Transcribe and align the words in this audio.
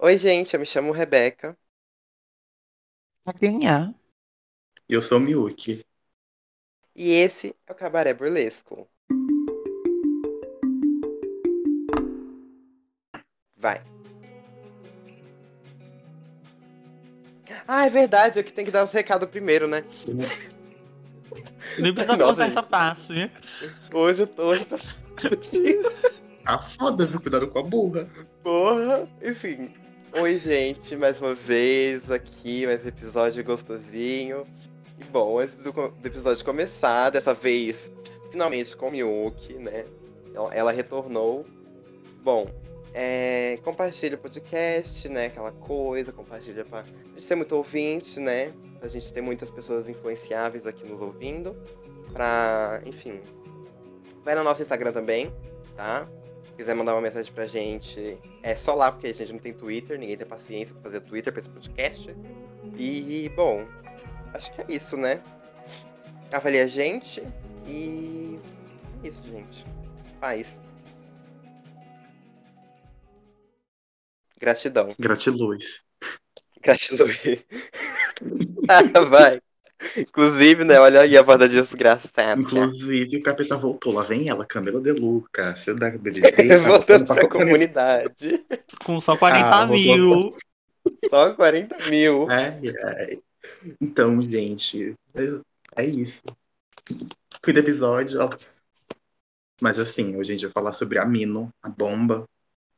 Oi, 0.00 0.16
gente, 0.18 0.54
eu 0.54 0.60
me 0.60 0.66
chamo 0.66 0.90
Rebeca. 0.92 1.56
Quem 3.38 3.68
é? 3.68 3.94
Eu 4.88 5.00
sou 5.00 5.18
o 5.18 5.20
Miyuki. 5.20 5.84
E 6.94 7.12
esse 7.12 7.56
é 7.66 7.72
o 7.72 7.74
Cabaré 7.74 8.12
Burlesco. 8.12 8.86
Vai. 13.56 13.82
Ah, 17.66 17.86
é 17.86 17.90
verdade, 17.90 18.38
eu 18.38 18.44
que 18.44 18.52
tenho 18.52 18.66
que 18.66 18.72
dar 18.72 18.84
os 18.84 18.92
recados 18.92 19.28
primeiro, 19.28 19.66
né? 19.68 19.82
Nem 21.78 21.92
precisa 21.92 22.16
Nossa, 22.18 22.36
fazer 22.36 22.50
essa 22.50 22.62
gente. 22.62 22.70
parte. 22.70 23.30
Hoje 23.92 24.22
eu 24.22 24.26
tô. 24.26 24.42
Hoje 24.48 24.62
eu 24.62 24.68
tô... 24.68 24.76
Tá 26.44 26.58
foda, 26.58 27.04
viu? 27.04 27.20
Cuidado 27.20 27.48
com 27.48 27.58
a 27.58 27.62
burra. 27.62 28.08
Porra, 28.42 29.08
enfim. 29.22 29.70
Oi, 30.14 30.38
gente, 30.38 30.96
mais 30.96 31.20
uma 31.20 31.34
vez 31.34 32.10
aqui, 32.10 32.66
mais 32.66 32.82
um 32.82 32.88
episódio 32.88 33.44
gostosinho. 33.44 34.44
E 34.98 35.04
bom, 35.04 35.38
antes 35.38 35.54
do, 35.56 35.70
do 35.70 36.06
episódio 36.06 36.44
começar, 36.44 37.10
dessa 37.10 37.34
vez, 37.34 37.92
finalmente 38.30 38.74
com 38.74 38.90
Miyuki, 38.90 39.54
né? 39.54 39.84
Ela, 40.34 40.54
ela 40.54 40.72
retornou. 40.72 41.44
Bom, 42.22 42.50
é, 42.94 43.58
compartilha 43.62 44.16
o 44.16 44.18
podcast, 44.18 45.08
né? 45.10 45.26
Aquela 45.26 45.52
coisa, 45.52 46.10
compartilha 46.10 46.64
pra 46.64 46.84
gente 47.14 47.26
ter 47.26 47.34
muito 47.34 47.54
ouvinte, 47.54 48.18
né? 48.18 48.52
Pra 48.80 48.88
gente 48.88 49.12
ter 49.12 49.20
muitas 49.20 49.50
pessoas 49.50 49.90
influenciáveis 49.90 50.66
aqui 50.66 50.88
nos 50.88 51.02
ouvindo. 51.02 51.54
Pra, 52.12 52.80
enfim. 52.86 53.20
Vai 54.24 54.34
no 54.34 54.42
nosso 54.42 54.62
Instagram 54.62 54.90
também, 54.90 55.30
tá? 55.76 56.08
Quiser 56.58 56.74
mandar 56.74 56.92
uma 56.92 57.00
mensagem 57.00 57.32
pra 57.32 57.46
gente, 57.46 58.18
é 58.42 58.56
só 58.56 58.74
lá, 58.74 58.90
porque 58.90 59.06
a 59.06 59.14
gente 59.14 59.32
não 59.32 59.38
tem 59.38 59.54
Twitter, 59.54 59.96
ninguém 59.96 60.16
tem 60.16 60.26
paciência 60.26 60.74
pra 60.74 60.82
fazer 60.82 61.00
Twitter 61.02 61.32
pra 61.32 61.38
esse 61.38 61.48
podcast. 61.48 62.16
E, 62.76 63.30
bom, 63.36 63.64
acho 64.34 64.52
que 64.52 64.62
é 64.62 64.66
isso, 64.68 64.96
né? 64.96 65.22
Avalie 66.32 66.58
a 66.60 66.66
gente 66.66 67.22
e. 67.64 68.40
É 69.04 69.08
isso, 69.08 69.22
gente. 69.22 69.64
Paz. 70.20 70.58
Gratidão. 74.40 74.94
Gratiluz. 74.98 75.84
Gratidão. 76.60 77.06
Ah, 78.68 79.00
Vai. 79.04 79.40
Inclusive, 79.96 80.64
né? 80.64 80.78
Olha 80.80 81.00
aí 81.02 81.16
a 81.16 81.22
voz 81.22 81.38
da 81.38 81.46
desgraçada. 81.46 82.40
Inclusive, 82.40 83.16
o 83.16 83.22
capeta 83.22 83.56
voltou. 83.56 83.92
Lá 83.92 84.02
vem 84.02 84.28
ela, 84.28 84.44
Camila 84.44 84.80
De 84.80 84.92
Luca. 84.92 85.54
Você 85.56 85.72
dá 85.74 85.90
beleza. 85.90 86.32
Voltando 86.66 87.06
pra 87.06 87.28
comunidade. 87.28 88.44
Com 88.84 89.00
só 89.00 89.16
40 89.16 89.46
Ah, 89.48 89.66
mil. 89.66 90.32
Só 91.08 91.32
40 91.34 91.76
mil. 91.90 92.30
É, 92.30 92.58
é. 92.64 93.18
Então, 93.80 94.20
gente, 94.22 94.94
é, 95.14 95.82
é 95.82 95.86
isso. 95.86 96.22
Fim 97.44 97.52
do 97.52 97.60
episódio. 97.60 98.20
ó. 98.20 98.30
Mas 99.60 99.78
assim, 99.78 100.16
hoje 100.16 100.32
a 100.32 100.36
gente 100.36 100.46
vai 100.46 100.52
falar 100.52 100.72
sobre 100.72 100.98
a 100.98 101.04
Mino, 101.04 101.50
a 101.62 101.68
bomba. 101.68 102.24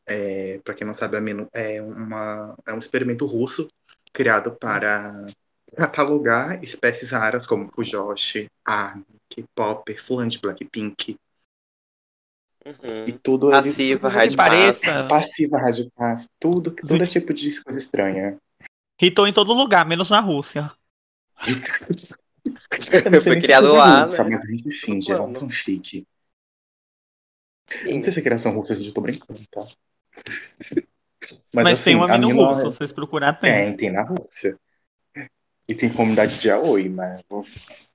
É, 0.06 0.58
para 0.64 0.74
quem 0.74 0.86
não 0.86 0.94
sabe, 0.94 1.16
a 1.16 1.20
Mino 1.20 1.48
é, 1.52 1.80
uma, 1.80 2.56
é 2.66 2.72
um 2.72 2.78
experimento 2.78 3.26
russo 3.26 3.68
criado 4.12 4.52
para 4.52 5.12
catalogar 5.80 6.62
espécies 6.62 7.10
raras 7.10 7.46
como 7.46 7.70
Fujoshi, 7.72 8.48
Army, 8.64 9.04
K-pop, 9.28 9.96
flan 9.98 10.28
de 10.28 10.38
Blackpink 10.38 11.16
Uhum. 12.66 13.06
e 13.06 13.12
tudo. 13.12 13.48
Passiva, 13.48 14.10
Pareça. 14.36 15.06
Passiva, 15.08 15.58
rádio 15.58 15.90
paz, 15.96 16.28
tudo, 16.38 16.70
todo 16.72 17.02
esse 17.02 17.18
tipo 17.18 17.32
de 17.32 17.62
coisa 17.62 17.78
estranha. 17.78 18.36
Hitou 19.00 19.26
em 19.26 19.32
todo 19.32 19.54
lugar, 19.54 19.86
menos 19.86 20.10
na 20.10 20.20
Rússia. 20.20 20.70
Foi 23.22 23.40
criado 23.40 23.68
é 23.68 23.72
lá, 23.72 24.02
russa, 24.02 24.24
né? 24.24 24.30
Mas 24.30 24.44
a 24.44 24.50
gente 24.50 24.70
finge, 24.70 25.10
é 25.10 25.20
um 25.20 25.34
fanfic. 25.34 26.06
Sim. 27.66 27.94
não 27.94 28.02
sei 28.02 28.12
se 28.12 28.20
é 28.20 28.22
criação 28.22 28.52
russa, 28.52 28.74
gente, 28.74 28.88
eu 28.88 28.94
tô 28.94 29.00
brincando, 29.00 29.40
tá? 29.50 29.66
Mas, 31.52 31.66
assim, 31.66 31.84
tem 31.84 31.96
uma 31.96 32.06
a 32.06 32.18
mini 32.18 32.32
Mino 32.32 32.44
russa, 32.44 32.70
se 32.70 32.76
vocês 32.76 32.92
procurar 32.92 33.34
tem. 33.34 33.52
Tem, 33.52 33.76
tem 33.76 33.90
na 33.90 34.02
Rússia. 34.02 34.58
E 35.70 35.74
tem 35.76 35.88
comunidade 35.88 36.40
de 36.40 36.50
Aoi, 36.50 36.88
mas 36.88 37.22
vou- 37.30 37.46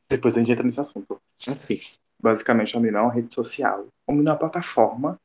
depois 0.09 0.33
a 0.33 0.39
gente 0.39 0.49
entra 0.49 0.63
nesse 0.63 0.79
assunto. 0.79 1.21
Assim, 1.45 1.81
basicamente, 2.17 2.77
a 2.77 2.79
Mino 2.79 2.97
é 2.97 3.01
uma 3.01 3.11
rede 3.11 3.33
social. 3.33 3.87
A 4.07 4.13
Mino 4.13 4.29
é 4.29 4.31
uma 4.31 4.39
plataforma 4.39 5.19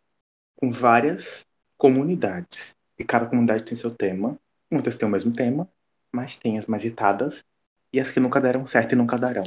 com 0.56 0.72
várias 0.72 1.47
comunidades. 1.78 2.75
E 2.99 3.05
cada 3.05 3.27
comunidade 3.27 3.62
tem 3.62 3.77
seu 3.77 3.94
tema. 3.94 4.37
Muitas 4.69 4.97
têm 4.97 5.06
o 5.06 5.12
mesmo 5.12 5.33
tema, 5.33 5.69
mas 6.12 6.37
tem 6.37 6.59
as 6.59 6.66
mais 6.66 6.84
irritadas 6.84 7.44
e 7.93 8.00
as 8.00 8.10
que 8.10 8.19
nunca 8.19 8.41
deram 8.41 8.66
certo 8.66 8.94
e 8.94 8.97
nunca 8.97 9.16
darão. 9.16 9.44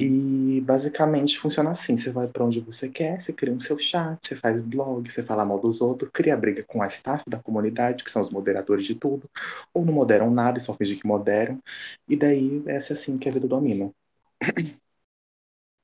E 0.00 0.60
basicamente 0.60 1.38
funciona 1.38 1.70
assim: 1.70 1.96
você 1.96 2.10
vai 2.10 2.28
pra 2.28 2.44
onde 2.44 2.60
você 2.60 2.88
quer, 2.88 3.20
você 3.20 3.32
cria 3.32 3.52
um 3.52 3.60
seu 3.60 3.76
chat, 3.78 4.18
você 4.28 4.36
faz 4.36 4.60
blog, 4.60 5.10
você 5.10 5.22
fala 5.24 5.44
mal 5.44 5.58
dos 5.60 5.80
outros, 5.80 6.10
cria 6.12 6.36
briga 6.36 6.62
com 6.64 6.82
a 6.82 6.86
staff 6.86 7.24
da 7.28 7.38
comunidade, 7.38 8.04
que 8.04 8.10
são 8.10 8.22
os 8.22 8.30
moderadores 8.30 8.86
de 8.86 8.94
tudo, 8.94 9.28
ou 9.74 9.84
não 9.84 9.92
moderam 9.92 10.30
nada 10.30 10.58
e 10.58 10.60
só 10.60 10.72
fingem 10.74 10.98
que 10.98 11.06
moderam. 11.06 11.58
E 12.08 12.16
daí 12.16 12.62
essa 12.66 12.92
é 12.92 12.94
assim 12.96 13.18
que 13.18 13.28
é 13.28 13.30
a 13.30 13.34
vida 13.34 13.48
do 13.48 13.56
Amino. 13.56 13.92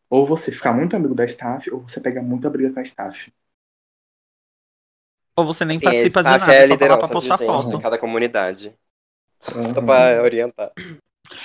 Ou 0.09 0.27
você 0.27 0.51
fica 0.51 0.73
muito 0.73 0.97
amigo 0.97 1.15
da 1.15 1.27
staff, 1.27 1.71
ou 1.71 1.83
você 1.83 2.01
pega 2.01 2.23
muita 2.23 2.49
briga 2.49 2.73
com 2.73 2.81
a 2.81 2.83
staff. 2.83 3.31
Ou 5.37 5.45
você 5.47 5.65
nem 5.65 5.79
Sim, 5.79 5.81
participa 5.81 6.23
de 6.25 6.37
nada, 6.37 6.61
é 6.61 6.63
a 6.63 6.67
só 6.67 6.77
tá 6.77 6.87
lá 6.87 6.97
pra 6.99 7.09
postar 7.09 7.39
gente 7.39 7.45
foto. 7.45 7.77
em 7.77 7.79
cada 7.79 7.99
comunidade. 7.99 8.77
Só 9.73 9.83
Uhum. 9.83 9.83
pra 9.83 10.23
orientar. 10.23 10.73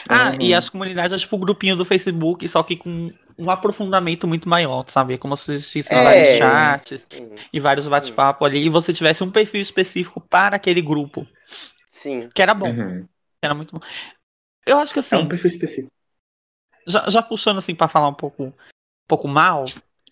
Ah, 0.09 0.31
Uhum. 0.31 0.41
e 0.41 0.53
as 0.53 0.69
comunidades 0.69 1.13
é 1.13 1.17
tipo 1.17 1.35
o 1.35 1.40
grupinho 1.40 1.75
do 1.75 1.85
Facebook, 1.85 2.47
só 2.47 2.62
que 2.63 2.75
com 2.75 3.09
um 3.38 3.50
aprofundamento 3.50 4.28
muito 4.28 4.47
maior, 4.50 4.85
sabe? 4.90 5.13
É 5.13 5.17
como 5.17 5.35
se 5.38 5.51
existissem 5.53 5.97
É. 5.97 6.03
vários 6.03 6.28
chats 6.38 7.07
Sim. 7.12 7.29
e 7.53 7.59
vários 7.59 7.88
bate-papos 7.88 8.45
ali, 8.47 8.66
e 8.66 8.69
você 8.69 8.94
tivesse 8.94 9.23
um 9.23 9.31
perfil 9.31 9.62
específico 9.62 10.19
para 10.19 10.57
aquele 10.57 10.81
grupo. 10.81 11.25
Sim. 11.91 12.29
Que 12.34 12.41
era 12.41 12.53
bom, 12.53 12.69
Uhum. 12.69 13.03
que 13.03 13.45
era 13.45 13.53
muito 13.53 13.73
bom. 13.73 13.81
Eu 14.66 14.79
acho 14.79 14.91
que 14.94 15.00
É 15.00 15.01
assim, 15.01 15.16
um 15.16 15.28
perfil 15.28 15.47
específico. 15.47 15.91
já, 16.85 17.09
já 17.09 17.22
puxando 17.22 17.57
assim 17.59 17.73
pra 17.73 17.88
falar 17.88 18.09
um 18.09 18.13
pouco, 18.13 18.44
um 18.45 18.53
pouco 19.07 19.28
mal, 19.28 19.63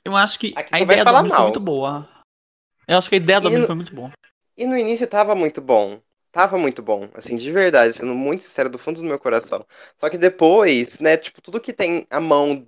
eu 0.03 0.15
acho 0.15 0.39
que 0.39 0.53
Aqui 0.55 0.73
a 0.75 0.79
ideia 0.81 1.03
do 1.03 1.11
foi 1.11 1.43
muito 1.43 1.59
boa. 1.59 2.07
Eu 2.87 2.97
acho 2.97 3.09
que 3.09 3.15
a 3.15 3.17
ideia 3.17 3.39
do 3.41 3.43
E 3.47 3.49
Domínio 3.49 3.61
no- 3.61 3.67
foi 3.67 3.75
muito 3.75 3.93
boa. 3.93 4.11
E 4.55 4.65
no 4.65 4.77
início 4.77 5.05
tava 5.07 5.35
muito 5.35 5.61
bom. 5.61 5.99
Tava 6.37 6.55
muito 6.55 6.83
bom, 6.83 7.09
assim, 7.15 7.35
de 7.35 7.51
verdade, 7.51 7.97
sendo 7.97 8.13
muito 8.13 8.43
sincero 8.43 8.69
do 8.69 8.77
fundo 8.77 9.01
do 9.01 9.07
meu 9.07 9.17
coração. 9.17 9.65
Só 9.99 10.07
que 10.07 10.19
depois, 10.19 10.99
né, 10.99 11.17
tipo, 11.17 11.41
tudo 11.41 11.59
que 11.59 11.73
tem 11.73 12.05
a 12.11 12.19
mão 12.19 12.63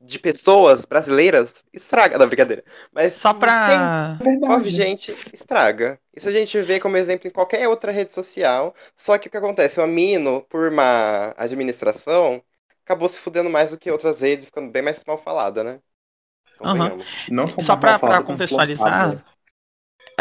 de 0.00 0.18
pessoas 0.18 0.84
brasileiras 0.84 1.54
estraga 1.72 2.18
da 2.18 2.26
brincadeira. 2.26 2.64
Mas 2.92 3.12
Só 3.12 3.32
tem 3.32 3.38
pra. 3.38 4.18
Envolve 4.26 4.68
gente, 4.68 5.14
estraga. 5.32 5.96
Isso 6.12 6.28
a 6.28 6.32
gente 6.32 6.60
vê 6.62 6.80
como 6.80 6.96
exemplo 6.96 7.28
em 7.28 7.30
qualquer 7.30 7.68
outra 7.68 7.92
rede 7.92 8.12
social. 8.12 8.74
Só 8.96 9.16
que 9.16 9.28
o 9.28 9.30
que 9.30 9.36
acontece? 9.36 9.78
O 9.78 9.84
Amino, 9.84 10.42
por 10.50 10.68
má 10.72 11.32
administração, 11.36 12.42
acabou 12.84 13.08
se 13.08 13.20
fudendo 13.20 13.48
mais 13.48 13.70
do 13.70 13.78
que 13.78 13.92
outras 13.92 14.18
redes, 14.18 14.46
ficando 14.46 14.72
bem 14.72 14.82
mais 14.82 15.04
mal 15.06 15.16
falada, 15.16 15.62
né? 15.62 15.78
Convenhamos. 16.58 17.06
Não 17.30 17.48
só, 17.48 17.62
Só 17.62 17.76
pra, 17.76 17.96
pra 17.96 18.22
contextualizar, 18.22 18.92
flopada. 18.92 19.24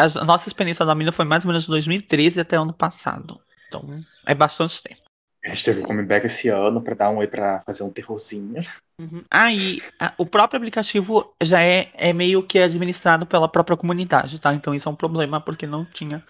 A 0.01 0.23
nossa 0.23 0.47
experiência 0.47 0.85
da 0.85 0.95
mina 0.95 1.11
foi 1.11 1.25
mais 1.25 1.43
ou 1.43 1.47
menos 1.49 1.63
de 1.63 1.69
2013 1.69 2.39
até 2.39 2.55
ano 2.55 2.73
passado. 2.73 3.39
Então, 3.67 4.03
é 4.25 4.33
bastante 4.35 4.81
tempo. 4.81 5.01
A 5.43 5.49
gente 5.49 5.65
teve 5.65 5.81
o 5.81 5.85
comeback 5.85 6.25
esse 6.25 6.49
ano 6.49 6.81
pra 6.81 6.93
dar 6.93 7.09
um 7.09 7.17
oi 7.17 7.27
pra 7.27 7.61
fazer 7.65 7.83
um 7.83 7.89
terrorzinho. 7.91 8.61
Uhum. 8.99 9.23
Ah, 9.31 9.51
e 9.51 9.81
a- 9.99 10.13
o 10.17 10.25
próprio 10.25 10.57
aplicativo 10.57 11.33
já 11.41 11.61
é, 11.63 11.89
é 11.95 12.13
meio 12.13 12.43
que 12.45 12.59
administrado 12.59 13.25
pela 13.25 13.49
própria 13.49 13.75
comunidade, 13.75 14.39
tá? 14.39 14.53
Então 14.53 14.75
isso 14.75 14.87
é 14.87 14.91
um 14.91 14.95
problema 14.95 15.41
porque 15.41 15.65
não 15.65 15.83
tinha. 15.83 16.23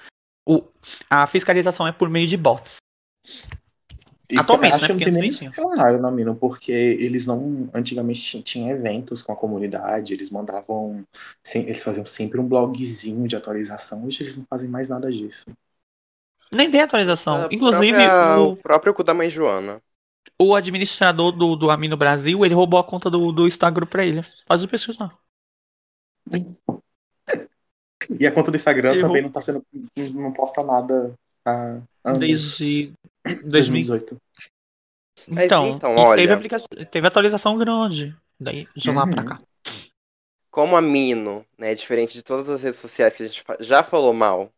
O, 0.48 0.64
a 1.10 1.28
fiscalização 1.28 1.86
é 1.86 1.92
por 1.92 2.10
meio 2.10 2.28
de 2.28 2.38
bots. 2.38 2.78
E 4.32 4.38
Atualmente, 4.38 4.74
acho 4.74 4.82
né? 4.84 4.88
que 4.88 4.94
não 4.94 5.00
Porque 5.00 5.12
tem 5.12 5.22
nem 5.22 5.34
funcionário 5.52 6.00
na 6.02 6.10
Mino, 6.12 6.36
porque 6.36 6.72
eles 6.72 7.26
não. 7.26 7.70
Antigamente 7.74 8.22
tinha, 8.22 8.44
tinha 8.44 8.72
eventos 8.72 9.22
com 9.22 9.32
a 9.34 9.36
comunidade, 9.36 10.14
eles 10.14 10.30
mandavam. 10.30 11.04
eles 11.54 11.84
faziam 11.84 12.06
sempre 12.06 12.40
um 12.40 12.48
blogzinho 12.48 13.28
de 13.28 13.36
atualização. 13.36 14.06
Hoje 14.06 14.24
eles 14.24 14.38
não 14.38 14.46
fazem 14.50 14.70
mais 14.70 14.88
nada 14.88 15.12
disso. 15.12 15.46
Nem 16.52 16.70
tem 16.70 16.82
atualização. 16.82 17.46
A 17.46 17.50
Inclusive, 17.52 17.92
própria- 17.92 18.40
o, 18.40 18.52
o 18.52 18.58
próprio 18.58 18.94
cu 18.94 19.04
da 19.04 19.14
mãe 19.14 19.30
Joana. 19.30 19.82
o 20.40 20.56
administrador 20.56 21.32
do, 21.32 21.56
do 21.56 21.70
Amino 21.70 21.96
Brasil, 21.98 22.46
ele 22.46 22.54
roubou 22.56 22.80
a 22.80 22.84
conta 22.84 23.10
do, 23.10 23.32
do 23.32 23.48
Instagram 23.48 23.86
pra 23.88 24.06
ele. 24.06 24.24
Pode 24.48 24.68
pesquisar. 24.68 25.14
E 28.20 28.26
a 28.26 28.32
conta 28.32 28.52
do 28.52 28.58
Instagram 28.58 28.96
Errou. 28.96 29.10
também 29.10 29.22
não 29.24 29.32
tá 29.32 29.42
sendo. 29.42 29.64
não 30.14 30.34
posta 30.34 30.64
nada 30.64 31.14
anos. 31.46 32.20
Desde 32.20 32.58
2000. 32.58 32.94
2018. 33.44 34.18
Mas 35.28 35.46
Então, 35.46 35.68
então, 35.68 35.96
olha. 35.96 36.22
Teve, 36.22 36.34
aplica- 36.34 36.86
teve 36.92 37.08
atualização 37.08 37.58
grande. 37.58 38.16
Daí, 38.40 38.68
de 38.76 38.90
lá 38.92 39.04
Uhum. 39.06 39.12
pra 39.12 39.24
cá. 39.24 39.42
Como 40.50 40.76
a 40.76 40.82
Mino, 40.82 41.46
né, 41.58 41.74
diferente 41.74 42.14
de 42.14 42.24
todas 42.24 42.50
as 42.50 42.62
redes 42.62 42.80
sociais 42.80 43.14
que 43.14 43.24
a 43.24 43.28
gente 43.28 43.44
já 43.62 43.84
falou 43.84 44.14
mal, 44.14 44.52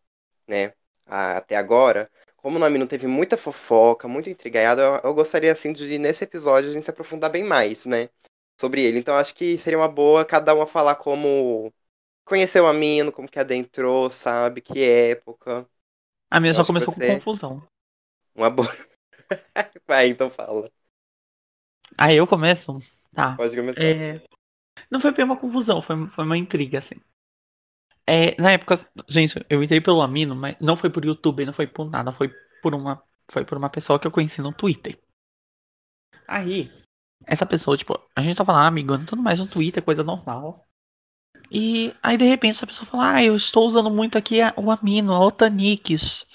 né? 0.48 0.74
até 1.06 1.56
agora, 1.58 2.10
como 2.38 2.56
o 2.56 2.60
nome 2.60 2.78
não 2.80 2.88
teve 2.88 3.06
muita 3.08 3.38
fofoca, 3.38 4.08
muito 4.08 4.30
intrigado, 4.30 4.82
eu, 4.82 5.02
eu 5.04 5.14
gostaria 5.14 5.52
assim 5.52 5.74
de 5.74 6.00
nesse 6.00 6.24
episódio 6.24 6.70
a 6.70 6.74
gente 6.74 6.86
se 6.86 6.90
aprofundar 6.90 7.30
bem 7.30 7.44
mais, 7.44 7.86
né? 7.86 8.10
Sobre 8.60 8.82
ele. 8.84 9.00
Então 9.00 9.14
acho 9.16 9.36
que 9.36 9.58
seria 9.58 9.78
uma 9.78 9.88
boa 9.90 10.24
cada 10.26 10.56
uma 10.56 10.66
falar 10.66 10.96
como 10.96 11.72
conheceu 12.26 12.66
a 12.66 12.74
Mino, 12.74 13.12
como 13.12 13.28
que 13.28 13.38
adentrou, 13.38 14.10
sabe? 14.10 14.62
Que 14.62 14.82
época. 14.82 15.68
A 16.32 16.40
minha 16.40 16.52
Eu 16.52 16.56
só 16.56 16.66
começou 16.66 16.94
com 16.94 17.02
confusão. 17.02 17.62
Uma 18.36 18.50
boa. 18.50 18.68
Vai, 19.88 20.08
então 20.10 20.30
fala. 20.30 20.72
Aí 21.98 22.18
eu 22.18 22.28
começo? 22.28 22.78
Tá. 23.14 23.38
Pode 23.38 23.56
começar. 23.56 23.78
É, 23.78 24.22
Não 24.92 25.00
foi 25.02 25.12
bem 25.14 25.26
uma 25.26 25.38
confusão, 25.40 25.82
foi, 25.82 26.08
foi 26.10 26.26
uma 26.26 26.38
intriga, 26.38 26.80
assim. 26.80 26.96
É, 28.06 28.40
na 28.42 28.52
época, 28.52 28.86
gente, 29.10 29.34
eu 29.50 29.64
entrei 29.64 29.80
pelo 29.82 30.02
Amino, 30.02 30.36
mas 30.36 30.56
não 30.60 30.76
foi 30.76 30.90
por 30.90 31.06
YouTube, 31.06 31.46
não 31.46 31.54
foi 31.54 31.68
por 31.68 31.90
nada, 31.90 32.12
foi 32.12 32.30
por 32.62 32.74
uma, 32.76 33.02
foi 33.32 33.46
por 33.46 33.58
uma 33.58 33.70
pessoa 33.70 34.00
que 34.00 34.08
eu 34.08 34.12
conheci 34.12 34.42
no 34.42 34.54
Twitter. 34.54 35.00
Aí, 36.28 36.70
essa 37.28 37.46
pessoa, 37.46 37.78
tipo, 37.78 38.00
a 38.16 38.22
gente 38.22 38.38
tava 38.38 38.54
lá 38.54 38.68
amigando 38.68 39.06
tudo 39.06 39.22
mais 39.24 39.40
no 39.40 39.48
Twitter, 39.48 39.84
coisa 39.84 40.04
normal. 40.04 40.56
E 41.52 41.94
aí, 42.04 42.18
de 42.18 42.26
repente, 42.26 42.56
essa 42.58 42.68
pessoa 42.68 42.86
fala, 42.86 43.14
ah, 43.14 43.24
eu 43.24 43.34
estou 43.36 43.66
usando 43.66 43.90
muito 43.90 44.18
aqui 44.18 44.42
a- 44.42 44.54
o 44.58 44.70
Amino, 44.70 45.14
a 45.14 45.26
Otanix. 45.26 46.26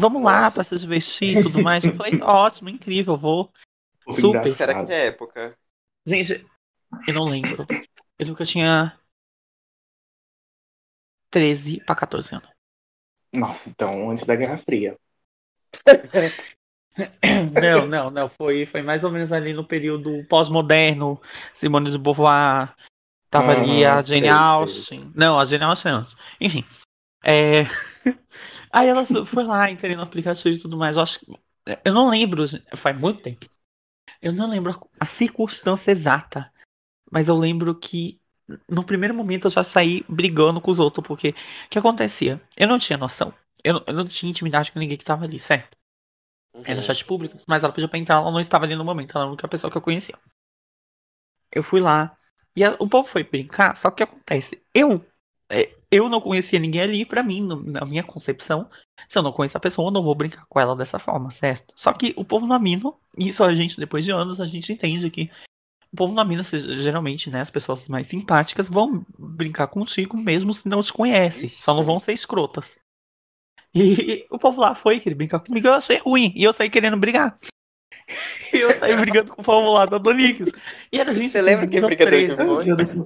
Vamos 0.00 0.22
lá 0.22 0.50
pra 0.50 0.64
se 0.64 0.76
divertir 0.80 1.38
e 1.38 1.42
tudo 1.42 1.62
mais. 1.62 1.84
Eu 1.84 1.94
falei, 1.94 2.18
ótimo, 2.22 2.70
incrível, 2.70 3.16
vou. 3.16 3.52
Foi 4.04 4.14
Super. 4.14 4.38
engraçado. 4.38 4.56
Será 4.56 4.86
que 4.86 4.92
é 4.92 5.06
época? 5.06 5.58
Gente, 6.06 6.46
eu 7.06 7.14
não 7.14 7.24
lembro. 7.24 7.66
Eu 7.68 8.24
lembro 8.24 8.36
que 8.36 8.42
eu 8.42 8.46
tinha 8.46 8.98
13 11.30 11.84
pra 11.84 11.94
14 11.94 12.34
anos. 12.34 12.48
Nossa, 13.32 13.68
então 13.68 14.10
antes 14.10 14.24
da 14.24 14.34
Guerra 14.34 14.58
Fria. 14.58 14.96
Não, 17.52 17.86
não, 17.86 18.10
não. 18.10 18.28
Foi, 18.28 18.66
foi 18.66 18.82
mais 18.82 19.02
ou 19.04 19.10
menos 19.10 19.32
ali 19.32 19.54
no 19.54 19.64
período 19.64 20.22
pós-moderno. 20.28 21.18
Simone 21.54 21.90
de 21.90 21.96
Beauvoir. 21.96 22.74
Tava 23.30 23.52
ali 23.52 23.84
Aham, 23.84 23.98
a 23.98 24.02
Jane. 24.02 24.28
Austen. 24.28 25.12
Não, 25.14 25.38
a 25.38 25.44
Jane 25.44 25.64
Austen 25.64 25.92
antes. 25.92 26.14
Enfim. 26.40 26.64
É... 27.24 27.62
Aí 28.72 28.88
ela 28.88 29.04
foi 29.04 29.44
lá, 29.44 29.70
entrei 29.70 29.96
no 29.96 30.02
aplicativo 30.02 30.56
e 30.56 30.60
tudo 30.60 30.76
mais. 30.76 30.96
Eu 30.96 31.02
acho 31.02 31.20
que... 31.20 31.26
Eu 31.84 31.92
não 31.92 32.08
lembro, 32.08 32.44
faz 32.76 32.98
muito 32.98 33.22
tempo. 33.22 33.46
Eu 34.22 34.32
não 34.32 34.50
lembro 34.50 34.78
a 35.00 35.06
circunstância 35.06 35.92
exata. 35.92 36.52
Mas 37.10 37.28
eu 37.28 37.36
lembro 37.36 37.74
que 37.74 38.20
no 38.68 38.84
primeiro 38.84 39.14
momento 39.14 39.46
eu 39.46 39.52
já 39.52 39.64
saí 39.64 40.04
brigando 40.08 40.60
com 40.60 40.70
os 40.70 40.78
outros, 40.78 41.06
porque 41.06 41.30
o 41.30 41.34
que 41.70 41.78
acontecia? 41.78 42.40
Eu 42.56 42.68
não 42.68 42.78
tinha 42.78 42.98
noção. 42.98 43.34
Eu 43.64 43.74
não, 43.74 43.84
eu 43.86 43.94
não 43.94 44.06
tinha 44.08 44.30
intimidade 44.30 44.72
com 44.72 44.78
ninguém 44.78 44.98
que 44.98 45.04
tava 45.04 45.24
ali, 45.24 45.40
certo? 45.40 45.76
Era 46.64 46.78
Uhum. 46.80 46.82
chat 46.82 47.04
público, 47.04 47.38
mas 47.46 47.62
ela 47.64 47.72
pediu 47.72 47.88
pra 47.88 47.98
entrar, 47.98 48.16
ela 48.16 48.30
não 48.32 48.40
estava 48.40 48.64
ali 48.66 48.76
no 48.76 48.84
momento, 48.84 49.12
ela 49.12 49.24
era 49.24 49.28
a 49.28 49.32
única 49.32 49.48
pessoa 49.48 49.70
que 49.70 49.76
eu 49.78 49.82
conhecia. 49.82 50.18
Eu 51.52 51.62
fui 51.62 51.80
lá, 51.80 52.16
e 52.56 52.64
a- 52.64 52.76
o 52.78 52.88
povo 52.88 53.08
foi 53.08 53.22
brincar, 53.24 53.76
só 53.76 53.90
que 53.90 54.02
o 54.02 54.06
que 54.06 54.12
acontece? 54.12 54.60
Eu, 54.74 54.92
é, 54.94 55.00
eu 55.90 56.08
não 56.08 56.20
conhecia 56.20 56.58
ninguém 56.58 56.80
ali, 56.82 57.04
pra 57.04 57.22
mim, 57.22 57.40
no- 57.42 57.62
na 57.62 57.84
minha 57.84 58.02
concepção, 58.04 58.68
se 59.08 59.18
eu 59.18 59.22
não 59.22 59.32
conheço 59.32 59.56
a 59.56 59.60
pessoa, 59.60 59.88
eu 59.88 59.92
não 59.92 60.02
vou 60.02 60.14
brincar 60.14 60.44
com 60.48 60.60
ela 60.60 60.76
dessa 60.76 60.98
forma, 60.98 61.30
certo? 61.30 61.74
Só 61.76 61.92
que 61.92 62.14
o 62.16 62.24
povo 62.24 62.46
no 62.46 62.54
Amino, 62.54 62.96
isso 63.18 63.42
a 63.42 63.54
gente, 63.54 63.76
depois 63.78 64.04
de 64.04 64.12
anos, 64.12 64.40
a 64.40 64.46
gente 64.46 64.72
entende 64.72 65.10
que 65.10 65.30
o 65.92 65.96
povo 65.96 66.14
no 66.14 66.20
Amino, 66.20 66.44
se- 66.44 66.60
geralmente, 66.82 67.28
né, 67.28 67.40
as 67.40 67.50
pessoas 67.50 67.86
mais 67.88 68.06
simpáticas 68.06 68.68
vão 68.68 69.04
brincar 69.18 69.66
contigo 69.66 70.16
mesmo 70.16 70.54
se 70.54 70.68
não 70.68 70.82
te 70.82 70.92
conhecem, 70.92 71.48
só 71.48 71.74
não 71.74 71.82
vão 71.82 71.98
ser 71.98 72.12
escrotas. 72.12 72.72
E 73.74 74.26
o 74.30 74.38
povo 74.38 74.60
lá 74.60 74.74
foi 74.74 75.00
querer 75.00 75.14
brincar 75.16 75.40
comigo, 75.40 75.66
eu 75.66 75.74
achei 75.74 75.98
ruim, 75.98 76.32
e 76.36 76.44
eu 76.44 76.52
saí 76.52 76.70
querendo 76.70 76.96
brigar. 76.96 77.38
E 78.52 78.58
eu 78.58 78.70
saí 78.70 78.96
brigando 78.96 79.32
com 79.32 79.42
o 79.42 79.44
povo 79.44 79.72
lá 79.72 79.86
da 79.86 79.98
Donix. 79.98 80.40
E 80.92 80.98
era 80.98 81.12
gente. 81.14 81.30
Você 81.30 81.42
lembra 81.42 81.66
que 81.66 81.80
brincadeira 81.80 82.28
que 82.28 82.36
13. 82.36 82.96
foi? 82.96 83.04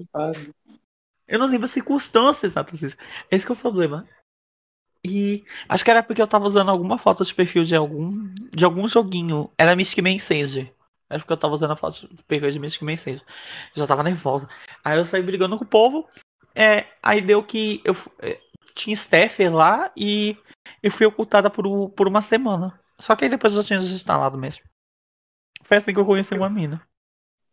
Eu 1.26 1.38
não 1.38 1.46
lembro 1.46 1.64
as 1.64 1.70
circunstâncias 1.70 2.52
exatas 2.52 2.78
disso. 2.78 2.96
Esse 3.30 3.46
é 3.46 3.52
o 3.52 3.56
problema. 3.56 4.06
E 5.04 5.44
acho 5.68 5.84
que 5.84 5.90
era 5.90 6.02
porque 6.02 6.22
eu 6.22 6.26
tava 6.26 6.46
usando 6.46 6.70
alguma 6.70 6.98
foto 6.98 7.24
de 7.24 7.34
perfil 7.34 7.64
de 7.64 7.76
algum 7.76 8.32
de 8.50 8.64
algum 8.64 8.88
joguinho. 8.88 9.50
Era 9.58 9.76
Mystic 9.76 10.02
Message. 10.02 10.72
Acho 11.10 11.20
porque 11.24 11.34
eu 11.34 11.38
tava 11.38 11.54
usando 11.54 11.72
a 11.72 11.76
foto 11.76 12.08
de 12.08 12.22
perfil 12.24 12.50
de 12.50 12.58
Mystic 12.58 12.82
Message. 12.82 13.22
Eu 13.76 13.80
já 13.80 13.86
tava 13.86 14.02
nervosa. 14.02 14.48
Aí 14.82 14.98
eu 14.98 15.04
saí 15.04 15.22
brigando 15.22 15.58
com 15.58 15.64
o 15.64 15.68
povo. 15.68 16.08
É, 16.54 16.86
aí 17.02 17.20
deu 17.20 17.42
que 17.42 17.82
eu 17.84 17.94
é, 18.20 18.40
tinha 18.74 18.96
Steffer 18.96 19.54
lá 19.54 19.90
e 19.96 20.36
eu 20.82 20.90
fui 20.90 21.06
ocultada 21.06 21.50
por, 21.50 21.90
por 21.90 22.08
uma 22.08 22.22
semana. 22.22 22.78
Só 22.98 23.14
que 23.14 23.24
aí 23.24 23.30
depois 23.30 23.52
eu 23.52 23.60
já 23.60 23.66
tinha 23.66 23.80
desinstalado 23.80 24.38
mesmo. 24.38 24.62
Foi 25.64 25.78
assim 25.78 25.92
que 25.92 26.00
eu 26.00 26.06
conheci 26.06 26.34
uma 26.34 26.48
mina. 26.48 26.80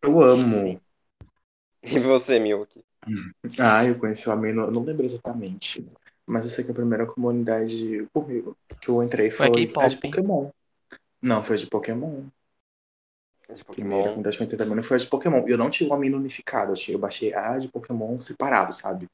Eu 0.02 0.22
amo. 0.22 0.80
E 1.82 1.98
você, 1.98 2.38
Milk? 2.38 2.82
Ah, 3.58 3.84
eu 3.84 3.98
conheci 3.98 4.28
o 4.28 4.32
Amino, 4.32 4.62
eu 4.62 4.70
não 4.70 4.84
lembro 4.84 5.04
exatamente. 5.04 5.84
Mas 6.26 6.44
eu 6.44 6.50
sei 6.50 6.64
que 6.64 6.70
a 6.70 6.74
primeira 6.74 7.06
comunidade 7.06 8.06
comigo 8.12 8.56
que 8.80 8.88
eu 8.88 9.02
entrei 9.02 9.30
Foi 9.30 9.48
foi, 9.48 9.72
a 9.78 9.88
de 9.88 9.96
Pokémon. 9.96 10.50
Não, 11.20 11.42
foi 11.42 11.56
a 11.56 11.58
de 11.58 11.66
Pokémon. 11.66 12.24
De 13.48 13.60
A 13.60 13.64
primeira 13.74 13.98
Pokémon? 13.98 14.08
comunidade 14.08 14.36
que 14.36 14.42
eu 14.42 14.46
entrei 14.46 14.58
também 14.58 14.76
não 14.76 14.82
foi 14.82 14.96
a 14.96 15.00
de 15.00 15.06
Pokémon. 15.06 15.48
E 15.48 15.50
eu 15.50 15.58
não 15.58 15.70
tinha 15.70 15.90
o 15.90 15.92
Amino 15.92 16.16
unificado, 16.16 16.72
eu, 16.72 16.76
tinha, 16.76 16.94
eu 16.94 17.00
baixei 17.00 17.34
a 17.34 17.58
de 17.58 17.68
Pokémon 17.68 18.20
separado, 18.20 18.72
sabe? 18.72 19.08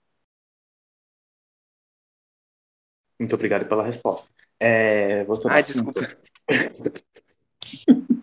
Muito 3.18 3.34
obrigado 3.34 3.66
pela 3.68 3.84
resposta. 3.84 4.30
É, 4.60 5.24
voltando 5.24 5.52
assunto. 5.54 6.00
desculpa. 6.00 6.00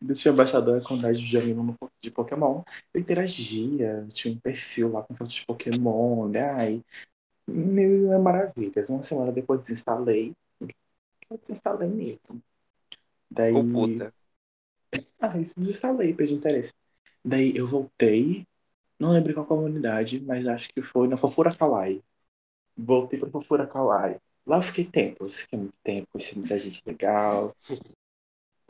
Eu 0.00 0.14
tinha 0.14 0.32
baixado 0.32 0.72
a 0.74 0.80
comunidade 0.80 1.24
de 1.26 1.36
anime 1.36 1.62
no- 1.62 1.76
de 2.00 2.10
Pokémon. 2.10 2.62
Eu 2.94 3.00
interagia, 3.00 4.06
tinha 4.12 4.32
um 4.34 4.38
perfil 4.38 4.92
lá 4.92 5.02
com 5.02 5.14
fotos 5.14 5.34
de 5.34 5.46
Pokémon, 5.46 6.28
né? 6.28 6.42
Ai, 6.50 6.84
mil 7.48 8.12
é 8.12 8.18
maravilhas. 8.18 8.90
Uma 8.90 9.02
semana 9.04 9.32
depois 9.32 9.60
desinstalei. 9.62 10.34
Eu 11.30 11.38
desinstalei 11.38 11.88
mesmo. 11.88 12.42
Daí. 13.30 14.02
Ah, 15.20 15.36
isso 15.38 15.54
desinstalei, 15.58 16.14
perdi 16.14 16.34
interesse. 16.34 16.72
Daí 17.24 17.56
eu 17.56 17.66
voltei, 17.68 18.46
não 18.98 19.12
lembro 19.12 19.34
qual 19.34 19.46
comunidade, 19.46 20.20
mas 20.20 20.46
acho 20.48 20.70
que 20.72 20.82
foi 20.82 21.08
na 21.08 21.16
Fofura 21.16 21.54
Kawaii. 21.56 22.02
Voltei 22.76 23.18
pra 23.18 23.30
Fofura 23.30 23.66
Kawaii. 23.66 24.18
Lá 24.46 24.58
eu 24.58 24.62
fiquei 24.62 24.84
tempo, 24.86 25.24
eu 25.24 25.30
fiquei 25.30 25.58
muito 25.58 25.74
tempo, 25.84 26.08
conheci 26.12 26.38
muita 26.38 26.58
gente 26.60 26.82
legal. 26.86 27.54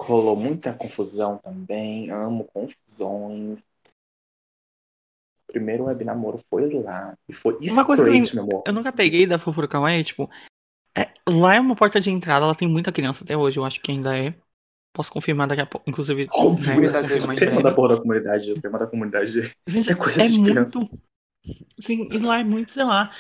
Rolou 0.01 0.37
muita 0.37 0.73
confusão 0.73 1.39
também, 1.39 2.11
amo 2.11 2.45
confusões. 2.45 3.61
Primeiro 5.47 5.85
web 5.85 6.05
namoro 6.05 6.41
foi 6.49 6.71
lá. 6.83 7.17
E 7.29 7.33
foi 7.33 7.57
Uma 7.69 7.85
coisa 7.85 8.05
que 8.05 8.11
eu 8.11 8.15
straight, 8.15 8.35
meu 8.35 8.45
amor. 8.45 8.63
Eu 8.67 8.73
nunca 8.73 8.93
peguei 8.93 9.27
da 9.27 9.39
Fofura 9.39 9.67
Kawaii, 9.67 10.05
tipo. 10.05 10.31
é, 10.97 11.09
lá 11.29 11.55
é 11.55 11.61
uma 11.61 11.75
porta 11.75 12.01
de 12.01 12.11
entrada, 12.11 12.45
ela 12.45 12.55
tem 12.55 12.69
muita 12.69 12.93
criança 12.93 13.25
até 13.25 13.37
hoje, 13.37 13.59
eu 13.59 13.65
acho 13.65 13.81
que 13.81 13.91
ainda 13.91 14.17
é. 14.17 14.35
Posso 14.95 15.13
confirmar 15.13 15.47
daqui 15.49 15.61
a 15.63 15.67
pouco, 15.67 15.89
inclusive. 15.89 16.29
Óbvio, 16.33 16.81
né, 16.81 17.03
confirmar 17.03 17.29
o 17.29 17.33
em 17.33 17.37
tema 17.37 17.63
da 17.63 17.63
breve. 17.63 17.77
porra 17.77 17.95
da 17.95 18.01
comunidade, 18.01 18.53
o 18.53 18.61
tema 18.61 18.79
da 18.79 18.87
comunidade. 18.87 19.53
Gente, 19.67 19.91
é 19.93 19.95
coisa 19.95 20.23
é 20.23 20.27
de 20.27 20.43
criança. 20.43 20.79
muito. 20.79 21.01
Sim, 21.81 22.09
e 22.11 22.19
lá 22.19 22.41
é 22.41 22.45
muito, 22.45 22.73
sei 22.73 22.85
lá. 22.85 23.11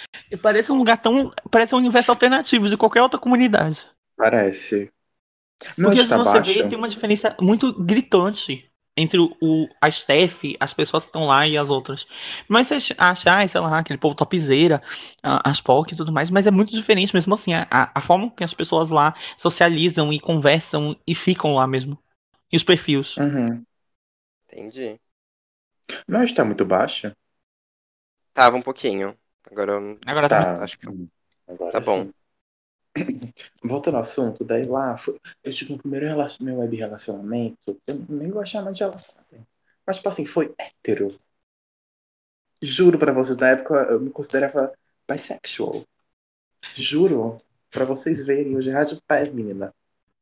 Parece 0.42 0.72
um 0.72 0.76
lugar 0.76 1.00
tão. 1.00 1.32
Parece 1.50 1.74
um 1.74 1.78
universo 1.78 2.10
alternativo 2.10 2.68
de 2.68 2.76
qualquer 2.76 3.02
outra 3.02 3.18
comunidade. 3.18 3.86
Parece. 4.16 4.90
Porque 5.82 6.04
se 6.04 6.14
você 6.14 6.40
baixo. 6.40 6.40
vê, 6.40 6.64
tem 6.64 6.78
uma 6.78 6.88
diferença 6.88 7.36
muito 7.40 7.72
gritante 7.82 8.70
entre 8.96 9.20
o, 9.20 9.68
a 9.80 9.90
Steph, 9.90 10.42
as 10.58 10.74
pessoas 10.74 11.04
que 11.04 11.08
estão 11.08 11.26
lá 11.26 11.46
e 11.46 11.56
as 11.56 11.70
outras. 11.70 12.04
Mas 12.48 12.66
você 12.68 12.94
acha, 12.98 13.32
ai, 13.32 13.46
sei 13.48 13.60
lá, 13.60 13.78
aquele 13.78 13.98
povo 13.98 14.14
topzeira, 14.14 14.82
as 15.22 15.60
POC 15.60 15.94
e 15.94 15.96
tudo 15.96 16.12
mais, 16.12 16.30
mas 16.30 16.46
é 16.46 16.50
muito 16.50 16.72
diferente 16.72 17.14
mesmo 17.14 17.34
assim. 17.34 17.54
A, 17.54 17.66
a- 17.70 17.90
a 17.94 18.00
forma 18.02 18.30
que 18.30 18.42
as 18.44 18.52
pessoas 18.54 18.90
lá 18.90 19.14
socializam 19.36 20.12
e 20.12 20.18
conversam 20.20 20.96
e 21.06 21.14
ficam 21.14 21.54
lá 21.54 21.66
mesmo. 21.66 21.96
E 22.52 22.56
os 22.56 22.64
perfis. 22.64 23.18
Uhum. 23.18 23.66
Entendi. 24.48 25.00
Mas 26.08 26.32
tá 26.32 26.44
muito 26.44 26.64
baixa? 26.66 27.16
Tava 28.32 28.56
um 28.56 28.62
pouquinho. 28.62 29.18
Agora 29.50 29.72
eu 29.72 30.00
Agora 30.06 30.28
tá. 30.28 30.44
Tá. 30.44 30.64
acho 30.64 30.78
que 30.78 30.86
Agora 31.46 31.72
Tá 31.72 31.80
bom. 31.80 32.08
sim. 32.08 32.12
Voltando 33.62 33.96
ao 33.96 34.02
assunto, 34.02 34.44
daí 34.44 34.66
lá, 34.66 34.96
foi, 34.96 35.18
eu 35.42 35.52
tive 35.52 35.72
meu 35.72 35.80
primeiro 35.80 36.06
relacion, 36.06 36.44
meu 36.44 36.58
web 36.58 36.76
relacionamento, 36.76 37.80
eu 37.86 38.04
nem 38.08 38.30
vou 38.30 38.44
chamar 38.44 38.72
de 38.72 38.80
relacionamento, 38.80 39.46
mas 39.86 39.96
tipo 39.96 40.08
assim, 40.08 40.26
foi 40.26 40.54
hétero. 40.58 41.18
Juro 42.60 42.98
pra 42.98 43.12
vocês, 43.12 43.36
na 43.36 43.50
época 43.50 43.74
eu 43.90 44.00
me 44.00 44.10
considerava 44.10 44.72
bisexual. 45.08 45.84
Juro, 46.74 47.38
pra 47.70 47.84
vocês 47.84 48.24
verem, 48.24 48.56
hoje 48.56 48.70
é 48.70 48.72
rádio 48.72 49.00
pés, 49.06 49.32
menina. 49.32 49.72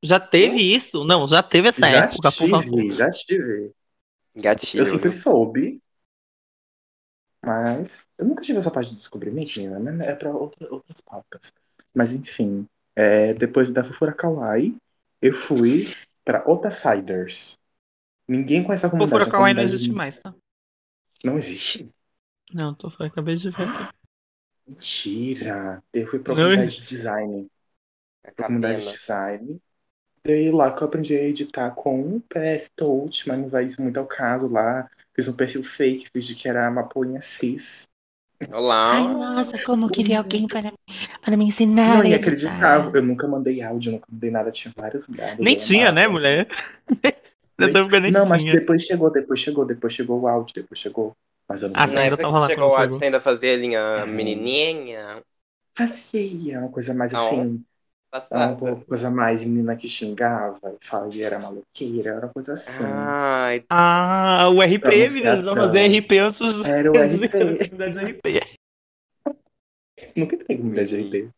Já 0.02 0.20
teve 0.20 0.62
isso? 0.62 1.04
Não, 1.04 1.26
já 1.26 1.42
teve 1.42 1.68
essa 1.68 1.80
já 1.80 2.04
época, 2.04 2.30
por 2.32 2.48
favor. 2.48 2.62
tive, 2.62 2.90
já 2.90 3.10
tive. 3.10 3.72
gatilho. 4.34 4.82
Eu 4.82 4.86
sempre 4.86 5.08
viu? 5.08 5.18
soube, 5.18 5.82
mas 7.44 8.06
eu 8.18 8.26
nunca 8.26 8.42
tive 8.42 8.58
essa 8.58 8.70
parte 8.70 8.90
de 8.90 8.96
descobrimento, 8.96 9.58
menina, 9.58 9.78
né? 9.78 10.10
é 10.10 10.14
pra 10.14 10.30
outra, 10.30 10.68
outras 10.70 11.00
pautas. 11.00 11.52
Mas 11.96 12.12
enfim, 12.12 12.66
É, 12.98 13.34
depois 13.34 13.70
da 13.70 13.84
Fufura 13.84 14.12
Kawaii, 14.12 14.76
eu 15.20 15.34
fui 15.34 15.86
pra 16.24 16.42
Otasiders. 16.50 17.58
Ninguém 18.28 18.64
conhece 18.64 18.86
a 18.86 18.90
comunidade. 18.90 19.24
a 19.28 19.30
Kawaii 19.30 19.54
não 19.54 19.60
comunidade 19.60 19.74
existe 19.76 19.94
mais, 19.94 20.16
tá? 20.18 20.34
Não 21.24 21.36
existe? 21.38 21.90
Não, 22.52 22.74
tô 22.74 22.90
falando, 22.90 23.12
acabei 23.12 23.34
de 23.34 23.50
ver. 23.50 23.66
Mentira. 24.66 25.82
Eu 25.92 26.06
fui 26.06 26.18
pra 26.18 26.34
Não 26.34 26.42
comunidade 26.42 26.76
de 26.80 26.86
design. 26.86 27.50
A 28.24 28.32
Pra 28.32 28.46
comunidade 28.46 28.80
de 28.82 28.92
design. 28.92 29.60
Daí 30.24 30.50
lá 30.50 30.74
que 30.74 30.82
eu 30.82 30.88
aprendi 30.88 31.16
a 31.16 31.22
editar 31.22 31.70
com 31.72 32.16
o 32.16 32.20
PS 32.20 32.70
Touch, 32.76 33.28
mas 33.28 33.38
não 33.38 33.48
vai 33.48 33.66
isso 33.66 33.80
muito 33.80 33.98
ao 33.98 34.06
caso 34.06 34.48
lá. 34.48 34.88
Fiz 35.14 35.28
um 35.28 35.32
perfil 35.32 35.62
fake, 35.64 36.10
fiz 36.12 36.26
de 36.26 36.34
que 36.34 36.48
era 36.48 36.68
uma 36.70 36.88
poinha 36.88 37.20
cis. 37.20 37.86
Olá. 38.52 39.16
nossa, 39.18 39.58
como 39.58 39.90
queria 39.90 40.18
alguém 40.18 40.46
para, 40.48 40.72
para 41.22 41.36
me 41.36 41.46
ensinar. 41.46 41.96
Não, 41.96 42.00
a 42.00 42.06
editar. 42.06 42.08
inacreditável. 42.08 42.92
Eu 42.94 43.02
nunca 43.02 43.26
mandei 43.28 43.62
áudio, 43.62 43.92
nunca 43.92 44.06
mandei 44.10 44.30
nada, 44.30 44.50
tinha 44.50 44.72
vários 44.76 45.06
gados. 45.06 45.38
Nem 45.40 45.54
eu 45.54 45.60
tinha, 45.60 45.92
né, 45.92 46.06
mulher? 46.08 46.48
Nem 47.58 47.72
Não, 48.06 48.26
mas 48.26 48.44
depois 48.44 48.82
chegou, 48.82 49.10
depois 49.10 49.40
chegou, 49.40 49.64
depois 49.66 49.92
chegou 49.92 50.20
o 50.20 50.28
áudio, 50.28 50.54
depois 50.54 50.78
chegou. 50.78 51.16
Mas 51.48 51.62
eu 51.62 51.68
não 51.70 51.76
Ah, 51.76 51.84
ainda 52.00 52.16
época 52.16 52.18
tava 52.18 52.38
lá 52.38 52.46
chegou 52.46 52.70
o 52.70 52.76
chegou. 52.76 52.98
você 52.98 53.04
ainda 53.04 53.20
fazia 53.20 53.54
a 53.54 53.56
linha 53.56 54.06
Uhum. 54.06 54.06
menininha. 54.06 55.22
Fazia 55.76 56.58
uma 56.60 56.70
coisa 56.70 56.92
mais 56.94 57.12
Não. 57.12 57.14
assim, 57.14 57.64
Passada. 58.10 58.64
uma 58.64 58.80
coisa 58.80 59.10
mais 59.10 59.44
menina 59.44 59.76
que 59.76 59.88
xingava, 59.88 60.58
e 60.80 60.86
falava 60.86 61.10
que 61.10 61.22
era 61.22 61.38
maloqueira, 61.38 62.10
era 62.10 62.26
uma 62.26 62.32
coisa 62.32 62.54
assim. 62.54 62.84
Ai, 62.84 63.64
Ah, 63.68 64.48
o 64.48 64.62
RP, 64.62 64.86
meninas. 64.86 65.44
Vamos 65.44 65.66
fazer 65.66 65.86
RP 65.86 66.18
antes 66.18 66.38
dos. 66.40 66.66
Era 66.66 66.92
o 66.92 66.96
RP. 66.96 67.32
Nunca 70.16 70.36
entrei 70.36 70.56
comunidade 70.56 70.88
de 70.88 71.18
RP. 71.18 71.30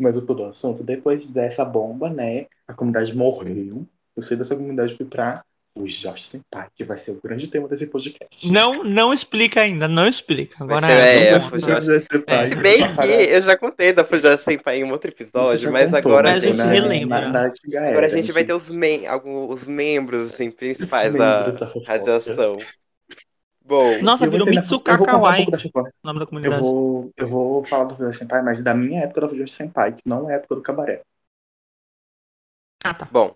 Mas 0.00 0.16
eu 0.16 0.26
tô 0.26 0.34
do 0.34 0.44
assunto. 0.44 0.82
Depois 0.82 1.26
dessa 1.26 1.64
bomba, 1.64 2.10
né? 2.10 2.46
A 2.66 2.74
comunidade 2.74 3.16
morreu. 3.16 3.86
Eu 4.16 4.22
saí 4.22 4.36
dessa 4.36 4.56
comunidade 4.56 4.96
fui 4.96 5.06
pra 5.06 5.44
o 5.76 5.88
Jorge 5.88 6.22
Senpai, 6.22 6.68
que 6.74 6.84
vai 6.84 6.98
ser 6.98 7.10
o 7.10 7.20
grande 7.20 7.48
tema 7.48 7.66
desse 7.66 7.86
podcast. 7.86 8.50
Não, 8.50 8.84
não 8.84 9.12
explica 9.12 9.60
ainda, 9.60 9.88
não 9.88 10.06
explica. 10.06 10.62
Agora 10.62 10.90
é, 10.90 11.30
é, 11.30 11.40
Jorge 11.40 12.00
Senpai. 12.00 12.36
É. 12.36 12.38
Se 12.38 12.56
bem 12.56 12.86
que 12.86 13.32
eu 13.32 13.42
já 13.42 13.56
contei 13.56 13.92
da 13.92 14.04
Fujoshi 14.04 14.44
Senpai 14.44 14.78
em 14.78 14.84
um 14.84 14.92
outro 14.92 15.10
episódio, 15.10 15.72
mas 15.72 15.90
contou, 15.90 16.12
agora 16.12 16.30
a 16.30 16.32
Mas 16.34 16.42
a 16.44 16.46
gente, 16.46 16.56
gente 16.58 16.68
relembra. 16.68 17.20
Na, 17.22 17.28
na 17.28 17.42
antiga 17.46 17.88
agora 17.88 18.06
a 18.06 18.10
gente 18.10 18.30
vai 18.30 18.44
ter 18.44 18.52
os, 18.52 18.70
mem 18.70 19.06
alguns, 19.08 19.62
os 19.62 19.66
membros 19.66 20.34
assim, 20.34 20.50
principais 20.50 21.12
os 21.12 21.18
da 21.18 21.48
membros 21.48 21.60
da 21.60 21.72
radiação. 21.86 22.58
Bom, 23.66 24.00
Nossa, 24.02 24.26
Eu 24.26 24.30
virou 24.30 24.46
Mitsuka 24.46 24.92
eu 24.92 25.02
um 25.02 25.04
Kawaii, 25.04 25.50
da 25.50 25.56
o 25.56 25.82
nome 26.04 26.18
da 26.18 26.24
Eu 26.24 26.28
comunidade. 26.28 26.60
vou, 26.60 27.10
eu 27.16 27.26
vou 27.26 27.64
falar 27.64 27.84
do 27.84 27.96
Fujoshi 27.96 28.18
Senpai, 28.18 28.42
mas 28.42 28.62
da 28.62 28.74
minha 28.74 29.00
época 29.00 29.22
da 29.22 29.28
Fujoshi 29.28 29.54
Senpai, 29.54 29.92
que 29.94 30.02
não 30.06 30.30
é 30.30 30.34
a 30.34 30.36
época 30.36 30.54
do 30.54 30.62
cabaré. 30.62 31.02
Ah, 32.84 32.92
tá. 32.92 33.08
bom. 33.10 33.34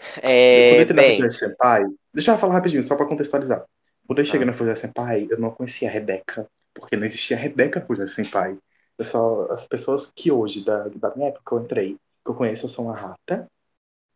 Quando 0.00 0.22
É, 0.24 0.78
eu 0.80 0.82
entrei 0.82 0.96
na 0.96 1.02
bem, 1.02 1.16
Fujoshi 1.16 1.38
Senpai, 1.38 1.84
deixa 2.12 2.32
eu 2.32 2.38
falar 2.38 2.54
rapidinho, 2.54 2.82
só 2.84 2.96
pra 2.96 3.06
contextualizar. 3.06 3.64
Quando 4.06 4.18
eu 4.20 4.24
cheguei 4.24 4.42
Ah. 4.42 4.50
na 4.50 4.52
Fujoshi 4.56 4.80
Senpai, 4.80 5.26
eu 5.30 5.38
não 5.38 5.50
conhecia 5.50 5.88
a 5.88 5.92
Rebeca, 5.92 6.46
porque 6.74 6.96
não 6.96 7.06
existia 7.06 7.36
a 7.36 7.40
Rebeca 7.40 7.80
Fujoshi 7.80 8.14
Senpai. 8.14 8.58
Eu 8.98 9.04
só, 9.04 9.46
as 9.50 9.66
pessoas 9.66 10.12
que 10.14 10.30
hoje, 10.30 10.64
da, 10.64 10.88
da 10.88 11.14
minha 11.14 11.28
época 11.28 11.42
que 11.46 11.52
eu 11.54 11.60
entrei, 11.60 11.94
que 12.24 12.30
eu 12.30 12.34
conheço 12.34 12.68
são 12.68 12.90
a 12.90 12.96
Rata, 12.96 13.48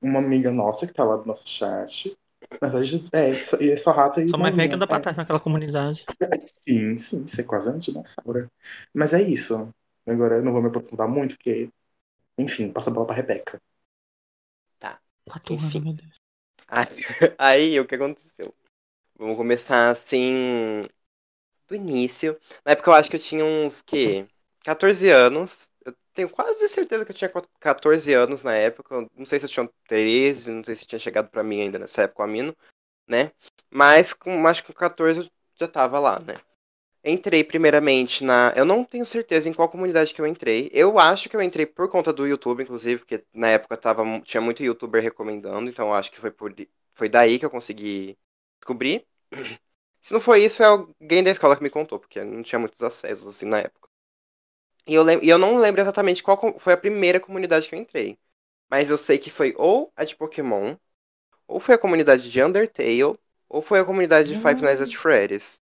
uma 0.03 0.19
amiga 0.21 0.51
nossa 0.53 0.87
que 0.87 0.93
tá 0.95 1.05
lá 1.05 1.17
do 1.17 1.27
nosso 1.27 1.49
chat. 1.49 2.17
Mas 2.61 2.75
a 2.75 2.83
gente, 2.83 3.09
é, 3.13 3.43
só- 3.45 3.57
e 3.59 3.71
é 3.71 3.77
só 3.77 3.93
Rata 3.93 4.23
e 4.23 4.29
Sou 4.29 4.39
mais 4.39 4.55
uma 4.55 4.59
velha 4.59 4.69
que 4.71 4.75
anda 4.77 4.87
pra 4.87 5.01
trás 5.01 5.17
naquela 5.17 5.41
comunidade. 5.41 6.05
Sim, 6.49 6.97
sim, 6.97 7.27
você 7.27 7.41
é 7.41 7.45
quase 7.45 7.71
um 7.71 7.79
dinossauro. 7.79 8.51
Mas 8.93 9.13
é 9.15 9.23
isso. 9.23 9.69
Agora 10.07 10.37
eu 10.37 10.43
não 10.43 10.53
vou 10.53 10.61
me 10.61 10.69
aprofundar 10.69 11.09
muito, 11.09 11.37
porque, 11.37 11.71
enfim, 12.39 12.73
passa 12.73 12.91
a 12.91 12.93
bola 12.93 13.07
pra 13.07 13.17
Rebeca. 13.17 13.61
Quatro 15.27 15.55
Enfim. 15.55 15.97
Aí, 16.69 16.87
aí, 17.39 17.81
o 17.81 17.87
que 17.87 17.95
aconteceu? 17.95 18.55
Vamos 19.17 19.37
começar 19.37 19.91
assim 19.91 20.87
do 21.69 21.75
início. 21.75 22.39
Na 22.65 22.73
época 22.73 22.91
eu 22.91 22.95
acho 22.95 23.11
que 23.11 23.17
eu 23.17 23.21
tinha 23.21 23.45
uns 23.45 23.83
que 23.83 24.27
14 24.65 25.09
anos. 25.09 25.69
Eu 25.85 25.95
tenho 26.15 26.29
quase 26.29 26.69
certeza 26.69 27.05
que 27.05 27.13
eu 27.13 27.17
tinha 27.17 27.31
14 27.61 28.13
anos 28.13 28.43
na 28.43 28.55
época. 28.55 28.95
Eu 28.95 29.11
Não 29.17 29.27
sei 29.27 29.39
se 29.39 29.47
eu 29.47 29.51
tinha 29.51 29.71
13, 29.87 30.51
não 30.51 30.65
sei 30.65 30.77
se 30.77 30.87
tinha 30.87 30.99
chegado 30.99 31.29
pra 31.29 31.45
mim 31.45 31.61
ainda 31.63 31.79
nessa 31.79 32.03
época 32.03 32.23
o 32.23 32.25
Amino, 32.25 32.57
né? 33.07 33.31
Mas 33.71 34.13
com 34.13 34.47
acho 34.47 34.65
que 34.65 34.73
com 34.73 34.79
14 34.79 35.21
eu 35.21 35.31
já 35.59 35.69
tava 35.69 35.99
lá, 35.99 36.19
né? 36.21 36.35
Entrei 37.05 37.45
primeiramente 37.45 38.25
na. 38.25 38.53
Eu 38.57 38.65
não 38.65 38.83
tenho 38.85 39.05
certeza 39.07 39.49
em 39.49 39.53
qual 39.53 39.69
comunidade 39.69 40.15
que 40.15 40.21
eu 40.21 40.27
entrei. 40.27 40.71
Eu 40.73 40.99
acho 40.99 41.29
que 41.29 41.37
eu 41.37 41.43
entrei 41.43 41.67
por 41.67 41.89
conta 41.91 42.13
do 42.13 42.27
YouTube, 42.27 42.63
inclusive, 42.63 42.99
porque 43.01 43.25
na 43.33 43.49
época 43.51 43.77
tava, 43.77 44.03
tinha 44.23 44.41
muito 44.41 44.63
youtuber 44.63 45.03
recomendando, 45.03 45.69
então 45.71 45.89
eu 45.89 45.95
acho 45.95 46.11
que 46.11 46.19
foi, 46.21 46.31
por, 46.31 46.55
foi 46.95 47.09
daí 47.09 47.39
que 47.39 47.45
eu 47.45 47.51
consegui 47.51 48.19
descobrir. 48.59 49.07
Se 50.03 50.13
não 50.15 50.21
foi 50.21 50.45
isso, 50.45 50.63
é 50.63 50.67
alguém 50.67 51.25
da 51.25 51.31
escola 51.33 51.57
que 51.57 51.63
me 51.65 51.71
contou, 51.71 51.99
porque 52.01 52.23
não 52.25 52.43
tinha 52.43 52.59
muitos 52.61 52.83
acessos 52.83 53.27
assim 53.29 53.47
na 53.47 53.61
época. 53.61 53.89
E 54.87 54.95
eu, 54.95 55.03
lem- 55.03 55.21
e 55.23 55.29
eu 55.29 55.39
não 55.39 55.59
lembro 55.59 55.81
exatamente 55.83 56.23
qual 56.23 56.59
foi 56.59 56.73
a 56.73 56.77
primeira 56.77 57.21
comunidade 57.21 57.69
que 57.69 57.75
eu 57.75 57.79
entrei. 57.79 58.19
Mas 58.71 58.91
eu 58.91 58.99
sei 58.99 59.19
que 59.19 59.31
foi 59.31 59.55
ou 59.59 59.93
a 59.97 60.05
de 60.05 60.17
Pokémon, 60.17 60.77
ou 61.49 61.61
foi 61.61 61.75
a 61.77 61.79
comunidade 61.79 62.31
de 62.31 62.43
Undertale, 62.43 63.19
ou 63.49 63.63
foi 63.63 63.81
a 63.81 63.87
comunidade 63.87 64.31
de 64.31 64.37
Five 64.37 64.63
Nights 64.63 64.83
at 64.83 64.95
Freddy's. 64.97 65.61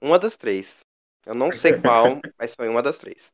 Uma 0.00 0.18
das 0.18 0.36
três. 0.36 0.80
Eu 1.26 1.34
não 1.34 1.52
sei 1.52 1.74
qual, 1.74 2.24
mas 2.38 2.54
foi 2.54 2.68
uma 2.68 2.82
das 2.82 2.98
três. 2.98 3.32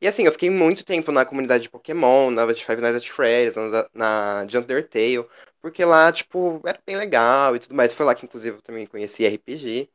E 0.00 0.08
assim, 0.08 0.24
eu 0.24 0.32
fiquei 0.32 0.50
muito 0.50 0.84
tempo 0.84 1.12
na 1.12 1.24
comunidade 1.26 1.64
de 1.64 1.70
Pokémon, 1.70 2.30
na 2.30 2.46
de 2.52 2.64
Five 2.64 2.80
Nights 2.82 2.98
at 2.98 3.08
Freddy's, 3.10 3.56
na, 3.56 3.90
na 3.94 4.44
de 4.46 4.58
Undertale, 4.58 5.26
porque 5.62 5.84
lá, 5.84 6.12
tipo, 6.12 6.60
era 6.66 6.80
bem 6.86 6.96
legal 6.96 7.56
e 7.56 7.60
tudo 7.60 7.74
mais. 7.74 7.94
Foi 7.94 8.06
lá 8.06 8.14
que, 8.14 8.26
inclusive, 8.26 8.58
eu 8.58 8.62
também 8.62 8.86
conheci 8.86 9.24
RPG, 9.26 9.90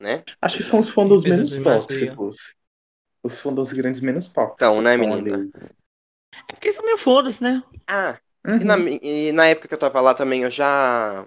né? 0.00 0.24
Acho 0.40 0.58
que 0.58 0.62
são 0.62 0.78
os 0.78 0.88
fundos 0.90 1.24
Defesa 1.24 1.46
menos 1.46 1.58
tóxicos. 1.58 2.56
Os 3.24 3.40
fundos 3.40 3.72
grandes 3.72 4.00
menos 4.00 4.28
tóxicos. 4.28 4.56
Então, 4.56 4.80
né, 4.82 4.96
menina? 4.96 5.46
É 6.48 6.52
porque 6.52 6.68
isso 6.70 6.82
meio 6.82 6.96
foda-se, 6.98 7.42
né? 7.42 7.62
Ah, 7.86 8.20
Uhum. 8.46 8.60
E 8.60 8.64
na, 8.64 8.76
e 9.02 9.32
na 9.32 9.46
época 9.48 9.68
que 9.68 9.74
eu 9.74 9.78
tava 9.78 10.00
lá 10.00 10.14
também, 10.14 10.42
eu 10.42 10.50
já. 10.50 11.26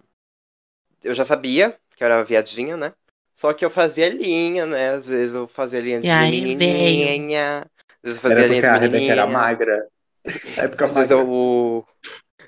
Eu 1.04 1.16
já 1.16 1.26
sabia 1.26 1.80
que 1.96 2.04
eu 2.04 2.06
era 2.06 2.24
viadinha, 2.24 2.78
né? 2.78 2.94
Só 3.38 3.54
que 3.54 3.64
eu 3.64 3.70
fazia 3.70 4.10
linha, 4.10 4.66
né? 4.66 4.90
Às 4.90 5.08
vezes 5.08 5.36
eu 5.36 5.48
fazia 5.48 5.80
linha 5.80 6.02
de 6.02 6.12
aí, 6.12 6.22
menininha. 6.26 7.60
Às 7.62 8.02
vezes 8.04 8.18
eu 8.18 8.22
fazia 8.22 8.44
Era 8.44 8.48
linha 8.48 8.62
porque 8.64 8.78
de 8.78 9.12
era 9.12 9.26
menininha. 9.26 9.28
magra. 9.28 9.88
Na 10.58 10.64
época 10.66 10.86
Às 10.86 10.96
vezes 10.96 11.12
magra. 11.12 11.12
eu. 11.12 11.88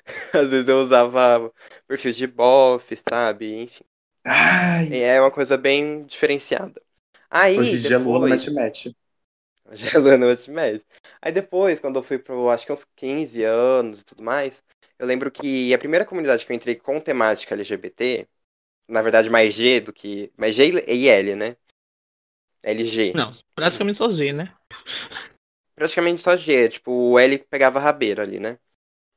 Às 0.34 0.50
vezes 0.50 0.68
eu 0.68 0.78
usava 0.78 1.52
perfil 1.86 2.12
de 2.12 2.26
bofe, 2.26 2.96
sabe? 2.96 3.62
Enfim. 3.64 3.84
Ai, 4.24 4.88
É 4.88 5.20
uma 5.20 5.30
coisa 5.30 5.56
bem 5.56 6.04
diferenciada. 6.04 6.80
Aí, 7.30 7.58
hoje 7.58 7.88
depois... 7.88 8.30
mete 8.30 8.50
match. 8.52 8.86
Já 9.72 10.00
no 10.18 10.28
Ultimate. 10.28 10.84
Aí 11.22 11.32
depois, 11.32 11.78
quando 11.80 11.98
eu 11.98 12.02
fui 12.02 12.18
pro, 12.18 12.50
acho 12.50 12.66
que 12.66 12.72
uns 12.72 12.84
15 12.96 13.44
anos 13.44 14.00
e 14.00 14.04
tudo 14.04 14.22
mais, 14.22 14.62
eu 14.98 15.06
lembro 15.06 15.30
que 15.30 15.72
a 15.72 15.78
primeira 15.78 16.04
comunidade 16.04 16.44
que 16.44 16.52
eu 16.52 16.56
entrei 16.56 16.74
com 16.76 17.00
temática 17.00 17.54
LGBT, 17.54 18.28
na 18.90 19.02
verdade 19.02 19.30
mais 19.30 19.54
G 19.54 19.80
do 19.80 19.92
que. 19.92 20.32
Mais 20.36 20.54
G 20.54 20.70
e 20.86 21.08
L, 21.08 21.36
né? 21.36 21.56
LG. 22.62 23.12
Não, 23.14 23.32
praticamente 23.54 23.98
só 23.98 24.08
Z, 24.08 24.32
né? 24.32 24.54
Praticamente 25.74 26.20
só 26.20 26.36
G, 26.36 26.68
tipo, 26.68 26.92
o 26.92 27.18
L 27.18 27.38
pegava 27.38 27.78
rabeira 27.78 28.22
ali, 28.22 28.38
né? 28.38 28.58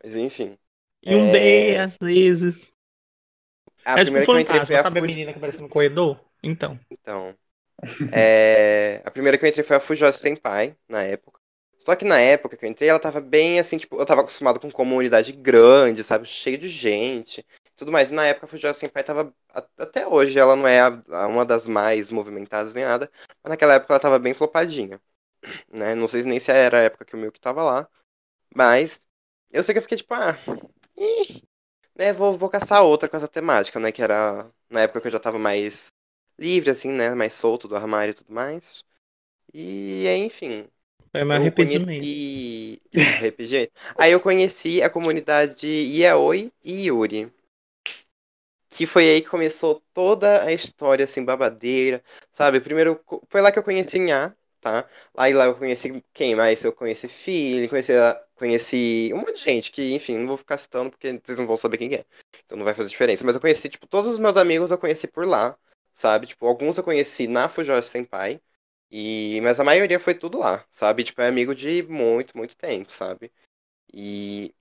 Mas 0.03 0.15
enfim. 0.15 0.57
E 1.03 1.15
um 1.15 1.27
É, 1.27 1.31
D, 1.31 1.77
às 1.77 1.97
vezes. 1.97 2.55
A 3.85 3.99
é 3.99 4.03
primeira 4.03 4.25
tipo 4.25 4.31
que 4.31 4.37
eu 4.37 4.39
entrei 4.39 4.65
foi 4.65 4.75
a 4.75 4.83
sabe 4.83 4.99
a 4.99 5.01
menina 5.01 5.31
que 5.33 5.37
aparece 5.37 5.61
no 5.61 5.67
corredor? 5.67 6.19
Então. 6.41 6.79
Então. 6.89 7.35
é, 8.13 9.01
A 9.03 9.11
primeira 9.11 9.37
que 9.37 9.43
eu 9.43 9.49
entrei 9.49 9.63
foi 9.63 9.75
a 9.75 9.79
Fujose 9.79 10.19
Senpai, 10.19 10.75
na 10.87 11.03
época. 11.03 11.39
Só 11.79 11.95
que 11.97 12.05
na 12.05 12.17
época 12.19 12.55
que 12.55 12.65
eu 12.65 12.69
entrei, 12.69 12.87
ela 12.87 12.99
tava 12.99 13.19
bem 13.19 13.59
assim, 13.59 13.77
tipo, 13.77 13.97
eu 13.97 14.05
tava 14.05 14.21
acostumado 14.21 14.57
com 14.57 14.71
comunidade 14.71 15.33
grande, 15.33 16.01
sabe? 16.01 16.25
Cheio 16.25 16.57
de 16.57 16.69
gente. 16.69 17.45
Tudo 17.75 17.91
mais. 17.91 18.11
E 18.11 18.13
na 18.13 18.25
época 18.25 18.45
a 18.45 18.49
Fujose 18.49 18.79
Senpai 18.79 19.03
tava. 19.03 19.33
Até 19.77 20.07
hoje 20.07 20.37
ela 20.39 20.55
não 20.55 20.67
é 20.67 20.81
a- 20.81 21.03
a- 21.09 21.27
uma 21.27 21.45
das 21.45 21.67
mais 21.67 22.11
movimentadas 22.11 22.73
nem 22.73 22.85
nada. 22.85 23.11
Mas 23.43 23.51
naquela 23.51 23.75
época 23.75 23.93
ela 23.93 23.99
tava 23.99 24.19
bem 24.19 24.33
flopadinha. 24.33 25.01
Né? 25.71 25.95
Não 25.95 26.07
sei 26.07 26.23
nem 26.23 26.39
se 26.39 26.51
era 26.51 26.79
a 26.79 26.81
época 26.83 27.05
que 27.05 27.15
o 27.15 27.19
Milk 27.19 27.39
tava 27.39 27.63
lá. 27.63 27.87
Mas. 28.55 29.01
Eu 29.51 29.63
sei 29.63 29.73
que 29.73 29.79
eu 29.79 29.83
fiquei 29.83 29.97
tipo, 29.97 30.13
ah. 30.15 30.37
ih, 30.97 31.43
né, 31.95 32.13
vou, 32.13 32.37
vou 32.37 32.49
caçar 32.49 32.83
outra 32.83 33.09
com 33.09 33.17
essa 33.17 33.27
temática, 33.27 33.79
né? 33.79 33.91
Que 33.91 34.01
era 34.01 34.49
na 34.69 34.81
época 34.81 35.01
que 35.01 35.07
eu 35.07 35.11
já 35.11 35.19
tava 35.19 35.39
mais 35.39 35.87
livre, 36.37 36.71
assim, 36.71 36.91
né? 36.91 37.13
Mais 37.15 37.33
solto 37.33 37.67
do 37.67 37.75
armário 37.75 38.11
e 38.11 38.15
tudo 38.15 38.33
mais. 38.33 38.83
E 39.53 40.07
aí, 40.07 40.19
enfim. 40.25 40.67
É 41.13 41.23
mais 41.23 41.39
eu 41.39 41.43
arrependimento. 41.43 41.87
conheci. 41.87 42.81
Aí 43.97 44.11
eu 44.11 44.19
conheci 44.19 44.81
a 44.81 44.89
comunidade 44.89 45.67
Yaoi 45.67 46.51
e 46.63 46.87
Yuri. 46.87 47.31
Que 48.75 48.87
foi 48.87 49.09
aí 49.09 49.21
que 49.21 49.29
começou 49.29 49.81
toda 49.93 50.43
a 50.43 50.51
história, 50.51 51.05
assim, 51.05 51.23
babadeira. 51.23 52.03
Sabe? 52.31 52.59
Primeiro, 52.59 52.99
foi 53.29 53.41
lá 53.41 53.51
que 53.51 53.59
eu 53.59 53.63
conheci 53.63 53.99
Nha, 53.99 54.35
tá? 54.59 54.87
Aí 55.15 55.33
lá 55.33 55.45
eu 55.45 55.55
conheci 55.55 56.03
quem 56.13 56.35
mais? 56.35 56.63
Eu 56.63 56.73
conheci 56.73 57.07
Philly, 57.07 57.67
conheci 57.67 57.93
conheci 58.35 59.11
um 59.13 59.17
monte 59.19 59.35
de 59.35 59.41
gente 59.41 59.71
que, 59.71 59.93
enfim, 59.93 60.17
não 60.17 60.27
vou 60.27 60.37
ficar 60.37 60.57
citando 60.57 60.89
porque 60.91 61.19
vocês 61.23 61.37
não 61.37 61.47
vão 61.47 61.57
saber 61.57 61.77
quem 61.77 61.93
é. 61.95 62.05
Então 62.45 62.57
não 62.57 62.65
vai 62.65 62.73
fazer 62.73 62.89
diferença. 62.89 63.23
Mas 63.23 63.35
eu 63.35 63.41
conheci, 63.41 63.69
tipo, 63.69 63.87
todos 63.87 64.11
os 64.11 64.19
meus 64.19 64.35
amigos 64.37 64.71
eu 64.71 64.77
conheci 64.77 65.07
por 65.07 65.25
lá, 65.25 65.57
sabe? 65.93 66.27
Tipo, 66.27 66.47
alguns 66.47 66.77
eu 66.77 66.83
conheci 66.83 67.27
na 67.27 67.47
Fujoshi 67.47 67.89
Senpai. 67.89 68.41
E... 68.91 69.39
Mas 69.41 69.59
a 69.59 69.63
maioria 69.63 69.99
foi 69.99 70.13
tudo 70.13 70.39
lá, 70.39 70.65
sabe? 70.69 71.03
Tipo, 71.03 71.21
é 71.21 71.27
amigo 71.27 71.55
de 71.55 71.83
muito, 71.83 72.35
muito 72.37 72.55
tempo, 72.57 72.91
sabe? 72.91 73.31
E. 73.93 74.53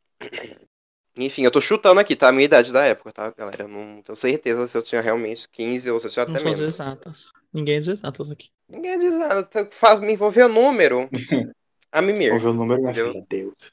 Enfim, 1.16 1.44
eu 1.44 1.50
tô 1.50 1.60
chutando 1.60 2.00
aqui, 2.00 2.14
tá? 2.16 2.28
A 2.28 2.32
minha 2.32 2.44
idade 2.44 2.72
da 2.72 2.84
época, 2.84 3.12
tá, 3.12 3.30
galera? 3.30 3.64
Eu 3.64 3.68
não 3.68 4.02
tenho 4.02 4.16
certeza 4.16 4.66
se 4.68 4.76
eu 4.76 4.82
tinha 4.82 5.00
realmente 5.00 5.48
15 5.48 5.90
ou 5.90 5.98
se 6.00 6.06
eu 6.06 6.10
tinha 6.10 6.22
Não 6.26 6.36
até 6.36 6.40
menos. 6.40 6.62
exatas. 6.64 7.30
Ninguém 7.52 7.76
é 7.76 7.80
de 7.80 7.90
exatas 7.92 8.28
aqui. 8.30 8.50
Ninguém 8.68 8.98
diz 8.98 9.12
nada, 9.14 9.44
tá- 9.44 9.68
faz 9.70 10.00
me 10.00 10.12
envolver 10.12 10.44
o 10.44 10.48
número. 10.48 11.08
A 11.92 12.02
mimir. 12.02 12.32
Ouviu 12.32 12.50
o 12.50 12.54
número, 12.54 12.92
Entendeu? 12.92 12.94
filha? 12.94 13.24
Deus. 13.28 13.72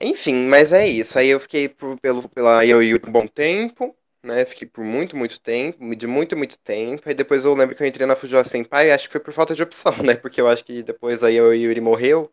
Enfim, 0.00 0.46
mas 0.48 0.72
é 0.72 0.86
isso. 0.86 1.18
Aí 1.18 1.28
eu 1.28 1.40
fiquei 1.40 1.68
por, 1.68 1.98
pelo, 2.00 2.28
pela 2.28 2.62
Yoyo 2.62 3.00
por 3.00 3.08
um 3.10 3.12
bom 3.12 3.26
tempo, 3.26 3.96
né? 4.24 4.44
Fiquei 4.44 4.68
por 4.68 4.84
muito, 4.84 5.16
muito 5.16 5.40
tempo, 5.40 5.94
de 5.96 6.06
muito, 6.06 6.36
muito 6.36 6.58
tempo. 6.58 7.02
Aí 7.08 7.14
depois 7.14 7.44
eu 7.44 7.54
lembro 7.54 7.74
que 7.76 7.82
eu 7.82 7.86
entrei 7.86 8.06
na 8.06 8.16
Fujoshi 8.16 8.48
Senpai, 8.50 8.90
acho 8.92 9.06
que 9.08 9.12
foi 9.12 9.20
por 9.20 9.32
falta 9.34 9.54
de 9.54 9.62
opção, 9.62 9.92
né? 10.04 10.14
Porque 10.16 10.40
eu 10.40 10.48
acho 10.48 10.64
que 10.64 10.82
depois 10.82 11.22
aí 11.22 11.40
o 11.40 11.52
Yuri 11.52 11.80
morreu. 11.80 12.32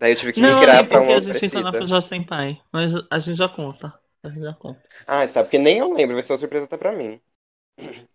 Daí 0.00 0.12
eu 0.12 0.16
tive 0.16 0.32
que 0.32 0.40
não, 0.40 0.54
migrar 0.54 0.76
é 0.76 0.82
pra 0.82 0.98
porque 0.98 1.12
uma 1.12 1.18
a 1.18 1.20
gente 1.20 1.54
na 1.54 1.62
parecida. 1.64 1.72
Fujoshi 1.72 2.08
Senpai. 2.08 2.60
Mas 2.72 2.92
a 3.10 3.18
gente 3.18 3.36
já 3.36 3.48
conta. 3.50 3.92
A 4.22 4.28
gente 4.30 4.40
já 4.40 4.54
conta. 4.54 4.82
Ah, 5.06 5.28
tá, 5.28 5.42
porque 5.42 5.58
nem 5.58 5.78
eu 5.78 5.92
lembro, 5.92 6.14
vai 6.14 6.22
ser 6.22 6.32
uma 6.32 6.38
surpresa 6.38 6.64
até 6.64 6.78
pra 6.78 6.92
mim. 6.92 7.20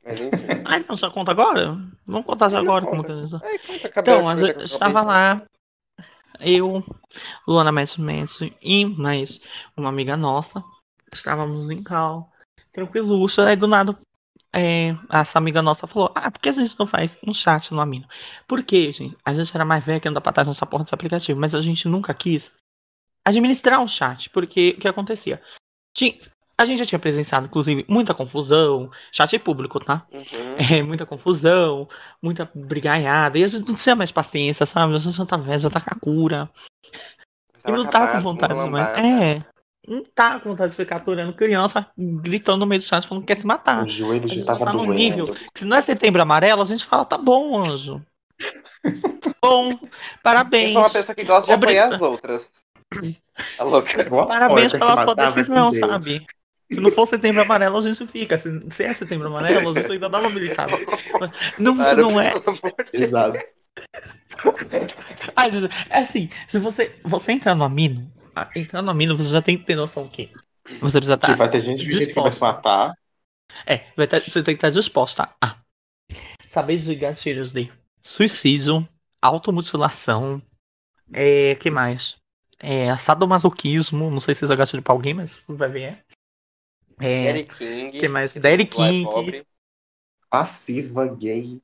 Mas 0.04 0.20
enfim. 0.20 0.32
Ah, 0.66 0.78
então 0.80 0.96
já 0.96 1.12
conta 1.12 1.30
agora? 1.32 1.78
Vamos 2.08 2.26
contar 2.26 2.50
já 2.50 2.58
Já 2.58 2.64
agora 2.64 2.86
conta. 2.86 3.08
como 3.14 3.40
que 3.40 3.68
conta, 3.68 3.88
acabei 3.88 4.14
Então, 4.16 4.28
a 4.28 4.36
gente 4.36 4.64
estava 4.64 5.02
lá, 5.04 5.44
eu, 6.40 6.84
Luana 7.48 7.72
Mestre 7.72 8.02
Mestre 8.02 8.58
e 8.62 8.84
mais 8.86 9.40
uma 9.78 9.90
amiga 9.90 10.18
nossa. 10.18 10.64
Estávamos 11.14 11.70
em 11.70 11.84
cal, 11.84 12.32
tranquiluxa. 12.74 13.48
Aí 13.48 13.56
do 13.56 13.68
nada, 13.68 13.94
é, 14.56 14.96
essa 15.12 15.38
amiga 15.38 15.62
nossa 15.62 15.86
falou: 15.86 16.12
Ah, 16.16 16.32
por 16.32 16.40
que 16.40 16.48
a 16.48 16.54
gente 16.54 16.80
não 16.80 16.88
faz 16.88 17.16
um 17.28 17.34
chat 17.34 17.74
no 17.74 17.82
Amino? 17.82 18.08
Por 18.48 18.64
quê, 18.64 18.90
gente? 18.94 19.18
A 19.26 19.34
gente 19.34 19.54
era 19.54 19.66
mais 19.66 19.84
velha 19.84 20.00
que 20.00 20.08
anda 20.08 20.22
pra 20.22 20.32
trás 20.32 20.48
nessa 20.48 20.66
porra 20.66 20.84
desse 20.84 20.96
aplicativo, 20.96 21.38
mas 21.38 21.54
a 21.54 21.60
gente 21.60 21.90
nunca 21.90 22.14
quis 22.14 22.50
administrar 23.26 23.82
um 23.82 23.88
chat, 23.88 24.30
porque 24.30 24.76
o 24.78 24.80
que 24.80 24.88
acontecia? 24.88 25.42
Tinha, 25.94 26.16
a 26.58 26.64
gente 26.64 26.80
já 26.80 26.86
tinha 26.86 27.00
presenciado, 27.00 27.48
inclusive, 27.48 27.86
muita 27.90 28.14
confusão, 28.14 28.90
chat 29.12 29.38
público, 29.40 29.84
tá? 29.84 30.06
Uhum. 30.14 30.56
É, 30.58 30.82
muita 30.82 31.06
confusão, 31.06 31.90
muita 32.22 32.50
brigaiada, 32.56 33.38
e 33.38 33.44
a 33.44 33.48
gente 33.48 33.68
não 33.68 33.76
tinha 33.76 33.96
mais 33.96 34.12
paciência, 34.12 34.66
sabe? 34.66 34.96
A 34.96 35.00
gente 35.00 35.18
já 35.18 35.26
tá 35.26 35.36
velho, 35.36 35.60
já 35.60 35.70
tá 35.70 35.82
com 35.82 35.94
a 35.94 36.00
cura. 36.00 36.50
E 37.58 37.62
Tava 37.62 37.78
não 37.78 37.90
tá 37.90 38.12
com 38.14 38.22
vontade 38.22 38.54
mais. 38.70 38.98
É. 39.00 39.55
Não 39.88 40.04
tá 40.04 40.40
com 40.40 40.50
vontade 40.50 40.72
de 40.72 40.78
ficar 40.78 40.98
aturando 40.98 41.34
criança 41.34 41.86
gritando 41.98 42.60
no 42.60 42.66
meio 42.66 42.82
do 42.82 42.86
chat 42.86 43.08
falando 43.08 43.24
que 43.26 43.34
quer 43.34 43.40
se 43.42 43.46
matar. 43.46 43.84
O 43.84 43.86
joelho 43.86 44.28
já 44.28 44.44
tava 44.46 44.66
tá 44.66 44.72
doendo. 44.72 44.94
nível- 44.94 45.36
Se 45.56 45.64
não 45.66 45.78
é 45.78 45.82
setembro 45.82 46.22
amarelo, 46.22 46.62
a 46.62 46.66
gente 46.66 46.86
fala, 46.86 47.06
tá 47.06 47.18
bom, 47.18 47.60
anjo. 47.60 48.02
bom, 49.42 49.70
Eu 49.70 49.80
parabéns. 50.24 50.74
sou 50.74 50.82
uma 50.82 50.90
pessoa 50.90 51.16
que 51.16 51.24
gosta 51.24 51.46
de 51.48 51.54
Obri- 51.54 51.78
apoiar 51.78 51.94
as 51.94 52.02
outras. 52.02 52.54
A 53.60 53.64
louca. 53.64 54.10
Parabéns 54.28 54.72
pela 54.72 55.04
sua 55.04 55.14
decisão, 55.16 55.70
Deus. 55.70 55.88
sabe? 55.88 56.26
Se 56.72 56.80
não 56.80 56.90
for 56.92 57.08
setembro 57.08 57.42
amarelo, 57.44 57.78
a 57.78 57.82
gente 57.82 58.08
fica. 58.08 58.38
Se, 58.40 58.50
se 58.72 58.84
é 58.84 58.94
setembro 58.94 59.28
amarelo, 59.28 59.70
a 59.70 59.74
gente 59.74 59.92
ainda 59.92 60.10
dá 60.10 60.20
uma 60.20 60.30
militada. 60.32 60.74
Não, 61.60 61.78
Para, 61.78 61.96
não 62.02 62.20
é. 62.20 62.32
de. 62.92 63.04
Exato. 63.04 63.40
Ah, 65.36 65.46
É 65.90 66.00
assim, 66.00 66.30
se 66.48 66.58
você, 66.60 66.96
você 67.04 67.34
entrar 67.34 67.56
no 67.56 67.64
Amino, 67.64 68.10
entrar 68.56 68.82
no 68.82 68.92
Amino, 68.92 69.18
você 69.18 69.30
já 69.32 69.42
tem 69.42 69.58
que 69.58 69.66
ter 69.66 69.76
noção 69.76 70.08
que 70.08 70.32
você 70.82 70.98
precisa 70.98 71.18
Que 71.18 71.32
estar. 71.32 71.36
vai 71.36 71.50
ter 71.50 71.62
gente 71.62 71.86
fingindo 71.86 72.08
que 72.14 72.20
vai 72.20 72.32
se 72.32 72.42
matar. 72.42 72.94
É, 73.66 73.86
vai 73.96 74.08
ter- 74.08 74.22
você 74.22 74.44
tem 74.44 74.56
que 74.56 74.60
estar 74.60 74.70
disposta 74.70 75.30
a 75.42 75.58
saber 76.50 76.78
de 76.78 76.96
gatilhos 76.96 77.52
de 77.52 77.72
suicídio, 78.02 78.88
automutilação, 79.22 80.42
é, 81.14 81.56
que 81.56 81.70
mais? 81.70 82.16
É, 82.60 82.98
sadomasoquismo, 82.98 84.10
não 84.10 84.20
sei 84.20 84.34
se 84.34 84.44
isso 84.44 84.54
é 84.54 84.56
gatilho 84.56 84.82
pra 84.82 84.94
alguém, 84.94 85.14
mas 85.14 85.36
vai 85.48 85.70
ver. 85.70 86.06
É, 87.00 87.26
Daddy 87.26 87.44
King. 87.46 87.92
que 87.92 88.08
mais? 88.08 88.32
que 88.32 88.40
lá 88.40 88.48
é 88.50 88.66
King. 88.66 89.46
Passiva, 90.30 91.08
gay. 91.16 91.62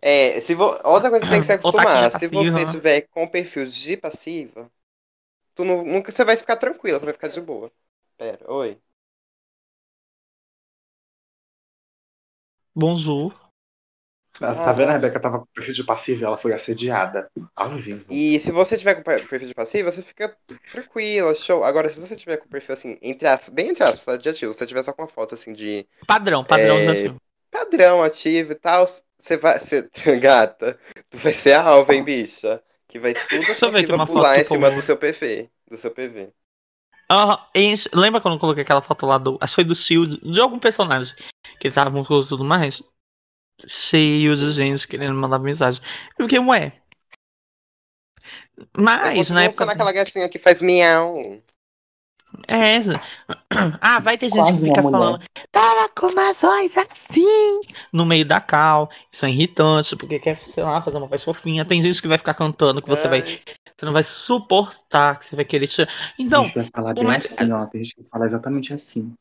É, 0.00 0.40
se 0.40 0.54
vo... 0.54 0.64
outra 0.84 1.10
coisa 1.10 1.24
que 1.24 1.30
tem 1.30 1.40
que 1.40 1.46
se 1.46 1.52
acostumar, 1.52 2.10
se 2.18 2.28
você 2.28 2.62
estiver 2.62 3.00
com 3.02 3.26
perfil 3.26 3.66
de 3.66 3.96
passiva, 3.96 4.70
tu 5.58 5.64
não- 5.64 5.84
nunca 5.84 6.12
você 6.12 6.24
vai 6.24 6.36
ficar 6.38 6.56
tranquila, 6.56 6.98
você 7.00 7.06
vai 7.06 7.14
ficar 7.14 7.28
de 7.28 7.40
boa. 7.40 7.72
Pera, 8.18 8.50
oi. 8.52 8.80
bonjour. 12.74 13.34
Ah, 14.40 14.54
Tá 14.54 14.72
vendo? 14.72 14.90
A 14.90 14.92
Rebeca 14.92 15.20
tava 15.20 15.40
com 15.40 15.46
perfil 15.46 15.74
de 15.74 15.84
passiva 15.84 16.22
e 16.22 16.24
ela 16.24 16.38
foi 16.38 16.52
assediada. 16.52 17.30
Ao 17.56 17.76
vivo. 17.76 18.06
E 18.10 18.40
se 18.40 18.50
você 18.52 18.76
tiver 18.76 18.94
com 18.94 19.02
per- 19.02 19.26
perfil 19.26 19.48
de 19.48 19.54
passiva, 19.54 19.92
você 19.92 20.02
fica 20.02 20.36
tranquila, 20.70 21.34
show. 21.34 21.64
Agora, 21.64 21.92
se 21.92 22.00
você 22.00 22.16
tiver 22.16 22.36
com 22.38 22.48
perfil 22.48 22.74
assim, 22.74 22.98
entre 23.02 23.26
aspas, 23.28 23.48
bem 23.54 23.68
entre 23.70 23.84
aspas, 23.84 24.04
tá, 24.04 24.16
de 24.16 24.28
ativo, 24.28 24.52
se 24.52 24.58
você 24.58 24.66
tiver 24.66 24.82
só 24.82 24.92
com 24.92 25.02
uma 25.02 25.08
foto 25.08 25.34
assim 25.34 25.52
de 25.52 25.86
Padrão, 26.08 26.44
padrão 26.44 26.76
É, 26.76 26.80
desafio. 26.80 27.16
padrão 27.50 28.02
ativo 28.02 28.52
e 28.52 28.56
tal, 28.56 28.86
você 29.18 29.36
vai. 29.38 29.58
Você, 29.60 29.88
gata, 30.20 30.78
tu 31.10 31.18
vai 31.18 31.34
ser 31.34 31.52
a 31.54 31.62
alva, 31.64 31.94
hein, 31.94 32.04
bicha? 32.04 32.62
Que 32.88 32.98
vai 32.98 33.14
tudo 33.14 33.44
Deixa 33.44 33.66
eu 33.66 33.72
ver 33.72 33.80
aqui 33.84 33.92
uma 33.92 34.06
pular 34.06 34.36
foto 34.36 34.40
em 34.40 34.48
cima 34.48 34.68
eu- 34.68 34.74
do 34.74 34.82
seu 34.82 34.96
PV. 34.96 35.50
Do 35.70 35.76
seu 35.76 35.90
PV. 35.90 36.32
Enche- 37.54 37.88
lembra 37.94 38.20
quando 38.20 38.34
eu 38.34 38.40
coloquei 38.40 38.62
aquela 38.62 38.82
foto 38.82 39.06
lá 39.06 39.18
do. 39.18 39.38
Acho 39.40 39.52
que 39.52 39.54
foi 39.56 39.64
do 39.64 39.74
Shield, 39.74 40.20
de 40.20 40.40
algum 40.40 40.58
personagem 40.58 41.14
que 41.60 41.70
tava 41.70 41.90
musculoso 41.90 42.26
e 42.26 42.28
tudo 42.30 42.44
mais? 42.44 42.82
Cheio 43.66 44.36
de 44.36 44.50
gente 44.50 44.86
querendo 44.86 45.14
mandar 45.14 45.38
mensagem. 45.38 45.82
Eu 46.18 46.26
fiquei, 46.26 46.38
ué. 46.38 46.80
Eu 48.56 48.66
Mas, 48.76 49.16
continuo 49.18 49.34
na 49.34 49.44
época. 49.44 49.58
sendo 49.64 49.72
aquela 49.72 49.92
gatinha 49.92 50.28
que 50.28 50.38
faz 50.38 50.60
miau. 50.62 51.42
É 52.46 52.76
essa. 52.76 53.00
Ah, 53.80 53.98
vai 53.98 54.16
ter 54.16 54.28
gente 54.28 54.38
Quase 54.40 54.62
que 54.62 54.68
fica 54.68 54.82
falando. 54.82 55.22
Tava 55.50 55.88
com 55.88 56.06
umas 56.06 56.36
voz 56.38 56.70
assim. 56.76 57.60
No 57.92 58.06
meio 58.06 58.24
da 58.24 58.40
cal. 58.40 58.90
Isso 59.12 59.26
é 59.26 59.30
irritante, 59.30 59.96
porque 59.96 60.18
quer, 60.18 60.40
sei 60.54 60.62
lá, 60.62 60.80
fazer 60.80 60.96
uma 60.98 61.06
voz 61.06 61.24
fofinha. 61.24 61.64
Tem 61.64 61.82
gente 61.82 62.00
que 62.00 62.06
vai 62.08 62.18
ficar 62.18 62.34
cantando 62.34 62.80
que 62.80 62.88
você 62.88 63.08
vai. 63.08 63.20
Ai, 63.22 63.40
Você 63.76 63.86
não 63.86 63.92
vai 63.92 64.02
suportar, 64.02 65.18
que 65.18 65.26
você 65.28 65.36
vai 65.36 65.44
querer 65.44 65.66
tirar. 65.66 65.88
Então, 66.18 66.42
Bicho 66.42 66.60
vai 66.60 66.68
falar 66.72 66.94
bem 66.94 67.04
mais- 67.04 67.24
assim, 67.26 67.50
ó. 67.52 67.66
Tem 67.66 67.82
gente 67.84 67.96
que 67.96 68.04
fala 68.10 68.26
exatamente 68.26 68.72
assim. 68.72 69.14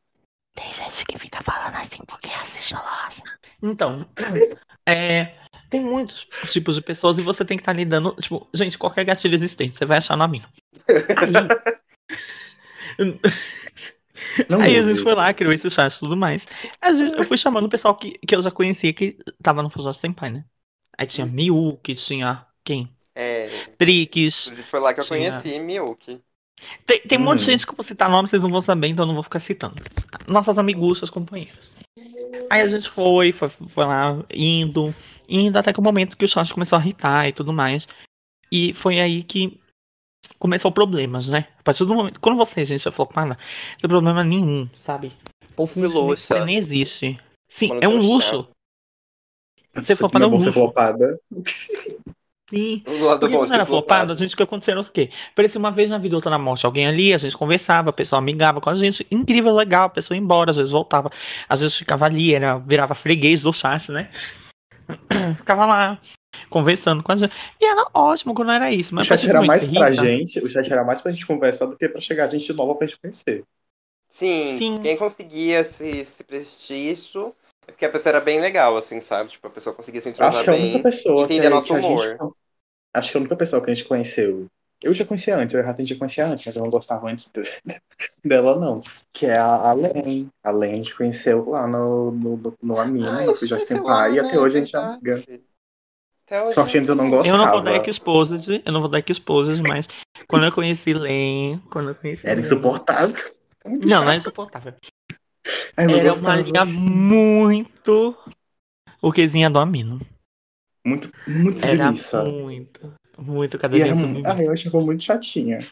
Tem 0.56 0.74
gente 0.74 1.06
que 1.06 1.17
fica 1.20 1.41
falando 1.43 1.76
assim 1.76 2.04
porque 2.08 2.30
assiste 2.32 2.74
Lost. 2.74 3.20
Então, 3.62 4.06
é, 4.86 5.34
tem 5.70 5.82
muitos 5.82 6.28
tipos 6.50 6.76
de 6.76 6.82
pessoas 6.82 7.17
e 7.17 7.22
você 7.22 7.43
tem 7.43 7.58
que 7.58 7.62
estar 7.62 7.74
lidando. 7.74 8.15
Tipo, 8.20 8.48
gente, 8.54 8.78
qualquer 8.78 9.06
gatilho 9.06 9.36
existente, 9.36 9.78
você 9.78 9.86
vai 9.86 9.98
achar 9.98 10.15
no 10.15 10.24
Amino. 10.24 10.48
Aí, 11.17 11.34
Não 14.50 14.62
aí 14.62 14.78
a 14.78 14.82
gente 14.82 15.02
foi 15.02 15.14
lá, 15.14 15.34
criou 15.34 15.54
esse 15.54 15.70
chat 15.70 15.94
e 15.96 16.00
tudo 16.00 16.18
mais. 16.18 16.44
A 16.82 16.94
gente- 16.94 17.18
eu 17.18 17.26
fui 17.26 17.38
chamando 17.38 17.66
o 17.66 17.70
pessoal 17.70 17.96
que, 17.96 18.18
que 18.20 18.36
eu 18.36 18.42
já 18.42 18.52
conhecia 18.52 18.94
que 18.94 19.18
tava 19.42 19.62
no 19.64 19.70
Fujoshi 19.70 20.00
Senpai, 20.00 20.32
né? 20.32 20.46
Aí 20.98 21.06
tinha 21.08 21.26
Miu, 21.26 21.78
que 21.84 21.96
tinha 21.96 22.46
quem? 22.64 22.92
É, 23.16 23.48
Trix. 23.78 24.52
foi 24.66 24.80
lá 24.80 24.94
que 24.94 25.00
eu 25.00 25.06
Tinha- 25.06 25.32
conheci 25.32 25.60
Miyuki. 25.60 26.22
Tem, 26.86 27.02
tem 27.02 27.18
um 27.20 27.22
monte 27.22 27.40
de 27.40 27.44
Hum. 27.44 27.46
gente 27.46 27.66
que 27.66 27.72
eu 27.72 27.76
vou 27.78 27.86
citar 27.86 28.10
nome, 28.10 28.28
vocês 28.28 28.42
não 28.42 28.50
vão 28.50 28.62
saber, 28.62 28.88
então 28.88 29.04
eu 29.04 29.08
não 29.08 29.14
vou 29.14 29.24
ficar 29.24 29.40
citando. 29.40 29.76
Nossas 30.28 30.58
amiguchas, 30.58 31.10
companheiras. 31.10 31.72
Aí 32.50 32.62
a 32.62 32.68
gente 32.68 32.90
foi, 32.90 33.32
foi, 33.32 33.50
foi 33.50 33.86
lá, 33.86 34.24
indo, 34.34 34.94
indo 35.28 35.58
até 35.58 35.74
que 35.74 35.80
o 35.80 35.84
momento 35.84 36.18
que 36.18 36.26
o 36.26 36.28
chat 36.28 36.54
começou 36.54 36.78
a 36.78 36.82
irritar 36.82 37.28
e 37.28 37.34
tudo 37.34 37.54
mais. 37.54 37.88
E 38.52 38.74
foi 38.74 39.00
aí 39.00 39.24
que 39.24 39.60
começou 40.39 40.71
problemas, 40.71 41.28
né? 41.28 41.47
A 41.60 41.63
partir 41.63 41.86
do 41.86 41.93
momento. 41.93 42.19
Quando 42.19 42.38
você, 42.38 42.63
gente, 42.63 42.84
cara, 42.84 43.26
não 43.26 43.36
tem 43.80 43.89
problema 43.89 44.23
nenhum, 44.23 44.69
sabe? 44.86 45.12
O 45.56 45.65
filme 45.65 45.88
Luxa. 45.88 46.45
nem 46.45 46.58
existe. 46.58 47.19
Sim, 47.50 47.69
Mano, 47.69 47.82
é 47.84 47.88
um 47.88 48.00
tão 48.00 48.02
luxo. 48.02 48.47
Você 49.76 49.95
não 50.00 50.08
é 50.08 50.12
para 50.12 50.28
um 50.28 50.32
luxo. 50.32 50.54
flopada. 50.54 51.19
Sim. 52.50 52.82
Do 52.86 53.06
lado 53.06 53.30
bom 53.30 53.39
quando 53.39 53.50
de 53.50 53.56
era 53.56 53.65
flopado, 53.65 54.13
a 54.13 54.15
gente 54.15 54.34
o 54.34 54.38
que 54.38 54.43
acontecia 54.43 54.71
era 54.71 54.80
o 54.80 54.86
quê? 54.86 55.10
Parecia 55.36 55.60
uma 55.60 55.71
vez 55.71 55.89
na 55.89 55.97
vida, 55.97 56.15
outra 56.15 56.32
na 56.32 56.39
morte. 56.39 56.65
Alguém 56.65 56.88
ali, 56.88 57.13
a 57.13 57.17
gente 57.17 57.36
conversava, 57.36 57.89
a 57.89 57.93
pessoa 57.93 58.19
amigava 58.19 58.62
com 58.62 58.69
a 58.69 58.76
gente. 58.76 59.06
Incrível, 59.12 59.54
legal, 59.54 59.88
a 59.88 59.89
pessoa 59.89 60.15
ia 60.15 60.23
embora, 60.23 60.52
às 60.52 60.56
vezes 60.56 60.71
voltava. 60.71 61.12
Às 61.50 61.60
vezes 61.60 61.76
ficava 61.76 62.06
ali, 62.06 62.34
era, 62.34 62.58
virava 62.58 62.95
freguês 62.95 63.41
do 63.41 63.52
chat, 63.52 63.91
né? 63.91 64.10
Ficava 65.38 65.65
lá, 65.65 66.00
conversando 66.50 67.04
com 67.04 67.12
a 67.12 67.16
gente. 67.16 67.34
E 67.60 67.66
era 67.66 67.86
ótimo 67.94 68.34
quando 68.34 68.52
era 68.52 68.72
isso. 68.72 68.94
O 68.94 68.96
Mas 68.96 69.12
a 69.12 69.18
chat 69.18 69.30
era 69.30 69.42
mais 69.42 69.66
que 69.66 69.74
pra 69.74 69.88
irrita- 69.90 70.06
gente, 70.06 70.40
o 70.40 70.50
chat 70.50 70.72
era 70.72 70.84
mais 70.84 71.02
pra 71.02 71.12
gente 71.12 71.26
conversar 71.26 71.66
do 71.66 71.78
que 71.78 71.88
pra 71.90 72.02
chegar 72.02 72.30
gente 72.30 72.52
nova 72.54 72.76
pra 72.76 72.88
gente 72.88 73.00
conhecer. 73.00 73.44
Sim, 74.10 74.58
Sim. 74.58 74.80
quem 74.82 74.98
conseguia 74.98 75.60
esse, 75.60 75.84
esse 75.84 76.24
prestígio 76.24 77.36
é 77.68 77.72
porque 77.72 77.86
a 77.86 77.90
pessoa 77.90 78.12
era 78.12 78.22
bem 78.22 78.40
legal, 78.40 78.78
assim, 78.78 79.02
sabe? 79.02 79.30
Tipo, 79.30 79.48
a 79.48 79.50
pessoa 79.52 79.76
conseguia 79.76 80.02
se 80.02 80.08
Acho 80.10 80.16
entrosar 80.16 80.44
que 80.44 80.50
a 80.50 80.54
bem. 80.54 80.62
única 80.74 80.84
pessoa 80.84 81.28
que, 81.28 81.34
entender 81.34 81.50
que 81.50 81.56
nosso 81.56 81.74
a 81.74 81.82
gente. 81.82 82.02
humor. 82.18 82.34
Acho 82.94 83.12
que 83.12 83.18
a 83.18 83.20
única 83.22 83.36
pessoa 83.36 83.64
que 83.64 83.72
a 83.72 83.76
gente 83.76 83.88
conheceu 83.88 84.48
Eu 84.82 84.94
já 84.94 85.06
conhecia 85.06 85.36
antes, 85.36 85.56
eu 85.56 85.64
já 85.64 85.76
já 85.86 85.96
conhecia 85.98 86.28
antes, 86.28 86.46
mas 86.46 86.56
eu 86.56 86.64
não 86.64 86.70
gostava 86.70 87.10
antes 87.10 87.30
de- 87.32 87.44
dela, 88.24 88.60
não. 88.60 88.82
Que 89.12 89.26
é 89.26 89.38
a 89.38 89.74
Len. 89.74 90.30
A 90.44 90.52
Len 90.52 90.74
a 90.74 90.76
gente 90.78 90.96
conheceu 90.96 91.50
lá 91.50 91.68
no, 91.68 92.12
no, 92.12 92.38
no, 92.38 92.58
no 92.62 92.80
Amino, 92.80 93.10
Ai, 93.12 93.26
Fuja 93.34 93.60
gente, 93.60 93.68
Senpai, 93.68 94.14
e 94.14 94.20
até 94.20 94.34
né, 94.34 94.40
hoje 94.40 94.58
a 94.58 94.60
gente 94.62 94.76
é 94.76 94.80
verdade. 94.80 95.02
amiga. 95.02 95.40
Que 96.28 96.36
antes 96.36 96.90
eu 96.90 96.96
não 96.96 97.10
gosto. 97.10 97.28
Eu 97.30 97.38
não 97.38 97.50
vou 97.52 97.62
dar 97.62 97.88
exposed, 97.88 98.62
eu 98.66 98.72
não 98.74 98.82
vou 98.82 98.90
dar 98.90 99.00
exposed, 99.08 99.62
mas 99.68 99.88
quando 100.28 100.46
eu 100.46 100.52
conheci 100.52 100.94
Len, 100.94 101.60
quando 101.72 101.90
eu 101.90 101.96
conheci 101.96 102.28
Era 102.28 102.40
insuportável. 102.40 103.16
Muito 103.66 103.88
Não, 103.88 104.04
não 104.04 104.10
é 104.12 104.16
chato. 104.16 104.18
insuportável. 104.28 104.74
Ai, 105.78 105.86
eu 105.86 105.90
não 105.90 105.98
Era 106.00 106.10
gostava. 106.10 106.34
uma 106.36 106.42
linha 106.42 106.66
muito 106.66 108.16
o 109.02 109.12
quezinha 109.12 109.50
do 109.50 109.60
Amino. 109.60 110.00
Muito, 110.86 111.10
muito 111.28 111.66
Era 111.66 111.86
submissa. 111.86 112.24
muito, 112.26 112.94
muito 113.18 113.58
cada 113.58 113.74
dia 113.76 113.86
era, 113.88 113.96
submissa. 113.98 114.34
ah, 114.34 114.44
eu 114.44 114.52
achava 114.52 114.82
muito 114.82 115.04
chatinha. 115.04 115.66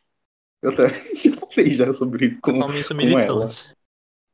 Eu 0.62 0.72
até 0.72 0.89
falei 1.54 1.72
já 1.72 1.91
sobre 1.94 2.28
isso 2.28 2.39
com, 2.41 2.54
Totalmente 2.54 2.88
com 2.88 2.94
ela. 3.02 3.06
militante. 3.46 3.76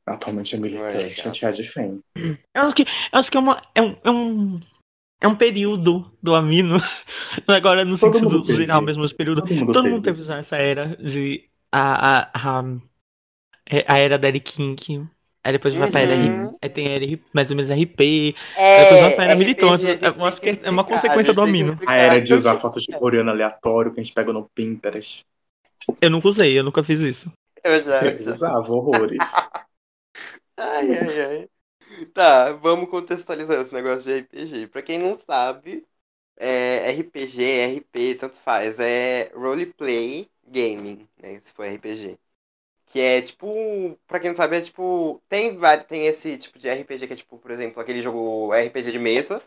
Atualmente 0.06 0.56
é 0.56 0.58
é 0.58 0.62
militante, 0.62 1.16
chato. 1.16 1.28
a 1.28 1.32
Tia 1.32 1.52
de 1.54 1.64
Fém. 1.64 2.00
Eu 2.16 2.62
acho 2.64 2.76
que, 2.76 2.84
eu 2.84 2.88
acho 3.20 3.32
que 3.32 3.38
é, 3.38 3.40
uma, 3.40 3.62
é, 3.76 3.82
um, 3.82 3.96
é 4.04 4.12
um. 4.12 4.60
É 5.22 5.28
um 5.28 5.36
período 5.36 6.12
do 6.22 6.34
Amino. 6.36 6.78
Agora, 7.48 7.86
no 7.86 7.98
Todo 7.98 8.18
sentido 8.18 8.44
geral, 8.52 8.82
mesmo 8.82 9.06
esse 9.06 9.14
período. 9.14 9.42
Todo 9.42 9.56
mundo 9.56 9.74
Todo 9.74 9.84
teve. 9.84 9.96
mundo 9.96 10.04
teve 10.04 10.22
já 10.24 10.38
essa 10.38 10.56
era 10.58 10.96
de. 10.98 11.48
A, 11.72 12.20
a, 12.20 12.60
a, 12.60 12.64
a 13.88 13.98
era 13.98 14.18
da 14.18 14.28
Eric 14.28 14.54
King. 14.54 15.08
Aí 15.44 15.54
depois 15.54 15.74
vai 15.74 15.90
pra 15.90 16.02
era 16.02 16.16
Uhum. 16.16 16.46
RP. 16.48 16.60
Aí 16.62 16.70
tem 16.70 16.88
era 16.92 17.20
mais 17.34 17.50
ou 17.50 17.56
menos 17.56 17.72
RP. 17.72 18.36
É, 18.58 18.84
depois 18.84 19.00
vai 19.02 19.16
pra 19.16 19.26
era 19.26 19.36
militante. 19.36 19.86
Eu 19.86 20.26
acho 20.26 20.42
que 20.42 20.50
é 20.64 20.70
uma 20.70 20.84
consequência 20.84 21.34
do 21.34 21.42
Amino. 21.42 21.78
A 21.88 21.96
era 21.96 22.22
de 22.22 22.34
usar 22.34 22.58
fotos 22.60 22.84
de 22.84 22.92
coreano 22.98 23.30
aleatório 23.32 23.92
que 23.94 24.00
a 24.00 24.04
gente 24.04 24.14
pega 24.14 24.34
no 24.34 24.50
Pinterest. 24.54 25.24
Eu 26.00 26.10
nunca 26.12 26.28
usei, 26.28 26.58
eu 26.58 26.64
nunca 26.64 26.84
fiz 26.84 27.00
isso. 27.00 27.32
Eu 27.64 27.82
já, 27.82 28.06
Eu 28.06 28.18
já. 28.18 28.32
usava 28.32 28.72
horrores. 28.72 29.18
Ai, 30.58 30.92
ai, 30.98 31.22
ai. 31.22 31.50
Tá, 32.06 32.54
vamos 32.54 32.90
contextualizar 32.90 33.62
esse 33.62 33.74
negócio 33.74 34.04
de 34.04 34.12
RPG. 34.14 34.68
Pra 34.68 34.82
quem 34.82 34.98
não 35.00 35.18
sabe, 35.20 35.88
é 36.38 36.90
RPG, 36.92 37.44
RP, 37.44 38.16
tanto 38.16 38.38
faz. 38.38 38.80
É 38.80 39.32
roleplay 39.36 40.30
gaming, 40.46 41.08
né? 41.18 41.40
Se 41.42 41.54
for 41.54 41.66
RPG. 41.66 42.20
Que 42.88 43.00
é 43.02 43.22
tipo, 43.22 43.98
pra 44.08 44.20
quem 44.20 44.30
não 44.32 44.36
sabe, 44.38 44.58
é 44.58 44.62
tipo. 44.62 45.22
Tem, 45.30 45.58
tem 45.88 46.08
esse 46.08 46.38
tipo 46.38 46.60
de 46.60 46.70
RPG 46.70 47.08
que 47.08 47.14
é 47.14 47.16
tipo, 47.18 47.38
por 47.40 47.52
exemplo, 47.52 47.82
aquele 47.82 48.02
jogo 48.02 48.54
RPG 48.54 48.92
de 48.92 49.00
mesa, 49.00 49.42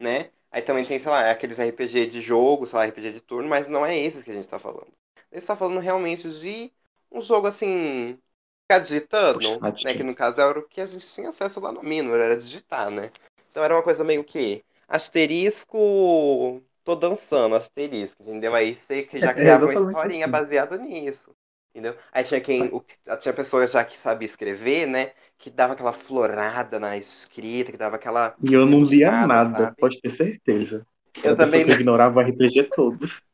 né? 0.00 0.30
Aí 0.50 0.62
também 0.62 0.84
tem, 0.84 0.98
sei 1.00 1.10
lá, 1.10 1.30
aqueles 1.30 1.58
RPG 1.58 2.06
de 2.06 2.20
jogo, 2.20 2.66
sei 2.66 2.78
lá, 2.78 2.84
RPG 2.86 3.12
de 3.12 3.20
turno, 3.20 3.48
mas 3.48 3.68
não 3.68 3.84
é 3.86 3.98
esses 3.98 4.22
que 4.22 4.30
a 4.30 4.34
gente 4.34 4.48
tá 4.48 4.58
falando. 4.58 4.92
A 5.32 5.36
gente 5.36 5.46
tá 5.46 5.56
falando 5.56 5.80
realmente 5.80 6.28
de 6.40 6.72
um 7.12 7.20
jogo 7.22 7.46
assim. 7.48 8.18
Ficar 8.68 8.80
digitando, 8.80 9.64
Puxadinho. 9.64 9.80
né? 9.80 9.94
Que 9.94 10.02
no 10.02 10.14
caso 10.14 10.40
era 10.40 10.58
o 10.58 10.66
que 10.68 10.80
a 10.80 10.86
gente 10.86 11.06
tinha 11.06 11.28
acesso 11.30 11.60
lá 11.60 11.70
no 11.72 11.82
Minor, 11.82 12.18
era 12.20 12.36
digitar, 12.36 12.90
né? 12.90 13.10
Então 13.50 13.62
era 13.62 13.74
uma 13.74 13.82
coisa 13.82 14.02
meio 14.04 14.24
que 14.24 14.64
asterisco. 14.88 16.62
Tô 16.84 16.94
dançando, 16.94 17.54
asterisco, 17.56 18.22
entendeu? 18.22 18.54
Aí 18.54 18.74
você 18.74 19.02
que 19.02 19.20
já 19.20 19.34
É, 19.34 19.34
criava 19.34 19.64
uma 19.66 19.74
exatamente 19.74 19.74
historinha 19.74 20.28
assim. 20.28 20.28
baseada 20.28 20.76
nisso. 20.78 21.34
Entendeu? 21.74 21.96
Aí 22.12 22.24
tinha 22.24 22.40
quem. 22.40 22.72
o- 22.72 22.84
tinha 23.20 23.34
pessoas 23.34 23.70
já 23.72 23.84
que 23.84 23.98
sabia 23.98 24.26
escrever, 24.26 24.86
né? 24.86 25.12
Que 25.38 25.50
dava 25.50 25.72
aquela 25.74 25.92
florada 25.92 26.78
na 26.80 26.96
escrita, 26.96 27.72
que 27.72 27.78
dava 27.78 27.96
aquela. 27.96 28.36
E 28.42 28.52
eu 28.54 28.66
não 28.66 28.82
lia 28.82 29.10
Nada, 29.10 29.26
nada, 29.26 29.68
sabe? 29.68 29.76
pode 29.78 30.00
ter 30.00 30.10
certeza. 30.10 30.86
Eu 31.22 31.34
Era 31.34 31.36
também 31.36 31.64
que 31.64 31.72
ignorava 31.72 32.18
o 32.18 32.22
RPG 32.22 32.64
todo. 32.64 33.06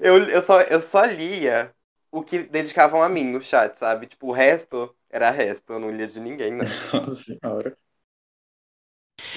Eu, 0.00 0.28
eu, 0.30 0.42
só, 0.42 0.60
eu 0.62 0.80
só 0.80 1.04
lia 1.04 1.74
o 2.10 2.22
que 2.22 2.42
dedicavam 2.42 3.02
a 3.02 3.08
mim 3.08 3.24
no 3.24 3.42
chat, 3.42 3.76
sabe? 3.78 4.06
Tipo, 4.06 4.28
o 4.28 4.32
resto 4.32 4.94
era 5.10 5.30
resto, 5.30 5.72
eu 5.72 5.80
não 5.80 5.90
lia 5.90 6.06
de 6.06 6.20
ninguém, 6.20 6.52
não. 6.52 6.64
Nossa 6.92 7.24
senhora. 7.24 7.76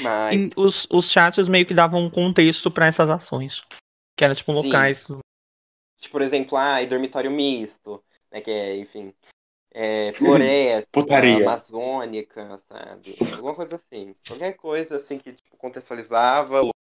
Mas. 0.02 0.36
E 0.36 0.52
os, 0.56 0.88
os 0.92 1.10
chats 1.10 1.48
meio 1.48 1.66
que 1.66 1.74
davam 1.74 2.02
um 2.02 2.10
contexto 2.10 2.70
pra 2.72 2.88
essas 2.88 3.10
ações. 3.10 3.62
Que 4.18 4.24
era 4.24 4.36
tipo 4.36 4.52
Sim. 4.52 4.68
locais. 4.68 5.06
Tipo, 5.98 6.12
por 6.12 6.22
exemplo, 6.22 6.58
ah, 6.58 6.82
e 6.82 6.88
dormitório 6.88 7.32
misto, 7.32 8.04
né? 8.32 8.42
Que 8.42 8.52
é, 8.52 8.78
enfim. 8.78 9.14
É, 9.72 10.12
floresta, 10.14 10.88
Putaria. 10.92 11.38
amazônica, 11.38 12.60
sabe? 12.68 13.16
Alguma 13.36 13.54
coisa 13.56 13.76
assim. 13.76 14.16
Qualquer 14.28 14.54
coisa 14.54 14.96
assim 14.98 15.18
que 15.20 15.34
tipo, 15.34 15.58
contextualizava 15.58 16.64
o 16.64 16.72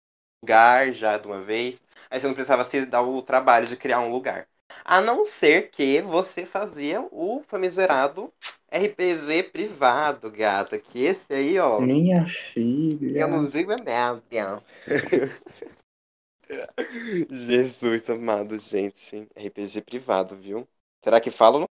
lugar 0.42 0.92
já 0.92 1.18
de 1.18 1.26
uma 1.26 1.42
vez. 1.42 1.80
Aí 2.10 2.20
você 2.20 2.26
não 2.26 2.34
precisava 2.34 2.64
se 2.64 2.86
dar 2.86 3.02
o 3.02 3.20
trabalho 3.20 3.66
de 3.66 3.76
criar 3.76 4.00
um 4.00 4.10
lugar. 4.10 4.48
A 4.84 5.00
não 5.00 5.24
ser 5.26 5.70
que 5.70 6.00
você 6.02 6.44
fazia 6.44 7.00
o 7.10 7.42
famigerado 7.46 8.32
RPG 8.70 9.44
privado, 9.44 10.30
gata. 10.30 10.78
Que 10.78 11.04
esse 11.04 11.32
aí, 11.32 11.58
ó. 11.58 11.80
Minha 11.80 12.26
filha. 12.26 13.20
Eu 13.20 13.28
não 13.28 13.46
digo 13.46 13.72
é 13.72 13.76
nada. 13.76 14.62
Jesus 17.30 18.08
amado, 18.08 18.58
gente. 18.58 19.28
RPG 19.36 19.82
privado, 19.82 20.36
viu? 20.36 20.66
Será 21.02 21.20
que 21.20 21.30
fala 21.30 21.56
ou 21.56 21.60
não 21.60 21.68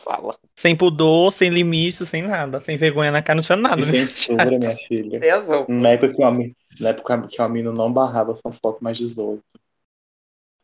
fala? 0.00 0.38
Sem 0.56 0.76
pudor, 0.76 1.32
sem 1.32 1.50
limite, 1.50 2.04
sem 2.06 2.22
nada. 2.22 2.60
Sem 2.60 2.76
vergonha 2.76 3.10
na 3.10 3.22
cara, 3.22 3.36
não 3.36 3.42
tinha 3.42 3.56
nada. 3.56 3.76
Que 3.76 3.92
né? 3.92 4.06
censura, 4.06 4.58
minha 4.58 4.76
filha. 4.76 5.20
Na 5.68 5.90
época 5.90 6.14
que 6.14 6.20
o 6.20 6.24
Amino, 6.24 6.56
na 6.80 6.88
época 6.90 7.28
que 7.28 7.40
o 7.40 7.44
Amino 7.44 7.72
não 7.72 7.92
barrava 7.92 8.34
suas 8.34 8.58
fotos 8.58 8.80
mais 8.80 8.96
18. 8.96 9.42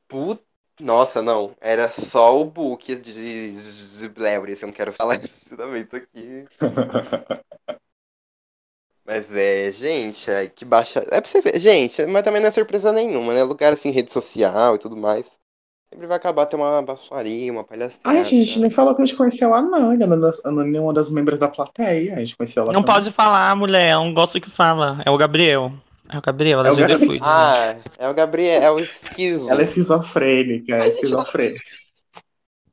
Put... 0.08 0.42
Nossa, 0.80 1.22
não. 1.22 1.54
Era 1.60 1.90
só 1.90 2.40
o 2.40 2.44
book 2.44 2.94
de 2.96 3.52
Zibleuri. 3.52 4.52
Eu 4.60 4.66
não 4.68 4.72
quero 4.72 4.92
falar 4.92 5.16
isso 5.24 5.56
também, 5.56 5.82
isso 5.82 5.96
aqui. 5.96 6.44
Mas 9.04 9.34
é, 9.34 9.70
gente, 9.72 10.30
é 10.30 10.46
que 10.48 10.64
baixa. 10.64 11.00
É 11.10 11.20
pra 11.20 11.24
você 11.24 11.40
ver. 11.40 11.58
Gente, 11.58 12.06
mas 12.06 12.22
também 12.22 12.40
não 12.40 12.48
é 12.48 12.52
surpresa 12.52 12.92
nenhuma, 12.92 13.34
né? 13.34 13.42
Lugar 13.42 13.72
assim, 13.72 13.90
rede 13.90 14.12
social 14.12 14.76
e 14.76 14.78
tudo 14.78 14.96
mais. 14.96 15.26
Sempre 15.92 16.06
vai 16.06 16.16
acabar 16.16 16.46
tendo 16.46 16.62
uma 16.62 16.80
baixaria, 16.80 17.52
uma 17.52 17.64
palhaçada. 17.64 17.98
Ai, 18.04 18.18
a 18.20 18.22
gente 18.22 18.60
nem 18.60 18.70
falou 18.70 18.94
que 18.94 19.02
a 19.02 19.04
gente 19.04 19.16
conheceu 19.16 19.52
a 19.52 19.60
Nânia, 19.60 20.06
a 20.06 20.50
Nânia 20.52 20.78
é 20.78 20.80
uma 20.80 20.94
das 20.94 21.10
membros 21.10 21.38
da 21.38 21.48
plateia. 21.48 22.14
A 22.14 22.20
gente 22.20 22.36
conheceu 22.36 22.62
ela 22.62 22.72
Não 22.72 22.80
também. 22.82 22.94
pode 22.94 23.10
falar, 23.10 23.54
mulher. 23.56 23.90
Eu 23.90 24.04
não 24.04 24.14
gosto 24.14 24.40
que 24.40 24.48
fala. 24.48 25.02
É 25.04 25.10
o 25.10 25.18
Gabriel. 25.18 25.72
É 26.12 26.18
o 26.18 26.22
Gabriel, 26.22 26.60
ela 26.60 26.68
É 26.68 26.72
o 26.72 26.74
já 26.76 26.80
Gabriel. 26.86 27.00
depois. 27.00 27.20
Ah, 27.22 27.74
é 27.98 28.08
o 28.08 28.14
Gabriel, 28.14 28.62
é 28.62 28.70
o 28.70 28.78
esquizo. 28.78 29.50
Ela 29.50 29.60
é 29.60 29.64
esquizofrênica, 29.64 30.76
é 30.76 30.88
esquizofrênica. 30.88 31.62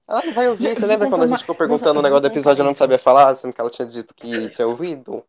Ela 0.07 0.21
não 0.25 0.33
vai 0.33 0.49
ouvir. 0.49 0.69
Você 0.69 0.79
Não, 0.81 0.87
lembra 0.87 1.05
não 1.05 1.11
quando 1.11 1.23
a 1.23 1.27
gente 1.27 1.41
ficou 1.41 1.55
perguntando 1.55 1.91
o 1.91 1.93
não, 1.95 2.01
negócio 2.03 2.21
do 2.23 2.27
não 2.27 2.33
episódio 2.33 2.59
e 2.59 2.61
ela 2.61 2.69
não 2.69 2.75
sabia 2.75 2.99
falar, 2.99 3.35
sendo 3.35 3.53
que 3.53 3.61
ela 3.61 3.69
tinha 3.69 3.87
dito 3.87 4.13
que 4.15 4.49
tinha 4.49 4.67
ouvido? 4.67 5.23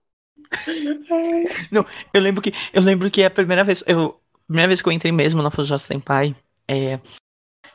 Eu 2.12 2.20
lembro 2.20 2.42
que 2.42 2.52
eu 2.72 2.82
lembro 2.82 3.10
que 3.10 3.24
a 3.24 3.30
primeira 3.30 3.64
vez, 3.64 3.82
eu, 3.86 4.20
a 4.34 4.46
primeira 4.46 4.68
vez 4.68 4.82
que 4.82 4.88
eu 4.88 4.92
entrei 4.92 5.12
mesmo 5.12 5.42
na 5.42 5.50
Fujitsu 5.50 5.86
Senpai, 5.86 6.34
é, 6.68 6.98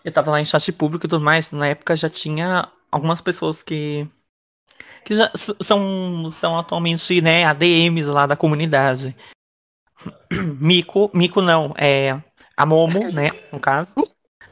eu 0.03 0.11
tava 0.11 0.31
lá 0.31 0.41
em 0.41 0.45
chat 0.45 0.71
público 0.73 1.05
e 1.05 1.09
tudo 1.09 1.23
mais, 1.23 1.51
na 1.51 1.67
época 1.67 1.95
já 1.95 2.09
tinha 2.09 2.71
algumas 2.91 3.21
pessoas 3.21 3.61
que 3.63 4.07
que 5.05 5.13
já 5.15 5.31
são 5.63 6.31
são 6.31 6.57
atualmente, 6.57 7.21
né, 7.21 7.43
ADMs 7.45 8.09
lá 8.09 8.25
da 8.25 8.35
comunidade. 8.35 9.15
Mico, 10.59 11.09
Mico 11.13 11.41
não, 11.41 11.73
é 11.77 12.21
a 12.55 12.65
Momo, 12.65 12.99
né, 13.13 13.29
no 13.51 13.59
caso. 13.59 13.89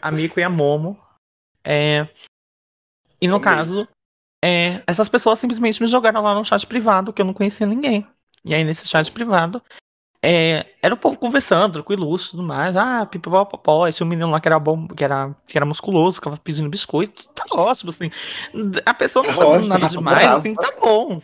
A 0.01 0.11
Mico 0.11 0.39
e 0.39 0.43
a 0.43 0.49
Momo. 0.49 0.99
É, 1.63 2.07
e 3.21 3.27
no 3.27 3.39
caso, 3.39 3.87
é, 4.43 4.83
essas 4.85 5.07
pessoas 5.07 5.39
simplesmente 5.39 5.81
me 5.81 5.87
jogaram 5.87 6.21
lá 6.21 6.35
no 6.35 6.43
chat 6.43 6.67
privado, 6.67 7.13
que 7.13 7.21
eu 7.21 7.25
não 7.25 7.33
conhecia 7.33 7.65
ninguém. 7.65 8.05
E 8.43 8.53
aí 8.53 8.63
nesse 8.65 8.85
chat 8.85 9.09
privado, 9.11 9.61
é, 10.21 10.65
era 10.81 10.93
o 10.93 10.97
povo 10.97 11.17
conversando, 11.17 11.73
tranquilo, 11.73 12.17
tudo 12.17 12.43
mais. 12.43 12.75
Ah, 12.75 13.05
pipopopó, 13.05 13.87
esse 13.87 14.03
menino 14.03 14.29
lá 14.29 14.41
que 14.41 14.47
era 14.49 14.59
bom, 14.59 14.87
que 14.87 15.03
era, 15.03 15.33
que 15.47 15.57
era 15.57 15.65
musculoso, 15.65 16.15
ficava 16.15 16.35
pedindo 16.35 16.69
biscoito. 16.69 17.25
Tá 17.29 17.45
ótimo, 17.51 17.91
assim. 17.91 18.11
A 18.85 18.93
pessoa 18.93 19.25
não 19.25 19.33
Tá 19.33 19.41
fazendo 19.41 19.67
nada 19.69 19.89
demais, 19.89 20.31
assim, 20.31 20.55
tá 20.55 20.73
bom. 20.79 21.21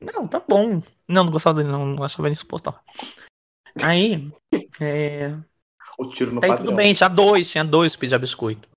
Não, 0.00 0.26
tá 0.26 0.40
bom. 0.40 0.82
Não, 1.08 1.24
não 1.24 1.30
gostava 1.30 1.58
dele, 1.58 1.72
não, 1.72 1.86
não 1.86 2.02
achava 2.02 2.28
ele 2.28 2.32
insuportável. 2.32 2.80
Aí, 3.82 4.30
é, 4.80 5.34
O 5.98 6.06
tiro 6.06 6.32
no 6.32 6.40
Aí 6.42 6.48
padrão. 6.50 6.66
tudo 6.66 6.76
bem, 6.76 6.94
tinha 6.94 7.08
dois, 7.08 7.50
tinha 7.50 7.64
dois 7.64 7.94
que 7.94 8.00
pedia 8.00 8.18
biscoito. 8.18 8.68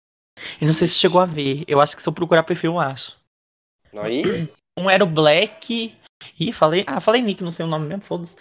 E 0.60 0.66
não 0.66 0.74
sei 0.74 0.88
se 0.88 0.96
chegou 0.96 1.22
a 1.22 1.26
ver. 1.26 1.64
Eu 1.68 1.80
acho 1.82 1.96
que 1.96 2.02
se 2.02 2.10
eu 2.10 2.14
procurar 2.14 2.44
perfil, 2.44 2.74
eu 2.74 2.80
acho. 2.80 3.16
Aí, 3.96 4.48
Um 4.78 4.90
era 4.90 5.04
o 5.04 5.08
Black. 5.08 5.94
Ih, 6.40 6.54
falei. 6.54 6.84
Ah, 6.88 7.02
falei 7.02 7.22
Nick, 7.22 7.44
não 7.44 7.52
sei 7.52 7.66
o 7.66 7.70
nome 7.70 7.88
mesmo, 7.88 8.04
foda-se. 8.04 8.34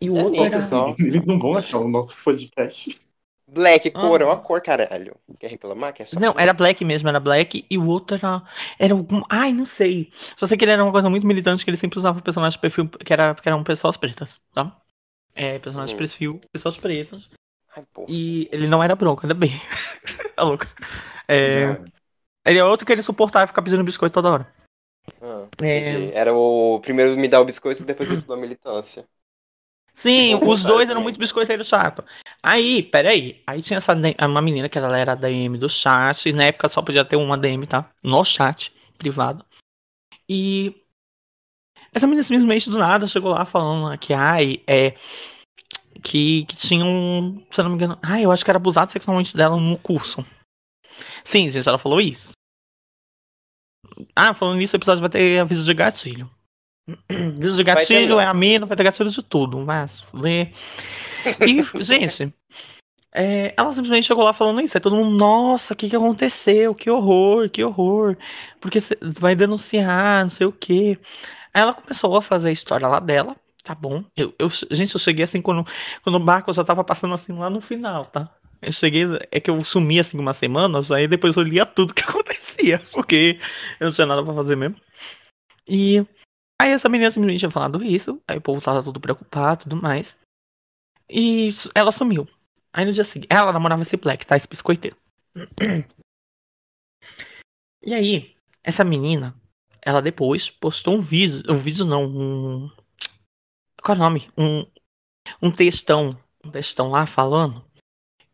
E 0.00 0.10
o 0.10 0.16
É 0.16 0.22
outro 0.24 0.42
Nick 0.42 0.54
era. 0.54 0.62
só. 0.66 0.94
Eles 0.98 1.24
não 1.24 1.38
vão 1.38 1.56
achar 1.56 1.78
o 1.78 1.88
nosso 1.88 2.22
podcast. 2.22 3.00
Black, 3.50 3.90
cor, 3.90 4.20
Ah. 4.20 4.24
é 4.24 4.26
uma 4.26 4.36
cor, 4.36 4.60
caralho. 4.60 5.16
Quer 5.40 5.48
reclamar? 5.48 5.94
Quer 5.94 6.06
só 6.06 6.20
Não, 6.20 6.34
cor? 6.34 6.42
era 6.42 6.52
Black 6.52 6.84
mesmo, 6.84 7.08
era 7.08 7.18
Black. 7.18 7.64
E 7.70 7.78
o 7.78 7.86
outro 7.86 8.16
era. 8.16 8.42
Era 8.78 8.92
algum. 8.92 9.22
Ai, 9.30 9.52
não 9.54 9.64
sei. 9.64 10.12
Só 10.36 10.46
sei 10.46 10.58
que 10.58 10.64
ele 10.64 10.72
era 10.72 10.84
uma 10.84 10.92
coisa 10.92 11.08
muito 11.08 11.26
militante, 11.26 11.64
que 11.64 11.70
ele 11.70 11.78
sempre 11.78 11.98
usava 11.98 12.20
personagens 12.20 12.54
de 12.54 12.60
perfil 12.60 12.88
que, 12.88 13.12
era, 13.12 13.34
que 13.34 13.48
eram 13.48 13.64
pessoas 13.64 13.96
pretas, 13.96 14.38
tá? 14.52 14.76
É, 15.34 15.58
personagens 15.58 15.90
de 15.90 15.94
Hum. 15.94 15.98
perfil, 15.98 16.40
pessoas 16.52 16.76
pretas. 16.76 17.28
Ai. 17.76 17.84
E 18.08 18.48
ele 18.50 18.66
não 18.66 18.82
era 18.82 18.96
branco, 18.96 19.22
ainda 19.22 19.34
bem. 19.34 19.52
tá 20.34 20.42
louco. 20.42 20.66
É, 21.28 21.76
ele 22.44 22.58
é 22.58 22.64
outro 22.64 22.86
que 22.86 22.92
ele 22.92 23.02
suportava 23.02 23.46
ficar 23.46 23.62
pedindo 23.62 23.84
biscoito 23.84 24.14
toda 24.14 24.30
hora. 24.30 24.52
Ah, 25.20 25.46
É. 25.60 26.10
Era 26.12 26.32
o 26.34 26.80
primeiro 26.80 27.16
me 27.16 27.28
dar 27.28 27.40
o 27.40 27.44
biscoito, 27.44 27.84
depois 27.84 28.10
isso 28.10 28.26
da 28.26 28.36
militância. 28.36 29.06
Sim, 29.96 30.34
os 30.46 30.64
dois 30.64 30.88
eram 30.88 31.02
muito 31.02 31.18
biscoiteiros 31.18 31.68
chato. 31.68 32.04
Aí, 32.42 32.82
peraí. 32.82 33.42
Aí 33.46 33.62
tinha 33.62 33.78
essa 33.78 33.94
uma 34.26 34.42
menina 34.42 34.68
que 34.68 34.78
ela 34.78 34.96
era 34.96 35.14
DM 35.14 35.58
do 35.58 35.68
chat. 35.68 36.28
E 36.28 36.32
na 36.32 36.44
época 36.44 36.68
só 36.68 36.82
podia 36.82 37.04
ter 37.04 37.16
uma 37.16 37.36
DM, 37.36 37.66
tá? 37.66 37.90
No 38.02 38.24
chat 38.24 38.72
privado. 38.96 39.44
E 40.28 40.84
essa 41.92 42.06
menina 42.06 42.22
simplesmente 42.22 42.70
do 42.70 42.78
nada 42.78 43.06
chegou 43.06 43.32
lá 43.32 43.44
falando 43.44 43.96
que, 43.98 44.12
ai, 44.12 44.62
é. 44.66 44.94
Que, 46.02 46.44
que 46.44 46.56
tinha 46.56 46.84
um. 46.84 47.44
Se 47.50 47.60
eu 47.60 47.64
não 47.64 47.70
me 47.70 47.76
engano. 47.76 47.98
Ai, 48.02 48.24
eu 48.24 48.30
acho 48.30 48.44
que 48.44 48.50
era 48.50 48.58
abusado 48.58 48.92
sexualmente 48.92 49.36
dela 49.36 49.56
no 49.56 49.76
curso. 49.78 50.24
Sim, 51.24 51.48
gente, 51.48 51.68
ela 51.68 51.78
falou 51.78 52.00
isso. 52.00 52.30
Ah, 54.14 54.32
falando 54.32 54.58
nisso, 54.58 54.76
o 54.76 54.78
episódio 54.78 55.00
vai 55.00 55.10
ter 55.10 55.40
aviso 55.40 55.64
de 55.64 55.74
gatilho. 55.74 56.30
Aviso 57.10 57.56
de 57.56 57.64
gatilho 57.64 58.18
é 58.18 58.24
a 58.24 58.32
mina, 58.32 58.64
vai 58.64 58.76
ter 58.76 58.84
gatilho 58.84 59.10
de 59.10 59.22
tudo, 59.22 59.58
mas 59.58 60.02
lê. 60.14 60.52
E, 61.46 61.84
gente, 61.84 62.32
é, 63.12 63.52
ela 63.56 63.72
simplesmente 63.72 64.06
chegou 64.06 64.24
lá 64.24 64.32
falando 64.32 64.60
isso. 64.60 64.76
Aí 64.76 64.80
todo 64.80 64.96
mundo, 64.96 65.16
nossa, 65.16 65.74
o 65.74 65.76
que, 65.76 65.88
que 65.88 65.96
aconteceu? 65.96 66.74
Que 66.74 66.90
horror, 66.90 67.50
que 67.50 67.62
horror. 67.62 68.16
Porque 68.60 68.78
vai 69.18 69.34
denunciar, 69.34 70.22
não 70.24 70.30
sei 70.30 70.46
o 70.46 70.52
quê. 70.52 70.98
Aí 71.52 71.62
ela 71.62 71.74
começou 71.74 72.16
a 72.16 72.22
fazer 72.22 72.48
a 72.48 72.52
história 72.52 72.86
lá 72.86 73.00
dela, 73.00 73.36
tá 73.62 73.74
bom. 73.74 74.04
Eu, 74.16 74.34
eu, 74.38 74.48
gente, 74.70 74.94
eu 74.94 75.00
cheguei 75.00 75.24
assim 75.24 75.42
quando, 75.42 75.66
quando 76.02 76.16
o 76.16 76.24
barco 76.24 76.52
já 76.52 76.64
tava 76.64 76.84
passando 76.84 77.14
assim 77.14 77.32
lá 77.32 77.50
no 77.50 77.60
final, 77.60 78.06
tá? 78.06 78.32
Eu 78.60 78.72
cheguei, 78.72 79.04
é 79.30 79.40
que 79.40 79.50
eu 79.50 79.64
sumi 79.64 80.00
assim 80.00 80.18
umas 80.18 80.36
semanas, 80.36 80.90
aí 80.90 81.06
depois 81.06 81.36
eu 81.36 81.42
lia 81.42 81.64
tudo 81.64 81.94
que 81.94 82.02
acontecia, 82.08 82.80
porque 82.92 83.40
eu 83.78 83.86
não 83.86 83.92
tinha 83.92 84.06
nada 84.06 84.24
pra 84.24 84.34
fazer 84.34 84.56
mesmo. 84.56 84.76
E 85.66 86.04
aí 86.60 86.70
essa 86.70 86.88
menina 86.88 87.10
simplesmente 87.10 87.40
tinha 87.40 87.50
falado 87.50 87.82
isso, 87.82 88.20
aí 88.26 88.38
o 88.38 88.42
povo 88.42 88.60
tava 88.60 88.82
todo 88.82 89.00
preocupado 89.00 89.60
e 89.60 89.64
tudo 89.64 89.76
mais. 89.76 90.16
E 91.08 91.50
ela 91.74 91.92
sumiu. 91.92 92.28
Aí 92.72 92.84
no 92.84 92.92
dia 92.92 93.04
seguinte, 93.04 93.28
ela 93.30 93.52
namorava 93.52 93.82
esse 93.82 93.96
Black, 93.96 94.26
tá? 94.26 94.36
Esse 94.36 94.48
biscoiteiro. 94.48 94.96
E 97.80 97.94
aí, 97.94 98.34
essa 98.62 98.84
menina, 98.84 99.34
ela 99.88 100.02
depois 100.02 100.50
postou 100.50 100.96
um 100.96 101.00
vídeo, 101.00 101.42
um 101.50 101.56
vídeo 101.56 101.82
não, 101.86 102.04
um. 102.04 102.70
Qual 103.82 103.96
é 103.96 103.98
o 103.98 104.02
nome? 104.02 104.28
Um, 104.36 104.66
um 105.40 105.50
textão, 105.50 106.14
um 106.44 106.50
textão 106.50 106.90
lá 106.90 107.06
falando 107.06 107.64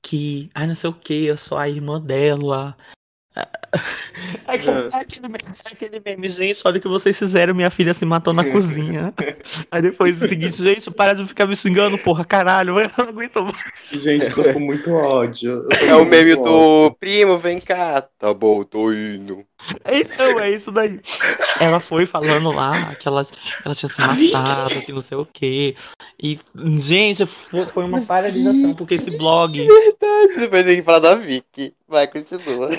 que, 0.03 0.51
ai 0.53 0.67
não 0.67 0.75
sei 0.75 0.91
o 0.91 0.93
que, 0.93 1.27
eu 1.27 1.39
sou 1.39 1.57
a 1.57 1.69
irmã 1.69 2.01
dela. 2.01 2.77
Aquele, 4.47 4.89
aquele, 4.93 5.29
meme, 5.29 5.39
aquele 5.67 6.03
meme, 6.05 6.29
gente, 6.29 6.61
olha 6.65 6.79
o 6.79 6.81
que 6.81 6.87
vocês 6.89 7.19
fizeram, 7.19 7.53
minha 7.55 7.71
filha 7.71 7.93
se 7.95 8.05
matou 8.05 8.33
na 8.33 8.45
cozinha. 8.51 9.13
Aí 9.71 9.83
depois 9.83 10.23
o 10.23 10.29
seguinte, 10.29 10.57
gente, 10.63 10.91
para 10.91 11.15
de 11.15 11.27
ficar 11.27 11.47
me 11.47 11.57
xingando, 11.57 11.99
porra, 11.99 12.25
caralho, 12.25 12.79
eu 12.79 12.89
não 12.97 13.09
aguento 13.09 13.43
mais. 13.43 14.03
Gente, 14.03 14.31
tô 14.33 14.53
com 14.53 14.61
muito 14.61 14.93
ódio. 14.93 15.65
Eu 15.65 15.69
tô 15.69 15.77
É 15.77 15.89
com 15.89 16.03
o 16.03 16.05
meme 16.05 16.33
ódio. 16.33 16.43
do 16.45 16.97
primo, 17.01 17.37
vem 17.37 17.59
cá. 17.61 18.03
Tá 18.03 18.33
bom, 18.33 18.63
tô 18.63 18.93
indo. 18.93 19.45
Então, 19.91 20.39
é 20.41 20.51
isso 20.51 20.71
daí. 20.71 21.01
Ela 21.59 21.81
foi 21.81 22.05
falando 22.07 22.51
lá 22.53 22.95
que 22.97 23.09
ela, 23.09 23.27
ela 23.65 23.75
tinha 23.75 23.89
se 23.91 24.01
matado, 24.33 24.81
que 24.83 24.93
não 24.93 25.01
sei 25.01 25.17
o 25.17 25.25
quê. 25.27 25.75
E, 26.23 26.39
gente, 26.81 27.25
foi, 27.27 27.65
foi 27.67 27.85
uma 27.85 28.03
paralisação, 28.03 28.75
porque 28.75 28.95
esse 28.95 29.17
blog, 29.17 29.57
Verdade, 29.67 30.37
depois 30.39 30.65
tem 30.65 30.77
que 30.77 30.83
falar 30.83 30.99
da 30.99 31.15
Vicky. 31.15 31.75
Vai, 31.89 32.07
continua. 32.07 32.71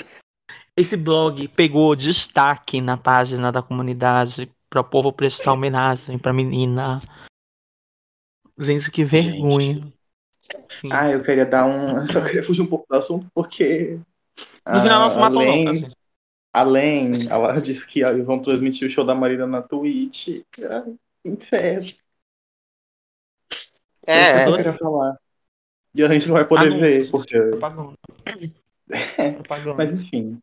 Esse 0.76 0.96
blog 0.96 1.48
pegou 1.48 1.96
destaque 1.96 2.80
na 2.80 2.96
página 2.96 3.50
da 3.50 3.62
comunidade 3.62 4.50
para 4.68 4.80
o 4.82 4.84
povo 4.84 5.12
prestar 5.12 5.54
homenagem 5.54 6.18
pra 6.18 6.32
menina. 6.32 7.00
Gente, 8.58 8.90
que 8.90 9.02
vergonha. 9.02 9.92
Sim. 10.80 10.88
Ah, 10.92 11.10
eu 11.10 11.22
queria 11.22 11.46
dar 11.46 11.66
um. 11.66 11.98
Eu 11.98 12.06
só 12.06 12.22
queria 12.22 12.42
fugir 12.42 12.62
um 12.62 12.66
pouco 12.66 12.86
do 12.88 12.96
assunto 12.96 13.26
porque. 13.34 13.98
no 14.66 14.80
final 14.82 15.10
ah, 15.10 15.18
matou, 15.18 15.40
além, 15.40 15.64
não, 15.64 15.72
tá, 15.72 15.78
gente? 15.78 15.96
além, 16.52 17.28
ela 17.28 17.58
disse 17.60 17.86
que 17.86 18.04
ah, 18.04 18.12
vão 18.22 18.40
transmitir 18.40 18.86
o 18.86 18.90
show 18.90 19.04
da 19.04 19.14
Marina 19.14 19.46
na 19.46 19.62
Twitch. 19.62 20.42
Ah, 20.62 20.84
inferno. 21.24 21.86
É 24.06 24.22
isso 24.22 24.32
que 24.32 24.38
É, 24.40 24.48
eu 24.48 24.56
queria 24.56 24.74
falar. 24.74 25.18
E 25.94 26.04
a 26.04 26.08
gente 26.12 26.28
não 26.28 26.34
vai 26.34 26.44
poder 26.44 26.78
ver, 26.78 27.10
porque. 27.10 27.38
Propaganda. 27.38 27.94
Propaganda. 29.42 29.74
Mas 29.74 29.92
enfim. 29.92 30.40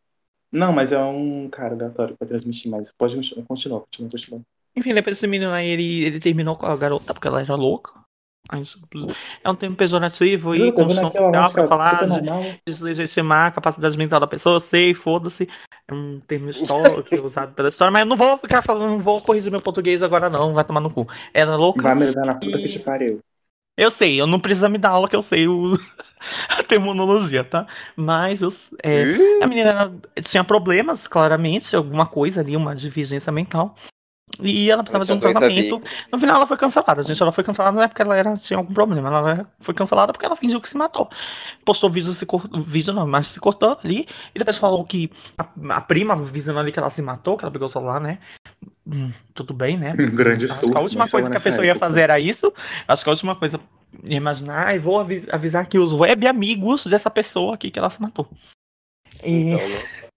Não, 0.54 0.72
mas 0.72 0.92
é 0.92 0.98
um 0.98 1.48
cara 1.50 1.74
aleatório 1.74 2.16
pra 2.16 2.28
transmitir, 2.28 2.70
mas 2.70 2.92
pode 2.92 3.16
continuar, 3.16 3.46
continua, 3.82 4.10
continua. 4.10 4.40
Enfim, 4.76 4.94
depois 4.94 5.16
desse 5.16 5.26
menino 5.26 5.52
aí, 5.52 5.68
ele, 5.68 6.04
ele 6.04 6.20
terminou 6.20 6.56
com 6.56 6.66
a 6.66 6.76
garota 6.76 7.12
porque 7.12 7.26
ela 7.26 7.40
era 7.40 7.54
louca. 7.56 7.92
É 9.42 9.50
um 9.50 9.56
termo 9.56 9.74
pejorativo 9.74 10.54
e 10.54 10.70
construção 10.70 11.10
social 11.10 11.50
pra 11.50 11.66
falar 11.66 12.06
de 12.06 12.20
deslegitimar 12.66 13.46
a 13.46 13.50
capacidade 13.50 13.96
mental 13.96 14.20
da 14.20 14.26
pessoa, 14.26 14.60
sei, 14.60 14.94
foda-se. 14.94 15.48
É 15.88 15.94
um 15.94 16.20
termo 16.20 16.50
histórico 16.50 17.16
usado 17.26 17.54
pela 17.54 17.68
história, 17.68 17.90
mas 17.90 18.02
eu 18.02 18.06
não 18.06 18.16
vou 18.16 18.38
ficar 18.38 18.62
falando, 18.62 18.90
não 18.90 18.98
vou 18.98 19.20
corrigir 19.20 19.50
meu 19.50 19.60
português 19.60 20.02
agora 20.02 20.30
não, 20.30 20.52
vai 20.52 20.64
tomar 20.64 20.80
no 20.80 20.90
cu. 20.90 21.06
Era 21.32 21.56
louca. 21.56 21.82
Vai 21.82 21.94
me 21.94 22.12
dar 22.12 22.26
na 22.26 22.34
puta 22.34 22.58
que 22.58 22.64
E- 22.64 22.68
te 22.68 22.78
pariu. 22.78 23.20
Eu 23.76 23.90
sei, 23.90 24.20
eu 24.20 24.26
não 24.26 24.38
preciso 24.38 24.68
me 24.68 24.78
dar 24.78 24.90
aula 24.90 25.08
que 25.08 25.16
eu 25.16 25.22
sei 25.22 25.48
o... 25.48 25.78
a 26.48 26.62
terminologia, 26.62 27.44
tá? 27.44 27.66
Mas 27.96 28.40
eu, 28.40 28.52
é, 28.82 29.02
a 29.42 29.46
menina 29.46 29.92
tinha 30.22 30.44
problemas, 30.44 31.06
claramente, 31.06 31.74
alguma 31.74 32.06
coisa 32.06 32.40
ali, 32.40 32.56
uma 32.56 32.74
divergência 32.74 33.32
mental. 33.32 33.76
E 34.40 34.70
ela 34.70 34.82
precisava 34.82 35.04
de 35.04 35.12
um 35.12 35.20
tratamento. 35.20 35.82
No 36.10 36.18
final 36.18 36.36
ela 36.36 36.46
foi 36.46 36.56
cancelada, 36.56 37.02
gente. 37.02 37.22
Ela 37.22 37.30
foi 37.30 37.44
cancelada 37.44 37.76
não 37.76 37.82
é 37.82 37.88
porque 37.88 38.02
ela 38.02 38.16
era, 38.16 38.36
tinha 38.36 38.58
algum 38.58 38.72
problema. 38.72 39.08
Ela 39.08 39.44
foi 39.60 39.74
cancelada 39.74 40.12
porque 40.12 40.26
ela 40.26 40.34
fingiu 40.34 40.60
que 40.60 40.68
se 40.68 40.76
matou. 40.76 41.08
Postou 41.64 41.90
vídeo 41.90 42.12
se 42.12 42.24
cortou. 42.26 42.62
Vídeo 42.62 42.92
não, 42.92 43.06
mas 43.06 43.28
se 43.28 43.38
cortou 43.38 43.78
ali. 43.84 44.08
E 44.34 44.38
depois 44.38 44.56
falou 44.56 44.84
que 44.84 45.10
a, 45.38 45.76
a 45.76 45.80
prima 45.80 46.14
avisando 46.14 46.58
ali 46.58 46.72
que 46.72 46.78
ela 46.78 46.90
se 46.90 47.02
matou, 47.02 47.36
que 47.36 47.44
ela 47.44 47.52
pegou 47.52 47.68
o 47.68 47.70
celular, 47.70 48.00
né? 48.00 48.18
Hum, 48.86 49.12
tudo 49.32 49.54
bem, 49.54 49.78
né? 49.78 49.92
Um 49.98 50.14
grande 50.14 50.44
Acho 50.44 50.54
que 50.60 50.60
surto. 50.66 50.78
a 50.78 50.80
última 50.82 51.04
mas 51.04 51.10
coisa 51.10 51.30
que 51.30 51.36
a 51.36 51.40
pessoa 51.40 51.64
ia 51.64 51.72
época. 51.72 51.86
fazer 51.86 52.00
era 52.02 52.20
isso. 52.20 52.52
Acho 52.86 53.02
que 53.02 53.08
a 53.08 53.12
última 53.12 53.36
coisa 53.36 53.60
ia 54.02 54.16
imaginar, 54.16 54.74
e 54.74 54.78
vou 54.78 54.98
avi- 54.98 55.26
avisar 55.30 55.62
aqui 55.62 55.78
os 55.78 55.92
web 55.92 56.26
amigos 56.26 56.86
dessa 56.86 57.10
pessoa 57.10 57.54
aqui 57.54 57.70
que 57.70 57.78
ela 57.78 57.90
se 57.90 58.00
matou. 58.02 58.28
E- 59.22 59.30
Então, 59.30 59.68
né? 59.68 60.08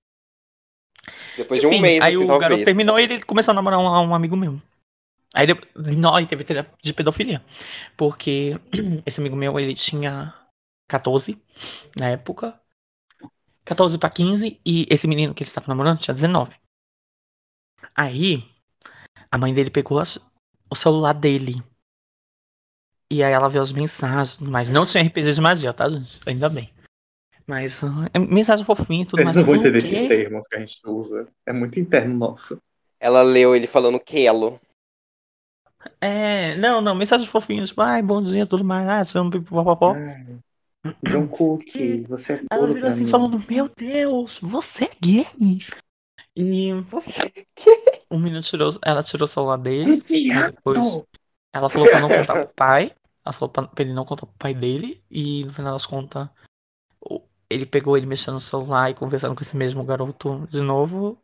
Depois 1.37 1.61
de 1.61 1.67
um 1.67 1.69
Enfim, 1.69 1.81
mês, 1.81 2.01
aí 2.01 2.15
assim, 2.15 2.23
o 2.23 2.27
talvez. 2.27 2.41
garoto 2.49 2.65
terminou 2.65 2.99
e 2.99 3.03
ele 3.03 3.23
começou 3.23 3.51
a 3.51 3.55
namorar 3.55 3.79
um, 3.79 4.09
um 4.09 4.15
amigo 4.15 4.35
meu. 4.35 4.59
Aí 5.33 5.45
depois, 5.45 5.71
não, 5.95 6.17
ele 6.17 6.27
teve 6.27 6.43
tera- 6.43 6.69
de 6.81 6.93
pedofilia. 6.93 7.43
Porque 7.95 8.59
esse 9.05 9.19
amigo 9.19 9.35
meu, 9.35 9.59
ele 9.59 9.75
tinha 9.75 10.33
14 10.89 11.37
na 11.95 12.09
época. 12.09 12.59
14 13.63 13.97
pra 13.97 14.09
15 14.09 14.59
e 14.65 14.87
esse 14.89 15.07
menino 15.07 15.33
que 15.33 15.43
ele 15.43 15.49
estava 15.49 15.67
namorando 15.67 15.99
tinha 15.99 16.13
19. 16.15 16.55
Aí 17.95 18.43
a 19.31 19.37
mãe 19.37 19.53
dele 19.53 19.69
pegou 19.69 19.99
as- 19.99 20.19
o 20.69 20.75
celular 20.75 21.13
dele. 21.13 21.61
E 23.09 23.23
aí 23.23 23.31
ela 23.31 23.49
viu 23.49 23.61
as 23.61 23.71
mensagens, 23.71 24.37
mas 24.39 24.69
não 24.69 24.85
tinha 24.85 25.03
RPG 25.03 25.31
de 25.33 25.41
magia, 25.41 25.73
tá, 25.73 25.87
gente? 25.89 26.19
Ainda 26.27 26.49
bem. 26.49 26.69
Mas 27.45 27.81
é 28.13 28.19
mensagem 28.19 28.65
fofinha 28.65 29.03
e 29.03 29.05
tudo 29.05 29.19
Eles 29.21 29.25
mais. 29.33 29.37
não 29.37 29.45
vão 29.45 29.55
Eu, 29.55 29.61
entender 29.61 29.79
"O 29.79 29.81
quê?" 29.81 29.87
esses 29.87 30.07
termos 30.07 30.47
que 30.47 30.55
a 30.57 30.59
gente 30.59 30.81
usa. 30.85 31.27
É 31.45 31.53
muito 31.53 31.79
interno 31.79 32.13
nosso. 32.13 32.61
Ela 32.99 33.21
leu 33.21 33.55
ele 33.55 33.67
falando 33.67 33.99
Kelo. 33.99 34.59
É, 36.01 36.55
não, 36.55 36.81
não, 36.81 36.93
mensagens 36.95 37.29
fofinhas, 37.29 37.69
tipo, 37.69 37.81
ai, 37.81 38.01
bom 38.01 38.21
dia, 38.21 38.45
tudo 38.45 38.63
mais, 38.63 38.87
ah, 38.89 39.05
você 39.05 39.17
não 39.17 39.29
pipopopó. 39.29 39.93
Ai, 39.93 40.37
John 41.03 41.27
Cook, 41.27 41.65
você 42.07 42.33
é 42.33 42.41
Ela 42.51 42.67
virou 42.73 42.89
assim 42.89 43.05
mim. 43.05 43.09
falando, 43.11 43.41
meu 43.49 43.69
Deus, 43.69 44.37
você 44.41 44.85
é 44.85 44.91
gay? 44.99 45.27
E 46.39 46.71
Você. 46.83 47.33
um 48.11 48.19
menino 48.19 48.43
tirou, 48.43 48.69
ela 48.85 49.01
tirou 49.01 49.25
o 49.25 49.27
celular 49.27 49.57
dele, 49.57 49.97
depois 50.51 50.77
ela 51.51 51.67
falou 51.67 51.89
pra 51.89 51.99
não 51.99 52.07
contar 52.09 52.45
pro 52.45 52.53
pai, 52.53 52.95
ela 53.25 53.33
falou 53.33 53.49
pra, 53.49 53.67
pra 53.67 53.83
ele 53.83 53.93
não 53.93 54.05
contar 54.05 54.27
pro 54.27 54.35
pai 54.37 54.53
dele, 54.53 55.03
e 55.09 55.43
no 55.43 55.51
final 55.51 55.73
das 55.73 55.87
contas, 55.87 56.29
o- 57.01 57.23
ele 57.49 57.65
pegou 57.65 57.97
ele 57.97 58.05
mexendo 58.05 58.35
no 58.35 58.39
celular 58.39 58.91
e 58.91 58.93
conversando 58.93 59.35
com 59.35 59.41
esse 59.41 59.57
mesmo 59.57 59.83
garoto 59.83 60.45
de 60.47 60.61
novo, 60.61 61.19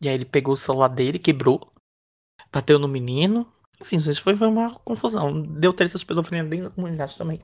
e 0.00 0.08
aí 0.08 0.14
ele 0.14 0.24
pegou 0.24 0.54
o 0.54 0.56
celular 0.56 0.88
dele, 0.88 1.18
quebrou, 1.18 1.72
bateu 2.52 2.78
no 2.78 2.86
menino, 2.86 3.52
enfim, 3.80 3.96
isso 3.96 4.22
foi, 4.22 4.36
foi 4.36 4.46
uma 4.46 4.78
confusão, 4.78 5.42
deu 5.42 5.72
treta 5.72 5.98
de 5.98 6.06
pedofilia 6.06 6.44
dentro 6.44 6.68
da 6.68 6.74
comunidade 6.74 7.18
também. 7.18 7.42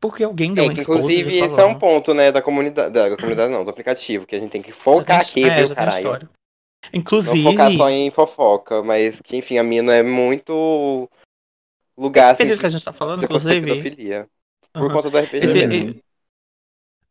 Porque 0.00 0.22
alguém 0.22 0.52
deu 0.54 0.66
É, 0.70 0.74
que 0.74 0.80
inclusive 0.82 1.36
esse 1.36 1.60
é 1.60 1.64
um 1.64 1.74
ponto, 1.74 2.14
né, 2.14 2.30
da 2.30 2.42
comunidade. 2.42 2.92
Da 2.92 3.16
comunidade 3.16 3.52
não, 3.52 3.64
do 3.64 3.70
aplicativo, 3.70 4.26
que 4.26 4.36
a 4.36 4.38
gente 4.38 4.50
tem 4.50 4.62
que 4.62 4.72
focar 4.72 5.20
aqui, 5.20 5.44
é, 5.44 5.64
viu, 5.66 5.74
caralho? 5.74 5.96
história. 5.96 6.30
Não 6.92 7.00
Inclusive, 7.00 7.42
focar 7.42 7.72
só 7.72 7.90
em 7.90 8.10
fofoca, 8.10 8.82
mas 8.82 9.20
que, 9.20 9.36
enfim, 9.36 9.58
a 9.58 9.62
mina 9.62 9.94
é 9.94 10.02
muito 10.02 11.08
lugar, 11.96 12.32
assim, 12.34 12.56
que 12.56 12.66
a 12.66 12.70
gente 12.70 12.84
tá 12.84 12.92
falando, 12.92 13.24
inclusive. 13.24 13.60
pedofilia. 13.60 14.28
Por 14.72 14.92
conta 14.92 15.10
do 15.10 15.18
RPG 15.18 15.46
Esse- 15.46 15.54
mesmo. 15.54 15.84
mesmo. 15.84 16.00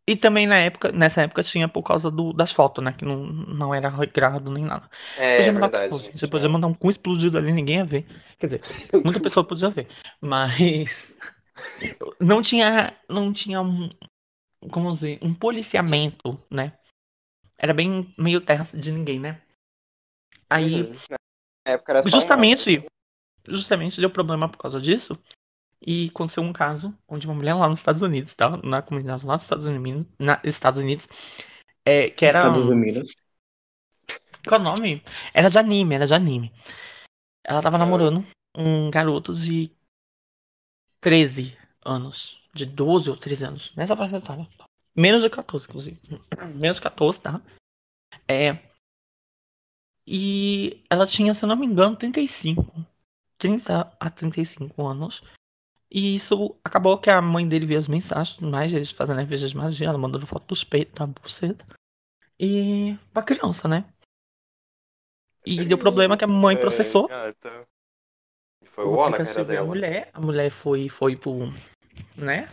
E 0.10 0.16
também 0.16 0.48
na 0.48 0.58
época, 0.58 0.90
nessa 0.94 1.22
época 1.24 1.44
tinha 1.44 1.68
por 1.68 1.84
causa 1.84 2.10
do, 2.10 2.32
das 2.32 2.50
fotos, 2.54 2.82
né? 2.82 2.94
Que 2.94 3.04
não, 3.04 3.18
não 3.26 3.76
era 3.76 3.90
regrado 3.90 4.50
nem 4.50 4.64
nada. 4.64 4.90
É, 5.18 5.38
Podia 5.38 5.52
mandar 5.52 5.70
verdade. 5.70 5.90
foto. 5.90 6.04
gente, 6.06 6.20
Você 6.20 6.28
podia 6.28 6.48
né? 6.48 6.54
mandar 6.54 6.68
um 6.68 6.74
cu 6.74 6.90
explodido 6.90 7.38
ali, 7.38 7.52
ninguém 7.52 7.76
ia 7.78 7.86
ver. 7.86 8.06
Quer 8.40 8.48
dizer, 8.48 8.62
muita 9.04 9.20
pessoa 9.20 9.46
podia 9.46 9.70
ver. 9.70 9.90
Mas 10.22 11.12
não 12.20 12.42
tinha. 12.42 12.96
Não 13.10 13.34
tinha 13.34 13.62
um. 13.62 13.90
Como 14.72 14.94
dizer? 14.94 15.20
Um 15.22 15.34
policiamento, 15.34 16.40
né? 16.50 16.78
Era 17.58 17.74
bem 17.74 18.14
meio 18.18 18.42
terra 18.42 18.68
de 18.74 18.92
ninguém, 18.92 19.20
né? 19.20 19.42
Aí. 20.50 20.84
Uhum. 20.84 20.96
Na 21.66 21.74
época 21.74 21.92
era 21.92 22.04
só 22.04 22.08
um 22.08 22.12
Justamente, 22.12 22.86
justamente 23.48 24.00
deu 24.00 24.10
problema 24.10 24.50
por 24.50 24.58
causa 24.58 24.80
disso. 24.80 25.18
E 25.86 26.08
aconteceu 26.08 26.42
um 26.42 26.52
caso 26.54 26.98
onde 27.08 27.28
uma 27.28 27.36
mulher 27.36 27.54
lá 27.54 27.70
nos 27.70 27.80
Estados 27.80 28.02
Unidos, 28.02 28.34
tá? 28.36 28.58
Na 28.64 28.82
comunidade 28.82 29.26
lá 29.26 29.36
dos 29.36 29.46
Estados 29.46 29.66
Unidos, 29.66 30.08
na, 30.18 30.42
Estados 30.44 30.82
Unidos 30.82 31.08
é, 31.86 32.10
que 32.10 32.26
era. 32.26 32.40
Estados 32.40 32.66
Unidos. 32.66 33.16
Qual 34.48 34.60
é 34.60 34.62
o 34.62 34.64
nome? 34.64 35.04
Era 35.34 35.50
de 35.50 35.58
anime, 35.58 35.96
era 35.96 36.08
de 36.08 36.14
anime. 36.14 36.52
Ela 37.44 37.62
tava 37.62 37.76
Ah. 37.76 37.80
namorando 37.80 38.26
um 38.56 38.90
garoto 38.90 39.34
de 39.34 39.72
13 41.02 41.58
anos. 41.84 42.38
De 42.54 42.66
12 42.66 43.10
ou 43.10 43.18
13 43.18 43.44
anos. 43.46 43.76
Nessa 43.76 43.96
faixa 43.96 44.18
etária. 44.18 44.48
Menos 44.96 45.22
de 45.22 45.30
14, 45.30 45.68
inclusive. 45.68 46.00
Menos 46.56 46.78
de 46.78 46.84
14, 46.84 47.20
tá? 47.20 47.42
É. 48.28 48.58
E 50.06 50.84
ela 50.90 51.06
tinha, 51.06 51.34
se 51.34 51.44
eu 51.44 51.50
não 51.50 51.56
me 51.56 51.66
engano, 51.66 51.96
35. 51.96 52.66
30 53.38 53.96
a 54.00 54.10
35 54.10 54.86
anos. 54.88 55.22
E 55.92 56.16
isso 56.16 56.58
acabou 56.64 56.98
que 56.98 57.10
a 57.10 57.22
mãe 57.22 57.48
dele 57.48 57.66
viu 57.66 57.78
as 57.78 57.88
mensagens, 57.88 58.40
mais, 58.40 58.74
eles 58.74 58.92
fazendo 58.92 59.22
RPGs 59.22 59.50
de 59.50 59.58
magia, 59.58 59.88
ela 59.88 59.98
mandando 59.98 60.28
foto 60.28 60.48
dos 60.48 60.64
peitos, 60.64 60.96
da 60.96 61.06
buceta. 61.06 61.66
E 62.40 62.98
pra 63.14 63.24
criança, 63.24 63.68
né? 63.68 63.86
E 65.46 65.64
deu 65.64 65.78
problema 65.78 66.18
que 66.18 66.26
a 66.26 66.28
mãe 66.28 66.56
É, 66.56 66.60
processou. 66.60 67.08
gata. 67.08 67.68
Foi 68.78 68.86
o 68.86 68.90
O 68.90 68.96
ó 68.98 69.10
na 69.10 69.16
aplicativo 69.18 69.34
cara 69.34 69.40
e 69.40 69.42
a 69.42 69.60
dela. 69.62 69.68
mulher, 69.68 70.10
a 70.14 70.22
mulher 70.22 70.52
foi, 70.52 70.88
foi 70.88 71.16
pro. 71.16 71.50
né? 72.16 72.48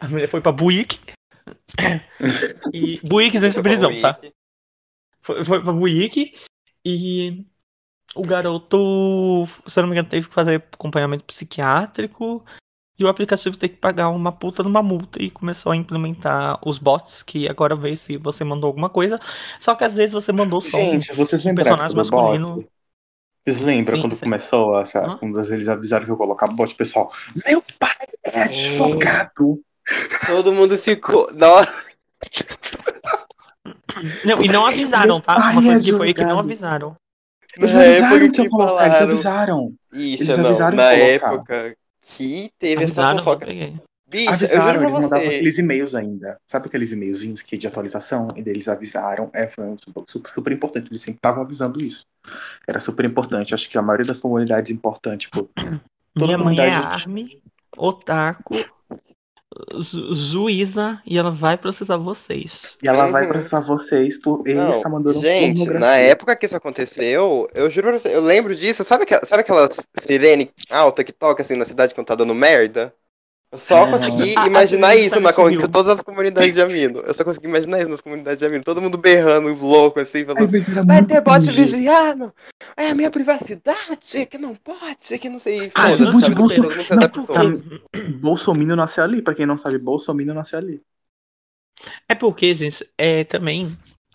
A 0.00 0.08
mulher 0.08 0.26
foi 0.26 0.40
pra 0.40 0.50
Buick. 0.52 0.98
e 2.72 2.98
Buick 3.06 3.38
sem 3.38 3.62
prisão, 3.62 4.00
tá? 4.00 4.18
Foi, 5.20 5.44
foi 5.44 5.62
pra 5.62 5.70
Buick 5.72 6.34
e 6.82 7.44
o 8.14 8.22
garoto, 8.22 9.46
se 9.66 9.78
eu 9.78 9.82
não 9.82 9.90
me 9.90 9.94
engano, 9.96 10.08
teve 10.08 10.28
que 10.28 10.34
fazer 10.34 10.64
acompanhamento 10.72 11.24
psiquiátrico 11.26 12.42
e 12.98 13.04
o 13.04 13.08
aplicativo 13.08 13.58
teve 13.58 13.74
que 13.74 13.80
pagar 13.80 14.08
uma 14.08 14.32
puta 14.32 14.62
numa 14.62 14.82
multa 14.82 15.22
e 15.22 15.30
começou 15.30 15.72
a 15.72 15.76
implementar 15.76 16.58
os 16.66 16.78
bots 16.78 17.22
que 17.22 17.46
agora 17.46 17.76
vê 17.76 17.96
se 17.96 18.16
você 18.16 18.44
mandou 18.44 18.68
alguma 18.68 18.88
coisa. 18.88 19.20
Só 19.60 19.74
que 19.74 19.84
às 19.84 19.92
vezes 19.92 20.14
você 20.14 20.32
mandou 20.32 20.62
só 20.62 20.78
um- 20.78 20.92
Gente, 20.92 21.12
vocês 21.12 21.44
um 21.44 21.48
lembram 21.48 21.64
personagem 21.64 21.96
masculino. 21.98 22.54
bot? 22.56 22.68
Vocês 23.50 23.60
lembram 23.66 23.96
Sim, 23.96 24.02
quando 24.02 24.14
sim. 24.14 24.20
começou 24.20 24.80
essa, 24.80 25.16
quando 25.18 25.40
eles 25.52 25.66
avisaram 25.66 26.04
que 26.04 26.10
eu 26.12 26.16
colocava 26.16 26.52
bot, 26.52 26.72
pessoal? 26.76 27.12
Meu 27.44 27.60
pai 27.80 27.96
é 28.22 28.42
advogado. 28.42 29.60
Todo 30.26 30.52
mundo 30.52 30.78
ficou. 30.78 31.28
Nossa, 31.34 31.72
Não, 34.24 34.40
e 34.40 34.46
não 34.46 34.66
avisaram, 34.66 35.20
tá? 35.20 35.36
Uma 35.36 35.54
coisa 35.54 35.78
é 35.78 35.80
que 35.80 35.96
foi 35.98 36.14
que 36.14 36.24
não 36.24 36.38
avisaram. 36.38 36.94
Eles 37.58 37.74
Na 37.74 37.80
avisaram 37.80 38.14
época 38.16 38.30
que 38.32 38.40
eu 38.40 38.44
que 38.44 38.50
colocar, 38.50 38.86
eles 38.86 39.00
avisaram. 39.00 39.74
Bicha, 39.92 40.22
Eles 40.22 40.36
não. 40.38 40.46
avisaram 40.46 40.76
Na 40.76 40.94
de 40.94 41.18
colocar. 41.18 41.54
época 41.56 41.76
que 42.00 42.50
teve 42.56 42.74
essa 42.84 42.84
Avisaram, 42.84 43.16
não 43.16 43.24
fofoca. 43.24 43.52
eu 43.52 44.28
Avisaram, 44.28 44.82
eles 44.82 44.92
mandavam 44.92 45.26
aqueles 45.26 45.58
e-mails 45.58 45.94
ainda. 45.96 46.38
Sabe 46.46 46.68
aqueles 46.68 46.92
e-mailzinhos 46.92 47.42
que 47.42 47.58
de 47.58 47.66
atualização? 47.66 48.28
E 48.36 48.42
deles 48.42 48.68
avisaram. 48.68 49.28
É, 49.32 49.48
foi 49.48 49.64
um 49.64 49.76
super, 49.76 50.04
super, 50.06 50.30
super 50.32 50.52
importante. 50.52 50.88
Eles 50.90 51.02
sempre 51.02 51.18
estavam 51.18 51.42
avisando 51.42 51.80
isso. 51.82 52.06
Era 52.66 52.80
super 52.80 53.04
importante. 53.04 53.54
Acho 53.54 53.68
que 53.68 53.78
a 53.78 53.82
maioria 53.82 54.06
das 54.06 54.20
comunidades 54.20 54.70
importantes, 54.70 55.28
tipo, 55.30 55.50
Toda 56.14 56.26
Minha 56.26 56.38
mãe 56.38 56.58
é 56.58 56.70
Arme, 56.70 57.42
Otaku, 57.76 58.54
Ju- 59.78 60.14
Juíza 60.14 61.00
e 61.04 61.18
ela 61.18 61.30
vai 61.30 61.56
processar 61.58 61.96
vocês. 61.96 62.76
E 62.82 62.88
ela 62.88 63.06
vai 63.08 63.22
Uhum. 63.24 63.30
processar 63.30 63.60
vocês 63.60 64.16
por 64.20 64.42
ele 64.46 64.58
Não, 64.60 64.70
estar 64.70 64.88
mandando 64.88 65.18
gente, 65.18 65.64
na 65.72 65.96
época 65.96 66.36
que 66.36 66.46
isso 66.46 66.56
aconteceu, 66.56 67.48
eu 67.54 67.68
juro 67.70 67.88
pra 67.88 67.98
você, 67.98 68.14
eu 68.14 68.20
lembro 68.20 68.54
disso. 68.54 68.84
Sabe, 68.84 69.02
aquela- 69.04 69.24
sabe 69.26 69.40
aquela 69.40 69.68
sirene 70.00 70.50
alta 70.70 71.02
que 71.02 71.12
toca 71.12 71.42
assim 71.42 71.56
na 71.56 71.64
cidade 71.64 71.94
quando 71.94 72.06
tá 72.06 72.14
dando 72.14 72.34
merda? 72.34 72.94
Eu 73.52 73.58
só 73.58 73.84
Uhum. 73.84 73.90
consegui 73.90 74.32
imaginar 74.34 74.94
isso 74.94 75.16
na, 75.16 75.22
nesse 75.22 75.34
com 75.34 75.48
rio. 75.48 75.68
todas 75.68 75.88
as 75.88 76.02
comunidades 76.02 76.54
de 76.54 76.62
Amino. 76.62 77.00
Eu 77.00 77.12
só 77.12 77.24
consegui 77.24 77.48
imaginar 77.48 77.80
isso 77.80 77.88
nas 77.88 78.00
comunidades 78.00 78.38
de 78.38 78.46
Amino. 78.46 78.62
Todo 78.62 78.80
mundo 78.80 78.96
berrando, 78.96 79.52
louco 79.54 79.98
assim, 79.98 80.24
falando. 80.24 80.48
Vai 80.86 81.04
ter 81.04 81.20
bot 81.20 81.40
vigiando! 81.50 82.32
É 82.76 82.90
a 82.90 82.94
minha 82.94 83.10
privacidade, 83.10 84.26
que 84.30 84.38
não 84.38 84.54
pode, 84.54 85.18
que 85.18 85.28
não 85.28 85.40
sei. 85.40 85.70
Ah, 85.74 85.88
esse 85.90 86.04
bot 86.06 86.22
sabe? 86.22 86.34
bolso- 86.36 86.62
Todo 86.62 86.76
mundo 86.76 86.86
se 86.86 86.92
adaptou. 86.92 87.26
Bolsominion 88.20 88.76
nasceu 88.76 89.02
ali. 89.02 89.20
Pra 89.20 89.34
quem 89.34 89.46
não 89.46 89.58
sabe, 89.58 89.78
Bolsominion 89.78 90.34
nasceu 90.34 90.58
ali. 90.60 90.80
é 92.08 92.14
porque, 92.14 92.54
gente, 92.54 92.88
é 92.96 93.24
também. 93.24 93.62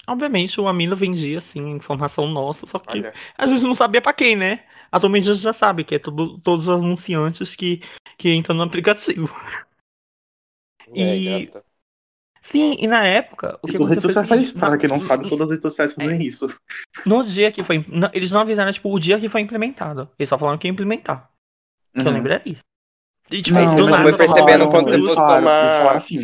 Obviamente 0.07 0.61
o 0.61 0.67
Amino 0.67 0.95
vendia 0.95 1.39
assim 1.39 1.71
informação 1.71 2.27
nossa, 2.27 2.65
só 2.67 2.77
que 2.77 2.99
Olha, 2.99 3.13
a 3.37 3.47
gente 3.47 3.63
não 3.63 3.73
sabia 3.73 3.99
pra 4.01 4.13
quem, 4.13 4.35
né? 4.35 4.59
Atualmente 4.95 5.29
a 5.29 5.33
gente 5.33 5.43
já 5.43 5.51
sabe 5.51 5.83
que 5.83 5.95
é 5.95 5.99
tudo, 5.99 6.39
todos 6.39 6.69
os 6.69 6.73
anunciantes 6.73 7.53
que, 7.53 7.81
que 8.17 8.33
entram 8.33 8.55
no 8.55 8.63
aplicativo. 8.63 9.29
é, 10.95 11.17
E- 11.17 11.45
gata. 11.47 11.65
Sim, 12.43 12.77
e 12.79 12.87
na 12.87 13.03
época. 13.05 13.59
O 13.61 13.67
E 13.67 13.71
que 13.71 13.83
as 13.83 13.89
redes 13.89 14.03
sociais 14.03 14.13
foi 14.13 14.23
o 14.23 14.27
faz 14.27 14.29
seguinte, 14.29 14.45
isso. 14.51 14.59
Pra 14.59 14.69
na- 14.69 14.77
quem 14.77 14.87
não 14.89 14.99
sabe, 15.01 15.27
todas 15.29 15.47
as 15.47 15.49
redes 15.49 15.63
sociais 15.63 15.91
fazem 15.91 16.21
isso. 16.23 16.47
No 17.05 17.25
dia 17.25 17.51
que 17.51 17.61
foi. 17.61 17.85
eles 18.13 18.31
não 18.31 18.39
avisaram, 18.39 18.71
tipo, 18.71 18.89
o 18.89 18.97
dia 18.99 19.19
que 19.19 19.27
foi 19.27 19.41
implementado. 19.41 20.09
Eles 20.17 20.29
só 20.29 20.37
falaram 20.37 20.57
que 20.57 20.65
ia 20.67 20.71
implementar. 20.71 21.29
Que 21.93 21.99
eu 21.99 22.05
Uhum. 22.05 22.11
lembro 22.13 22.31
é 22.33 22.41
isso. 22.45 22.61
E, 23.29 23.41
tipo, 23.41 23.57
Não, 23.57 23.75
do 23.75 23.85
nada, 23.89 24.01
foi 24.03 24.17
percebendo 24.17 24.69
quando 24.69 24.93
eles 24.93 25.05
falaram, 25.07 25.39
tomar- 25.39 25.61
eles 25.63 25.75
falaram 25.75 25.97
assim. 25.97 26.23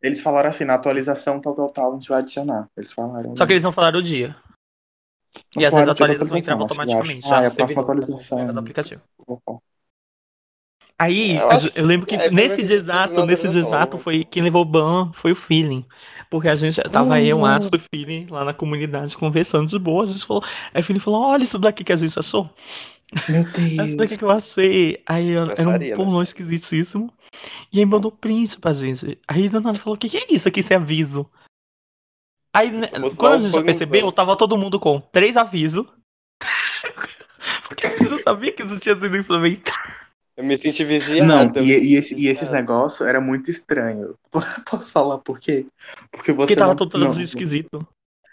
Eles 0.00 0.20
falaram 0.20 0.48
assim, 0.50 0.64
na 0.64 0.74
atualização 0.74 1.40
tal, 1.40 1.54
tal, 1.56 1.70
tal, 1.70 1.90
a 1.90 1.94
gente 1.94 2.08
vai 2.08 2.18
adicionar. 2.20 2.68
Eles 2.76 2.92
falaram. 2.92 3.34
Só 3.34 3.46
que 3.46 3.52
eles 3.52 3.62
não 3.64 3.72
falaram 3.72 3.98
o 3.98 4.02
dia. 4.02 4.36
E 5.58 5.64
às 5.64 5.74
vezes 5.74 5.88
falaram 5.88 5.90
a 5.90 5.92
o 5.92 5.94
dia 5.94 6.06
da 6.08 6.14
atualização 6.14 6.38
entrava 6.38 6.64
acho 6.64 6.80
que 6.80 6.88
automaticamente. 6.94 7.32
Ah, 7.32 7.40
já 7.40 7.42
é 7.42 7.46
a 7.46 7.50
próxima 7.50 7.82
servidor, 7.82 7.82
atualização. 7.82 8.52
do 8.52 8.58
aplicativo. 8.60 9.02
Opa. 9.26 9.60
Aí, 10.98 11.44
Eu 11.50 11.50
acho 11.50 11.70
eu 11.74 11.84
lembro 11.84 12.06
que 12.06 12.14
é, 12.14 12.30
nesse 12.30 12.62
dia 12.62 12.76
exato, 12.76 13.24
nesse 13.24 13.48
dia 13.48 13.60
exato, 13.60 13.98
né? 13.98 14.04
foi 14.04 14.22
quem 14.24 14.42
levou 14.42 14.64
ban 14.64 15.12
foi 15.14 15.32
o 15.32 15.36
Feeling. 15.36 15.84
Porque 16.30 16.48
a 16.48 16.54
gente 16.54 16.80
tava 16.90 17.20
eu, 17.20 17.38
Uhum. 17.38 17.44
Aço 17.44 17.70
e 17.74 17.76
o 17.76 17.80
Feeling 17.92 18.26
lá 18.30 18.44
na 18.44 18.54
comunidade 18.54 19.16
conversando 19.16 19.68
de 19.68 19.78
boa. 19.78 20.04
A 20.04 20.06
gente 20.06 20.24
falou, 20.24 20.44
aí 20.72 20.80
o 20.82 20.84
Feeling 20.84 21.00
falou: 21.00 21.22
Olha 21.22 21.42
isso 21.42 21.58
daqui 21.58 21.82
que 21.84 21.92
a 21.92 21.96
gente 21.96 22.16
achou. 22.18 22.48
Meu 23.26 23.44
Isso 23.84 23.96
daqui 23.96 24.16
Deus. 24.16 24.18
que 24.18 24.24
eu 24.24 24.30
achei. 24.30 25.02
Aí 25.06 25.32
era 25.32 25.44
Começaria, 25.44 25.76
um 25.76 25.88
né? 25.88 25.92
pornô 25.94 26.22
esquisitíssimo. 26.22 27.12
E 27.72 27.78
aí 27.80 27.86
mandou 27.86 28.12
print 28.12 28.58
pra 28.60 28.72
gente. 28.74 29.18
Aí 29.28 29.48
do 29.48 29.60
nada 29.60 29.78
falou: 29.78 29.96
O 29.96 29.98
que, 29.98 30.08
que 30.10 30.18
é 30.18 30.26
isso 30.34 30.48
aqui, 30.48 30.60
esse 30.60 30.74
aviso? 30.74 31.28
Aí, 32.54 32.70
né, 32.70 32.88
quando 33.16 33.34
a 33.34 33.38
gente 33.40 33.52
já 33.54 33.60
percebeu, 33.62 34.12
tava 34.12 34.36
todo 34.36 34.56
mundo 34.58 34.78
com 34.78 35.00
três 35.00 35.36
avisos. 35.36 35.86
Porque 37.68 37.86
a 37.86 37.90
gente 37.90 38.08
não 38.08 38.18
sabia 38.18 38.52
que 38.52 38.62
isso 38.62 38.78
tinha 38.78 38.94
sido 38.94 39.16
implementado. 39.16 39.92
Eu 40.36 40.44
me 40.44 40.56
senti 40.58 40.84
vigiado. 40.84 41.26
Não, 41.26 41.52
e, 41.56 41.92
e, 41.92 41.96
esse- 41.96 42.14
e 42.14 42.26
esses 42.28 42.50
negócios 42.50 43.06
era 43.06 43.20
muito 43.20 43.50
estranho. 43.50 44.16
Posso 44.70 44.92
falar 44.92 45.18
por 45.18 45.38
quê? 45.38 45.66
Porque 46.10 46.32
você 46.32 46.54
Porque 46.54 46.56
tava 46.56 46.74
não, 46.74 46.76
todo 46.76 46.96
não, 46.96 47.10
mundo 47.10 47.20
esquisito. 47.22 47.86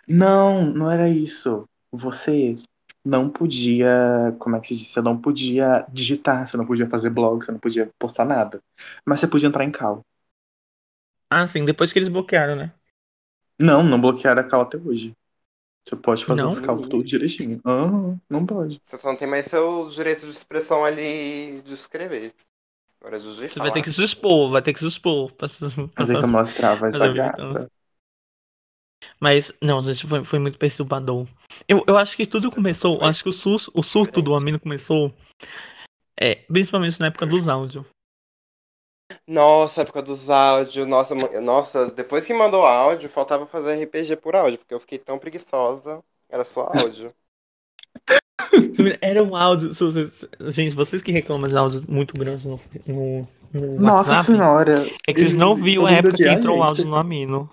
não, 0.08 0.66
não 0.66 0.90
era 0.92 1.08
isso. 1.10 1.68
Você 1.92 2.58
não 3.04 3.30
podia, 3.30 4.36
como 4.40 4.56
é 4.56 4.60
que 4.60 4.68
se 4.70 4.76
diz? 4.78 4.88
Você 4.90 5.02
não 5.02 5.20
podia 5.20 5.86
digitar, 5.92 6.48
você 6.48 6.58
não 6.58 6.66
podia 6.66 6.88
fazer 6.90 7.10
blog, 7.10 7.44
você 7.46 7.52
não 7.52 7.60
podia 7.60 7.90
postar 8.00 8.26
nada. 8.26 8.62
Mas 9.06 9.20
você 9.20 9.28
podia 9.28 9.48
entrar 9.48 9.64
em 9.66 9.72
cal. 9.72 10.04
Ah, 11.30 11.46
sim, 11.48 11.66
depois 11.66 11.92
que 11.94 11.98
eles 12.00 12.10
bloquearam, 12.10 12.56
né? 12.56 12.74
Não, 13.60 13.84
não 13.84 14.00
bloquearam 14.00 14.42
a 14.42 14.44
cal 14.44 14.62
até 14.62 14.78
hoje. 14.78 15.14
Você 15.88 15.96
pode 15.96 16.24
fazer 16.24 16.44
Não? 16.44 16.50
os 16.50 16.60
cal 16.60 16.78
tudo 16.78 17.04
direitinho. 17.04 17.60
Ah, 17.66 18.16
não 18.30 18.46
pode. 18.46 18.82
Você 18.86 18.98
só 18.98 19.10
não 19.10 19.18
tem 19.18 19.28
mais 19.28 19.48
seus 19.48 19.96
direitos 19.96 20.24
de 20.24 20.30
expressão 20.30 20.86
ali 20.86 21.62
de 21.62 21.74
escrever. 21.74 22.34
Agora 23.02 23.18
é 23.18 23.20
de 23.20 23.28
Você 23.28 23.48
falar. 23.50 23.66
vai 23.66 23.74
ter 23.74 23.84
que 23.84 23.92
se 23.92 24.04
expor, 24.04 24.52
vai 24.52 24.62
ter 24.62 24.74
que 24.74 24.80
se 24.80 24.88
expor. 24.88 25.32
pra 25.32 25.48
Vai 25.48 26.08
ter 26.08 26.20
que 26.20 26.26
mostrar 26.26 26.72
a 26.72 26.76
voz 26.76 26.94
da 26.94 27.08
gata. 27.12 27.42
então. 27.42 27.68
Mas, 29.20 29.52
não, 29.62 29.82
gente, 29.82 30.08
foi, 30.08 30.24
foi 30.24 30.40
muito 30.40 30.58
perturbador. 30.58 31.28
Eu, 31.68 31.84
eu 31.88 31.98
acho 31.98 32.16
que 32.16 32.26
tudo 32.26 32.52
começou, 32.52 32.96
eu 32.96 33.06
acho 33.06 33.24
que 33.24 33.30
o, 33.30 33.34
sus, 33.34 33.70
o 33.74 33.82
surto 33.82 34.22
do 34.22 34.36
Amino 34.36 34.60
começou, 34.60 35.14
é, 36.20 36.36
principalmente 36.36 37.00
na 37.00 37.08
época 37.08 37.26
dos 37.26 37.48
áudios. 37.48 37.86
Nossa, 39.30 39.84
época 39.84 40.02
dos 40.02 40.28
áudios. 40.30 40.88
Nossa, 40.88 41.14
nossa, 41.40 41.86
depois 41.92 42.26
que 42.26 42.34
mandou 42.34 42.66
áudio, 42.66 43.08
faltava 43.08 43.46
fazer 43.46 43.84
RPG 43.84 44.16
por 44.16 44.36
áudio, 44.36 44.58
porque 44.58 44.74
eu 44.74 44.80
fiquei 44.80 44.98
tão 44.98 45.20
preguiçosa. 45.20 46.00
Era 46.28 46.44
só 46.44 46.62
áudio. 46.76 47.08
Era 49.02 49.24
um 49.24 49.36
áudio. 49.36 49.74
se 49.76 49.84
vocês- 49.84 50.12
gente, 50.54 50.74
vocês 50.74 51.02
que 51.04 51.12
reclamam 51.12 51.48
de 51.50 51.58
áudio 51.58 51.84
muito 51.88 52.14
grande 52.16 52.48
no, 52.48 52.60
no, 52.88 53.28
no 53.54 53.80
Nossa 53.80 54.12
WhatsApp, 54.14 54.26
senhora. 54.32 54.88
é 55.08 55.14
que 55.14 55.20
vocês 55.22 55.34
não 55.36 55.56
viram 55.56 55.86
a 55.86 55.92
época 55.92 56.14
que 56.14 56.28
entrou 56.28 56.58
o 56.60 56.64
áudio 56.64 56.86
no 56.86 56.96
Amino. 56.96 57.50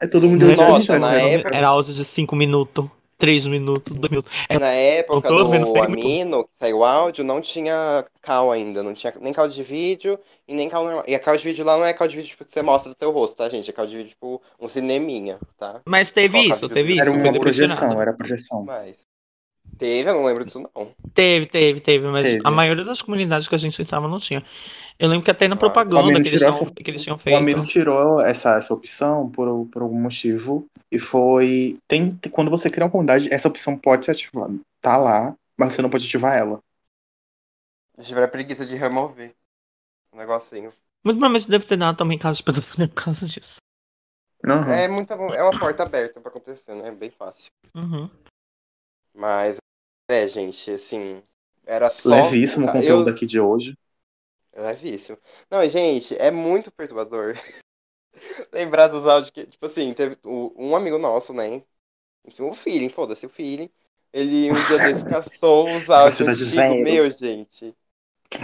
É 0.00 0.06
todo 0.06 0.26
mundo 0.26 0.44
Nossa, 0.56 0.98
na 0.98 1.12
era- 1.14 1.28
época- 1.28 1.56
Era 1.56 1.68
áudio 1.68 1.94
de 1.94 2.04
5 2.04 2.34
minutos, 2.34 2.86
3 3.22 3.46
minutos, 3.46 3.96
2 3.96 4.10
minutos. 4.10 4.32
É, 4.48 4.58
Na 4.58 4.72
época 4.72 5.28
vendo 5.28 5.66
do 5.66 5.72
bem 5.74 5.84
Amino, 5.84 6.42
que 6.42 6.58
saiu 6.58 6.78
o 6.78 6.84
áudio, 6.84 7.22
não 7.22 7.40
tinha 7.40 8.04
cal 8.20 8.50
ainda. 8.50 8.82
Não 8.82 8.92
tinha 8.94 9.14
nem 9.20 9.32
cal 9.32 9.46
de 9.46 9.62
vídeo 9.62 10.18
e 10.48 10.52
nem 10.52 10.68
cal 10.68 10.82
normal. 10.82 11.04
E 11.06 11.14
a 11.14 11.20
cal 11.20 11.36
de 11.36 11.44
vídeo 11.44 11.64
lá 11.64 11.78
não 11.78 11.84
é 11.84 11.92
cal 11.92 12.08
de 12.08 12.16
vídeo 12.16 12.30
tipo, 12.30 12.44
que 12.44 12.50
você 12.50 12.62
mostra 12.62 12.90
do 12.90 12.96
teu 12.96 13.12
rosto, 13.12 13.36
tá, 13.36 13.48
gente? 13.48 13.70
É 13.70 13.72
cal 13.72 13.86
de 13.86 13.96
vídeo 13.96 14.08
tipo 14.08 14.42
um 14.60 14.66
cineminha, 14.66 15.38
tá? 15.56 15.80
Mas 15.86 16.10
teve 16.10 16.48
Qual 16.48 16.56
isso, 16.56 16.68
teve 16.68 16.94
isso. 16.94 17.00
Era 17.00 17.12
uma 17.12 17.32
projeção, 17.38 18.02
era 18.02 18.12
projeção. 18.12 18.64
Mas. 18.64 18.96
Teve, 19.78 20.10
eu 20.10 20.14
não 20.14 20.24
lembro 20.24 20.44
disso 20.44 20.58
não. 20.58 20.88
Teve, 21.14 21.46
teve, 21.46 21.80
teve, 21.80 22.06
mas 22.08 22.26
Teve. 22.26 22.40
a 22.44 22.50
maioria 22.50 22.84
das 22.84 23.00
comunidades 23.00 23.46
que 23.46 23.54
a 23.54 23.58
gente 23.58 23.80
entrava 23.80 24.08
não 24.08 24.18
tinha. 24.18 24.44
Eu 24.98 25.08
lembro 25.08 25.24
que 25.24 25.30
até 25.30 25.48
na 25.48 25.54
Ah, 25.54 25.56
o 25.56 25.60
propaganda 25.60 26.00
Amino 26.00 26.22
que 26.22 26.28
eles, 26.28 26.40
tinham, 26.40 26.54
essa- 26.54 26.70
que 26.70 26.90
eles 26.90 27.02
tinham 27.02 27.16
O 27.16 27.20
feito. 27.20 27.36
Amiro 27.36 27.64
tirou 27.64 28.20
essa, 28.20 28.56
essa 28.56 28.72
opção 28.74 29.30
por, 29.30 29.66
por 29.68 29.82
algum 29.82 30.00
motivo 30.00 30.66
e 30.90 30.98
foi. 30.98 31.74
Tem, 31.88 32.16
quando 32.30 32.50
você 32.50 32.70
cria 32.70 32.84
uma 32.84 32.90
comunidade, 32.90 33.32
essa 33.32 33.48
opção 33.48 33.76
pode 33.76 34.04
ser 34.04 34.12
ativada. 34.12 34.54
Tá 34.80 34.96
lá, 34.96 35.34
mas 35.56 35.74
você 35.74 35.82
não 35.82 35.90
pode 35.90 36.06
ativar 36.06 36.36
ela. 36.36 36.60
Eu 37.96 38.04
tive 38.04 38.22
a 38.22 38.28
preguiça 38.28 38.64
de 38.64 38.76
remover 38.76 39.34
o 40.12 40.16
negocinho. 40.16 40.72
Muito 41.04 41.18
provavelmente 41.18 41.48
deve 41.50 41.66
ter 41.66 41.76
dado 41.76 41.96
também 41.96 42.18
caso 42.18 42.38
de 42.38 42.44
pedofilia 42.44 42.86
por 42.88 43.02
causa 43.04 43.26
disso. 43.26 43.56
Uhum. 44.44 44.64
É, 44.64 44.88
muita, 44.88 45.14
é 45.14 45.42
uma 45.42 45.58
porta 45.58 45.84
aberta 45.84 46.20
pra 46.20 46.30
acontecer, 46.30 46.74
né? 46.74 46.88
É 46.88 46.92
bem 46.92 47.10
fácil. 47.10 47.50
Uhum. 47.74 48.10
Mas, 49.14 49.56
é, 50.10 50.26
gente, 50.26 50.70
assim. 50.70 51.22
Era 51.64 51.88
só. 51.90 52.10
Levíssimo 52.10 52.66
o 52.66 52.68
eu- 52.68 52.72
conteúdo 52.72 53.10
aqui 53.10 53.24
de 53.24 53.38
hoje. 53.38 53.76
É 54.52 54.60
levíssimo. 54.60 55.18
Não, 55.50 55.66
gente, 55.68 56.14
é 56.20 56.30
muito 56.30 56.70
perturbador 56.70 57.34
lembrar 58.52 58.88
dos 58.88 59.06
áudios 59.06 59.30
que, 59.30 59.46
tipo 59.46 59.66
assim, 59.66 59.92
teve 59.94 60.18
um 60.24 60.76
amigo 60.76 60.98
nosso, 60.98 61.32
né? 61.32 61.62
Enfim, 62.26 62.42
o 62.42 62.54
feeling, 62.54 62.88
foda-se, 62.88 63.26
o 63.26 63.30
feeling. 63.30 63.70
Ele 64.12 64.50
um 64.50 64.54
dia 64.66 64.78
desse 64.78 65.04
caçou 65.04 65.66
os 65.68 65.88
áudios 65.90 66.18
tá 66.18 66.24
antigos. 66.32 66.38
dizendo? 66.38 66.82
Meu, 66.84 67.10
gente. 67.10 67.74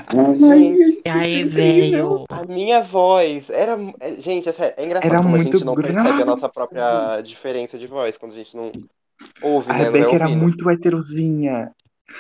Ai, 0.09 0.37
Gente, 0.37 1.03
E 1.07 1.09
é 1.09 1.13
aí, 1.13 1.45
velho? 1.45 2.25
A 2.29 2.45
minha 2.45 2.83
voz 2.83 3.49
era. 3.51 3.77
é, 4.01 4.15
Gente, 4.17 4.49
é, 4.49 4.75
é 4.77 4.85
engraçado 4.85 5.11
Era 5.13 5.23
como 5.23 5.37
a 5.37 5.43
gente 5.43 5.65
não 5.65 5.75
percebe 5.75 6.23
a 6.23 6.25
nossa 6.25 6.49
própria 6.49 7.21
diferença 7.23 7.79
de 7.79 7.87
voz 7.87 8.19
quando 8.19 8.33
a 8.33 8.37
gente 8.37 8.57
não 8.57 8.71
ouve, 9.43 9.71
A 9.71 9.75
né? 9.75 9.81
É 9.81 9.85
Rebeca 9.85 10.15
era 10.15 10.25
ouvindo. 10.27 10.41
muito 10.43 10.71
heterozinha. 10.71 11.75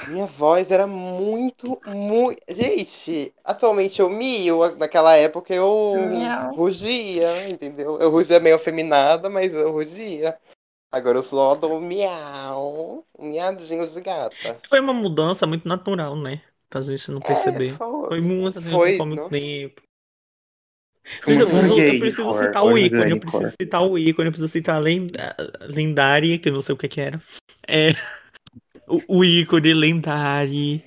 Minha 0.06 0.26
voz 0.26 0.70
era 0.70 0.86
muito, 0.86 1.80
muito. 1.84 2.40
Gente, 2.48 3.32
atualmente 3.44 4.00
eu 4.00 4.08
mio, 4.08 4.76
naquela 4.76 5.14
época 5.16 5.52
eu 5.52 6.08
Miau. 6.08 6.54
rugia, 6.54 7.48
entendeu? 7.48 7.98
Eu 7.98 8.10
rugia 8.10 8.40
meio 8.40 8.56
afeminada, 8.56 9.28
mas 9.28 9.52
eu 9.52 9.72
rugia. 9.72 10.38
Agora 10.90 11.18
eu 11.18 11.22
só 11.22 11.54
dou 11.54 11.80
miau, 11.80 13.04
um 13.18 13.28
miadinho 13.28 13.86
de 13.86 14.00
gata. 14.00 14.58
Foi 14.68 14.80
uma 14.80 14.94
mudança 14.94 15.46
muito 15.46 15.68
natural, 15.68 16.16
né? 16.16 16.40
Pra 16.70 16.80
gente 16.80 17.10
não 17.10 17.20
perceber. 17.20 17.68
É, 17.68 17.74
foi. 17.74 18.08
Foi 18.08 18.20
muito 18.20 18.58
assim, 18.58 18.70
Foi, 18.70 18.98
muito 18.98 19.20
nossa. 19.20 19.30
tempo. 19.30 19.82
Mas 21.26 21.40
eu, 21.40 21.48
eu 21.48 21.98
preciso 21.98 22.38
citar 22.38 22.64
o 22.64 22.78
ícone, 22.78 23.10
eu 23.10 23.20
preciso 23.20 23.52
citar 23.60 23.82
o 23.82 23.98
ícone, 23.98 24.28
eu 24.28 24.32
preciso 24.32 24.48
citar 24.48 24.76
a 24.76 25.66
lendária, 25.66 26.38
que 26.38 26.48
eu 26.48 26.52
não 26.52 26.62
sei 26.62 26.74
o 26.74 26.78
que 26.78 26.88
que 26.88 27.00
era. 27.00 27.20
É, 27.66 27.90
o, 28.88 29.18
o 29.18 29.24
ícone 29.24 29.74
lendário, 29.74 30.82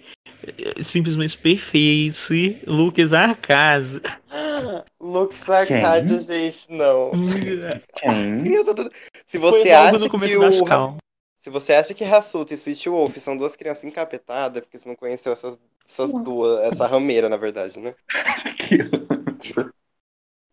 simplesmente 0.83 1.37
perfeito, 1.37 2.17
Lucas 2.67 3.13
Arcaso. 3.13 4.01
Lux 4.99 5.49
Arcádio, 5.49 6.21
gente, 6.21 6.69
não. 6.69 7.11
Quem? 7.95 8.43
Criança 8.43 8.73
do- 8.73 8.91
Se 9.25 9.37
você 9.37 9.71
acha 9.71 9.99
no 9.99 10.09
começo 10.09 10.33
que 10.33 10.37
o 10.37 10.65
Cal. 10.65 10.97
Se 11.39 11.49
você 11.49 11.73
acha 11.73 11.93
que 11.93 12.03
Hassuta 12.03 12.53
e 12.53 12.57
Sweet 12.57 12.87
Wolf 12.87 13.17
são 13.17 13.35
duas 13.35 13.55
crianças 13.55 13.83
encapetadas, 13.83 14.57
é 14.57 14.61
porque 14.61 14.77
você 14.77 14.87
não 14.87 14.95
conheceu 14.95 15.33
essas, 15.33 15.57
essas 15.89 16.13
duas, 16.23 16.59
essa 16.67 16.85
rameira, 16.85 17.27
na 17.27 17.37
verdade, 17.37 17.79
né? 17.79 17.95
Criança. 18.57 19.71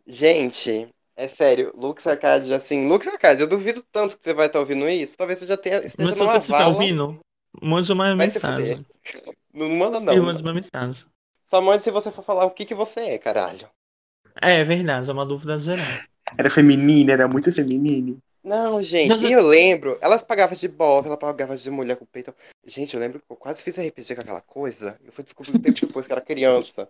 Gente, 0.07 0.89
é 1.15 1.29
sério, 1.29 1.71
Lux 1.77 2.07
Arcade, 2.07 2.53
assim, 2.55 2.89
Lux 2.89 3.07
Arcade, 3.07 3.43
eu 3.43 3.47
duvido 3.47 3.85
tanto 3.93 4.17
que 4.17 4.25
você 4.25 4.33
vai 4.33 4.47
estar 4.47 4.59
ouvindo 4.61 4.89
isso. 4.89 5.17
Talvez 5.19 5.39
você 5.39 5.47
já 5.47 5.57
tenha, 5.59 5.77
esteja 5.85 5.95
Mas 5.99 6.17
numa 6.17 6.33
você 6.33 6.39
estiver 6.39 6.57
vala. 6.57 6.75
ouvindo, 6.75 7.21
mande 7.63 7.93
uma 7.93 8.15
Vai 8.17 8.31
se 8.31 8.39
mensagem. 8.41 8.85
Não 9.53 9.69
manda 9.71 10.01
não. 10.01 10.15
mando 10.23 10.41
uma 10.43 10.55
mensagem. 10.55 11.05
Só 11.51 11.61
mande 11.61 11.83
se 11.83 11.91
você 11.91 12.13
for 12.13 12.23
falar 12.25 12.45
o 12.45 12.53
que, 12.53 12.65
que 12.65 12.77
você 12.77 13.01
é, 13.01 13.19
caralho. 13.19 13.69
É 14.41 14.65
verdade, 14.65 15.09
é 15.09 15.13
uma 15.13 15.27
dúvida 15.27 15.59
geral. 15.59 15.87
Era 16.37 16.51
feminina, 16.51 17.13
era 17.13 17.29
muito 17.29 17.53
feminina. 17.53 18.17
Não, 18.43 18.83
gente, 18.83 19.19
Mas 19.19 19.23
e 19.25 19.31
eu- 19.33 19.43
lembro, 19.47 19.99
elas 20.01 20.23
pagavam 20.23 20.57
de 20.57 20.69
bofe, 20.69 21.09
ela 21.09 21.19
pagava 21.19 21.57
de 21.57 21.71
mulher 21.71 21.97
com 21.97 22.07
peito. 22.07 22.35
Gente, 22.65 22.95
eu 22.95 23.01
lembro 23.01 23.21
que 23.21 23.27
eu 23.31 23.37
quase 23.37 23.63
fiz 23.63 23.77
RPG 23.77 24.15
com 24.15 24.21
aquela 24.23 24.41
coisa. 24.41 24.99
Eu 25.05 25.13
fui 25.13 25.25
descobrir 25.25 25.53
um 25.53 25.59
tempo 25.59 25.81
depois 25.81 26.07
que 26.07 26.13
era 26.13 26.21
criança. 26.21 26.89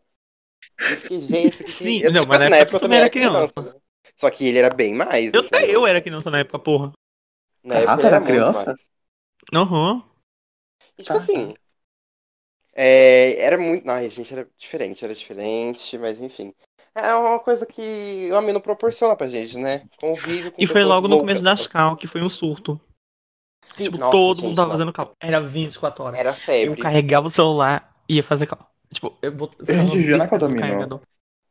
Eu 0.89 0.97
fiquei, 0.99 1.21
gente, 1.23 1.65
que 1.65 1.73
Sim, 1.83 2.01
eu, 2.01 2.13
não, 2.13 2.25
tipo, 2.25 2.27
mas 2.27 2.39
na 2.39 2.47
na 2.47 2.59
época 2.59 2.59
época 2.59 2.77
eu 2.77 2.81
também 2.81 2.99
era 2.99 3.09
era 3.09 3.11
criança. 3.11 3.63
né? 3.63 3.75
Só 4.17 4.31
que 4.31 4.47
ele 4.49 4.59
era 4.59 4.71
bem 4.75 4.95
mais. 4.95 5.33
Eu 5.33 5.41
até 5.41 5.59
entendeu? 5.59 5.75
eu 5.75 5.87
era 5.87 6.01
criança 6.03 6.31
na 6.31 6.39
época, 6.41 6.59
porra. 6.59 6.93
Na 7.63 7.77
época 7.77 7.95
Ah, 7.95 7.99
ele 8.01 8.07
tu 8.07 8.07
era 8.09 8.21
muito 8.21 8.51
criança? 8.51 8.75
Aham. 9.55 10.03
E, 10.99 11.03
tipo 11.03 11.15
Tá. 11.15 11.23
assim. 11.23 11.55
é, 12.73 13.41
era 13.41 13.59
muito. 13.59 13.89
Ai, 13.91 14.09
gente, 14.11 14.33
era 14.33 14.49
diferente, 14.57 15.05
era 15.05 15.15
diferente, 15.15 15.99
mas 15.99 16.21
enfim. 16.21 16.55
É 16.95 17.15
uma 17.15 17.39
coisa 17.39 17.65
que 17.65 18.29
o 18.33 18.37
Amino 18.37 18.61
proporciona 18.61 19.15
pra 19.17 19.27
gente, 19.29 19.57
né? 19.59 19.87
Convívio 20.01 20.51
com 20.53 20.61
E 20.61 20.67
foi 20.67 20.83
logo 20.85 21.07
no 21.07 21.19
começo 21.19 21.43
das 21.43 21.67
cal 21.67 21.97
que 21.97 22.07
foi 22.07 22.23
um 22.23 22.29
surto. 22.29 22.81
Sim, 23.63 23.85
Tipo, 23.85 23.99
nossa, 23.99 24.17
todo 24.17 24.35
gente, 24.37 24.45
mundo 24.47 24.57
tava 24.57 24.73
fazendo 24.73 24.93
cal. 24.93 25.13
Era 25.21 25.41
24 25.41 26.05
horas. 26.05 26.19
Era 26.19 26.33
Eu 26.33 26.45
febre. 26.45 26.83
carregava 26.83 27.27
o 27.27 27.31
celular 27.31 27.95
e 28.09 28.17
ia 28.17 28.23
fazer 28.23 28.47
cal. 28.47 28.69
Tipo, 28.93 29.17
eu 29.23 29.33
bot... 29.33 29.57
A 29.61 29.73
gente 29.73 29.97
vivia 29.99 30.17
na 30.19 30.27
cal 30.29 30.39
do 30.39 30.49
no 30.49 30.65
Amino. 30.65 31.01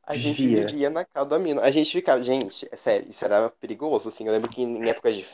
A 0.03 0.13
gente 0.13 0.41
Vivia. 0.41 0.65
vivia 0.67 0.89
na 0.89 1.05
casa 1.05 1.25
do 1.25 1.35
Amino. 1.35 1.61
A 1.61 1.69
gente 1.69 1.91
ficava. 1.91 2.21
Gente, 2.23 2.65
é 2.71 2.75
sério, 2.77 3.09
isso 3.09 3.23
era 3.25 3.49
perigoso, 3.49 4.09
assim. 4.09 4.25
Eu 4.25 4.31
lembro 4.33 4.49
que 4.49 4.61
em 4.61 4.89
épocas 4.89 5.15
de 5.15 5.25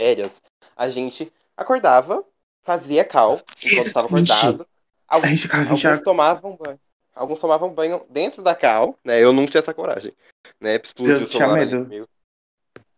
férias, 0.00 0.42
a 0.76 0.88
gente 0.88 1.32
acordava, 1.56 2.24
fazia 2.62 3.04
cal, 3.04 3.40
enquanto 3.62 3.88
estava 3.88 4.06
acordado. 4.06 4.66
A 5.08 5.16
Alguns, 5.16 5.28
gente 5.28 5.42
ficava 5.42 5.64
20 5.64 5.86
alguns 5.86 5.86
horas. 5.86 6.02
tomavam 6.02 6.56
banho. 6.56 6.80
Alguns 7.14 7.40
tomavam 7.40 7.72
banho 7.74 8.06
dentro 8.08 8.42
da 8.42 8.54
cal, 8.54 8.96
né? 9.04 9.22
Eu 9.22 9.32
não 9.32 9.46
tinha 9.46 9.58
essa 9.58 9.74
coragem. 9.74 10.12
Né? 10.60 10.76
Explodiu 10.82 11.16
Eu 11.22 11.26
o 11.26 11.28
tinha 11.28 11.48
medo. 11.48 11.84
comigo. 11.84 12.08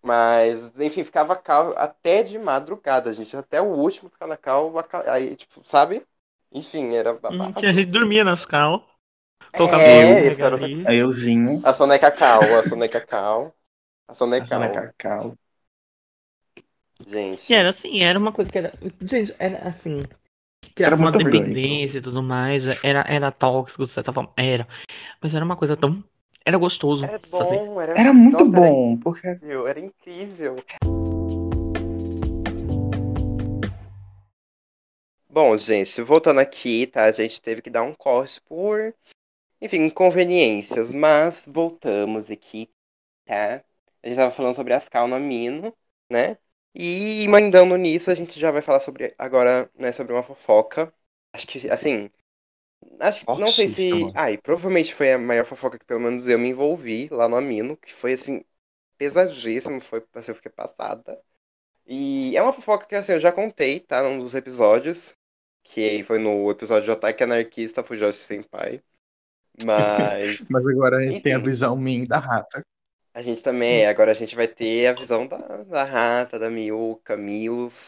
Mas, 0.03 0.79
enfim, 0.81 1.05
ficava 1.05 1.37
cal 1.37 1.73
até 1.77 2.23
de 2.23 2.39
madrugada, 2.39 3.13
gente. 3.13 3.37
Até 3.37 3.61
o 3.61 3.67
último 3.67 4.11
ficar 4.11 4.27
na 4.27 4.37
cal, 4.37 4.77
a 4.79 4.83
cal- 4.83 5.09
aí, 5.09 5.37
tipo, 5.37 5.63
sabe? 5.69 6.03
Enfim, 6.53 6.95
era 6.95 7.15
Hum, 7.15 7.21
babado. 7.21 7.53
tinha 7.53 7.73
gente 7.73 7.91
dormia 7.91 8.25
nas 8.25 8.45
cal. 8.45 8.87
Tocava 9.57 9.85
É, 9.85 10.03
eu, 10.05 10.29
esse 10.29 10.43
era 10.43 10.57
o- 10.57 10.93
euzinho. 10.93 11.61
A 11.65 11.73
soneca 11.73 12.11
cal, 12.11 12.41
a 12.59 12.63
soneca 12.65 13.01
cal. 13.01 13.55
A 14.09 14.15
soneca 14.15 14.45
Essa 14.45 14.59
na 14.59 14.69
cal. 14.99 15.35
Gente. 17.07 17.53
E 17.53 17.57
era 17.57 17.71
assim, 17.71 18.03
era 18.03 18.19
uma 18.19 18.33
coisa 18.33 18.51
que 18.51 18.59
era. 18.59 18.73
Gente, 19.01 19.35
era 19.39 19.69
assim. 19.69 20.03
Que 20.75 20.83
Era 20.83 20.95
era 20.95 20.97
uma 20.97 21.13
dependência 21.13 21.99
e 21.99 22.01
tudo 22.01 22.23
mais. 22.23 22.65
Era, 22.83 23.05
era 23.09 23.31
tóxico, 23.31 23.85
de 23.85 23.93
certa 23.93 24.13
forma. 24.13 24.33
Era. 24.37 24.67
Mas 25.21 25.35
era 25.35 25.45
uma 25.45 25.57
coisa 25.57 25.77
tão. 25.77 26.03
Era 26.45 26.57
gostoso. 26.57 27.05
Era 27.05 27.19
bom, 27.31 27.81
era, 27.81 27.99
Era 27.99 28.13
muito 28.13 28.45
Nossa, 28.45 28.57
bom, 28.57 28.97
porque 28.97 29.27
Era 29.27 29.37
incrível, 29.37 29.69
era 29.69 29.81
incrível. 29.81 30.57
Bom, 35.29 35.57
gente, 35.57 36.03
voltando 36.03 36.41
aqui, 36.41 36.87
tá? 36.87 37.05
A 37.05 37.13
gente 37.13 37.41
teve 37.41 37.63
que 37.63 37.71
dar 37.71 37.83
um 37.83 37.95
corte 37.95 38.41
por, 38.43 38.95
enfim, 39.61 39.85
inconveniências, 39.85 40.93
mas 40.93 41.45
voltamos 41.47 42.31
aqui, 42.31 42.69
tá? 43.25 43.65
A 44.03 44.09
gente 44.09 44.17
tava 44.17 44.31
falando 44.31 44.55
sobre 44.55 44.75
as 44.75 44.89
Calnamino, 44.89 45.75
né? 46.11 46.37
E 46.75 47.27
mandando 47.29 47.77
nisso, 47.77 48.11
a 48.11 48.15
gente 48.15 48.39
já 48.41 48.51
vai 48.51 48.63
falar 48.63 48.81
sobre 48.81 49.15
agora, 49.19 49.71
né, 49.75 49.93
sobre 49.93 50.13
uma 50.13 50.23
fofoca. 50.23 50.93
Acho 51.33 51.47
que, 51.47 51.71
assim, 51.71 52.11
acho 53.01 53.27
que 53.29 53.39
não 53.39 53.53
sei 53.53 53.69
se, 53.69 54.11
ai, 54.15 54.39
provavelmente 54.39 54.95
foi 54.95 55.13
a 55.13 55.19
maior 55.19 55.47
fofoca 55.47 55.79
que 55.79 55.85
pelo 55.87 56.01
menos 56.01 56.27
eu 56.29 56.39
me 56.39 56.51
envolvi 56.51 57.09
lá 57.11 57.29
no 57.29 57.37
Amino, 57.37 57.77
que 57.77 57.93
foi 57.95 58.15
assim 58.15 58.45
pesadíssimo, 58.99 59.81
foi 59.81 60.05
assim, 60.15 60.33
eu 60.33 60.37
fiquei 60.37 60.53
passada. 60.53 61.21
E 61.87 62.37
é 62.37 62.43
uma 62.43 62.53
fofoca 62.53 62.87
que 62.87 62.95
assim, 62.97 63.13
eu 63.13 63.21
já 63.21 63.33
contei, 63.33 63.81
tá? 63.81 64.03
Num 64.03 64.19
dos 64.21 64.35
episódios. 64.35 65.15
Que 65.65 66.03
foi 66.05 66.19
no 66.19 66.51
episódio 66.51 66.85
de 66.87 66.91
Otaque 66.93 67.25
Anarquista 67.25 67.85
Fujoshi 67.85 68.19
Senpai. 68.21 68.83
Mas 69.57 70.43
Mas 70.49 70.67
agora 70.67 70.99
a 70.99 71.03
gente 71.03 71.21
tem 71.23 71.35
a 71.35 71.39
visão 71.39 71.77
minha 71.77 72.07
da 72.07 72.19
rata. 72.19 72.65
A 73.15 73.23
gente 73.23 73.43
também, 73.43 73.87
agora 73.87 74.13
a 74.13 74.15
gente 74.15 74.35
vai 74.35 74.49
ter 74.49 74.87
a 74.87 74.93
visão 74.93 75.27
da, 75.27 75.37
da 75.65 75.85
Rata, 75.85 76.39
da 76.39 76.49
Miuca, 76.51 77.17
Mills. 77.17 77.87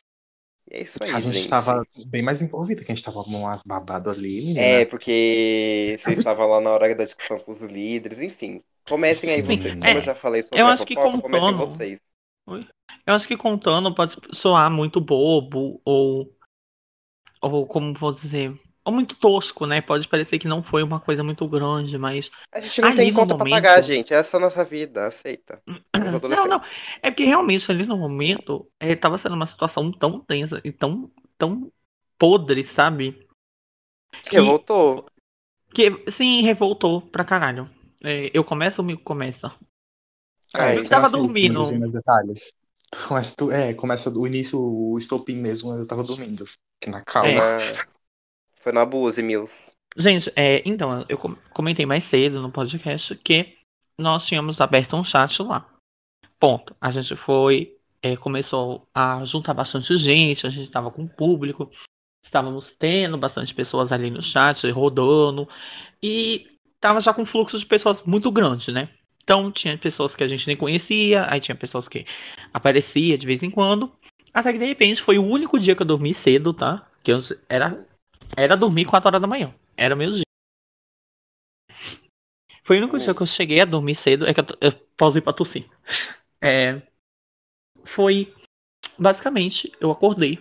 E 0.71 0.77
é 0.77 0.83
isso 0.83 1.03
aí, 1.03 1.11
A 1.11 1.21
gente 1.21 1.35
gente. 1.39 1.51
tava 1.51 1.87
bem 2.07 2.23
mais 2.23 2.41
envolvido, 2.41 2.85
que 2.85 2.91
a 2.91 2.95
gente 2.95 3.05
tava 3.05 3.23
com 3.23 3.31
umas 3.31 3.63
babado 3.65 4.11
ali, 4.11 4.41
menina. 4.41 4.61
É, 4.61 4.85
porque 4.87 5.97
vocês 5.99 6.19
estavam 6.19 6.47
lá 6.49 6.61
na 6.61 6.71
hora 6.71 6.95
da 6.95 7.05
discussão 7.05 7.39
com 7.39 7.53
os 7.53 7.61
líderes, 7.61 8.19
enfim. 8.19 8.63
Comecem 8.89 9.31
aí 9.31 9.43
vocês. 9.43 9.65
é. 9.67 9.71
Como 9.77 9.87
eu 9.99 10.01
já 10.03 10.15
falei 10.15 10.43
sobre 10.43 10.61
Eu 10.61 10.67
a 10.67 10.73
acho 10.73 10.87
que 10.87 10.95
fofoca, 10.95 11.21
comecem 11.23 11.51
contando- 11.53 11.69
vocês. 11.69 12.01
Eu 13.07 13.15
acho 13.15 13.27
que 13.29 13.37
contando 13.37 13.95
pode 13.95 14.17
soar 14.33 14.71
muito 14.71 15.01
bobo 15.01 15.81
ou. 15.85 16.35
Ou 17.41 17.67
como 17.67 17.93
vou 17.95 18.13
dizer. 18.13 18.59
Ou 18.85 18.93
muito 18.93 19.17
tosco, 19.17 19.67
né? 19.67 19.81
Pode 19.81 20.07
parecer 20.07 20.39
que 20.39 20.47
não 20.47 20.63
foi 20.63 20.83
uma 20.83 21.01
coisa 21.01 21.25
muito 21.25 21.49
grande, 21.49 21.97
mas. 21.97 22.31
A 22.53 22.61
gente 22.61 22.83
não 22.83 22.95
tem 22.95 23.13
conta 23.13 23.35
pra 23.35 23.39
momento- 23.39 23.63
pagar, 23.63 23.83
gente. 23.83 24.13
Essa 24.13 24.37
é 24.37 24.39
a 24.39 24.41
nossa 24.41 24.65
vida, 24.65 25.07
aceita. 25.07 25.63
Não, 26.29 26.47
não. 26.47 26.61
É 27.03 27.11
porque 27.11 27.25
realmente 27.25 27.71
ali 27.71 27.87
no 27.87 27.97
momento 27.97 28.69
é, 28.79 28.95
tava 28.95 29.17
sendo 29.17 29.35
uma 29.35 29.47
situação 29.47 29.91
tão 29.91 30.21
tensa 30.21 30.61
e 30.63 30.71
tão, 30.71 31.11
tão 31.39 31.73
podre, 32.19 32.63
sabe? 32.63 33.27
Que 34.23 34.41
voltou. 34.41 35.07
Que 35.73 36.11
sim, 36.11 36.43
revoltou 36.43 37.01
pra 37.01 37.25
caralho. 37.25 37.71
É, 38.03 38.31
eu 38.35 38.45
começo 38.45 38.81
ou 38.81 38.85
o 38.85 38.91
amigo 38.91 39.03
começa? 39.03 39.51
Ai, 40.55 40.79
eu 40.79 40.89
tava 40.89 41.07
assim, 41.07 41.17
dormindo. 41.17 41.65
Começa, 43.09 43.35
é, 43.51 43.75
começa 43.75 44.11
o 44.11 44.27
início, 44.27 44.61
o 44.61 44.97
estopim 44.99 45.37
mesmo, 45.37 45.73
eu 45.73 45.87
tava 45.87 46.05
dormindo. 46.05 46.45
Na 46.87 47.03
calma. 47.03 47.31
É. 47.31 47.77
Na- 48.65 48.71
Foi 48.71 48.73
no 48.73 48.81
Abuse, 48.81 49.23
Mills. 49.23 49.73
Gente, 49.97 50.33
é, 50.35 50.63
então, 50.65 51.05
eu 51.09 51.19
com- 51.19 51.37
comentei 51.53 51.87
mais 51.87 52.05
cedo 52.05 52.41
no 52.41 52.51
podcast 52.51 53.15
que 53.17 53.57
nós 53.99 54.27
tínhamos 54.27 54.61
aberto 54.61 54.97
um 54.97 55.05
chat 55.05 55.41
lá. 55.43 55.69
Ponto. 56.41 56.75
A 56.81 56.91
gente 56.91 57.15
foi, 57.15 57.77
é, 58.03 58.17
começou 58.17 58.87
a 58.95 59.25
juntar 59.25 59.55
bastante 59.55 59.97
gente, 59.97 60.47
a 60.47 60.51
gente 60.51 60.71
tava 60.71 60.91
com 60.91 61.07
público, 61.07 61.71
estávamos 62.25 62.75
tendo 62.79 63.17
bastante 63.17 63.55
pessoas 63.55 63.93
ali 63.93 64.11
no 64.11 64.23
chat, 64.23 64.69
rodando, 64.71 65.49
e 66.03 66.47
tava 66.81 67.01
já 67.01 67.15
com 67.15 67.25
fluxo 67.25 67.59
de 67.59 67.67
pessoas 67.67 68.03
muito 68.03 68.31
grande, 68.33 68.73
né? 68.73 68.89
Então 69.23 69.51
tinha 69.53 69.79
pessoas 69.79 70.15
que 70.17 70.25
a 70.25 70.27
gente 70.29 70.47
nem 70.47 70.57
conhecia, 70.57 71.27
aí 71.31 71.41
tinha 71.41 71.55
pessoas 71.55 71.89
que 71.89 72.05
aparecia 72.53 73.17
de 73.17 73.27
vez 73.27 73.43
em 73.43 73.51
quando. 73.51 73.93
Até 74.33 74.53
que 74.53 74.59
de 74.59 74.67
repente 74.67 75.01
foi 75.01 75.19
o 75.19 75.25
único 75.25 75.59
dia 75.59 75.77
que 75.77 75.83
eu 75.83 75.87
dormi 75.87 76.13
cedo, 76.13 76.53
tá? 76.53 76.87
Que 77.03 77.13
eu 77.13 77.21
era, 77.49 77.87
era 78.37 78.57
dormir 78.57 78.85
4 78.85 79.09
horas 79.09 79.21
da 79.21 79.27
manhã. 79.27 79.55
Era 79.77 79.97
meu 79.97 80.13
dia. 80.13 80.25
Foi 82.65 82.77
o 82.77 82.81
único 82.81 82.99
dia 82.99 83.15
que 83.15 83.23
eu 83.23 83.27
cheguei 83.27 83.61
a 83.61 83.65
dormir 83.65 83.95
cedo. 83.95 84.27
É 84.27 84.35
que 84.35 84.41
eu, 84.41 84.47
eu 84.61 84.73
pausei 84.97 85.23
pra 85.23 85.33
tossir. 85.33 85.69
É, 86.47 86.83
foi. 87.87 88.35
Basicamente, 88.99 89.73
eu 89.81 89.91
acordei. 89.91 90.39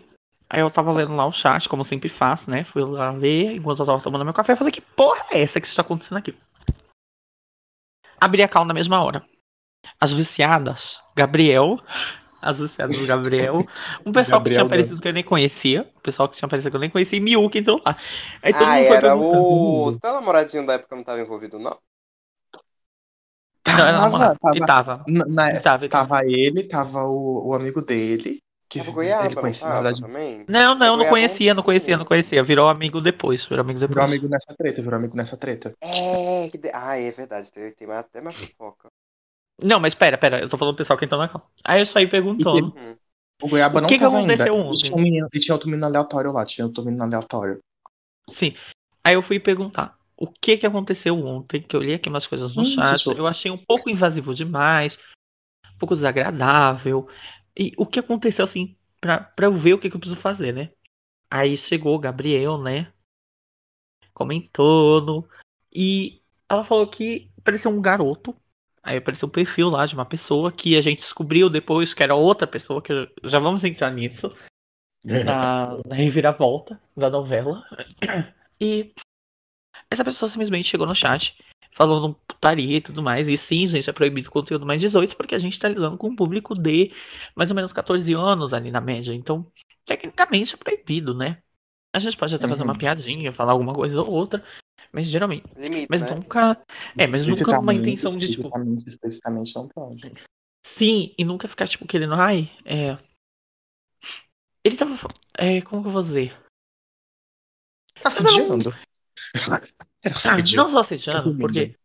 Aí 0.50 0.60
eu 0.60 0.70
tava 0.70 0.92
lendo 0.92 1.16
lá 1.16 1.26
o 1.26 1.32
chat, 1.32 1.68
como 1.70 1.82
eu 1.82 1.86
sempre 1.88 2.10
faço, 2.10 2.50
né? 2.50 2.66
Fui 2.66 2.84
lá 2.84 3.12
ler 3.12 3.56
enquanto 3.56 3.80
eu 3.80 3.86
tava 3.86 4.04
tomando 4.04 4.26
meu 4.26 4.34
café. 4.34 4.52
Eu 4.52 4.58
falei, 4.58 4.74
que 4.74 4.82
porra 4.82 5.26
é 5.32 5.42
essa 5.42 5.62
que 5.62 5.68
está 5.68 5.82
acontecendo 5.82 6.18
aqui? 6.18 6.36
Abri 8.20 8.44
a 8.44 8.50
cal 8.50 8.66
na 8.66 8.74
mesma 8.74 9.02
hora. 9.02 9.26
As 10.00 10.12
viciadas, 10.12 11.02
Gabriel. 11.16 11.80
As 12.44 12.60
viciadas 12.60 12.98
do 12.98 13.06
Gabriel. 13.08 13.66
Um 14.06 14.12
pessoal 14.12 14.44
que 14.44 14.50
tinha 14.52 14.64
Gabriel, 14.64 14.66
aparecido 14.66 15.02
que 15.02 15.08
eu 15.08 15.14
nem 15.14 15.24
conhecia. 15.24 15.90
O 15.98 16.02
pessoal 16.02 16.30
que 16.30 16.38
tinha 16.38 16.48
aparecido 16.48 16.72
que 16.72 16.76
eu 16.78 16.82
nem 16.82 16.90
conhecia. 16.90 17.18
E 17.18 17.22
Miu 17.22 17.50
que 17.50 17.60
entrou 17.60 17.82
lá. 17.86 17.98
Aí 18.42 18.54
todo 18.54 18.68
Ah, 18.68 18.74
mundo 18.74 18.94
era 18.94 19.16
o. 19.18 19.92
Seu 20.00 20.14
namoradinho 20.14 20.66
da 20.66 20.74
época 20.74 20.96
não 20.96 21.04
tava 21.04 21.20
envolvido, 21.22 21.60
não? 21.60 21.78
Não, 23.68 23.86
era 23.88 24.00
Tava, 24.00 24.10
namorado. 24.12 24.40
tava. 24.40 24.58
E 24.58 24.62
tava. 24.66 25.06
Na- 25.08 25.26
na- 25.26 25.52
E 25.52 25.60
tava, 25.60 25.86
e 25.86 25.90
tava. 25.90 25.90
tava 25.90 26.26
ele, 26.26 26.68
tava 26.68 27.04
o, 27.06 27.48
o 27.50 27.54
amigo 27.56 27.82
dele. 27.82 28.42
Que 28.70 28.80
Tava 28.80 28.92
Goiaba, 28.92 29.26
ele 29.26 29.36
não 29.36 29.38
conhecia, 29.38 29.68
na 29.70 29.76
tava 29.76 29.84
verdade, 29.84 30.02
também? 30.02 30.46
Não, 30.48 30.76
não, 30.76 30.98
não 30.98 31.06
conhecia, 31.06 31.54
não 31.54 31.64
conhecia, 31.64 31.98
não 31.98 32.06
conhecia. 32.06 32.44
Virou 32.44 32.68
amigo 32.70 33.00
depois. 33.02 33.46
Virou 33.46 33.62
amigo 33.64 33.80
depois. 33.80 33.88
virou 33.88 34.04
amigo 34.04 34.28
nessa 34.28 34.54
treta, 34.58 34.82
virou 34.82 34.98
amigo 35.00 35.16
nessa 35.16 35.38
treta. 35.38 35.74
É, 35.82 36.50
que 36.50 36.58
de... 36.58 36.70
ah, 36.74 36.98
é 36.98 37.12
verdade, 37.12 37.52
tem, 37.52 37.72
tem 37.74 37.92
até 37.92 38.22
mais 38.22 38.36
fofoca. 38.38 38.90
Não, 39.62 39.80
mas 39.80 39.94
pera, 39.94 40.18
pera, 40.18 40.42
eu 40.42 40.50
tô 40.50 40.58
falando 40.58 40.76
do 40.76 40.78
pessoal 40.78 40.98
que 40.98 41.06
entrou 41.06 41.22
na 41.22 41.30
cal. 41.30 41.50
Aí 41.64 41.82
eu 41.82 41.86
saí 41.86 42.08
perguntando. 42.08 42.74
O 43.42 43.48
Goiaba 43.48 43.80
O 43.80 43.82
não 43.82 43.90
que 43.90 43.96
que 43.98 44.04
tava 44.04 44.18
aconteceu 44.18 44.54
ainda. 44.54 44.68
ontem? 44.68 44.76
E 44.76 44.82
tinha, 44.82 44.98
um 44.98 45.02
menino, 45.02 45.28
e 45.34 45.40
tinha 45.40 45.56
outro 45.56 45.70
menino 45.70 45.86
aleatório 45.86 46.32
lá, 46.32 46.46
tinha 46.46 46.66
outro 46.66 46.84
menino 46.84 47.04
aleatório. 47.04 47.60
Sim. 48.32 48.56
Aí 49.04 49.16
eu 49.16 49.22
fui 49.22 49.40
perguntar 49.40 49.98
o 50.18 50.28
que 50.28 50.58
que 50.58 50.66
aconteceu 50.66 51.18
ontem, 51.26 51.62
que 51.62 51.76
eu 51.76 51.82
li 51.82 51.94
aqui 51.94 52.10
umas 52.10 52.26
coisas 52.26 52.56
no 52.56 52.66
Sim, 52.66 52.76
chat. 52.76 52.98
Sussu. 53.00 53.12
Eu 53.18 53.28
achei 53.28 53.52
um 53.52 53.58
pouco 53.58 53.90
invasivo 53.90 54.34
demais, 54.34 54.98
um 55.74 55.78
pouco 55.78 55.96
desagradável. 55.96 57.08
E 57.58 57.74
o 57.78 57.86
que 57.86 58.00
aconteceu, 58.00 58.46
assim, 58.46 58.76
pra, 59.02 59.20
pra 59.20 59.48
eu 59.48 59.58
ver 59.58 59.74
o 59.74 59.80
que, 59.80 59.90
que 59.90 59.96
eu 59.96 60.00
preciso 60.00 60.22
fazer, 60.22 60.54
né? 60.54 60.72
Aí 61.30 61.58
chegou 61.58 61.96
o 61.96 62.00
Gabriel, 62.00 62.58
né? 62.58 62.92
Comentando. 64.14 65.28
E 65.72 66.22
ela 66.48 66.64
falou 66.64 66.88
que 66.88 67.30
parecia 67.44 67.70
um 67.70 67.82
garoto. 67.82 68.36
Aí 68.84 68.98
apareceu 68.98 69.28
um 69.28 69.32
perfil 69.32 69.70
lá 69.70 69.86
de 69.86 69.94
uma 69.94 70.06
pessoa 70.06 70.52
que 70.52 70.76
a 70.76 70.82
gente 70.82 71.00
descobriu 71.00 71.50
depois 71.50 71.94
que 71.94 72.04
era 72.04 72.14
outra 72.14 72.46
pessoa, 72.46 72.82
que 72.82 72.94
já 73.24 73.40
vamos 73.40 73.64
entrar 73.64 73.90
nisso 73.92 74.36
na, 75.04 75.80
na 75.88 75.96
reviravolta 75.96 76.80
da 76.96 77.10
novela. 77.10 77.64
E 78.60 78.94
essa 79.90 80.04
pessoa 80.04 80.30
simplesmente 80.30 80.70
chegou 80.70 80.86
no 80.86 80.94
chat 80.94 81.38
falando 81.76 82.14
putaria 82.28 82.78
e 82.78 82.82
tudo 82.82 83.02
mais. 83.02 83.28
E 83.28 83.38
sim, 83.38 83.66
gente, 83.66 83.90
é 83.90 83.94
proibido 83.94 84.30
conteúdo 84.30 84.66
mais 84.66 84.82
18 84.82 85.16
porque 85.16 85.34
a 85.34 85.40
gente 85.40 85.58
tá 85.58 85.70
lidando 85.70 85.98
com 85.98 86.10
um 86.10 86.16
público 86.16 86.54
de 86.54 86.92
mais 87.36 87.50
ou 87.50 87.56
menos 87.56 87.72
14 87.72 88.14
anos 88.14 88.54
ali 88.54 88.70
na 88.70 88.82
média. 88.82 89.14
Então, 89.14 89.50
tecnicamente 89.86 90.54
é 90.54 90.58
proibido, 90.58 91.14
né? 91.14 91.42
A 91.96 92.00
gente 92.00 92.18
pode 92.18 92.36
até 92.36 92.48
fazer 92.48 92.64
Uhum. 92.64 92.70
uma 92.70 92.78
piadinha, 92.78 93.32
falar 93.32 93.54
alguma 93.54 93.74
coisa 93.74 94.02
ou 94.02 94.12
outra, 94.12 94.44
mas 94.94 95.08
geralmente. 95.08 95.46
Limite, 95.58 95.88
Mas 95.90 96.02
né? 96.02 96.12
nunca. 96.12 96.62
É, 96.98 97.08
mas 97.08 97.26
nunca 97.26 97.34
Explicitamente- 97.42 97.80
intenção 97.82 98.18
de 98.18 98.28
tipo. 98.30 98.48
explicitamente- 98.88 99.56
não 99.56 99.68
pode. 99.68 100.14
Sim, 100.66 101.14
e 101.18 101.26
nunca 101.26 101.48
ficar, 101.48 101.68
tipo, 101.68 101.86
querendo, 101.86 102.14
ai, 102.14 102.50
é. 102.66 102.98
Ele 104.64 104.78
tava. 104.78 104.96
É, 105.38 105.62
como 105.62 105.82
que 105.82 105.88
eu 105.90 105.92
vou 105.92 106.04
dizer? 106.04 106.38
Tá 108.02 108.10
assediando. 108.10 108.74
Era 110.04 110.16
Ah, 110.26 110.38
não 110.56 110.70
só 110.70 110.80
assediando, 110.80 111.20
Resumindo. 111.32 111.40
porque 111.42 111.76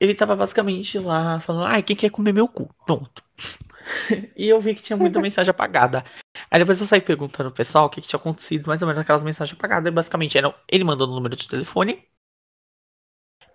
ele 0.00 0.14
tava 0.14 0.34
basicamente 0.36 0.98
lá 0.98 1.40
falando, 1.40 1.66
ai, 1.66 1.82
quem 1.82 1.94
quer 1.96 2.10
comer 2.10 2.32
meu 2.32 2.48
cu? 2.48 2.72
Pronto. 2.84 3.22
e 4.36 4.48
eu 4.48 4.60
vi 4.60 4.74
que 4.74 4.82
tinha 4.82 4.96
muita 4.96 5.20
mensagem 5.22 5.50
apagada. 5.50 6.04
Aí 6.52 6.58
depois 6.58 6.78
eu 6.80 6.86
saí 6.86 7.00
perguntando 7.00 7.50
pro 7.50 7.56
pessoal 7.64 7.86
o 7.86 7.90
que, 7.90 8.02
que 8.02 8.08
tinha 8.08 8.20
acontecido, 8.20 8.66
mais 8.66 8.82
ou 8.82 8.86
menos 8.86 9.00
aquelas 9.00 9.22
mensagens 9.22 9.56
apagadas. 9.56 9.86
E 9.90 9.94
basicamente 9.94 10.36
era 10.36 10.54
ele 10.68 10.84
mandando 10.84 11.12
o 11.12 11.14
número 11.14 11.34
de 11.34 11.48
telefone 11.48 12.06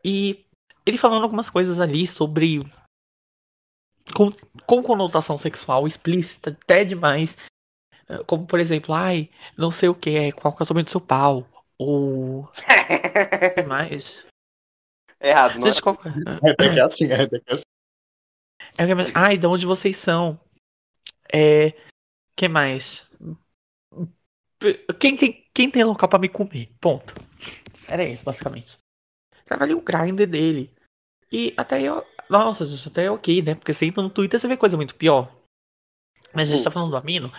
e 0.04 0.46
ele 0.86 0.98
falando 0.98 1.24
algumas 1.24 1.50
coisas 1.50 1.80
ali 1.80 2.08
sobre. 2.08 2.60
Com, 4.16 4.32
com 4.66 4.82
conotação 4.82 5.38
sexual 5.38 5.86
explícita, 5.86 6.52
até 6.52 6.84
demais. 6.86 7.36
Eh, 8.10 8.24
Como 8.26 8.48
por 8.48 8.60
exemplo, 8.60 8.96
ai, 8.96 9.30
não 9.58 9.70
sei 9.70 9.90
o 9.90 9.96
que, 9.96 10.12
é, 10.12 10.32
qual 10.32 10.56
que 10.56 10.64
é 10.64 10.66
o 10.66 10.68
tamanho 10.68 10.86
do 10.86 10.92
seu 10.92 11.02
pau? 11.02 11.46
Ou. 11.78 12.44
o 13.52 13.54
que 13.56 13.64
mais? 13.64 14.18
Errado, 15.20 15.60
não 15.60 15.68
é? 15.68 15.72
Gente, 15.72 15.82
é? 16.46 16.52
É 16.52 16.70
que 16.70 16.80
é 16.80 16.84
assim, 16.84 17.06
é 17.12 17.24
é 17.24 17.54
assim. 17.54 17.64
É 18.78 18.84
o 18.84 18.88
que 18.88 18.96
mais- 18.96 19.16
Ai, 19.16 19.38
de 19.38 19.46
onde 19.46 19.66
vocês 19.66 19.98
são? 19.98 20.40
É. 21.34 21.74
que 22.38 22.48
mais? 22.48 23.06
Quem 25.00 25.18
tem, 25.18 25.50
quem 25.54 25.70
tem 25.70 25.84
local 25.84 26.08
pra 26.08 26.20
me 26.20 26.30
comer? 26.30 26.72
Ponto. 26.80 27.14
Era 27.88 28.04
isso, 28.04 28.24
basicamente. 28.24 28.78
Tava 29.46 29.64
ali 29.64 29.74
o 29.74 29.82
grind 29.82 30.22
dele. 30.22 30.74
E 31.32 31.54
até 31.58 31.82
eu. 31.82 32.06
Nossa, 32.30 32.66
gente, 32.66 32.88
até 32.88 33.10
ok, 33.10 33.42
né? 33.42 33.56
Porque 33.56 33.74
você 33.74 33.86
entra 33.86 34.04
no 34.04 34.10
Twitter 34.10 34.40
você 34.40 34.48
vê 34.48 34.56
coisa 34.56 34.78
muito 34.78 34.96
pior. 34.96 35.36
Mas 36.34 36.50
a 36.50 36.56
gente 36.56 36.64
tá 36.64 36.72
falando 36.72 36.92
do 36.92 36.98
Amino. 36.98 37.32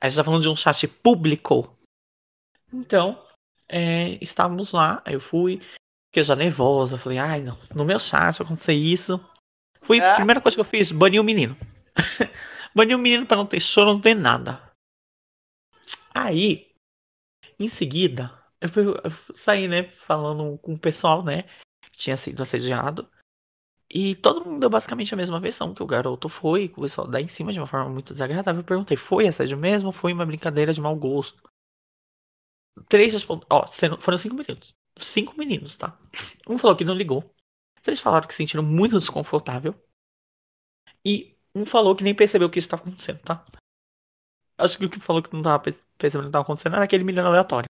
A 0.00 0.08
gente 0.08 0.16
tá 0.16 0.24
falando 0.24 0.42
de 0.42 0.48
um 0.48 0.56
chat 0.56 0.86
público. 0.88 1.76
Então, 2.72 3.22
é, 3.68 4.18
estávamos 4.22 4.72
lá, 4.72 5.02
aí 5.04 5.14
eu 5.14 5.20
fui. 5.20 5.60
Fiquei 6.08 6.22
já 6.22 6.34
nervosa. 6.34 6.98
Falei, 6.98 7.18
ai, 7.18 7.40
não. 7.40 7.58
No 7.74 7.84
meu 7.84 7.98
chat 7.98 8.42
aconteceu 8.42 8.74
isso. 8.74 9.20
Fui, 9.82 10.00
Ah. 10.00 10.16
primeira 10.16 10.40
coisa 10.40 10.56
que 10.56 10.60
eu 10.60 10.64
fiz, 10.64 10.90
bani 10.90 11.20
o 11.20 11.24
menino. 11.24 11.56
bani 12.74 12.94
o 12.94 12.98
menino 12.98 13.26
pra 13.26 13.36
não 13.36 13.46
ter 13.46 13.60
choro, 13.60 13.92
não 13.92 14.00
ter 14.00 14.14
nada. 14.14 14.70
Aí, 16.14 16.72
em 17.58 17.68
seguida, 17.68 18.32
eu, 18.60 18.68
eu 18.94 19.36
saí, 19.36 19.68
né, 19.68 19.90
falando 20.06 20.58
com 20.58 20.74
o 20.74 20.78
pessoal, 20.78 21.22
né, 21.22 21.42
que 21.92 21.98
tinha 21.98 22.16
sido 22.16 22.42
assediado. 22.42 23.08
E 23.92 24.14
todo 24.14 24.44
mundo 24.44 24.60
deu 24.60 24.70
basicamente 24.70 25.12
a 25.12 25.16
mesma 25.16 25.40
versão 25.40 25.74
que 25.74 25.82
o 25.82 25.86
garoto 25.86 26.28
foi, 26.28 26.68
começou 26.68 27.04
a 27.04 27.08
dar 27.08 27.20
em 27.20 27.28
cima 27.28 27.52
de 27.52 27.58
uma 27.58 27.66
forma 27.66 27.90
muito 27.90 28.12
desagradável. 28.12 28.60
Eu 28.60 28.66
perguntei, 28.66 28.96
foi 28.96 29.26
assédio 29.26 29.58
mesmo 29.58 29.88
ou 29.88 29.92
foi 29.92 30.12
uma 30.12 30.24
brincadeira 30.24 30.72
de 30.72 30.80
mau 30.80 30.94
gosto? 30.94 31.42
Três 32.88 33.12
respondem, 33.12 33.46
ó, 33.50 33.66
foram 33.98 34.16
cinco 34.18 34.36
meninos. 34.36 34.72
Cinco 35.00 35.36
meninos, 35.36 35.76
tá? 35.76 35.98
Um 36.48 36.56
falou 36.56 36.76
que 36.76 36.84
não 36.84 36.94
ligou. 36.94 37.34
Três 37.82 37.98
falaram 37.98 38.28
que 38.28 38.34
se 38.34 38.38
sentiram 38.38 38.62
muito 38.62 38.98
desconfortável. 38.98 39.74
E 41.04 41.36
um 41.54 41.66
falou 41.66 41.94
que 41.96 42.04
nem 42.04 42.14
percebeu 42.14 42.48
o 42.48 42.50
que 42.50 42.58
está 42.58 42.76
acontecendo, 42.76 43.20
tá? 43.20 43.44
Acho 44.58 44.78
que 44.78 44.84
o 44.84 44.90
que 44.90 45.00
falou 45.00 45.22
que 45.22 45.32
não 45.32 45.42
tava 45.42 45.62
pensando 45.98 46.26
que 46.26 46.30
tava 46.30 46.42
acontecendo 46.42 46.74
era 46.74 46.84
aquele 46.84 47.04
menino 47.04 47.26
aleatório. 47.26 47.68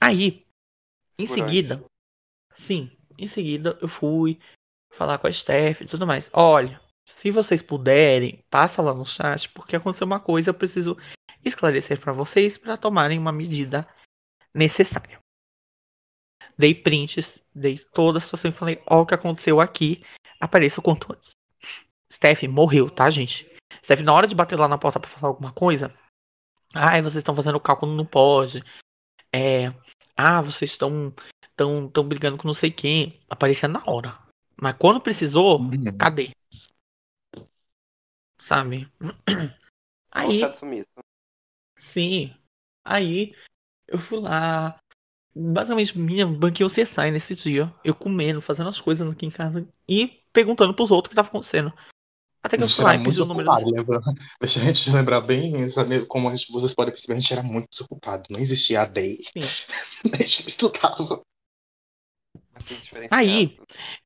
Aí, 0.00 0.46
em 1.18 1.26
Por 1.26 1.34
seguida, 1.34 1.84
sim, 2.58 2.96
em 3.18 3.26
seguida 3.26 3.78
eu 3.80 3.88
fui 3.88 4.38
falar 4.92 5.18
com 5.18 5.26
a 5.26 5.32
Steph 5.32 5.80
e 5.80 5.86
tudo 5.86 6.06
mais. 6.06 6.28
Olha, 6.32 6.80
se 7.20 7.30
vocês 7.30 7.62
puderem, 7.62 8.44
passa 8.50 8.82
lá 8.82 8.94
no 8.94 9.06
chat, 9.06 9.48
porque 9.50 9.76
aconteceu 9.76 10.06
uma 10.06 10.20
coisa, 10.20 10.50
eu 10.50 10.54
preciso 10.54 10.96
esclarecer 11.44 12.00
para 12.00 12.12
vocês 12.12 12.58
para 12.58 12.76
tomarem 12.76 13.18
uma 13.18 13.32
medida 13.32 13.88
necessária. 14.54 15.18
Dei 16.58 16.74
prints, 16.74 17.38
dei 17.54 17.78
toda 17.78 18.18
a 18.18 18.20
situação 18.20 18.50
e 18.50 18.54
falei, 18.54 18.82
ó 18.86 19.02
o 19.02 19.06
que 19.06 19.14
aconteceu 19.14 19.60
aqui, 19.60 20.02
apareça 20.40 20.80
o 20.80 20.82
quanto 20.82 21.12
antes. 21.12 21.32
Steph 22.12 22.42
morreu, 22.44 22.90
tá, 22.90 23.10
gente? 23.10 23.46
Steph, 23.84 24.00
na 24.00 24.12
hora 24.12 24.26
de 24.26 24.34
bater 24.34 24.58
lá 24.58 24.68
na 24.68 24.78
porta 24.78 24.98
para 25.00 25.10
falar 25.10 25.28
alguma 25.28 25.52
coisa, 25.52 25.94
ai, 26.74 27.02
vocês 27.02 27.16
estão 27.20 27.36
fazendo 27.36 27.60
cálculo, 27.60 27.94
não 27.94 28.06
pode. 28.06 28.62
É, 29.32 29.72
ah, 30.16 30.40
vocês 30.40 30.70
estão 30.70 31.12
tão, 31.56 31.88
tão 31.88 32.06
brigando 32.06 32.38
com 32.38 32.46
não 32.46 32.54
sei 32.54 32.70
quem. 32.70 33.20
Aparecia 33.28 33.68
na 33.68 33.82
hora. 33.86 34.18
Mas 34.60 34.76
quando 34.78 35.00
precisou, 35.00 35.60
Uhum. 35.60 35.98
cadê? 35.98 36.30
Sabe? 38.40 38.90
Aí, 40.10 40.40
sim. 41.78 42.34
Aí, 42.84 43.34
eu 43.86 43.98
fui 43.98 44.20
lá. 44.20 44.78
Basicamente, 45.38 45.98
minha 45.98 46.26
banquei 46.26 46.64
o 46.64 46.70
CSI 46.70 47.10
nesse 47.10 47.34
dia. 47.34 47.70
Eu 47.84 47.94
comendo, 47.94 48.40
fazendo 48.40 48.70
as 48.70 48.80
coisas 48.80 49.06
aqui 49.10 49.26
em 49.26 49.30
casa 49.30 49.68
e 49.86 50.22
perguntando 50.32 50.72
pros 50.72 50.90
outros 50.90 51.08
o 51.08 51.10
que 51.10 51.16
tava 51.16 51.28
acontecendo. 51.28 51.70
Até 52.42 52.56
que 52.56 52.62
eu 52.62 52.68
muito 52.68 53.04
pedi 53.10 53.20
o 53.20 53.26
número. 53.26 53.48
desocupado, 53.50 53.70
lembra? 53.70 54.00
Deixa 54.40 54.60
a 54.60 54.64
gente 54.64 54.90
lembrar 54.90 55.20
bem, 55.20 55.68
sabe, 55.70 56.06
como 56.06 56.28
a 56.28 56.34
gente- 56.34 56.50
vocês 56.50 56.74
podem 56.74 56.92
perceber, 56.92 57.14
a 57.14 57.20
gente 57.20 57.32
era 57.32 57.42
muito 57.42 57.68
desocupado. 57.68 58.24
Não 58.30 58.38
existia 58.38 58.82
a 58.82 58.84
DEI. 58.86 59.18
A 60.14 60.16
gente 60.16 60.48
estudava. 60.48 61.20
Assim. 62.54 62.78
Aí, 63.10 63.58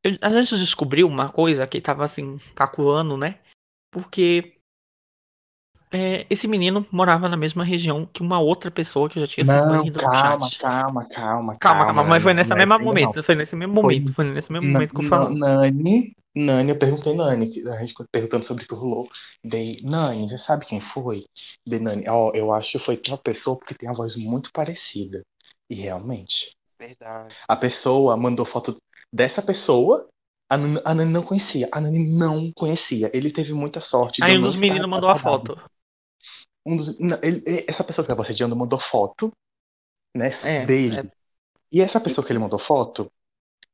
eu- 0.02 0.18
a 0.20 0.30
gente 0.30 0.56
descobriu 0.58 1.06
uma 1.06 1.30
coisa 1.30 1.66
que 1.66 1.80
tava 1.80 2.04
assim, 2.04 2.38
calculando, 2.56 3.16
né? 3.16 3.38
Porque 3.92 4.59
é, 5.92 6.24
esse 6.30 6.46
menino 6.46 6.86
morava 6.90 7.28
na 7.28 7.36
mesma 7.36 7.64
região 7.64 8.06
que 8.06 8.22
uma 8.22 8.38
outra 8.38 8.70
pessoa 8.70 9.08
que 9.08 9.18
eu 9.18 9.22
já 9.22 9.26
tinha 9.26 9.44
Não, 9.44 9.84
calma, 9.92 10.48
chat. 10.48 10.58
calma, 10.60 11.08
calma, 11.08 11.56
Calma, 11.58 11.84
calma, 11.86 12.04
mas 12.04 12.22
foi 12.22 12.32
nesse 12.32 12.50
não 12.50 12.56
é 12.56 12.60
mesmo 12.60 12.74
assim, 12.74 12.84
não. 12.84 12.90
momento. 12.90 13.22
Foi 13.22 13.34
nesse 13.34 13.56
mesmo 13.56 13.74
momento. 13.74 14.12
Foi 14.12 14.24
nesse 14.24 14.52
mesmo 14.52 14.68
momento 14.68 14.94
que 14.94 15.00
eu 15.04 15.08
falo. 15.08 15.34
Nani, 15.36 16.14
Nani, 16.34 16.70
eu 16.70 16.78
perguntei 16.78 17.14
Nani, 17.14 17.50
a 17.68 17.80
gente 17.80 17.94
perguntando 18.12 18.44
sobre 18.44 18.64
o 18.64 18.68
que 18.68 18.74
rolou. 18.74 19.08
Daí, 19.44 19.80
Nani, 19.82 20.28
você 20.28 20.38
sabe 20.38 20.64
quem 20.64 20.80
foi? 20.80 21.24
Daí, 21.66 21.80
Nani, 21.80 22.04
ó, 22.08 22.30
eu 22.34 22.52
acho 22.52 22.72
que 22.72 22.78
foi 22.78 23.00
uma 23.08 23.18
pessoa 23.18 23.58
porque 23.58 23.74
tem 23.74 23.88
uma 23.88 23.96
voz 23.96 24.16
muito 24.16 24.50
parecida. 24.52 25.22
E 25.68 25.74
realmente, 25.74 26.52
Verdade. 26.78 27.34
a 27.48 27.56
pessoa 27.56 28.16
mandou 28.16 28.46
foto 28.46 28.76
dessa 29.12 29.42
pessoa, 29.42 30.08
a 30.48 30.56
Nani, 30.56 30.80
a 30.84 30.94
Nani 30.94 31.12
não 31.12 31.22
conhecia. 31.22 31.68
A 31.72 31.80
Nani 31.80 32.06
não 32.16 32.52
conhecia. 32.52 33.10
Ele 33.12 33.30
teve 33.32 33.52
muita 33.52 33.80
sorte 33.80 34.20
de 34.20 34.24
Aí 34.24 34.38
um 34.38 34.42
dos 34.42 34.58
meninos 34.58 34.88
mandou 34.88 35.10
a 35.10 35.16
foto. 35.16 35.58
Um 36.66 36.76
dos, 36.76 36.98
não, 36.98 37.18
ele- 37.22 37.42
essa 37.66 37.82
pessoa 37.84 38.04
que 38.04 38.10
estava 38.12 38.22
assediando 38.22 38.54
mandou 38.54 38.78
foto, 38.78 39.32
né, 40.14 40.28
É, 40.44 40.66
dele. 40.66 40.96
é. 40.98 41.10
E 41.72 41.80
essa 41.80 42.00
pessoa 42.00 42.26
que 42.26 42.32
ele 42.32 42.38
mandou 42.38 42.58
foto 42.58 43.10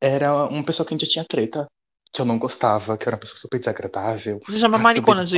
era 0.01 0.47
uma 0.47 0.65
pessoa 0.65 0.87
que 0.87 0.93
a 0.93 0.97
gente 0.97 1.07
já 1.07 1.13
tinha 1.13 1.25
treta, 1.25 1.67
que 2.13 2.21
eu 2.21 2.27
não 2.27 2.39
gostava, 2.39 2.97
que 2.97 3.05
era 3.05 3.17
uma 3.17 3.21
pessoa 3.21 3.39
super 3.39 3.59
desagradável. 3.59 4.41
Se 4.47 4.59
chama 4.59 4.77
Ah, 4.77 4.81
maricona 4.83 5.25
de, 5.25 5.37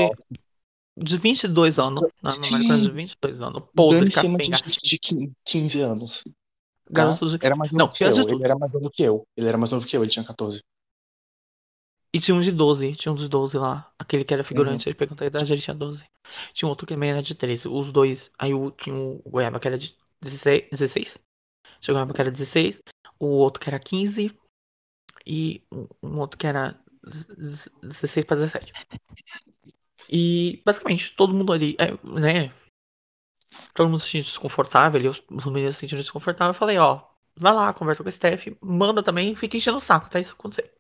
de 0.96 1.18
22 1.18 1.78
anos. 1.78 2.03
Não, 2.22 2.30
Sim. 2.30 2.51
maricona 2.53 2.82
de 2.82 2.90
22 2.90 3.40
anos. 3.40 3.62
De 3.74 4.11
capenga. 4.11 4.59
de 4.59 4.99
15 4.99 5.32
15 5.44 5.80
anos. 5.80 6.24
tá? 6.92 7.18
Era 7.42 7.57
mais 7.57 7.72
Não, 7.72 7.86
novo 7.86 7.92
que 7.92 7.99
pior 8.01 8.12
de 8.12 8.20
eu. 8.20 8.26
tudo. 8.26 8.36
Ele 8.38 8.44
era 8.44 8.59
mais 8.59 8.72
novo 8.72 8.90
que 8.90 9.03
eu. 9.03 9.26
Ele 9.36 9.49
era 9.49 9.59
mais 9.59 9.72
novo 9.72 9.86
que 9.86 9.96
eu, 9.96 10.03
ele 10.03 10.11
tinha 10.11 10.24
14. 10.24 10.62
E 12.12 12.20
tinha 12.20 12.34
um 12.34 12.40
de 12.40 12.51
12, 12.51 12.96
tinha 12.96 13.12
um 13.12 13.14
de 13.14 13.28
12 13.28 13.57
lá. 13.59 13.92
Aquele 13.99 14.24
que 14.24 14.32
era 14.32 14.42
Uhum. 14.42 14.49
figurante, 14.49 14.88
ele 14.88 14.96
perguntou 14.96 15.24
a 15.24 15.28
idade, 15.28 15.53
ele 15.53 15.61
tinha 15.62 15.74
12. 15.76 16.03
Tinha 16.53 16.66
um 16.66 16.70
outro 16.70 16.87
que 16.87 16.95
também 16.95 17.11
era 17.11 17.22
de 17.22 17.35
13. 17.35 17.68
Os 17.68 17.93
dois. 17.93 18.31
Aí 18.39 18.55
o, 18.55 18.70
tinha 18.70 18.95
o 18.97 19.22
Goiaba 19.26 19.61
que 19.61 19.68
era 19.68 19.79
de 19.79 19.95
16. 20.20 20.68
16? 20.70 21.18
Tinha 21.81 21.95
o 21.95 21.97
Goiaba 21.97 22.14
que 22.14 22.20
era 22.20 22.31
16. 22.31 22.83
O 23.18 23.26
outro 23.26 23.61
que 23.61 23.68
era 23.68 23.79
15. 23.81 24.37
E 25.26 25.62
um- 25.72 26.18
outro 26.20 26.39
que 26.39 26.47
era 26.47 26.79
16 27.83 28.24
pra 28.26 28.37
17. 28.37 28.72
E 30.11 30.62
basicamente 30.64 31.14
todo 31.16 31.35
mundo 31.35 31.53
ali, 31.53 31.76
é, 31.79 31.93
né? 32.09 32.53
Todo 33.74 33.89
mundo 33.89 34.01
se 34.01 34.07
sentiu 34.11 34.24
desconfortável, 34.24 34.99
ali, 35.01 35.09
os, 35.09 35.22
os 35.31 35.47
meninos 35.47 35.76
se 35.76 35.81
sentiram 35.81 36.03
desconfortáveis. 36.03 36.55
Eu 36.55 36.59
falei, 36.59 36.79
ó, 36.79 37.03
vai 37.37 37.53
lá, 37.55 37.72
conversa 37.72 38.03
com 38.03 38.09
a 38.09 38.12
Steph, 38.12 38.47
manda 38.61 39.03
também, 39.03 39.35
fica 39.35 39.57
enchendo 39.57 39.79
o 39.79 39.81
saco, 39.81 40.11
tá 40.11 40.20
isso 40.20 40.33
acontecer. 40.33 40.72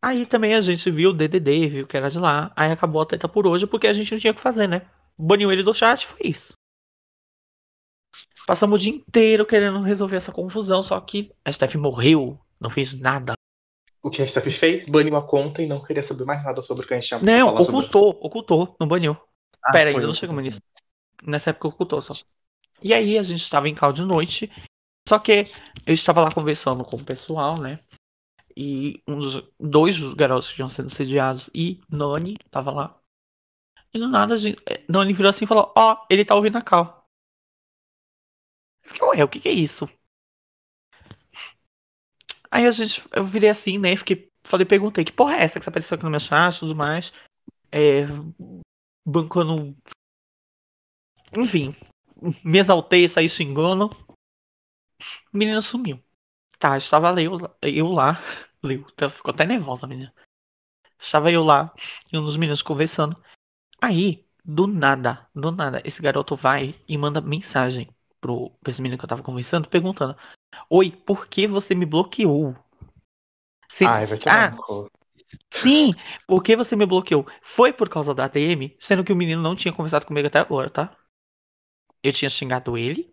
Aí 0.00 0.26
também 0.26 0.54
a 0.54 0.60
gente 0.60 0.90
viu 0.90 1.10
o 1.10 1.12
DDD, 1.12 1.68
viu 1.68 1.86
que 1.86 1.96
era 1.96 2.10
de 2.10 2.18
lá. 2.18 2.52
Aí 2.54 2.70
acabou 2.70 3.02
a 3.02 3.06
treta 3.06 3.28
por 3.28 3.46
hoje 3.46 3.66
porque 3.66 3.86
a 3.86 3.92
gente 3.92 4.12
não 4.12 4.20
tinha 4.20 4.32
o 4.32 4.36
que 4.36 4.40
fazer, 4.40 4.68
né? 4.68 4.82
Baniu 5.18 5.50
ele 5.50 5.62
do 5.62 5.74
chat, 5.74 6.06
foi 6.06 6.20
isso. 6.24 6.52
Passamos 8.46 8.76
o 8.76 8.82
dia 8.82 8.92
inteiro 8.92 9.44
querendo 9.44 9.80
resolver 9.80 10.16
essa 10.16 10.30
confusão, 10.30 10.82
só 10.82 11.00
que 11.00 11.32
a 11.44 11.50
Steph 11.50 11.74
morreu, 11.74 12.38
não 12.60 12.70
fez 12.70 12.94
nada. 12.94 13.34
O 14.02 14.08
que 14.08 14.22
a 14.22 14.28
Steph 14.28 14.46
fez? 14.52 14.86
Baniu 14.86 15.16
a 15.16 15.22
conta 15.22 15.62
e 15.62 15.66
não 15.66 15.82
queria 15.82 16.02
saber 16.02 16.24
mais 16.24 16.44
nada 16.44 16.62
sobre 16.62 16.84
o 16.84 16.86
que 16.88 16.94
a 16.94 17.00
gente 17.00 17.08
tinha 17.08 17.20
Não, 17.20 17.48
falar 17.48 17.64
sobre. 17.64 17.80
ocultou, 17.80 18.18
ocultou, 18.20 18.76
não 18.78 18.86
baniu. 18.86 19.16
Ah, 19.64 19.72
Pera, 19.72 19.90
ainda 19.90 20.06
não 20.06 20.14
chegamos 20.14 20.44
nisso. 20.44 20.60
Nessa 21.24 21.50
época 21.50 21.68
ocultou 21.68 22.00
só. 22.00 22.14
E 22.80 22.94
aí 22.94 23.18
a 23.18 23.22
gente 23.22 23.40
estava 23.40 23.68
em 23.68 23.74
cal 23.74 23.92
de 23.92 24.02
noite. 24.02 24.50
Só 25.08 25.18
que 25.18 25.46
eu 25.84 25.94
estava 25.94 26.20
lá 26.20 26.32
conversando 26.32 26.84
com 26.84 26.96
o 26.96 27.04
pessoal, 27.04 27.58
né? 27.58 27.80
E 28.56 29.02
dos 29.06 29.42
dois 29.60 29.98
garotos 30.14 30.48
que 30.48 30.54
tinham 30.56 30.68
sido 30.68 30.90
sediados 30.90 31.50
e 31.54 31.80
Nani 31.90 32.38
tava 32.50 32.70
lá. 32.70 32.98
E 33.92 33.98
do 33.98 34.08
nada 34.08 34.36
gente, 34.38 34.62
eh, 34.66 34.84
Nani 34.88 35.12
virou 35.12 35.30
assim 35.30 35.44
e 35.44 35.48
falou, 35.48 35.72
ó, 35.76 36.06
ele 36.10 36.24
tá 36.24 36.34
ouvindo 36.34 36.56
a 36.56 36.62
cal. 36.62 37.06
Fiquei, 38.82 39.02
Ué, 39.06 39.24
o 39.24 39.28
que 39.28 39.40
que 39.40 39.48
é 39.48 39.52
isso? 39.52 39.88
Aí 42.50 42.66
a 42.66 42.70
gente, 42.70 43.02
eu 43.12 43.26
virei 43.26 43.50
assim, 43.50 43.78
né? 43.78 43.96
Fiquei, 43.96 44.30
falei, 44.44 44.64
perguntei, 44.66 45.04
que 45.04 45.12
porra 45.12 45.34
é 45.36 45.44
essa 45.44 45.58
que 45.58 45.64
você 45.64 45.70
apareceu 45.70 45.94
aqui 45.94 46.04
no 46.04 46.10
meu 46.10 46.20
chat 46.20 46.56
e 46.56 46.60
tudo 46.60 46.74
mais? 46.74 47.12
É, 47.70 48.06
bancando. 49.04 49.76
Enfim, 51.36 51.74
me 52.44 52.58
exaltei, 52.58 53.08
saí 53.08 53.28
xingando. 53.28 53.90
O 55.32 55.36
menino 55.36 55.60
sumiu. 55.60 56.02
Tá, 56.58 56.76
estava 56.76 57.20
eu, 57.20 57.38
eu 57.62 57.88
lá. 57.88 58.18
Leu, 58.62 58.84
até- 58.88 59.08
ficou 59.08 59.32
até 59.32 59.44
nervosa, 59.46 59.86
menina. 59.86 60.12
Estava 60.98 61.30
eu 61.30 61.44
lá 61.44 61.72
e 62.12 62.18
um 62.18 62.24
dos 62.24 62.36
meninos 62.36 62.62
conversando. 62.62 63.16
Aí, 63.80 64.24
do 64.44 64.66
nada, 64.66 65.28
do 65.34 65.50
nada, 65.50 65.82
esse 65.84 66.00
garoto 66.00 66.34
vai 66.36 66.74
e 66.88 66.96
manda 66.96 67.20
mensagem 67.20 67.88
pro, 68.20 68.50
pra 68.62 68.70
esse 68.70 68.80
menino 68.80 68.98
que 68.98 69.04
eu 69.04 69.08
tava 69.08 69.22
conversando, 69.22 69.68
perguntando: 69.68 70.16
Oi, 70.70 70.90
por 70.90 71.26
que 71.26 71.46
você 71.46 71.74
me 71.74 71.84
bloqueou? 71.84 72.56
Se- 73.70 73.84
Ai, 73.84 74.06
vai 74.06 74.18
tomar 74.18 74.54
Ah. 74.54 74.56
Sim, 75.52 75.94
por 76.26 76.42
que 76.42 76.56
você 76.56 76.76
me 76.76 76.86
bloqueou? 76.86 77.26
Foi 77.42 77.72
por 77.72 77.88
causa 77.88 78.14
da 78.14 78.24
ATM, 78.24 78.76
sendo 78.78 79.04
que 79.04 79.12
o 79.12 79.16
menino 79.16 79.42
não 79.42 79.56
tinha 79.56 79.74
conversado 79.74 80.06
comigo 80.06 80.28
até 80.28 80.38
agora, 80.38 80.70
tá? 80.70 80.96
Eu 82.02 82.12
tinha 82.12 82.30
xingado 82.30 82.78
ele 82.78 83.12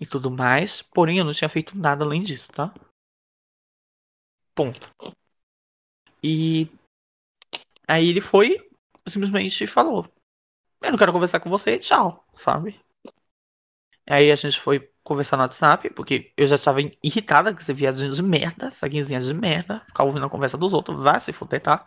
e 0.00 0.06
tudo 0.06 0.30
mais, 0.30 0.82
porém 0.82 1.18
eu 1.18 1.24
não 1.24 1.32
tinha 1.32 1.48
feito 1.48 1.76
nada 1.76 2.04
além 2.04 2.22
disso, 2.22 2.50
tá? 2.52 2.72
Ponto. 4.54 4.88
E 6.22 6.68
aí 7.88 8.08
ele 8.08 8.20
foi, 8.20 8.58
simplesmente 9.08 9.66
falou: 9.66 10.06
Eu 10.82 10.90
não 10.90 10.98
quero 10.98 11.12
conversar 11.12 11.40
com 11.40 11.50
você, 11.50 11.78
tchau, 11.78 12.24
sabe? 12.36 12.80
Aí 14.08 14.30
a 14.32 14.34
gente 14.34 14.60
foi 14.60 14.90
conversar 15.04 15.36
no 15.36 15.44
WhatsApp, 15.44 15.90
porque 15.90 16.32
eu 16.36 16.46
já 16.46 16.56
estava 16.56 16.80
irritada 17.02 17.54
com 17.54 17.60
esse 17.60 17.72
viadinho 17.72 18.12
de 18.12 18.22
merda, 18.22 18.66
essa 18.66 18.86
guinzinha 18.88 19.20
de 19.20 19.32
merda, 19.32 19.80
ficar 19.86 20.04
ouvindo 20.04 20.26
a 20.26 20.30
conversa 20.30 20.58
dos 20.58 20.72
outros, 20.72 21.00
vai 21.02 21.20
se 21.20 21.32
fuder, 21.32 21.60
tá? 21.60 21.84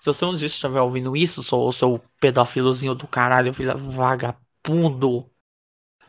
Se 0.00 0.06
você 0.06 0.24
um 0.24 0.34
dia 0.34 0.46
estiver 0.46 0.80
ouvindo 0.80 1.16
isso, 1.16 1.42
sou 1.42 1.70
seu 1.72 2.00
pedófilozinho 2.20 2.94
do 2.94 3.06
caralho, 3.06 3.54
filho 3.54 3.76
vagabundo, 3.90 5.30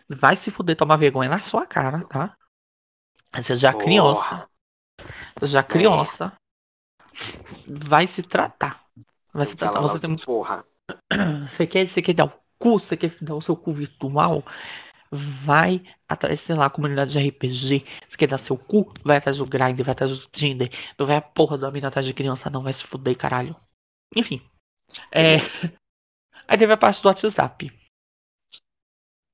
vai 0.10 0.36
se 0.36 0.52
fuder, 0.52 0.76
tomar 0.76 0.98
vergonha 0.98 1.30
na 1.30 1.42
sua 1.42 1.66
cara, 1.66 2.04
tá? 2.06 2.36
Você 3.36 3.56
já 3.56 3.70
é 3.70 3.74
Porra. 3.74 3.84
criança. 3.84 4.53
Você 5.40 5.54
já 5.54 5.60
é 5.60 5.64
criança. 5.64 6.34
Vai 7.68 8.08
se 8.08 8.22
tratar. 8.24 8.86
Vai 9.34 9.46
se 9.46 9.56
tratar. 9.56 9.76
Fala 9.76 9.88
Você 9.88 10.08
logo 10.08 10.18
tem 10.18 10.26
porra. 10.26 10.66
você 11.56 11.68
quer, 11.68 11.88
você 11.90 12.02
quer 12.02 12.14
dar 12.14 12.26
o 12.26 12.34
cu, 12.60 12.80
você 12.80 12.98
quer 12.98 13.16
dar 13.22 13.36
o 13.36 13.42
seu 13.42 13.56
cu 13.56 13.74
virtual, 13.74 14.44
vai 15.12 15.84
atrás, 16.08 16.40
sei 16.42 16.56
lá, 16.56 16.70
comunidade 16.70 17.12
de 17.12 17.28
RPG. 17.28 17.86
Você 18.08 18.18
quer 18.18 18.28
dar 18.28 18.38
seu 18.40 18.58
cu, 18.58 18.92
vai 19.04 19.18
atrás 19.18 19.38
do 19.38 19.46
grind, 19.46 19.80
vai 19.82 19.92
atrás 19.92 20.18
do 20.18 20.28
Tinder. 20.28 20.72
Não 20.98 21.06
vai 21.06 21.18
a 21.18 21.22
porra 21.22 21.58
da 21.58 21.72
mina 21.72 21.88
atrás 21.88 22.06
de 22.06 22.14
criança, 22.14 22.50
não, 22.50 22.64
vai 22.64 22.74
se 22.74 22.84
fuder, 22.84 23.18
caralho. 23.18 23.56
Enfim. 24.16 24.42
É... 25.12 25.38
Aí 26.48 26.58
teve 26.58 26.74
a 26.74 26.78
parte 26.78 27.02
do 27.02 27.08
WhatsApp. 27.08 27.72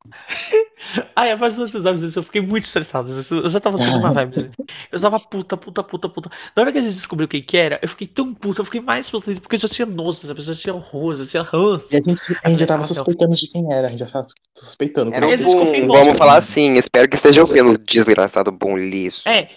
Aí 1.15 1.31
a 1.31 1.37
parte 1.37 1.55
do 1.55 1.61
WhatsApp, 1.63 2.15
eu 2.15 2.23
fiquei 2.23 2.41
muito 2.41 2.63
estressado. 2.65 3.11
Eu 3.11 3.49
já 3.49 3.59
tava 3.59 3.77
sendo 3.77 3.97
uma 3.97 4.13
vibe. 4.13 4.51
Eu 4.91 4.99
tava 4.99 5.19
puta, 5.19 5.57
puta, 5.57 5.83
puta, 5.83 6.09
puta. 6.09 6.31
Na 6.55 6.61
hora 6.61 6.71
que 6.71 6.77
a 6.77 6.81
gente 6.81 6.93
descobriu 6.93 7.25
o 7.25 7.27
que 7.29 7.57
era, 7.57 7.79
eu 7.81 7.89
fiquei 7.89 8.07
tão 8.07 8.33
puta, 8.33 8.61
eu 8.61 8.65
fiquei 8.65 8.81
mais 8.81 9.09
puta 9.09 9.33
porque 9.35 9.55
eu 9.55 9.59
já 9.59 9.67
tinha 9.67 9.85
nojo, 9.85 10.25
sabe? 10.25 10.39
Eu 10.39 10.45
já 10.45 10.55
tinha 10.55 10.73
horror, 10.73 11.15
já 11.15 11.25
tinha 11.25 11.43
ranço. 11.43 11.87
E 11.91 11.97
a 11.97 12.01
gente, 12.01 12.21
a 12.43 12.49
gente 12.49 12.59
já 12.59 12.67
tava 12.67 12.85
suspeitando 12.85 13.35
de 13.35 13.47
quem 13.47 13.71
era, 13.71 13.87
a 13.87 13.89
gente 13.89 13.99
já 13.99 14.07
tava 14.07 14.27
suspeitando. 14.55 15.13
Era. 15.13 15.27
Boom, 15.37 15.87
vamos 15.87 16.17
falar 16.17 16.37
assim, 16.37 16.73
espero 16.73 17.09
que 17.09 17.15
esteja 17.15 17.41
ouvindo, 17.41 17.77
desgraçado 17.77 18.51
Boom 18.51 18.77
liso. 18.77 19.27
É, 19.27 19.49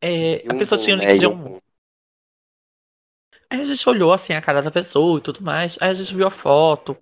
é, 0.00 0.44
a 0.48 0.54
um 0.54 0.58
pessoa 0.58 0.80
tinha 0.80 0.96
o 0.96 0.98
nick 0.98 1.12
né, 1.12 1.18
de 1.18 1.24
e 1.24 1.28
um. 1.28 1.58
Aí 3.48 3.60
a 3.60 3.64
gente 3.64 3.88
olhou 3.88 4.12
assim 4.12 4.32
a 4.32 4.42
cara 4.42 4.60
da 4.60 4.70
pessoa 4.70 5.18
e 5.18 5.22
tudo 5.22 5.42
mais. 5.42 5.78
Aí 5.80 5.90
a 5.90 5.94
gente 5.94 6.14
viu 6.14 6.26
a 6.26 6.30
foto. 6.30 6.96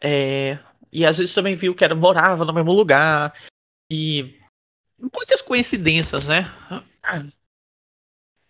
é, 0.00 0.58
e 0.92 1.06
a 1.06 1.12
gente 1.12 1.34
também 1.34 1.56
viu 1.56 1.74
que 1.74 1.84
era 1.84 1.94
morava 1.94 2.44
no 2.44 2.52
mesmo 2.52 2.72
lugar. 2.72 3.34
E 3.90 4.38
muitas 4.98 5.40
coincidências, 5.40 6.26
né? 6.26 6.44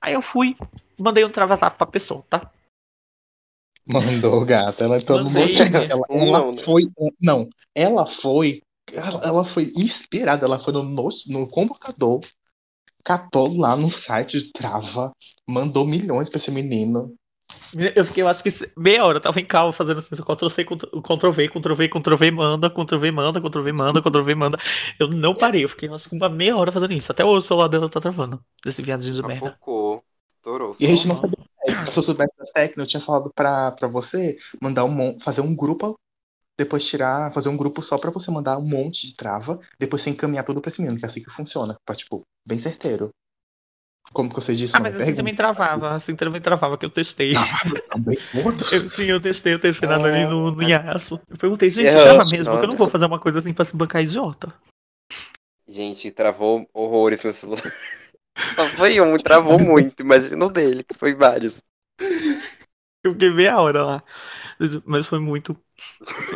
Aí 0.00 0.14
eu 0.14 0.22
fui, 0.22 0.56
mandei 0.98 1.24
um 1.24 1.30
travatap 1.30 1.78
pra 1.78 1.86
pessoa, 1.86 2.24
tá? 2.28 2.50
Mandou, 3.86 4.44
gata. 4.44 4.84
Ela 4.84 4.96
entrou 4.96 5.18
no 5.18 5.30
Mandei, 5.30 5.58
monte. 5.58 5.70
né? 5.70 5.86
Ela, 5.90 6.06
ela 6.08 6.38
não, 6.38 6.50
né? 6.50 6.62
foi. 6.62 6.82
Não, 7.20 7.48
ela 7.74 8.06
foi. 8.06 8.62
Ela, 8.92 9.20
ela 9.24 9.44
foi 9.44 9.72
inspirada. 9.76 10.46
Ela 10.46 10.58
foi 10.58 10.72
no, 10.72 10.82
no, 10.82 11.08
no 11.28 11.48
computador, 11.48 12.20
catou 13.04 13.56
lá 13.56 13.76
no 13.76 13.90
site 13.90 14.38
de 14.38 14.52
Trava, 14.52 15.12
mandou 15.46 15.86
milhões 15.86 16.28
pra 16.28 16.38
esse 16.38 16.50
menino. 16.50 17.14
Eu 17.74 18.04
fiquei, 18.04 18.22
eu 18.22 18.28
acho 18.28 18.42
que 18.42 18.50
meia 18.76 19.04
hora, 19.04 19.16
eu 19.16 19.22
tava 19.22 19.40
em 19.40 19.46
calma 19.46 19.72
fazendo 19.72 20.00
assim, 20.00 20.22
Ctrl 20.22 20.48
C, 20.48 20.64
Ctrl 20.64 21.30
V, 21.32 21.48
Ctrl 21.48 21.74
V, 21.74 21.88
Ctrl 21.88 22.16
V, 22.16 22.30
manda, 22.30 22.70
Ctrl 22.70 22.98
V, 22.98 23.10
manda, 23.10 23.40
Ctrl 23.40 23.62
V, 23.62 23.72
manda, 23.72 24.02
Ctrl 24.02 24.22
V, 24.22 24.34
manda. 24.34 24.58
Eu 24.98 25.08
não 25.08 25.34
parei, 25.34 25.64
eu 25.64 25.68
fiquei 25.68 25.88
eu 25.88 25.94
acho 25.94 26.08
que 26.08 26.14
uma 26.14 26.28
meia 26.28 26.56
hora 26.56 26.70
fazendo 26.70 26.92
isso. 26.92 27.10
Até 27.10 27.24
hoje 27.24 27.44
o 27.44 27.48
celular 27.48 27.68
dela 27.68 27.88
tá 27.88 28.00
travando. 28.00 28.42
Desse 28.62 28.82
viadinho 28.82 29.14
de 29.14 29.22
merda. 29.22 29.52
Focou. 29.52 30.04
Estourou. 30.36 30.76
E 30.78 30.86
a 30.86 30.88
gente 30.88 31.08
não 31.08 31.16
sabia. 31.16 31.38
Se 31.90 31.98
eu 31.98 32.02
soubesse 32.02 32.36
das 32.36 32.50
técnicas, 32.50 32.82
eu 32.82 32.86
tinha 32.86 33.00
falado 33.00 33.30
pra, 33.34 33.72
pra 33.72 33.88
você 33.88 34.36
mandar 34.60 34.84
um 34.84 35.18
fazer 35.20 35.40
um 35.40 35.54
grupo, 35.54 35.98
depois 36.58 36.84
tirar, 36.84 37.32
fazer 37.32 37.48
um 37.48 37.56
grupo 37.56 37.82
só 37.82 37.96
pra 37.96 38.10
você 38.10 38.30
mandar 38.30 38.58
um 38.58 38.66
monte 38.66 39.06
de 39.06 39.14
trava, 39.14 39.60
depois 39.78 40.02
você 40.02 40.10
encaminhar 40.10 40.44
tudo 40.44 40.60
pra 40.60 40.68
esse 40.68 40.80
menino, 40.80 40.98
que 40.98 41.04
é 41.04 41.08
assim 41.08 41.22
que 41.22 41.30
funciona. 41.30 41.76
Pra, 41.86 41.94
tipo, 41.94 42.22
bem 42.44 42.58
certeiro. 42.58 43.10
Como 44.12 44.28
que 44.28 44.34
você 44.34 44.54
disse 44.54 44.76
Ah, 44.76 44.80
na 44.80 44.90
mas 44.90 45.00
assim 45.00 45.14
também 45.14 45.34
travava, 45.34 45.94
assim 45.94 46.14
também 46.14 46.40
travava, 46.40 46.76
que 46.76 46.84
eu 46.84 46.90
testei. 46.90 47.34
Também. 47.90 48.18
Eu, 48.72 48.88
sim, 48.90 49.04
eu 49.04 49.20
testei, 49.20 49.54
eu 49.54 49.58
testei 49.58 49.88
nada 49.88 50.08
ali 50.08 50.24
no, 50.26 50.50
no 50.50 50.62
Yasu. 50.62 51.20
Eu 51.30 51.36
perguntei, 51.36 51.70
gente, 51.70 51.88
É, 51.88 52.02
trava 52.02 52.24
mesmo, 52.30 52.54
eu 52.56 52.66
não 52.66 52.76
vou 52.76 52.88
fazer 52.88 53.06
uma 53.06 53.18
coisa 53.18 53.38
assim 53.38 53.52
pra 53.52 53.64
se 53.64 53.74
bancar 53.74 54.02
idiota. 54.02 54.52
Gente, 55.68 56.10
travou 56.10 56.68
horrores 56.74 57.22
meu 57.22 57.32
celular. 57.32 57.62
Só 58.54 58.68
foi 58.70 59.00
um, 59.00 59.16
travou 59.16 59.58
muito. 59.58 60.02
Imagina 60.02 60.44
o 60.44 60.50
dele, 60.50 60.82
que 60.84 60.94
foi 60.94 61.14
vários. 61.14 61.62
Eu 63.04 63.12
fiquei 63.12 63.30
meia 63.30 63.60
hora 63.60 63.84
lá. 63.84 64.04
Mas 64.84 65.06
foi 65.06 65.18
muito. 65.18 65.56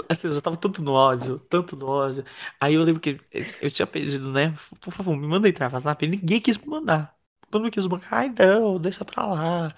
Assim, 0.08 0.28
eu 0.28 0.32
já 0.32 0.40
tava 0.40 0.56
tanto 0.56 0.82
no 0.82 0.92
ódio, 0.92 1.38
tanto 1.50 1.76
no 1.76 1.86
ódio. 1.86 2.24
Aí 2.60 2.74
eu 2.74 2.82
lembro 2.82 3.00
que 3.00 3.20
eu 3.60 3.70
tinha 3.70 3.86
pedido, 3.86 4.32
né? 4.32 4.56
Por 4.80 4.92
favor, 4.92 5.16
me 5.16 5.26
mandem 5.26 5.52
trava 5.52 5.80
zap. 5.80 6.04
E 6.04 6.08
ninguém 6.08 6.40
quis 6.40 6.56
me 6.58 6.66
mandar. 6.66 7.15
Todo 7.50 7.62
mundo 7.62 7.72
quis 7.72 7.86
bancar. 7.86 8.12
Ai, 8.20 8.28
não, 8.28 8.78
deixa 8.78 9.04
pra 9.04 9.26
lá. 9.26 9.74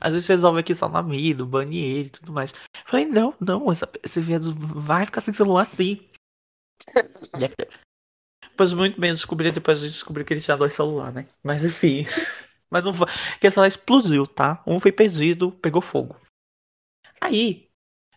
Às 0.00 0.12
vezes 0.12 0.28
resolve 0.28 0.60
aqui 0.60 0.74
só 0.74 0.88
na 0.88 1.02
mida, 1.02 1.44
bane 1.44 1.76
ele 1.76 2.06
e 2.06 2.10
tudo 2.10 2.32
mais. 2.32 2.52
Eu 2.52 2.58
falei, 2.86 3.06
não, 3.06 3.34
não, 3.40 3.70
essa, 3.70 3.88
esse 4.02 4.20
viado 4.20 4.54
vai 4.54 5.04
ficar 5.06 5.20
sem 5.20 5.34
celular 5.34 5.66
sim. 5.66 6.00
Depois 8.50 8.72
muito 8.72 9.00
bem, 9.00 9.10
eu 9.10 9.16
descobri, 9.16 9.50
depois 9.52 9.78
a 9.78 9.82
gente 9.82 9.94
descobriu 9.94 10.24
que 10.24 10.34
ele 10.34 10.40
tinha 10.40 10.56
dois 10.56 10.74
celulares, 10.74 11.14
né? 11.14 11.26
Mas 11.42 11.64
enfim. 11.64 12.04
Mas 12.70 12.84
não 12.84 12.94
foi. 12.94 13.06
Porque 13.32 13.48
o 13.48 13.50
celular 13.50 13.68
explodiu, 13.68 14.26
tá? 14.26 14.62
Um 14.66 14.78
foi 14.78 14.92
perdido, 14.92 15.50
pegou 15.50 15.82
fogo. 15.82 16.16
Aí, 17.20 17.68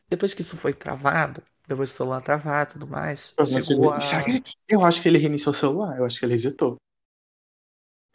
depois 0.09 0.33
que 0.33 0.41
isso 0.41 0.55
foi 0.57 0.73
travado, 0.73 1.41
depois 1.67 1.89
do 1.89 1.95
celular 1.95 2.21
travar 2.21 2.67
e 2.67 2.69
tudo 2.73 2.85
mais, 2.87 3.33
chegou 3.65 3.89
a... 3.91 4.23
Que- 4.41 4.43
Eu 4.69 4.83
acho 4.85 5.01
que 5.01 5.07
ele 5.07 5.17
reiniciou 5.17 5.53
o 5.53 5.57
celular, 5.57 5.97
eu 5.97 6.05
acho 6.05 6.19
que 6.19 6.25
ele 6.25 6.33
resetou. 6.33 6.75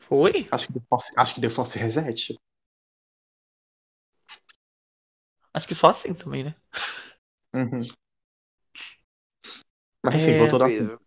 Foi? 0.09 0.49
Acho 0.51 0.69
que 0.69 0.73
deu 0.73 0.83
force, 0.89 1.13
acho 1.15 1.35
que 1.35 1.41
deu 1.41 1.51
force 1.51 1.79
reset. 1.79 2.39
Acho 5.53 5.69
que 5.69 5.75
só 5.75 5.91
assim 5.91 6.15
também, 6.15 6.45
né? 6.45 6.55
Uhum. 7.55 7.81
Mas 10.03 10.15
assim, 10.15 10.31
É, 10.31 10.39
voltou 10.39 10.61
ao 10.61 10.67
assunto. 10.67 10.99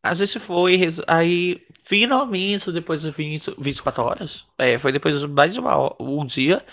A 0.00 0.14
gente 0.14 0.38
foi, 0.38 0.78
aí 1.08 1.66
finalmente, 1.84 2.70
depois 2.70 3.02
de 3.02 3.10
20, 3.10 3.52
24 3.58 4.02
horas, 4.04 4.46
é, 4.56 4.78
foi 4.78 4.92
depois 4.92 5.18
de 5.18 5.26
mais 5.26 5.54
de 5.54 5.60
uma 5.60 5.96
um 6.00 6.24
dia, 6.24 6.64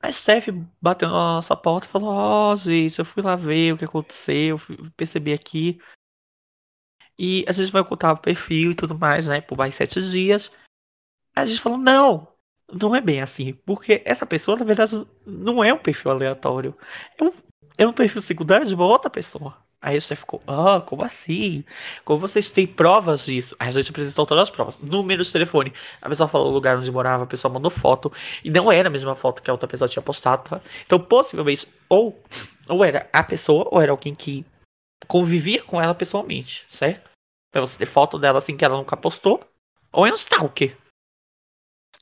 a 0.00 0.12
Steph 0.12 0.48
bateu 0.80 1.08
na 1.08 1.14
nossa 1.14 1.56
porta 1.56 1.86
e 1.86 1.90
falou: 1.90 2.10
Ó, 2.10 2.56
gente, 2.56 2.98
eu 2.98 3.04
fui 3.04 3.22
lá 3.22 3.36
ver 3.36 3.74
o 3.74 3.78
que 3.78 3.84
aconteceu, 3.84 4.60
percebi 4.96 5.32
aqui. 5.32 5.80
E 7.18 7.44
a 7.48 7.52
gente 7.52 7.72
vai 7.72 7.82
ocultar 7.82 8.12
o 8.12 8.18
perfil 8.18 8.72
e 8.72 8.74
tudo 8.74 8.96
mais, 8.96 9.26
né, 9.26 9.40
por 9.40 9.58
mais 9.58 9.74
sete 9.74 10.00
dias. 10.10 10.52
A 11.34 11.44
gente 11.46 11.60
falou: 11.60 11.78
Não, 11.78 12.28
não 12.72 12.94
é 12.94 13.00
bem 13.00 13.20
assim, 13.20 13.54
porque 13.66 14.02
essa 14.04 14.26
pessoa, 14.26 14.56
na 14.56 14.64
verdade, 14.64 15.06
não 15.26 15.62
é 15.64 15.72
um 15.72 15.78
perfil 15.78 16.10
aleatório, 16.12 16.76
é 17.18 17.24
um, 17.24 17.32
é 17.78 17.86
um 17.86 17.92
perfil 17.92 18.22
secundário 18.22 18.66
de 18.66 18.74
uma 18.74 18.86
outra 18.86 19.10
pessoa. 19.10 19.56
Aí 19.80 19.96
a 19.96 20.00
Steph 20.00 20.20
ficou: 20.20 20.42
Ah, 20.46 20.80
como 20.80 21.04
assim? 21.04 21.64
Como 22.04 22.18
vocês 22.18 22.50
têm 22.50 22.66
provas 22.66 23.24
disso? 23.26 23.54
Aí 23.58 23.68
a 23.68 23.70
gente 23.70 23.90
apresentou 23.90 24.26
todas 24.26 24.42
as 24.42 24.50
provas. 24.50 24.78
Número 24.80 25.22
de 25.22 25.30
telefone. 25.30 25.72
A 26.02 26.08
pessoa 26.08 26.28
falou 26.28 26.48
o 26.48 26.54
lugar 26.54 26.76
onde 26.76 26.90
morava, 26.90 27.22
a 27.22 27.26
pessoa 27.26 27.52
mandou 27.52 27.70
foto. 27.70 28.12
E 28.44 28.50
não 28.50 28.72
era 28.72 28.88
a 28.88 28.90
mesma 28.90 29.14
foto 29.14 29.40
que 29.40 29.48
a 29.48 29.52
outra 29.52 29.68
pessoa 29.68 29.88
tinha 29.88 30.02
postado, 30.02 30.48
tá? 30.48 30.60
Então, 30.84 30.98
possivelmente, 30.98 31.68
ou, 31.88 32.20
ou 32.68 32.84
era 32.84 33.08
a 33.12 33.22
pessoa, 33.22 33.68
ou 33.70 33.80
era 33.80 33.92
alguém 33.92 34.14
que 34.16 34.44
convivia 35.06 35.62
com 35.62 35.80
ela 35.80 35.94
pessoalmente, 35.94 36.66
certo? 36.70 37.10
Pra 37.50 37.60
você 37.60 37.76
ter 37.78 37.86
foto 37.86 38.18
dela 38.18 38.38
assim 38.38 38.56
que 38.56 38.64
ela 38.64 38.76
nunca 38.76 38.96
postou. 38.96 39.46
Ou 39.92 40.06
é 40.06 40.10
um 40.10 40.14
stalker. 40.14 40.76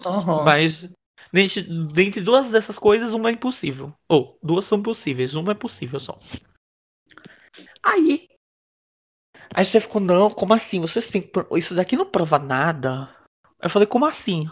Aham. 0.05 0.45
Mas, 0.45 0.89
dentre, 1.33 1.63
dentre 1.63 2.21
duas 2.21 2.51
dessas 2.51 2.79
coisas, 2.79 3.15
uma 3.15 3.31
é 3.31 3.33
impossível. 3.33 3.93
Ou, 4.09 4.39
duas 4.43 4.65
são 4.65 4.83
possíveis, 4.83 5.35
uma 5.35 5.53
é 5.53 5.55
possível 5.55 6.01
só. 6.01 6.19
Aí. 7.83 8.29
Aí 9.55 9.65
você 9.65 9.81
ficou, 9.81 10.01
não, 10.01 10.31
como 10.31 10.53
assim? 10.53 10.81
Vocês 10.81 11.07
têm. 11.07 11.31
Isso 11.57 11.75
daqui 11.75 11.97
não 11.97 12.11
prova 12.11 12.39
nada. 12.39 13.15
Eu 13.63 13.71
falei, 13.71 13.87
como 13.87 14.05
assim? 14.05 14.51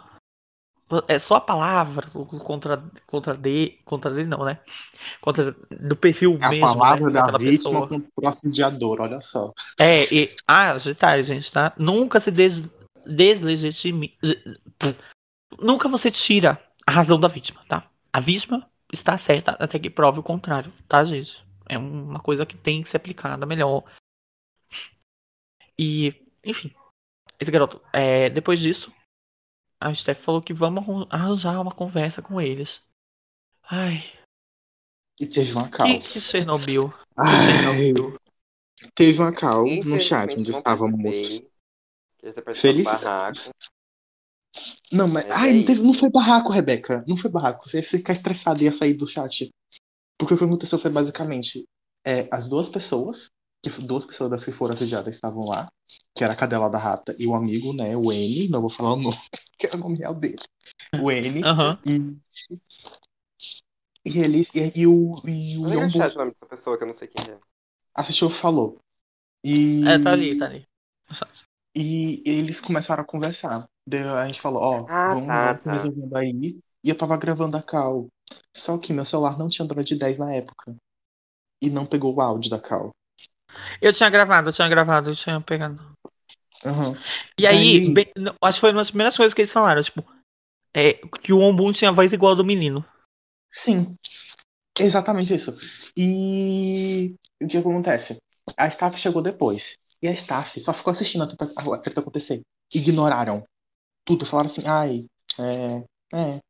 É 1.09 1.19
só 1.19 1.37
a 1.37 1.41
palavra 1.41 2.09
contra, 2.11 2.83
contra 3.07 3.35
D. 3.35 3.79
Contra 3.85 4.11
D 4.11 4.25
não, 4.25 4.45
né? 4.45 4.61
Contra 5.21 5.57
do 5.71 5.97
perfil 5.97 6.39
A 6.41 6.51
mesmo. 6.51 6.67
palavra 6.67 7.07
né, 7.07 7.13
da 7.13 7.21
daquela 7.21 7.39
vítima 7.39 7.57
pessoa. 7.57 7.89
contra 7.89 8.11
o 8.17 8.29
assediador, 8.29 9.01
olha 9.01 9.21
só. 9.21 9.53
É, 9.79 10.05
e. 10.15 10.37
Ah, 10.47 10.77
detalhe, 10.77 11.23
gente, 11.23 11.51
tá? 11.51 11.73
Nunca 11.79 12.21
se 12.21 12.31
des, 12.31 12.63
deslegitime. 13.07 14.17
Nunca 15.59 15.89
você 15.89 16.11
tira 16.11 16.61
a 16.87 16.93
razão 16.93 17.19
da 17.19 17.29
vítima, 17.29 17.63
tá? 17.67 17.89
A 18.13 18.21
vítima 18.21 18.69
está 18.93 19.17
certa 19.17 19.53
até 19.53 19.79
que 19.79 19.89
prove 19.91 20.21
o 20.21 20.23
contrário, 20.23 20.71
tá, 20.87 21.03
gente? 21.05 21.43
É 21.69 21.79
uma 21.79 22.21
coisa 22.21 22.45
que 22.45 22.57
tem 22.57 22.83
que 22.83 22.91
ser 22.91 22.99
aplicada 22.99 23.47
melhor. 23.47 23.85
E, 25.79 26.15
enfim. 26.45 26.71
Esse 27.41 27.51
garoto, 27.51 27.81
é, 27.93 28.31
depois 28.31 28.61
disso, 28.61 28.93
a 29.89 29.95
Steph 29.95 30.23
falou 30.25 30.43
que 30.43 30.53
vamos 30.55 30.83
arran- 30.83 31.07
arranjar 31.11 31.61
uma 31.61 31.75
conversa 31.75 32.23
com 32.23 32.41
eles. 32.41 32.81
Ai, 33.71 34.03
E 35.21 35.27
teve 35.27 35.53
uma 35.53 35.65
que, 35.65 35.77
cal. 35.77 35.87
que 36.01 36.21
Chernobyl. 36.21 36.89
Que 36.91 36.97
Ai, 37.17 37.53
Chernobyl. 37.53 38.19
teve 38.95 39.19
uma 39.19 39.33
cal 39.33 39.65
no 39.67 40.01
chat 40.01 40.33
onde 40.33 40.51
não 40.51 40.59
estávamos. 40.59 41.19
Feliz-. 42.55 42.87
Não, 44.93 45.09
mas. 45.09 45.25
Mas 45.27 45.33
Ai, 45.37 45.51
é 45.51 45.53
não, 45.55 45.65
teve, 45.65 45.83
não 45.83 45.95
foi 45.95 46.11
barraco, 46.11 46.51
Rebeca. 46.53 47.05
Não 47.07 47.17
foi 47.17 47.31
barraco. 47.31 47.69
Você 47.69 47.79
ia 47.79 47.83
ficar 47.83 48.13
estressado 48.13 48.61
e 48.61 48.65
ia 48.65 48.73
sair 48.73 48.95
do 48.95 49.07
chat. 49.07 49.51
Porque 50.19 50.35
o 50.35 50.39
que 50.39 50.45
aconteceu 50.45 50.79
foi 50.79 50.91
basicamente. 50.91 51.65
É, 52.07 52.29
as 52.31 52.49
duas 52.49 52.69
pessoas, 52.69 53.31
que 53.63 53.71
duas 53.81 54.05
pessoas 54.05 54.31
das 54.31 54.45
que 54.45 54.53
foram 54.53 54.75
assediadas 54.75 55.15
estavam 55.15 55.45
lá, 55.47 55.69
que 56.15 56.23
era 56.23 56.33
a 56.33 56.37
cadela 56.37 56.69
da 56.71 56.79
rata 56.79 57.15
e 57.19 57.27
o 57.27 57.35
amigo, 57.35 57.73
né? 57.73 57.97
O 57.97 58.13
N, 58.13 58.49
não 58.49 58.61
vou 58.61 58.71
falar 58.71 58.93
o 58.93 58.97
nome, 58.97 59.17
que 59.59 59.67
era 59.67 59.77
o 59.77 59.81
nome 59.81 59.99
real 59.99 60.15
dele. 60.15 60.43
O 61.01 61.11
N. 61.11 61.45
Aham. 61.45 61.79
E. 61.87 62.17
E 64.07 64.19
eles. 64.19 64.51
E, 64.55 64.81
e 64.81 64.87
o. 64.87 65.21
E 65.27 65.57
o 65.59 65.69
Yombo 65.69 65.97
o 65.97 66.09
nome 66.09 66.33
dessa 66.33 66.47
pessoa 66.49 66.77
que 66.77 66.85
eu 66.85 66.89
não 66.89 66.95
sei 66.95 67.09
quem 67.09 67.25
é. 67.25 67.39
assistiu 67.95 68.31
falou. 68.31 68.79
E. 69.43 69.87
É, 69.89 69.99
tá 69.99 70.13
ali, 70.13 70.39
tá 70.39 70.47
ali. 70.47 70.67
E 71.77 72.23
eles 72.25 72.61
começaram 72.61 73.03
a 73.03 73.07
conversar. 73.07 73.67
Daí 73.87 74.03
a 74.03 74.27
gente 74.27 74.41
falou, 74.41 74.63
ó, 74.63 74.87
Ah, 74.89 75.15
vamos, 75.15 75.27
tá, 75.27 75.47
vamos 75.49 75.65
tá. 75.65 75.73
resolvendo 75.73 76.17
aí. 76.17 76.59
E 76.85 76.89
eu 76.89 76.97
tava 76.97 77.17
gravando 77.17 77.57
a 77.57 77.63
cal. 77.63 78.09
Só 78.57 78.79
que 78.79 78.93
meu 78.93 79.05
celular 79.05 79.37
não 79.37 79.49
tinha 79.49 79.65
Android 79.65 79.95
10 79.95 80.19
na 80.19 80.33
época. 80.35 80.77
E 81.61 81.69
não 81.71 81.87
pegou 81.87 82.15
o 82.15 82.21
áudio 82.21 82.51
da 82.51 82.61
Cal. 82.61 82.91
Eu 83.81 83.93
tinha 83.93 84.11
gravado, 84.11 84.49
eu 84.49 84.53
tinha 84.53 84.69
gravado, 84.69 85.11
eu 85.11 85.17
tinha 85.17 85.41
pegado. 85.41 85.81
Uhum. 86.65 86.97
E 87.39 87.47
aí, 87.47 87.81
Daí- 87.81 87.95
bem- 87.95 88.13
acho 88.43 88.57
que 88.57 88.61
foi 88.61 88.71
uma 88.71 88.81
das 88.81 88.91
primeiras 88.91 89.17
coisas 89.17 89.35
que 89.35 89.43
eles 89.43 89.53
falaram, 89.53 89.83
tipo, 89.83 90.05
é, 90.75 90.95
que 91.23 91.33
o 91.33 91.39
Ombum 91.41 91.73
tinha 91.73 91.91
a 91.91 91.93
voz 91.93 92.13
igual 92.13 92.33
a 92.33 92.37
do 92.37 92.45
menino. 92.45 92.85
Sim. 93.53 93.97
Exatamente 94.79 95.35
isso. 95.35 95.57
E 95.97 97.15
o 97.41 97.47
que 97.47 97.59
acontece? 97.59 98.19
A 98.57 98.67
staff 98.69 98.99
chegou 98.99 99.23
depois. 99.23 99.77
E 100.03 100.09
a 100.09 100.13
staff 100.13 100.61
só 100.61 100.73
ficou 100.75 100.91
assistindo 100.91 101.25
a 101.25 101.79
treta, 101.79 102.01
acontecer. 102.01 102.43
Ignoraram. 102.73 103.45
Tudo. 104.05 104.27
Falaram 104.27 104.51
assim, 104.51 104.67
ai, 104.67 105.07
é. 105.39 105.85
É. 106.13 106.41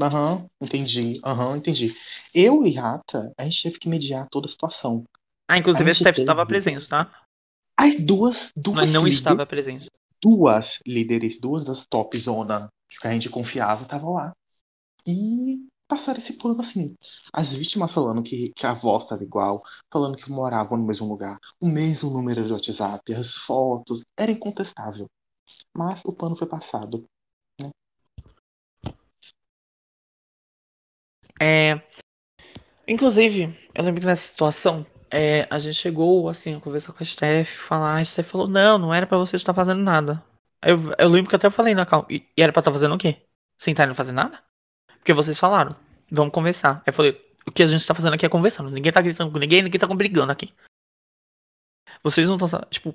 Aham, 0.00 0.46
entendi. 0.60 1.20
Aham, 1.24 1.56
entendi. 1.56 1.94
Eu 2.34 2.66
e 2.66 2.74
Rata, 2.74 3.32
a 3.38 3.44
gente 3.44 3.62
teve 3.62 3.78
que 3.78 3.88
mediar 3.88 4.26
toda 4.28 4.46
a 4.46 4.50
situação. 4.50 5.04
Ah, 5.54 5.58
inclusive 5.58 5.88
A 5.88 5.94
Steph 5.94 6.18
estava 6.18 6.44
presente, 6.44 6.88
tá? 6.88 7.08
As 7.78 7.94
duas, 7.94 8.50
duas 8.56 8.76
Mas 8.76 8.92
não 8.92 9.06
estava 9.06 9.46
presente. 9.46 9.88
duas 10.20 10.80
líderes, 10.84 11.38
duas 11.38 11.64
das 11.64 11.86
top 11.86 12.18
zona 12.18 12.68
que 12.88 13.06
a 13.06 13.12
gente 13.12 13.30
confiava 13.30 13.84
estavam 13.84 14.14
lá. 14.14 14.32
E 15.06 15.64
passaram 15.86 16.18
esse 16.18 16.32
pano 16.32 16.60
assim. 16.60 16.96
As 17.32 17.54
vítimas 17.54 17.92
falando 17.92 18.20
que, 18.20 18.50
que 18.56 18.66
a 18.66 18.74
voz 18.74 19.04
estava 19.04 19.22
igual, 19.22 19.62
falando 19.92 20.16
que 20.16 20.28
moravam 20.28 20.76
no 20.76 20.84
mesmo 20.84 21.06
lugar, 21.06 21.38
o 21.60 21.68
mesmo 21.68 22.10
número 22.10 22.44
de 22.44 22.52
WhatsApp, 22.52 23.14
as 23.14 23.36
fotos, 23.36 24.02
era 24.18 24.32
incontestável. 24.32 25.06
Mas 25.72 26.02
o 26.04 26.12
pano 26.12 26.34
foi 26.34 26.48
passado. 26.48 27.04
É, 31.40 31.80
inclusive, 32.88 33.56
eu 33.72 33.84
lembro 33.84 34.00
que 34.00 34.06
nessa 34.06 34.26
situação, 34.26 34.84
é, 35.10 35.46
a 35.50 35.58
gente 35.58 35.76
chegou, 35.76 36.28
assim, 36.28 36.54
a 36.54 36.60
conversar 36.60 36.92
com 36.92 37.02
a 37.02 37.06
Steph, 37.06 37.48
falar, 37.68 37.96
a 37.96 38.04
Steph 38.04 38.28
falou, 38.28 38.48
não, 38.48 38.78
não 38.78 38.94
era 38.94 39.06
pra 39.06 39.18
você 39.18 39.36
estar 39.36 39.54
fazendo 39.54 39.82
nada. 39.82 40.22
Eu, 40.62 40.92
eu 40.98 41.08
lembro 41.08 41.28
que 41.28 41.36
até 41.36 41.46
eu 41.46 41.50
falei 41.50 41.74
na 41.74 41.86
calma, 41.86 42.06
e, 42.10 42.26
e 42.36 42.42
era 42.42 42.52
pra 42.52 42.60
estar 42.60 42.72
fazendo 42.72 42.94
o 42.94 42.98
quê? 42.98 43.22
Sentar 43.58 43.86
e 43.86 43.88
não 43.88 43.94
fazer 43.94 44.12
nada? 44.12 44.42
Porque 44.98 45.12
vocês 45.12 45.38
falaram, 45.38 45.76
vamos 46.10 46.32
conversar. 46.32 46.76
Aí 46.78 46.82
eu 46.86 46.92
falei, 46.92 47.34
o 47.46 47.52
que 47.52 47.62
a 47.62 47.66
gente 47.66 47.86
tá 47.86 47.94
fazendo 47.94 48.14
aqui 48.14 48.26
é 48.26 48.28
conversando, 48.28 48.70
ninguém 48.70 48.92
tá 48.92 49.00
gritando 49.00 49.30
com 49.30 49.38
ninguém, 49.38 49.62
ninguém 49.62 49.78
tá 49.78 49.86
brigando 49.86 50.32
aqui. 50.32 50.52
Vocês 52.02 52.28
não 52.28 52.36
estão, 52.36 52.60
tipo, 52.70 52.94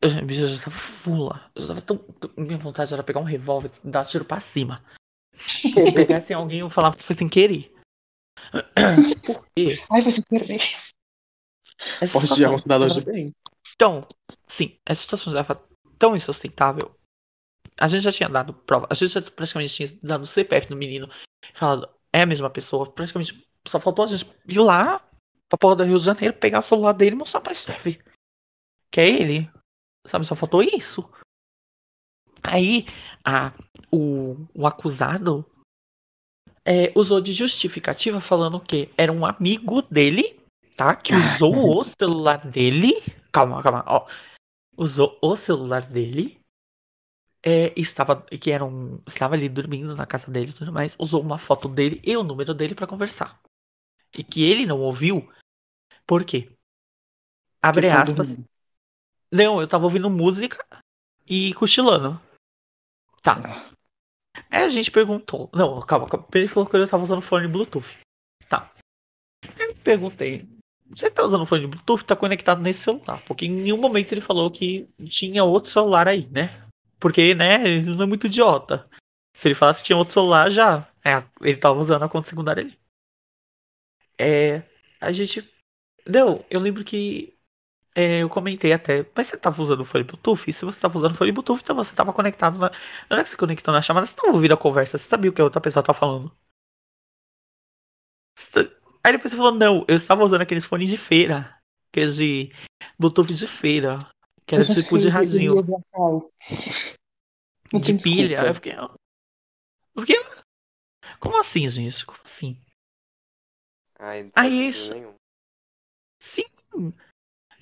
eu, 0.00 0.10
já 0.10 0.64
tava 0.64 0.76
fula, 0.76 1.50
eu 1.54 1.62
já 1.62 1.68
tava 1.68 1.82
tão, 1.82 2.00
minha 2.36 2.58
vontade 2.58 2.92
era 2.92 3.02
pegar 3.02 3.20
um 3.20 3.24
revólver 3.24 3.70
e 3.84 3.88
dar 3.88 4.04
tiro 4.04 4.24
pra 4.24 4.40
cima. 4.40 4.82
Se 5.46 5.70
pegasse 5.92 6.32
alguém, 6.32 6.60
eu 6.60 6.70
falava 6.70 6.96
foi 6.98 7.16
sem 7.16 7.28
querer. 7.28 7.72
Por 9.26 9.46
quê? 9.56 9.78
Ai, 9.90 10.02
você 10.02 10.22
querer. 10.22 10.60
Essa 11.78 12.12
Posso 12.12 12.34
um 12.34 12.58
cidadão 12.58 12.88
de 12.88 13.00
bem. 13.00 13.34
tão, 13.76 14.06
sim, 14.48 14.78
essa 14.84 15.02
situação 15.02 15.32
já 15.32 15.40
era 15.40 15.60
tão 15.98 16.16
insustentável. 16.16 16.94
A 17.76 17.86
gente 17.86 18.02
já 18.02 18.12
tinha 18.12 18.28
dado 18.28 18.52
prova, 18.52 18.86
a 18.90 18.94
gente 18.94 19.12
já 19.12 19.22
praticamente 19.22 19.74
tinha 19.74 19.98
dado 20.02 20.22
o 20.22 20.26
CPF 20.26 20.68
do 20.68 20.76
menino, 20.76 21.08
falado, 21.54 21.88
é 22.12 22.22
a 22.22 22.26
mesma 22.26 22.50
pessoa, 22.50 22.90
praticamente 22.90 23.46
só 23.66 23.78
faltou 23.78 24.04
a 24.04 24.08
gente 24.08 24.26
ir 24.46 24.58
lá 24.58 25.00
pra 25.48 25.58
porra 25.58 25.76
do 25.76 25.84
Rio 25.84 25.98
de 25.98 26.04
Janeiro, 26.04 26.34
pegar 26.34 26.60
o 26.60 26.62
celular 26.62 26.92
dele 26.92 27.12
e 27.12 27.18
mostrar 27.18 27.40
pra 27.40 27.54
Steph. 27.54 27.98
Que 28.90 29.00
é 29.00 29.08
ele. 29.08 29.50
Sabe, 30.06 30.26
só 30.26 30.34
faltou 30.34 30.62
isso. 30.62 31.08
Aí, 32.42 32.86
a, 33.24 33.52
o, 33.92 34.46
o 34.54 34.66
acusado 34.66 35.44
é, 36.64 36.92
usou 36.94 37.20
de 37.20 37.32
justificativa 37.32 38.20
falando 38.20 38.60
que 38.60 38.90
era 38.96 39.12
um 39.12 39.26
amigo 39.26 39.82
dele, 39.82 40.37
tá? 40.78 40.94
Que 40.94 41.12
usou 41.12 41.80
o 41.80 41.84
celular 41.84 42.46
dele. 42.46 43.02
Calma, 43.32 43.62
calma, 43.62 43.84
ó. 43.86 44.08
Usou 44.76 45.18
o 45.20 45.36
celular 45.36 45.82
dele. 45.82 46.40
É, 47.42 47.72
estava, 47.78 48.22
que 48.22 48.50
era 48.50 48.64
um, 48.64 49.02
estava 49.06 49.34
ali 49.34 49.48
dormindo 49.48 49.94
na 49.94 50.06
casa 50.06 50.30
dele 50.30 50.50
e 50.50 50.54
tudo 50.54 50.72
mais. 50.72 50.94
Usou 50.98 51.20
uma 51.20 51.38
foto 51.38 51.68
dele 51.68 52.00
e 52.04 52.16
o 52.16 52.22
número 52.22 52.54
dele 52.54 52.74
pra 52.74 52.86
conversar. 52.86 53.40
E 54.16 54.22
que 54.22 54.48
ele 54.48 54.64
não 54.64 54.80
ouviu. 54.80 55.28
Por 56.06 56.24
quê? 56.24 56.50
Abre 57.60 57.88
tá 57.88 58.02
aspas. 58.02 58.14
dormindo. 58.14 58.48
Não, 59.30 59.60
eu 59.60 59.68
tava 59.68 59.84
ouvindo 59.84 60.08
música 60.08 60.64
e 61.26 61.52
cochilando. 61.54 62.20
Tá. 63.20 63.42
Aí 64.48 64.62
a 64.62 64.68
gente 64.68 64.90
perguntou. 64.90 65.50
Não, 65.52 65.84
calma, 65.84 66.08
calma. 66.08 66.26
Ele 66.32 66.48
falou 66.48 66.68
que 66.68 66.76
eu 66.76 66.88
tava 66.88 67.02
usando 67.02 67.20
fone 67.20 67.48
Bluetooth. 67.48 67.98
Tá. 68.48 68.72
Eu 69.58 69.74
perguntei. 69.82 70.57
Você 70.90 71.10
tá 71.10 71.24
usando 71.24 71.46
fone 71.46 71.66
Bluetooth? 71.66 72.04
Tá 72.04 72.16
conectado 72.16 72.60
nesse 72.60 72.80
celular? 72.80 73.22
Porque 73.26 73.46
em 73.46 73.50
nenhum 73.50 73.78
momento 73.78 74.12
ele 74.12 74.20
falou 74.20 74.50
que 74.50 74.88
tinha 75.08 75.44
outro 75.44 75.70
celular 75.70 76.08
aí, 76.08 76.26
né? 76.30 76.60
Porque, 76.98 77.34
né, 77.34 77.54
ele 77.66 77.94
não 77.94 78.02
é 78.04 78.06
muito 78.06 78.26
idiota. 78.26 78.88
Se 79.34 79.48
ele 79.48 79.54
falasse 79.54 79.80
que 79.80 79.86
tinha 79.86 79.96
outro 79.98 80.14
celular, 80.14 80.50
já. 80.50 80.88
É, 81.04 81.22
ele 81.42 81.56
tava 81.58 81.78
usando 81.80 82.02
a 82.04 82.08
conta 82.08 82.28
secundária 82.28 82.62
ali. 82.64 82.78
É. 84.18 84.62
A 85.00 85.12
gente. 85.12 85.48
Não, 86.06 86.44
eu 86.50 86.60
lembro 86.60 86.84
que 86.84 87.36
é, 87.94 88.22
eu 88.22 88.30
comentei 88.30 88.72
até, 88.72 89.06
mas 89.16 89.28
você 89.28 89.36
tava 89.38 89.62
usando 89.62 89.82
o 89.82 89.86
fone 89.86 90.04
Bluetooth? 90.04 90.50
E 90.50 90.54
se 90.54 90.64
você 90.64 90.80
tava 90.80 90.98
usando 90.98 91.12
o 91.14 91.16
fone 91.16 91.32
Bluetooth, 91.32 91.62
então 91.62 91.76
você 91.76 91.94
tava 91.94 92.12
conectado 92.14 92.58
na. 92.58 92.70
Não 93.10 93.18
é 93.18 93.24
que 93.24 93.30
você 93.30 93.36
conectou 93.38 93.74
na 93.74 93.82
chamada, 93.82 94.06
você 94.06 94.14
tava 94.16 94.32
ouvindo 94.34 94.54
a 94.54 94.58
conversa, 94.58 94.98
você 94.98 95.08
sabia 95.08 95.30
o 95.30 95.34
que 95.34 95.42
a 95.42 95.44
outra 95.44 95.60
pessoa 95.62 95.82
tá 95.84 95.94
falando. 95.94 96.32
Você- 98.36 98.72
Aí 99.02 99.12
depois 99.12 99.30
você 99.32 99.36
falou, 99.36 99.52
não, 99.52 99.84
eu 99.88 99.96
estava 99.96 100.24
usando 100.24 100.42
aqueles 100.42 100.64
fones 100.64 100.88
de 100.88 100.96
feira. 100.96 101.58
Aqueles 101.90 102.16
de 102.16 102.52
Bluetooth 102.98 103.32
de 103.32 103.46
feira. 103.46 103.98
Que 104.46 104.54
era 104.54 104.64
tipo 104.64 104.98
de. 104.98 105.08
Não 107.72 107.80
De 107.80 107.94
pilha. 107.94 108.28
desculpa. 108.28 108.46
Eu 108.46 108.54
fiquei. 108.54 108.72
eu 108.74 110.02
fiquei. 110.02 110.16
Como 111.20 111.38
assim, 111.38 111.68
gente? 111.68 112.04
Como 112.06 112.18
assim? 112.24 112.60
Ai, 113.98 114.22
não 114.24 114.30
faz 114.30 114.52
isso. 114.52 114.94
nenhum. 114.94 115.14
Sim. 116.20 116.44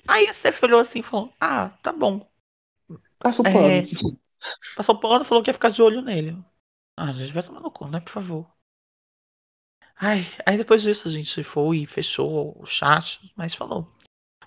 Aí 0.07 0.27
a 0.27 0.33
Steph 0.33 0.61
olhou 0.63 0.79
assim 0.79 0.99
e 0.99 1.03
falou, 1.03 1.33
ah, 1.39 1.69
tá 1.81 1.91
bom. 1.91 2.29
Passa 3.19 3.41
o 3.41 3.47
É. 3.47 3.51
pano. 3.53 4.19
Passou 4.75 4.95
o 4.95 4.99
pano 4.99 5.25
e 5.25 5.27
falou 5.27 5.43
que 5.43 5.49
ia 5.49 5.53
ficar 5.53 5.69
de 5.69 5.81
olho 5.81 6.01
nele. 6.01 6.37
Ah, 6.95 7.09
a 7.09 7.13
gente 7.13 7.33
vai 7.33 7.43
tomar 7.43 7.59
no 7.59 7.71
cu, 7.71 7.87
né? 7.87 7.99
Por 7.99 8.11
favor. 8.11 8.56
Ai, 9.99 10.27
aí 10.45 10.57
depois 10.57 10.81
disso 10.81 11.07
a 11.07 11.11
gente 11.11 11.43
foi 11.43 11.79
e 11.79 11.87
fechou 11.87 12.55
o 12.61 12.65
chat, 12.65 13.19
mas 13.35 13.55
falou. 13.55 13.91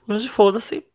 Mas 0.07 0.25
foda-se. 0.27 0.87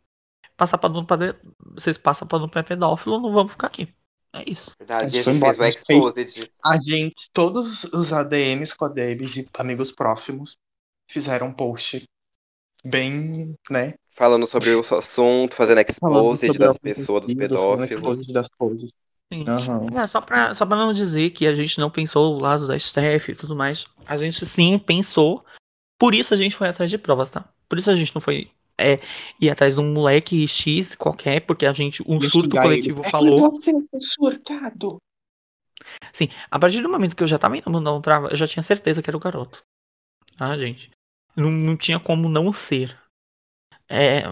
Passar 0.55 0.77
pano 0.77 1.05
pra. 1.05 1.17
de- 1.17 1.35
Vocês 1.73 1.97
passam 1.97 2.27
pano 2.27 2.49
pra 2.49 2.63
pedófilo, 2.63 3.19
não 3.19 3.33
vamos 3.33 3.51
ficar 3.51 3.67
aqui. 3.67 3.93
É 4.33 4.49
isso. 4.49 4.71
Verdade, 4.79 5.03
A 5.03 5.07
a 5.07 5.09
gente 5.09 5.23
fez 5.39 5.57
o 5.57 5.61
a 5.63 5.69
gente 5.71 5.85
fez- 5.85 6.05
Exposed. 6.05 6.51
A 6.63 6.77
gente, 6.79 7.29
todos 7.33 7.83
os 7.85 8.11
ADMs, 8.13 8.75
Codebs 8.75 9.37
e 9.37 9.47
amigos 9.53 9.91
próximos 9.91 10.57
fizeram 11.09 11.47
um 11.47 11.53
post 11.53 12.03
bem, 12.83 13.55
né? 13.69 13.95
Falando 14.11 14.45
sobre 14.47 14.73
o 14.73 14.79
assunto, 14.79 15.55
fazendo 15.55 15.81
exposed 15.81 16.57
das 16.57 16.77
o 16.77 16.79
pessoas, 16.79 17.23
dos 17.23 17.33
pedófilos. 17.33 17.91
exposed 17.91 18.33
das 18.33 18.47
coisas. 18.49 18.93
Sim. 19.31 19.43
Aham. 19.47 19.87
É, 19.97 20.07
só 20.07 20.21
pra, 20.21 20.53
só 20.53 20.65
pra 20.65 20.77
não 20.77 20.93
dizer 20.93 21.31
que 21.31 21.47
a 21.47 21.55
gente 21.55 21.79
não 21.79 21.89
pensou 21.89 22.35
o 22.35 22.39
lado 22.39 22.67
da 22.67 22.77
Steph 22.77 23.29
e 23.29 23.35
tudo 23.35 23.55
mais. 23.55 23.85
A 24.05 24.17
gente 24.17 24.45
sim 24.45 24.77
pensou. 24.77 25.43
Por 25.99 26.13
isso 26.13 26.33
a 26.33 26.37
gente 26.37 26.55
foi 26.55 26.67
atrás 26.67 26.89
de 26.89 26.97
provas, 26.97 27.29
tá? 27.29 27.47
Por 27.67 27.79
isso 27.79 27.89
a 27.89 27.95
gente 27.95 28.13
não 28.13 28.21
foi 28.21 28.51
é, 28.77 28.99
ir 29.39 29.49
atrás 29.49 29.73
de 29.73 29.79
um 29.79 29.93
moleque 29.93 30.47
X 30.47 30.95
qualquer, 30.95 31.41
porque 31.41 31.65
a 31.65 31.73
gente, 31.73 32.03
um 32.03 32.19
surto 32.21 32.37
Investigar 32.37 32.63
coletivo 32.63 32.97
eles. 32.99 33.07
É, 33.07 33.09
falou. 33.09 33.39
foi 33.61 33.73
você, 33.73 33.99
seu 33.99 33.99
surtado. 33.99 34.97
Sim, 36.13 36.29
a 36.49 36.59
partir 36.59 36.81
do 36.81 36.89
momento 36.89 37.15
que 37.15 37.23
eu 37.23 37.27
já 37.27 37.37
tava 37.37 37.57
indo 37.57 37.69
mandar 37.69 37.93
um 37.93 38.01
trava, 38.01 38.29
eu 38.29 38.35
já 38.35 38.47
tinha 38.47 38.63
certeza 38.63 39.01
que 39.01 39.09
era 39.09 39.17
o 39.17 39.19
garoto. 39.19 39.63
Ah, 40.39 40.57
gente. 40.57 40.91
Não, 41.35 41.51
não 41.51 41.75
tinha 41.75 41.99
como 41.99 42.29
não 42.29 42.51
ser. 42.53 42.97
É, 43.89 44.23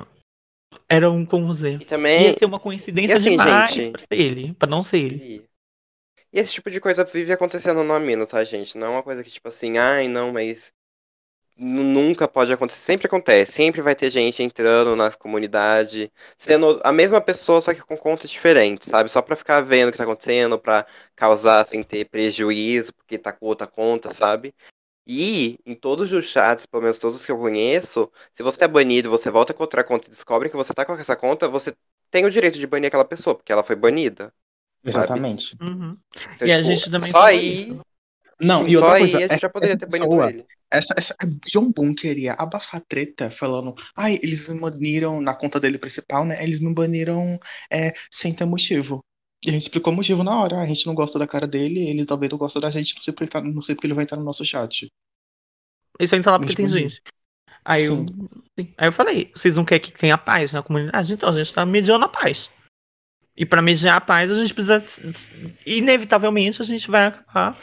era 0.90 1.10
um 1.10 1.26
como 1.26 1.54
dizer. 1.54 1.82
E 1.82 1.86
também. 1.86 2.28
Ia 2.28 2.34
ser 2.34 2.46
uma 2.46 2.60
coincidência 2.60 3.16
assim, 3.18 3.32
demais 3.32 3.72
gente- 3.72 3.92
pra 3.92 4.02
ser 4.02 4.22
ele, 4.22 4.54
pra 4.54 4.70
não 4.70 4.84
ser 4.84 4.98
ele. 4.98 5.46
E 6.32 6.40
esse 6.40 6.54
tipo 6.54 6.72
de 6.72 6.80
coisa 6.80 7.04
vive 7.04 7.32
acontecendo 7.32 7.84
no 7.84 7.94
Amino, 7.94 8.26
tá, 8.26 8.44
gente? 8.44 8.78
Não 8.78 8.88
é 8.88 8.90
uma 8.90 9.04
coisa 9.04 9.24
que, 9.24 9.30
tipo 9.30 9.50
assim, 9.50 9.78
ai, 9.78 10.08
não, 10.08 10.32
mas. 10.32 10.72
nu- 11.56 11.84
Nunca 11.84 12.28
pode 12.28 12.52
acontecer. 12.52 12.82
Sempre 12.82 13.06
acontece. 13.06 13.52
Sempre 13.52 13.82
vai 13.82 13.96
ter 13.96 14.10
gente 14.10 14.42
entrando 14.42 14.96
na 14.96 15.12
comunidade, 15.12 16.12
sendo 16.36 16.82
a 16.84 16.92
mesma 16.92 17.22
pessoa, 17.22 17.62
só 17.62 17.74
que 17.74 17.82
com 17.82 17.96
contas 17.96 18.32
diferentes, 18.32 18.90
sabe? 18.90 19.10
Só 19.12 19.22
pra 19.22 19.36
ficar 19.36 19.62
vendo 19.62 19.90
o 19.90 19.92
que 19.92 19.98
tá 20.00 20.04
acontecendo, 20.04 20.58
pra 20.58 20.86
causar 21.16 21.64
sem 21.68 21.84
ter 21.84 22.06
prejuízo, 22.10 22.92
porque 22.94 23.20
tá 23.20 23.32
com 23.32 23.46
outra 23.46 23.68
conta, 23.68 24.12
sabe? 24.12 24.52
E 25.06 25.58
em 25.66 25.76
todos 25.76 26.12
os 26.14 26.26
chats, 26.26 26.66
pelo 26.66 26.84
menos 26.84 26.98
todos 26.98 27.26
que 27.26 27.32
eu 27.32 27.38
conheço, 27.38 28.10
se 28.34 28.42
você 28.42 28.64
é 28.64 28.68
banido, 28.68 29.10
você 29.10 29.30
volta 29.30 29.54
com 29.54 29.64
outra 29.64 29.84
conta 29.84 30.08
e 30.08 30.12
descobre 30.12 30.50
que 30.50 30.56
você 30.56 30.74
tá 30.74 30.86
com 30.86 30.94
essa 30.94 31.16
conta, 31.16 31.50
você 31.50 31.76
tem 32.10 32.26
o 32.26 32.32
direito 32.32 32.58
de 32.58 32.68
banir 32.68 32.88
aquela 32.88 33.06
pessoa, 33.06 33.36
porque 33.36 33.52
ela 33.52 33.64
foi 33.64 33.76
banida. 33.76 34.34
Exatamente. 34.84 35.58
Uhum. 35.62 35.98
Então, 36.36 36.48
E 36.48 36.52
a 36.52 36.62
tipo, 36.62 36.64
gente 36.64 36.92
também 36.92 37.12
só 37.12 37.22
aí. 37.24 37.68
isso. 37.68 37.82
Não, 38.42 38.64
Sim, 38.64 38.72
e 38.72 38.78
outra 38.78 38.92
só 38.92 38.98
coisa, 38.98 39.18
aí 39.18 39.24
a 39.24 39.28
gente 39.28 39.32
essa, 39.34 39.42
já 39.42 39.50
poderia 39.50 39.78
ter 39.78 39.86
banido 39.88 40.10
pessoa, 40.10 40.26
ele. 40.26 40.46
essa, 40.72 40.94
essa 40.98 41.16
a 41.20 41.26
John 41.52 41.72
Boon 41.72 41.94
queria 41.96 42.34
abafar 42.34 42.82
a 42.82 42.84
treta 42.86 43.32
falando, 43.32 43.76
ai, 43.96 44.20
eles 44.22 44.48
me 44.48 44.60
baniram 44.60 45.22
na 45.22 45.34
conta 45.34 45.60
dele 45.60 45.78
principal, 45.78 46.26
né? 46.26 46.42
Eles 46.44 46.60
me 46.60 46.74
baniram 46.74 47.40
é, 47.72 47.94
sem 48.12 48.34
ter 48.34 48.46
motivo. 48.46 49.04
E 49.46 49.50
a 49.50 49.52
gente 49.52 49.64
explicou 49.64 49.92
o 49.92 49.96
motivo 49.96 50.24
na 50.24 50.40
hora. 50.40 50.60
A 50.60 50.66
gente 50.66 50.86
não 50.86 50.96
gosta 50.96 51.20
da 51.20 51.28
cara 51.28 51.46
dele, 51.46 51.88
ele 51.88 52.06
talvez 52.06 52.32
não 52.32 52.38
gosta 52.38 52.60
da 52.60 52.70
gente, 52.70 52.96
não 52.96 53.02
sei 53.02 53.14
porque 53.14 53.24
ele, 53.24 53.32
tá- 53.32 53.42
não 53.42 53.62
sei 53.62 53.76
porque 53.76 53.88
ele 53.88 53.94
vai 53.94 54.04
entrar 54.04 54.18
no 54.18 54.24
nosso 54.24 54.46
chat. 54.46 54.88
Isso 56.00 56.16
entra 56.16 56.32
lá 56.32 56.40
porque 56.40 56.56
tem 56.56 56.66
Mas, 56.66 56.74
gente. 56.74 57.02
Aí 57.66 57.84
eu, 57.84 58.06
sim. 58.58 58.74
aí 58.78 58.88
eu 58.88 58.92
falei, 58.92 59.32
vocês 59.36 59.56
não 59.56 59.64
querem 59.64 59.84
que 59.84 59.92
tenha 59.92 60.18
paz 60.18 60.54
na 60.54 60.64
comunidade? 60.64 61.14
Então 61.14 61.30
a 61.30 61.34
gente 61.34 61.54
tá 61.54 61.66
mediando 61.66 62.06
a 62.06 62.10
paz. 62.10 62.50
E 63.36 63.46
pra 63.46 63.62
mediar 63.62 63.98
a 63.98 64.02
paz, 64.02 64.30
a 64.30 64.36
gente 64.36 64.54
precisa. 64.54 64.84
Inevitavelmente, 65.66 66.62
a 66.62 66.66
gente 66.66 66.90
vai 66.90 67.08
acabar 67.08 67.58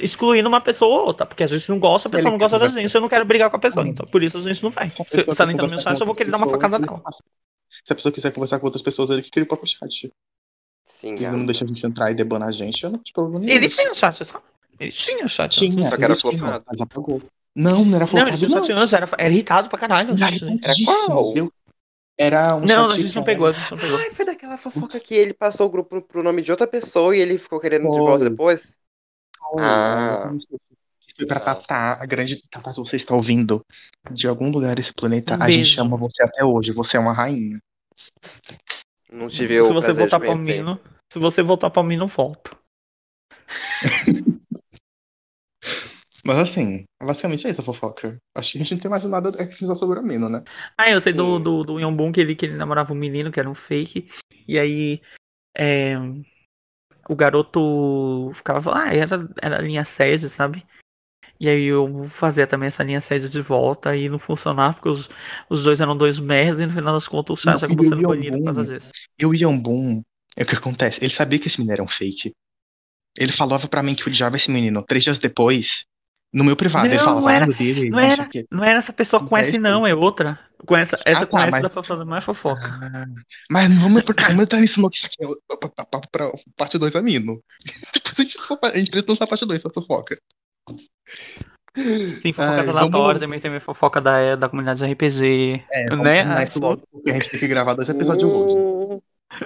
excluindo 0.00 0.48
uma 0.48 0.60
pessoa 0.60 1.00
ou 1.00 1.06
outra. 1.06 1.26
Porque 1.26 1.42
a 1.42 1.46
gente 1.46 1.68
não 1.68 1.78
gosta, 1.78 2.08
a 2.08 2.10
pessoa 2.10 2.30
não 2.30 2.38
gosta 2.38 2.58
da 2.58 2.68
gente. 2.68 2.94
Eu 2.94 3.00
não 3.00 3.10
quero 3.10 3.24
brigar 3.24 3.50
com 3.50 3.56
a 3.56 3.60
pessoa. 3.60 3.86
Então, 3.86 4.06
por 4.06 4.22
isso 4.22 4.38
a 4.38 4.42
gente 4.42 4.62
não 4.62 4.70
vai. 4.70 4.88
Se 4.88 5.04
quer 5.04 5.28
entrar 5.28 5.46
no 5.46 5.54
meu 5.54 5.68
chat, 5.78 6.00
eu 6.00 6.06
vou 6.06 6.14
querer 6.14 6.30
dar 6.30 6.38
uma 6.38 6.50
facada 6.50 6.78
nela. 6.78 7.02
Se 7.84 7.92
a 7.92 7.96
pessoa 7.96 8.12
quiser 8.12 8.32
conversar 8.32 8.58
com 8.58 8.66
outras 8.66 8.82
pessoas, 8.82 9.10
ele 9.10 9.22
que 9.22 9.30
cria 9.30 9.44
o 9.44 9.46
próprio 9.46 9.68
chat. 9.68 10.10
Sim, 11.00 11.14
Ele 11.14 11.24
gata. 11.24 11.36
não 11.36 11.46
deixa 11.46 11.64
a 11.64 11.68
gente 11.68 11.84
entrar 11.86 12.10
e 12.10 12.14
debanar 12.14 12.48
a 12.48 12.52
gente, 12.52 12.84
eu 12.84 12.90
não 12.90 12.98
tive 12.98 13.14
problema 13.14 13.40
nenhum. 13.40 13.52
Ele 13.52 13.68
tinha 13.68 13.94
chat, 13.94 14.24
sabe? 14.24 14.44
Ele 14.78 14.92
tinha 14.92 15.28
chat. 15.28 15.58
Tinha, 15.58 15.88
Só 15.88 15.96
que 15.96 16.04
era 16.04 16.14
tinha, 16.16 16.32
flopado. 16.38 16.64
Mas 16.66 16.80
apagou. 16.80 17.22
Não, 17.54 17.84
não 17.84 17.96
era 17.96 18.04
Não, 18.04 18.06
flopado, 18.06 18.36
tinha 18.38 18.48
não. 18.48 18.64
chat 18.64 18.72
antes, 18.72 18.92
era, 18.92 19.08
era 19.18 19.30
irritado 19.32 19.68
pra 19.68 19.78
caralho. 19.78 20.10
Era 20.14 20.34
irritadíssimo. 20.34 20.86
qual? 21.06 21.34
Eu- 21.36 21.52
Era 22.18 22.54
um 22.54 22.60
Não, 22.64 22.90
a 22.90 22.98
gente 22.98 23.16
não 23.16 23.24
pegou, 23.24 23.46
a 23.46 23.52
gente 23.52 23.70
não 23.70 23.78
pegou. 23.78 23.98
Ai, 23.98 24.10
foi 24.10 24.24
daquela 24.24 24.56
fofoca 24.58 25.00
que 25.00 25.14
ele 25.14 25.32
passou 25.34 25.66
o 25.66 25.70
grupo 25.70 26.00
pro 26.02 26.22
nome 26.22 26.42
de 26.42 26.50
outra 26.50 26.66
pessoa 26.66 27.16
e 27.16 27.20
ele 27.20 27.38
ficou 27.38 27.58
querendo 27.58 27.82
de 27.84 27.88
Foi. 27.88 28.00
volta 28.00 28.28
depois? 28.30 28.78
Foi, 29.38 29.62
Ah. 29.62 30.22
eu 30.26 30.32
não 30.32 30.40
sei 30.40 30.58
se- 30.58 30.74
Foi 31.16 31.26
pra 31.26 31.38
Não. 31.40 31.44
Tatá, 31.44 31.98
a 32.00 32.06
grande 32.06 32.42
Tatá, 32.50 32.72
se 32.72 32.80
você 32.80 32.96
está 32.96 33.14
ouvindo 33.14 33.64
de 34.12 34.26
algum 34.26 34.50
lugar 34.50 34.74
desse 34.74 34.92
planeta, 34.94 35.36
Um 35.36 35.42
a 35.42 35.50
gente 35.50 35.66
chama 35.68 35.94
você 35.96 36.22
até 36.22 36.42
hoje, 36.44 36.72
você 36.72 36.96
é 36.96 37.00
uma 37.00 37.12
rainha. 37.12 37.58
Não 39.12 39.28
tive 39.28 39.60
o 39.60 39.66
Se 39.66 39.72
você 39.72 39.92
voltar 39.92 40.18
mim, 40.36 40.62
não, 40.62 40.80
se 41.12 41.18
você 41.18 41.42
voltar 41.42 41.70
pra 41.70 41.82
mim, 41.82 41.96
não 41.96 42.06
volta. 42.06 42.56
Mas 46.24 46.38
assim, 46.38 46.84
basicamente 47.02 47.46
é 47.46 47.50
isso 47.50 47.60
a 47.60 47.64
fofoca. 47.64 48.16
Acho 48.34 48.52
que 48.52 48.58
a 48.58 48.60
gente 48.60 48.74
não 48.74 48.80
tem 48.80 48.90
mais 48.90 49.04
nada 49.04 49.30
a 49.30 49.46
precisar 49.46 49.74
sobre 49.74 49.98
a 49.98 50.02
Mino, 50.02 50.28
né? 50.28 50.44
Ah, 50.78 50.88
eu 50.88 51.00
sei 51.00 51.12
do, 51.12 51.36
Sim. 51.36 51.42
do, 51.42 51.64
do 51.64 51.80
Yonbun 51.80 52.12
que 52.12 52.20
ele, 52.20 52.36
que 52.36 52.46
ele 52.46 52.56
namorava 52.56 52.92
um 52.92 52.96
menino 52.96 53.32
que 53.32 53.40
era 53.40 53.50
um 53.50 53.54
fake. 53.54 54.08
E 54.46 54.56
aí 54.56 55.02
é, 55.56 55.96
o 57.08 57.16
garoto 57.16 58.30
ficava 58.34 58.62
falando, 58.62 58.82
ah, 58.86 58.94
era, 58.94 59.28
era 59.42 59.58
a 59.58 59.62
linha 59.62 59.84
sede, 59.84 60.28
sabe? 60.28 60.64
E 61.40 61.48
aí 61.48 61.64
eu 61.64 62.08
fazia 62.10 62.46
também 62.46 62.68
essa 62.68 62.84
linha 62.84 63.00
sede 63.00 63.28
de 63.28 63.40
volta 63.40 63.96
e 63.96 64.08
não 64.08 64.18
funcionava, 64.18 64.74
porque 64.74 64.88
os, 64.88 65.08
os 65.50 65.62
dois 65.64 65.80
eram 65.80 65.96
dois 65.96 66.20
merdas 66.20 66.62
e 66.62 66.66
no 66.66 66.72
final 66.72 66.94
das 66.94 67.08
contas 67.08 67.42
o 67.42 67.46
Não, 67.48 67.56
acabou 67.56 67.84
e 67.84 67.88
sendo 67.88 68.08
banido 68.08 68.38
por 68.38 68.44
causa 68.44 68.64
disso. 68.64 68.92
E 69.18 69.26
o 69.26 69.34
Yambun, 69.34 70.02
é 70.36 70.44
o 70.44 70.46
que 70.46 70.54
acontece? 70.54 71.02
Ele 71.04 71.12
sabia 71.12 71.38
que 71.38 71.48
esse 71.48 71.58
menino 71.58 71.72
era 71.72 71.82
um 71.82 71.88
fake. 71.88 72.32
Ele 73.18 73.32
falava 73.32 73.66
pra 73.68 73.82
mim 73.82 73.94
que 73.94 74.08
odiava 74.08 74.36
esse 74.36 74.50
menino. 74.50 74.84
Três 74.86 75.02
dias 75.04 75.18
depois, 75.18 75.84
no 76.32 76.44
meu 76.44 76.56
privado, 76.56 76.86
ele 76.86 76.96
Não, 76.96 77.04
falava, 77.04 77.20
não 77.22 77.28
era- 77.28 77.44
ah, 77.44 77.48
eu 77.48 77.52
odeio 77.54 77.70
ele, 77.78 77.90
Não 77.90 77.98
não 78.00 78.06
era, 78.08 78.28
não 78.50 78.64
era 78.64 78.78
essa 78.78 78.92
pessoa 78.92 79.26
com 79.26 79.36
É 79.36 79.40
S 79.40 79.58
não, 79.58 79.86
é 79.86 79.94
outra. 79.94 80.38
Com 80.64 80.76
essa, 80.76 80.96
essa 81.04 81.24
Ah, 81.24 81.26
com 81.26 81.36
tá, 81.36 81.42
S 81.42 81.50
mas- 81.50 81.62
dá 81.62 81.68
pra 81.70 81.82
fazer 81.82 82.04
mais 82.04 82.24
fofoca. 82.24 82.62
Ah, 82.82 83.04
mas 83.50 83.68
não 83.68 83.80
vamos, 83.82 84.02
vamos 84.04 84.42
entrar 84.42 84.60
nisso, 84.60 84.80
não, 84.80 84.88
que 84.88 84.96
isso 84.98 85.06
aqui 85.06 85.16
é 85.24 85.56
pra, 85.58 85.68
pra, 85.68 85.84
pra, 85.84 86.00
pra 86.10 86.32
parte 86.56 86.78
2 86.78 86.94
a 86.94 87.02
Mino. 87.02 87.42
Depois 87.92 88.18
a 88.18 88.22
gente, 88.22 88.38
só- 88.40 88.58
a 88.62 88.78
gente 88.78 88.90
precisa 88.90 89.10
lançar 89.10 89.24
a 89.24 89.26
parte 89.28 89.44
2 89.44 89.60
essa 89.60 89.70
fofoca. 89.74 90.16
Sim, 92.22 92.32
fofocas 92.32 92.58
Ai, 92.58 92.66
aleatórias, 92.68 93.20
vamos- 93.20 93.20
também 93.20 93.40
tem 93.40 93.60
fofoca 93.60 94.00
da, 94.00 94.36
da 94.36 94.48
comunidade 94.48 94.78
de 94.80 94.84
RPG. 94.86 95.64
É, 95.70 95.88
vamos 95.88 96.04
Né? 96.04 96.16
terminar 96.18 96.44
isso 96.44 96.58
logo, 96.60 96.82
porque 96.90 97.10
a 97.10 97.14
gente 97.14 97.30
tem 97.30 97.40
que 97.40 97.48
gravar 97.48 97.74
dois 97.74 97.88
episódios 97.88 98.32
hoje. 98.32 98.56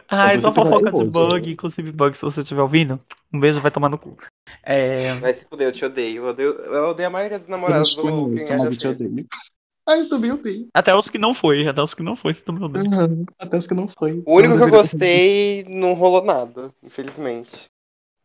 Ah, 0.08 0.28
dois 0.32 0.42
só 0.42 0.52
fofoca 0.52 0.92
de 0.92 1.02
hoje. 1.02 1.10
bug, 1.12 1.50
inclusive 1.52 1.92
bug, 1.92 2.16
se 2.16 2.22
você 2.22 2.40
estiver 2.40 2.62
ouvindo. 2.62 3.00
Um 3.32 3.40
beijo, 3.40 3.60
vai 3.60 3.70
tomar 3.70 3.88
no 3.88 3.98
cu. 3.98 4.16
É, 4.64 5.14
Vai 5.14 5.34
se 5.34 5.46
fuder, 5.46 5.68
eu 5.68 5.72
te 5.72 5.84
odeio. 5.84 6.22
Eu 6.24 6.28
odeio, 6.28 6.52
eu 6.54 6.84
odeio 6.86 7.06
a 7.08 7.10
maioria 7.10 7.38
dos 7.38 7.48
namorados 7.48 7.94
do 7.94 8.02
Quem 8.02 8.12
mas 8.42 8.50
é 8.50 8.66
eu 8.66 8.76
te 8.76 8.88
odeio. 8.88 9.26
Ah, 9.86 9.96
eu 9.96 10.08
também 10.08 10.32
odeio. 10.32 10.66
até 10.74 10.94
os 10.94 11.08
que 11.08 11.18
não 11.18 11.32
foi, 11.32 11.66
até 11.66 11.80
os 11.82 11.94
que 11.94 12.02
não 12.02 12.16
foi, 12.16 12.34
você 12.34 12.40
também 12.40 12.64
odeia. 12.64 12.84
Aham, 12.92 13.24
Até 13.38 13.56
os 13.56 13.66
que 13.66 13.74
não 13.74 13.88
foi. 13.88 14.22
O 14.26 14.36
único 14.36 14.56
que 14.56 14.62
eu 14.64 14.70
gostei 14.70 15.64
não 15.68 15.94
rolou 15.94 16.22
nada, 16.24 16.72
infelizmente. 16.82 17.66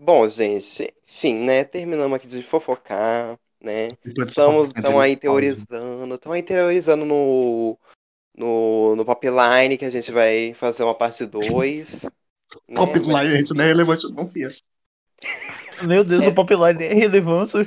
Bom, 0.04 0.28
gente, 0.28 0.92
enfim, 1.08 1.46
né? 1.46 1.64
Terminamos 1.64 2.16
aqui 2.16 2.26
de 2.26 2.42
fofocar, 2.42 3.38
né? 3.62 3.90
Estamos 4.28 4.72
tão 4.72 5.00
aí 5.00 5.16
pausa. 5.16 5.20
teorizando, 5.20 6.16
estão 6.16 6.32
aí 6.32 6.42
teorizando 6.42 7.06
no, 7.06 7.78
no, 8.36 8.96
no 8.96 9.06
Popline 9.06 9.78
que 9.78 9.86
a 9.86 9.92
gente 9.92 10.12
vai 10.12 10.56
fazer 10.56 10.82
uma 10.82 10.96
parte 10.96 11.24
2. 11.28 12.02
né? 12.02 12.10
Popline, 12.74 13.32
gente, 13.32 13.54
não 13.54 13.64
é 13.64 13.68
relevante, 13.68 14.12
não 14.12 14.28
fia. 14.28 14.52
Meu 15.84 16.04
Deus, 16.04 16.26
o 16.26 16.34
Popline 16.34 16.84
é 16.84 16.96
relevante. 16.96 17.58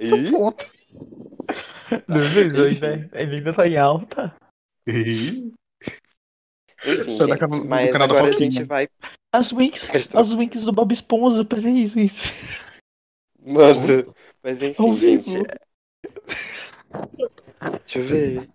Ih, 0.00 0.30
Meu 2.08 2.48
Deus, 2.48 2.58
ainda, 2.58 3.10
ele 3.12 3.36
ainda 3.36 3.52
tá 3.52 3.68
em 3.68 3.76
alta. 3.76 4.34
Enfim, 4.86 5.52
Isso 7.10 7.22
é 7.24 7.26
da 7.26 7.36
gente, 7.36 7.66
mas 7.66 7.92
canal 7.92 8.08
da 8.08 8.14
agora 8.14 8.34
a 8.34 8.38
gente 8.38 8.64
vai. 8.64 8.88
As 9.36 9.52
winks, 9.52 9.90
as 10.14 10.32
winks 10.32 10.64
do 10.64 10.72
Bob 10.72 10.90
Esponja, 10.92 11.44
peraí, 11.44 11.86
gente. 11.86 12.32
Mano, 13.38 14.14
mas 14.42 14.62
enfim, 14.62 14.82
Ao 14.82 14.94
vivo. 14.94 15.30
gente. 15.30 15.46
Deixa 17.84 17.98
eu 17.98 18.06
ver. 18.06 18.48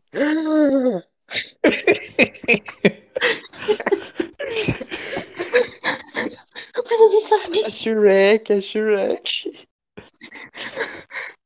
A 7.63 7.69
Shrek, 7.69 8.53
a 8.53 8.59
Shrek. 8.59 9.51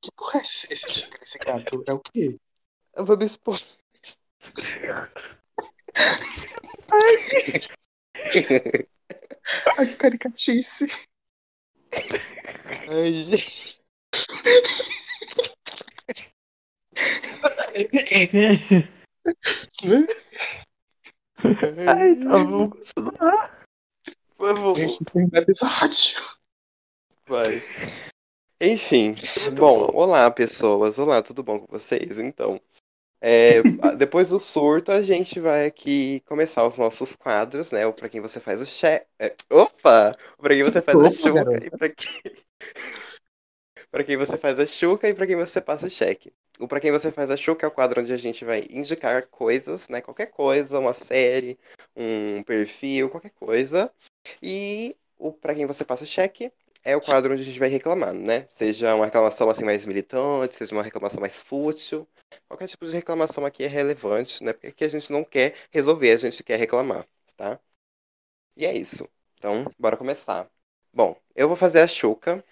Que 0.02 0.12
porra 0.16 0.40
é 0.40 0.44
esse, 0.44 0.68
esse, 0.72 0.86
tigre, 0.86 1.20
esse 1.22 1.38
gato? 1.40 1.84
É 1.90 1.92
o 1.92 2.00
quê? 2.00 2.40
A 2.96 3.04
Bob 3.04 3.26
Esponja. 3.26 3.66
Ai, 6.90 7.18
que 9.78 9.96
caricatice. 9.96 10.88
Ai, 12.90 13.24
gente. 13.24 13.80
Ai, 21.88 22.16
tá 22.16 22.46
bom. 22.46 22.72
Vamos, 24.38 24.80
Gente, 24.80 25.06
tem 25.06 25.26
um 25.26 25.38
episódio. 25.38 26.22
vai. 27.28 27.64
Enfim, 28.60 29.16
bom, 29.56 29.90
olá 29.94 30.30
pessoas, 30.32 30.98
olá, 30.98 31.22
tudo 31.22 31.44
bom 31.44 31.60
com 31.60 31.68
vocês? 31.68 32.18
Então, 32.18 32.60
é, 33.28 33.64
depois 33.98 34.30
do 34.30 34.40
surto, 34.40 34.92
a 34.92 35.02
gente 35.02 35.40
vai 35.40 35.66
aqui 35.66 36.20
começar 36.28 36.64
os 36.68 36.78
nossos 36.78 37.16
quadros, 37.16 37.72
né? 37.72 37.84
O 37.88 37.92
pra 37.92 38.08
quem 38.08 38.22
você 38.22 38.40
faz 38.40 38.62
o 38.62 38.68
cheque. 38.68 39.08
opa! 39.50 40.12
O 40.38 40.44
pra 40.44 40.54
quem 40.54 40.64
você 40.64 40.80
faz 40.80 40.96
a 41.00 41.06
Opa, 41.06 41.10
chuca 41.10 41.34
garota. 41.34 41.66
e 41.66 41.70
pra 41.72 41.90
quem. 41.90 42.22
pra 43.90 44.04
quem 44.04 44.16
você 44.16 44.38
faz 44.38 44.60
a 44.60 44.68
chuca 44.68 45.10
e 45.10 45.14
pra 45.16 45.26
quem 45.26 45.36
você 45.36 45.60
passa 45.60 45.88
o 45.88 45.90
cheque. 45.90 46.32
O 46.60 46.68
pra 46.68 46.80
quem 46.80 46.92
você 46.92 47.12
faz 47.12 47.32
a 47.32 47.36
chuca 47.36 47.66
é 47.66 47.70
o 47.70 47.72
quadro 47.72 48.00
onde 48.00 48.14
a 48.14 48.18
gente 48.18 48.46
vai 48.46 48.64
indicar 48.70 49.26
coisas, 49.28 49.88
né? 49.90 50.02
Qualquer 50.02 50.28
coisa, 50.28 50.78
uma 50.80 50.94
série, 50.94 51.58
um 51.96 52.44
perfil, 52.44 53.10
qualquer 53.10 53.32
coisa. 53.32 53.92
E 54.40 54.96
o 55.18 55.34
pra 55.34 55.56
quem 55.56 55.66
você 55.66 55.84
passa 55.84 56.04
o 56.04 56.08
cheque 56.08 56.52
é 56.86 56.96
o 56.96 57.02
quadro 57.02 57.34
onde 57.34 57.42
a 57.42 57.46
gente 57.46 57.60
vai 57.60 57.68
reclamar, 57.68 58.14
né? 58.14 58.48
Seja 58.52 58.94
uma 58.96 59.06
reclamação 59.06 59.50
assim 59.50 59.66
mais 59.66 59.86
militante, 59.86 60.56
seja 60.56 60.74
uma 60.74 60.84
reclamação 60.84 61.20
mais 61.20 61.42
fútil. 61.42 62.08
Qualquer 62.48 62.68
tipo 62.68 62.86
de 62.86 62.94
reclamação 62.94 63.44
aqui 63.46 63.64
é 63.64 63.68
relevante, 63.68 64.44
né? 64.44 64.54
Porque 64.54 64.68
aqui 64.68 64.84
a 64.84 64.90
gente 64.90 65.12
não 65.12 65.24
quer 65.24 65.56
resolver, 65.72 66.12
a 66.12 66.18
gente 66.18 66.44
quer 66.44 66.58
reclamar, 66.58 67.06
tá? 67.36 67.60
E 68.56 68.66
é 68.66 68.78
isso. 68.78 69.10
Então, 69.38 69.66
bora 69.80 69.98
começar. 69.98 70.50
Bom, 70.94 71.16
eu 71.36 71.48
vou 71.48 71.58
fazer 71.58 71.82
a 71.82 71.88
Xuca, 71.88 72.44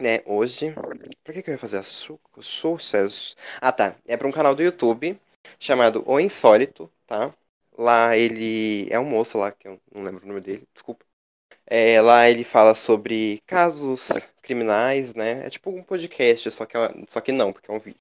né, 0.00 0.20
hoje. 0.24 0.74
Por 1.22 1.34
que, 1.34 1.42
que 1.42 1.50
eu 1.50 1.54
ia 1.54 1.58
fazer 1.58 1.78
a 1.78 1.82
Xuca? 1.82 2.40
Sucesso. 2.40 3.36
Ah, 3.60 3.70
tá. 3.70 3.96
É 4.06 4.16
para 4.16 4.26
um 4.26 4.32
canal 4.32 4.54
do 4.54 4.62
YouTube 4.62 5.20
chamado 5.60 6.02
O 6.06 6.18
Insólito, 6.18 6.90
tá? 7.06 7.34
Lá 7.76 8.16
ele. 8.16 8.88
É 8.90 8.98
um 8.98 9.04
moço 9.04 9.38
lá, 9.38 9.52
que 9.52 9.68
eu 9.68 9.80
não 9.94 10.02
lembro 10.02 10.24
o 10.24 10.28
nome 10.28 10.40
dele, 10.40 10.66
desculpa. 10.72 11.07
É, 11.70 12.00
lá 12.00 12.28
ele 12.30 12.44
fala 12.44 12.74
sobre 12.74 13.42
casos 13.46 14.08
criminais, 14.40 15.14
né? 15.14 15.46
É 15.46 15.50
tipo 15.50 15.70
um 15.70 15.82
podcast, 15.82 16.50
só 16.50 16.64
que, 16.64 16.76
é- 16.76 17.04
só 17.06 17.20
que 17.20 17.30
não, 17.30 17.52
porque 17.52 17.70
é 17.70 17.74
um 17.74 17.78
vídeo. 17.78 18.00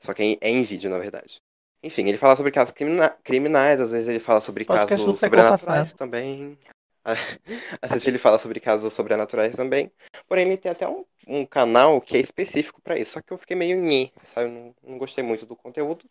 Só 0.00 0.12
que 0.12 0.38
é 0.40 0.50
em 0.50 0.62
vídeo, 0.64 0.90
na 0.90 0.98
verdade. 0.98 1.40
Enfim, 1.82 2.08
ele 2.08 2.18
fala 2.18 2.34
sobre 2.34 2.50
casos 2.50 2.72
crimina- 2.72 3.16
criminais, 3.22 3.80
às 3.80 3.92
vezes 3.92 4.08
ele 4.08 4.18
fala 4.18 4.40
sobre 4.40 4.64
Podcast 4.64 4.88
casos 4.96 5.20
sobrenaturais 5.20 5.92
também. 5.92 6.58
Às 7.80 7.90
vezes 7.90 8.06
ele 8.06 8.18
fala 8.18 8.38
sobre 8.38 8.60
casos 8.60 8.92
sobrenaturais 8.92 9.54
também. 9.54 9.90
Porém, 10.26 10.46
ele 10.46 10.58
tem 10.58 10.70
até 10.70 10.86
um, 10.86 11.06
um 11.26 11.46
canal 11.46 12.00
que 12.02 12.16
é 12.16 12.20
específico 12.20 12.82
pra 12.82 12.98
isso. 12.98 13.12
Só 13.12 13.22
que 13.22 13.32
eu 13.32 13.38
fiquei 13.38 13.56
meio 13.56 13.80
nhe, 13.80 14.12
sabe? 14.24 14.50
Não, 14.50 14.74
não 14.82 14.98
gostei 14.98 15.24
muito 15.24 15.46
do 15.46 15.56
conteúdo. 15.56 16.04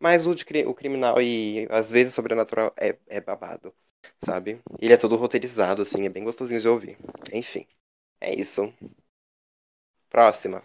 Mas 0.00 0.26
o, 0.26 0.34
de, 0.34 0.44
o 0.66 0.74
criminal 0.74 1.20
e 1.22 1.68
às 1.70 1.90
vezes 1.90 2.14
sobrenatural 2.14 2.72
é, 2.80 2.96
é 3.08 3.20
babado, 3.20 3.72
sabe? 4.24 4.60
Ele 4.80 4.92
é 4.92 4.96
todo 4.96 5.16
roteirizado, 5.16 5.82
assim, 5.82 6.06
é 6.06 6.08
bem 6.08 6.24
gostosinho 6.24 6.60
de 6.60 6.68
ouvir. 6.68 6.98
Enfim, 7.32 7.66
é 8.20 8.34
isso. 8.34 8.72
Próxima. 10.08 10.62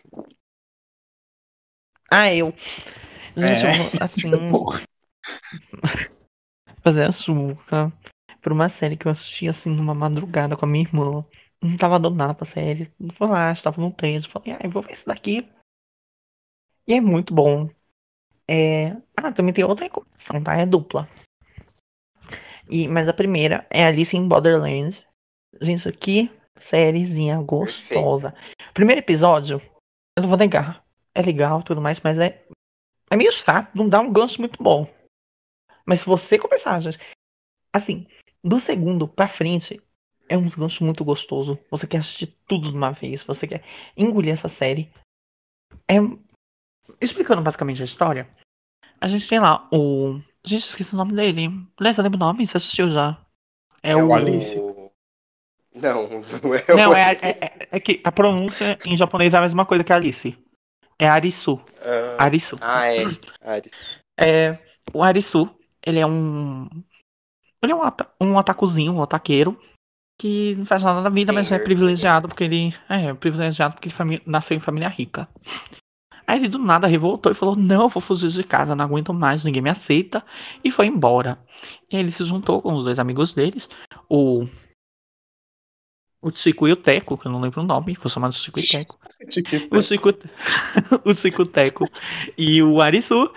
Ah, 2.12 2.34
eu. 2.34 2.54
Gente, 3.36 3.66
É. 3.66 3.80
eu, 3.80 3.92
assim, 4.02 4.32
fazer 6.82 7.04
a 7.04 7.12
suca 7.12 7.92
por 8.42 8.52
uma 8.52 8.70
série 8.70 8.96
que 8.96 9.08
eu 9.08 9.12
assisti 9.12 9.48
assim 9.48 9.70
numa 9.70 9.96
madrugada 9.96 10.56
com 10.56 10.66
a 10.66 10.70
minha 10.70 10.86
irmã. 10.86 11.26
Não 11.62 11.78
tava 11.78 12.00
dando 12.00 12.16
nada 12.16 12.34
pra 12.34 12.46
série. 12.46 12.92
Foi 13.18 13.28
lá, 13.28 13.52
estava 13.52 13.82
no 13.82 13.92
texto. 13.92 14.30
Falei, 14.30 14.54
ah, 14.54 14.60
eu 14.64 14.70
vou 14.70 14.84
ver 14.84 14.94
isso 14.94 15.06
daqui. 15.06 15.50
E 16.88 16.94
é 16.94 17.02
muito 17.02 17.34
bom. 17.34 17.70
É... 18.48 18.92
Ah, 19.18 19.32
também 19.32 19.54
tem 19.54 19.64
outra 19.64 19.86
recomendação, 19.86 20.44
tá? 20.44 20.56
É 20.56 20.66
dupla. 20.66 21.10
E, 22.70 22.88
mas 22.88 23.08
a 23.08 23.14
primeira 23.14 23.66
é 23.70 23.86
Alice 23.86 24.16
in 24.16 24.28
Borderland. 24.28 25.06
Gente, 25.62 25.80
isso 25.80 25.90
aqui, 25.90 26.32
sériezinha 26.60 27.42
gostosa. 27.42 28.34
Primeiro 28.74 29.00
episódio, 29.00 29.62
eu 30.16 30.22
não 30.22 30.30
vou 30.30 30.38
negar. 30.38 30.84
É 31.14 31.22
legal 31.22 31.62
e 31.62 31.64
tudo 31.64 31.82
mais, 31.82 32.00
mas 32.02 32.18
é, 32.18 32.46
é 33.10 33.16
meio 33.16 33.32
chato, 33.32 33.76
não 33.76 33.88
dá 33.88 34.00
um 34.02 34.12
gancho 34.12 34.42
muito 34.42 34.62
bom. 34.62 34.88
Mas 35.86 36.00
se 36.00 36.06
você 36.06 36.38
começar, 36.38 36.80
gente, 36.80 37.00
assim, 37.72 38.08
do 38.44 38.60
segundo 38.60 39.08
pra 39.08 39.28
frente, 39.28 39.82
é 40.28 40.38
um 40.38 40.50
gancho 40.50 40.84
muito 40.84 41.06
gostoso. 41.06 41.60
Você 41.70 41.88
quer 41.88 41.98
assistir 41.98 42.28
tudo 42.48 42.70
de 42.70 42.76
uma 42.76 42.92
vez, 42.92 43.24
você 43.24 43.48
quer 43.48 43.64
engolir 43.96 44.34
essa 44.34 44.50
série. 44.50 44.92
É... 45.88 45.96
Explicando 47.00 47.42
basicamente 47.42 47.82
a 47.82 47.86
história, 47.86 48.30
a 49.00 49.08
gente 49.08 49.28
tem 49.28 49.40
lá 49.40 49.68
o. 49.72 50.22
Gente, 50.46 50.68
esqueci 50.68 50.94
o 50.94 50.98
nome 50.98 51.14
dele. 51.14 51.50
Lessa, 51.80 52.02
lembra 52.02 52.18
o 52.18 52.20
nome? 52.20 52.46
Você 52.48 52.58
assistiu 52.58 52.90
já? 52.90 53.18
É, 53.82 53.92
É 53.92 53.96
o. 53.96 54.08
o 54.10 54.14
Alice. 54.14 54.56
Não, 55.74 56.08
não 56.44 56.54
é 56.56 56.64
Não, 56.76 56.92
o 56.92 56.96
é, 56.96 57.04
Alice. 57.04 57.26
é, 57.26 57.30
é- 57.30 57.68
é 57.72 57.80
que 57.80 58.02
a 58.04 58.12
pronúncia 58.12 58.80
em 58.86 58.96
japonês 58.96 59.34
é 59.34 59.38
a 59.38 59.42
mesma 59.42 59.66
coisa 59.66 59.84
que 59.84 59.92
Alice. 59.94 60.38
É 60.98 61.08
Arisu. 61.08 61.60
Ah, 61.84 62.24
Arisu. 62.24 62.56
ah, 62.62 62.88
é. 62.88 63.04
Ares. 63.42 63.74
É, 64.18 64.58
o 64.94 65.04
Arisu, 65.04 65.50
ele 65.86 66.00
é 66.00 66.06
um. 66.08 66.70
Ele 67.62 67.74
é 67.74 67.76
um, 67.76 67.82
um 68.22 68.40
atacuzinho, 68.40 68.94
um 68.94 69.04
ataqueiro, 69.04 69.60
que 70.18 70.56
não 70.56 70.66
faz 70.66 70.84
nada 70.84 71.02
na 71.02 71.10
vida, 71.10 71.34
mas 71.34 71.48
é 71.48 71.56
Gamer. 71.56 71.66
privilegiado 71.66 72.30
porque 72.30 72.46
ele. 72.46 72.74
É, 72.88 73.14
privilegiado 73.14 73.74
porque 73.74 73.90
ele 73.90 73.96
fami- 73.96 74.22
nasceu 74.26 74.56
em 74.56 74.62
família 74.62 74.88
rica. 74.88 75.28
Aí 76.28 76.40
ele 76.40 76.48
do 76.48 76.58
nada 76.58 76.88
revoltou 76.88 77.32
e 77.32 77.36
falou: 77.36 77.56
Não, 77.56 77.84
eu 77.84 77.90
vou 77.90 78.02
fugir 78.02 78.30
de 78.30 78.44
casa, 78.44 78.76
não 78.76 78.86
aguento 78.86 79.14
mais, 79.14 79.44
ninguém 79.44 79.62
me 79.62 79.70
aceita. 79.70 80.24
E 80.64 80.72
foi 80.72 80.88
embora. 80.88 81.40
E 81.92 81.96
ele 81.98 82.12
se 82.12 82.26
juntou 82.26 82.62
com 82.62 82.74
os 82.74 82.84
dois 82.84 83.00
amigos 83.00 83.34
deles, 83.34 83.70
o. 84.10 84.48
O 86.22 86.32
Chico 86.32 86.68
e 86.68 86.72
o 86.72 86.76
Teco, 86.76 87.20
que 87.20 87.28
eu 87.28 87.32
não 87.32 87.40
lembro 87.40 87.62
o 87.62 87.64
nome, 87.64 87.96
vou 88.02 88.10
chamar 88.10 88.30
de 88.30 88.38
Chico 88.38 88.60
e 88.60 88.68
Teco. 88.68 88.98
O 89.72 89.82
Chico, 89.82 90.10
o 91.06 91.14
Chico 91.14 91.46
Teco 91.46 91.88
e 92.38 92.62
o 92.62 92.82
Arisu 92.82 93.32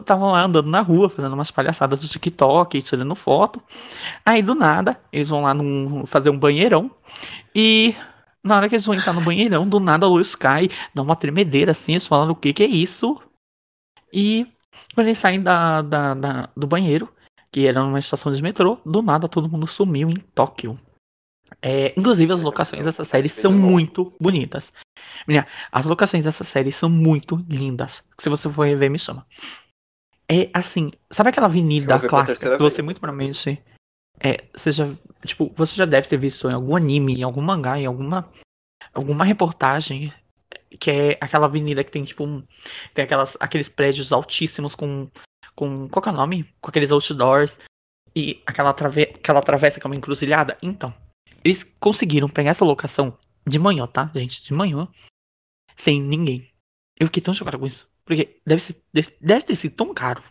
estavam 0.00 0.32
lá 0.32 0.44
andando 0.44 0.68
na 0.68 0.80
rua, 0.80 1.08
fazendo 1.08 1.32
umas 1.32 1.50
palhaçadas 1.50 2.00
do 2.00 2.08
TikTok, 2.08 2.82
tirando 2.82 3.14
foto. 3.14 3.62
Aí 4.24 4.42
do 4.42 4.54
nada, 4.54 5.00
eles 5.12 5.28
vão 5.28 5.42
lá 5.42 5.54
num, 5.54 6.06
fazer 6.06 6.30
um 6.30 6.38
banheirão. 6.38 6.90
E 7.54 7.94
na 8.44 8.56
hora 8.56 8.68
que 8.68 8.74
eles 8.74 8.84
vão 8.86 8.94
entrar 8.94 9.12
no 9.14 9.22
banheirão, 9.22 9.66
do 9.68 9.80
nada 9.80 10.06
a 10.06 10.08
luz 10.08 10.34
cai, 10.34 10.68
dá 10.94 11.02
uma 11.02 11.16
tremedeira 11.16 11.72
assim, 11.72 11.92
eles 11.92 12.06
falam 12.06 12.30
o 12.30 12.36
que 12.36 12.52
que 12.52 12.62
é 12.62 12.66
isso? 12.66 13.20
E 14.12 14.46
quando 14.94 15.08
eles 15.08 15.18
saem 15.18 15.42
da, 15.42 15.82
da, 15.82 16.14
da- 16.14 16.48
do 16.56 16.66
banheiro, 16.66 17.12
que 17.50 17.66
era 17.66 17.82
numa 17.82 17.98
estação 17.98 18.32
de 18.32 18.42
metrô, 18.42 18.78
do 18.84 19.02
nada 19.02 19.28
todo 19.28 19.48
mundo 19.48 19.66
sumiu 19.66 20.10
em 20.10 20.16
Tóquio. 20.34 20.78
É, 21.62 21.92
inclusive 21.98 22.32
as 22.32 22.40
locações 22.42 22.84
dessa 22.84 23.04
série 23.04 23.28
são 23.28 23.52
muito 23.52 24.12
bonitas. 24.20 24.72
Menina, 25.26 25.46
as 25.72 25.86
locações 25.86 26.24
dessa 26.24 26.44
série 26.44 26.72
são 26.72 26.88
muito 26.90 27.36
lindas. 27.48 28.04
Se 28.18 28.28
você 28.28 28.50
for 28.50 28.66
rever, 28.66 28.90
me 28.90 28.98
chama. 28.98 29.26
É 30.28 30.50
assim, 30.54 30.90
sabe 31.10 31.30
aquela 31.30 31.46
avenida 31.46 31.86
clássica 32.08 32.56
que 32.56 32.62
você 32.62 32.82
muito 32.82 33.00
provavelmente 33.00 33.62
é, 34.20 34.44
seja, 34.56 34.96
tipo, 35.24 35.52
você 35.56 35.76
já 35.76 35.84
deve 35.84 36.08
ter 36.08 36.16
visto 36.16 36.48
em 36.48 36.52
algum 36.52 36.76
anime, 36.76 37.14
em 37.14 37.22
algum 37.22 37.42
mangá, 37.42 37.78
em 37.78 37.86
alguma 37.86 38.30
alguma 38.92 39.24
reportagem 39.24 40.12
que 40.78 40.90
é 40.90 41.18
aquela 41.20 41.46
avenida 41.46 41.82
que 41.82 41.90
tem 41.90 42.04
tipo 42.04 42.24
um, 42.24 42.44
tem 42.92 43.04
aquelas 43.04 43.36
aqueles 43.40 43.68
prédios 43.68 44.12
altíssimos 44.12 44.74
com 44.74 45.08
com 45.54 45.88
qual 45.88 46.04
é 46.06 46.10
o 46.10 46.12
nome? 46.12 46.44
Com 46.60 46.70
aqueles 46.70 46.90
outdoors 46.90 47.56
e 48.14 48.42
aquela 48.46 48.72
trave, 48.72 49.02
aquela 49.02 49.42
travessa 49.42 49.80
que 49.80 49.86
é 49.86 49.88
uma 49.88 49.96
encruzilhada. 49.96 50.56
Então, 50.62 50.94
eles 51.44 51.64
conseguiram 51.78 52.28
pegar 52.28 52.50
essa 52.50 52.64
locação 52.64 53.16
de 53.46 53.58
manhã, 53.58 53.86
tá, 53.86 54.10
gente? 54.14 54.42
De 54.42 54.52
manhã 54.52 54.88
sem 55.76 56.00
ninguém. 56.00 56.50
Eu 56.98 57.06
fiquei 57.08 57.22
tão 57.22 57.34
chocado 57.34 57.58
com 57.58 57.66
isso. 57.66 57.88
Porque 58.04 58.40
deve, 58.46 58.62
ser, 58.62 58.82
deve, 58.92 59.16
deve 59.20 59.42
ter 59.42 59.56
sido 59.56 59.74
tão 59.74 59.92
caro. 59.94 60.22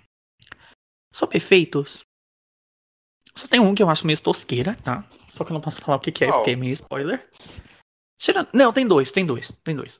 Sobre 1.13 1.37
efeitos. 1.37 2.03
Só 3.35 3.47
tem 3.47 3.59
um 3.59 3.73
que 3.73 3.81
eu 3.81 3.89
acho 3.89 4.05
meio 4.05 4.19
tosqueira, 4.21 4.75
tá? 4.83 5.03
Só 5.33 5.43
que 5.43 5.51
eu 5.51 5.53
não 5.55 5.61
posso 5.61 5.81
falar 5.81 5.97
o 5.97 5.99
que, 5.99 6.11
que 6.11 6.23
é, 6.23 6.27
Qual? 6.27 6.39
porque 6.39 6.51
é 6.51 6.55
meio 6.55 6.73
spoiler. 6.73 7.27
Tirando- 8.19 8.49
Não, 8.53 8.71
tem 8.71 8.87
dois, 8.87 9.11
tem 9.11 9.25
dois, 9.25 9.51
tem 9.63 9.75
dois. 9.75 9.99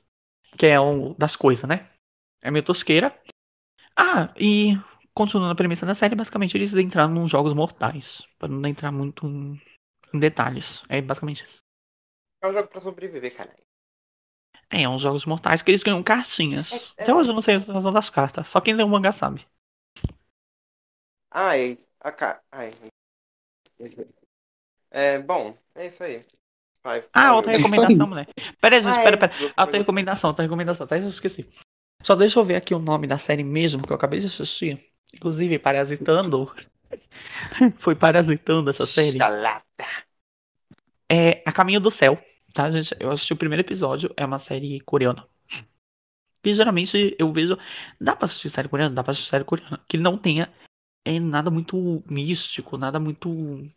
Que 0.56 0.66
é 0.66 0.78
o 0.78 1.14
das 1.18 1.34
coisas, 1.34 1.68
né? 1.68 1.90
É 2.40 2.50
meio 2.50 2.64
tosqueira. 2.64 3.18
Ah, 3.96 4.32
e 4.36 4.74
continuando 5.12 5.52
a 5.52 5.56
premissa 5.56 5.84
da 5.84 5.94
série, 5.94 6.14
basicamente 6.14 6.56
eles 6.56 6.72
entraram 6.74 7.12
nos 7.12 7.30
jogos 7.30 7.52
mortais. 7.54 8.22
Pra 8.38 8.48
não 8.48 8.68
entrar 8.68 8.92
muito 8.92 9.26
em, 9.26 9.60
em 10.12 10.18
detalhes. 10.18 10.82
É 10.88 11.00
basicamente 11.02 11.44
isso. 11.44 11.56
É 12.42 12.48
um 12.48 12.52
jogo 12.52 12.68
pra 12.68 12.80
sobreviver, 12.80 13.34
caralho. 13.36 13.64
É, 14.70 14.88
uns 14.88 15.02
jogos 15.02 15.24
mortais 15.24 15.62
que 15.62 15.70
eles 15.70 15.82
ganham 15.82 16.02
cartinhas. 16.02 16.72
É- 16.72 17.02
Até 17.02 17.14
hoje 17.14 17.30
eu 17.30 17.34
não 17.34 17.42
sei 17.42 17.56
a 17.56 17.58
razão 17.58 17.92
das 17.92 18.10
cartas. 18.10 18.48
Só 18.48 18.60
quem 18.60 18.74
lê 18.74 18.82
o 18.82 18.88
mangá 18.88 19.12
sabe. 19.12 19.46
Ai, 21.30 21.78
a 22.00 22.12
ca... 22.12 22.42
Ai. 22.52 22.72
É, 24.90 25.18
bom, 25.18 25.56
é 25.74 25.86
isso 25.86 26.02
aí. 26.02 26.24
Vai, 26.82 27.02
Ah, 27.12 27.34
outra 27.34 27.52
eu- 27.52 27.56
isso 27.60 27.68
recomendação, 27.68 28.06
mulher. 28.06 28.28
Pera 28.60 28.76
aí, 28.76 28.82
gente, 28.82 28.92
Ah, 28.98 29.02
pera, 29.02 29.16
é, 29.16 29.18
pera. 29.18 29.54
Outra 29.58 29.78
recomendação, 29.78 30.30
outra 30.30 30.42
recomendação. 30.42 30.84
Até 30.84 30.98
eu 30.98 31.06
esqueci. 31.08 31.48
Só 32.02 32.14
deixa 32.14 32.38
eu 32.38 32.44
ver 32.44 32.56
aqui 32.56 32.74
o 32.74 32.78
nome 32.78 33.06
da 33.06 33.16
série 33.16 33.42
mesmo 33.42 33.82
que 33.86 33.90
eu 33.92 33.96
acabei 33.96 34.20
de 34.20 34.26
assistir. 34.26 34.84
Inclusive, 35.12 35.58
Parasitando. 35.58 36.54
Foi 37.78 37.94
Parasitando 37.94 38.70
essa 38.70 38.84
série. 38.84 39.16
Chalata. 39.18 39.64
É 41.08 41.42
A 41.46 41.52
Caminho 41.52 41.80
do 41.80 41.90
Céu, 41.90 42.22
tá, 42.52 42.70
gente? 42.70 42.94
Eu 43.00 43.10
assisti 43.10 43.32
o 43.32 43.36
primeiro 43.36 43.62
episódio, 43.62 44.12
é 44.16 44.24
uma 44.24 44.38
série 44.38 44.80
coreana. 44.80 45.26
Que 46.42 46.52
geralmente 46.52 47.16
eu 47.18 47.32
vejo. 47.32 47.56
Dá 47.98 48.14
pra 48.14 48.26
assistir 48.26 48.50
série 48.50 48.68
coreana? 48.68 48.94
Dá 48.94 49.02
pra 49.02 49.12
assistir 49.12 49.30
série 49.30 49.44
coreana. 49.44 49.80
Que 49.88 49.96
não 49.96 50.18
tenha 50.18 50.52
é, 51.04 51.20
nada 51.20 51.50
muito 51.50 52.02
místico, 52.08 52.76
nada 52.76 52.98
muito 52.98 53.68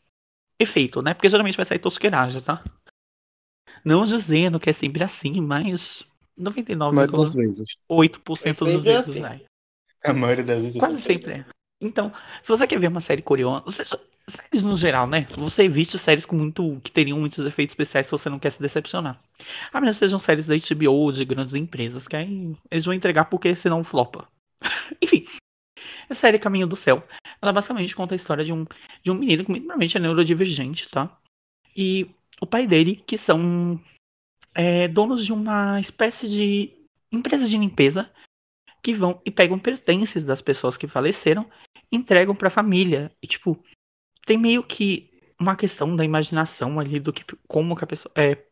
efeito, 0.59 1.01
né? 1.01 1.13
Porque 1.13 1.29
geralmente 1.29 1.57
vai 1.57 1.65
sair 1.65 1.79
tosqueiragem, 1.79 2.41
tá? 2.41 2.63
Não 3.83 4.03
dizendo 4.03 4.59
que 4.59 4.69
é 4.69 4.73
sempre 4.73 5.03
assim, 5.03 5.39
mas 5.41 6.03
A 6.37 6.91
maioria 6.91 7.17
das 7.17 7.35
99,8% 7.35 7.35
vezes. 7.35 7.79
É 8.45 8.53
dos 8.53 8.83
vezes 8.83 9.09
assim. 9.09 9.21
vai. 9.21 9.45
A 10.03 10.13
maioria 10.13 10.43
das 10.43 10.61
vezes. 10.61 10.79
Quase 10.79 11.01
sempre 11.01 11.33
é. 11.33 11.45
Então, 11.79 12.11
se 12.41 12.49
você 12.49 12.65
quer 12.65 12.79
ver 12.79 12.87
uma 12.87 13.01
série 13.01 13.21
coreana, 13.21 13.61
você 13.61 13.83
séries 14.29 14.63
no 14.63 14.75
geral, 14.75 15.07
né? 15.07 15.25
Você 15.37 15.63
evite 15.63 15.97
séries 15.97 16.25
com 16.25 16.35
muito 16.35 16.79
que 16.83 16.91
teriam 16.91 17.19
muitos 17.19 17.45
efeitos 17.45 17.73
especiais 17.73 18.07
se 18.07 18.11
você 18.11 18.29
não 18.29 18.39
quer 18.39 18.51
se 18.51 18.61
decepcionar. 18.61 19.21
A 19.71 19.79
menos 19.79 19.95
que 19.97 19.99
sejam 19.99 20.19
séries 20.19 20.45
da 20.45 20.55
HBO 20.55 20.91
ou 20.91 21.11
de 21.11 21.23
grandes 21.23 21.53
empresas, 21.53 22.07
que 22.07 22.15
aí 22.15 22.55
eles 22.69 22.85
vão 22.85 22.93
entregar 22.93 23.25
porque 23.25 23.55
senão 23.55 23.83
flopa. 23.83 24.27
Enfim, 25.01 25.25
a 26.09 26.15
série 26.15 26.39
Caminho 26.39 26.67
do 26.67 26.75
Céu, 26.75 27.03
ela 27.41 27.53
basicamente 27.53 27.95
conta 27.95 28.15
a 28.15 28.17
história 28.17 28.43
de 28.43 28.53
um 28.53 28.65
de 29.03 29.11
um 29.11 29.15
menino 29.15 29.43
que 29.43 29.49
muito 29.49 29.63
provavelmente 29.63 29.97
é 29.97 29.99
neurodivergente, 29.99 30.89
tá? 30.89 31.17
E 31.75 32.09
o 32.41 32.45
pai 32.45 32.67
dele, 32.67 33.03
que 33.05 33.17
são 33.17 33.79
é, 34.53 34.87
donos 34.87 35.25
de 35.25 35.31
uma 35.33 35.79
espécie 35.79 36.27
de 36.27 36.73
empresa 37.11 37.47
de 37.47 37.57
limpeza 37.57 38.09
que 38.81 38.93
vão 38.93 39.21
e 39.25 39.31
pegam 39.31 39.59
pertences 39.59 40.23
das 40.23 40.41
pessoas 40.41 40.77
que 40.77 40.87
faleceram 40.87 41.49
entregam 41.91 42.35
pra 42.35 42.49
família. 42.49 43.11
E, 43.21 43.27
tipo, 43.27 43.61
tem 44.25 44.37
meio 44.37 44.63
que 44.63 45.09
uma 45.39 45.55
questão 45.55 45.95
da 45.95 46.03
imaginação 46.03 46.79
ali 46.79 46.99
do 46.99 47.13
que 47.13 47.23
como 47.47 47.75
que 47.75 47.83
a 47.83 47.87
pessoa 47.87 48.11
é 48.15 48.43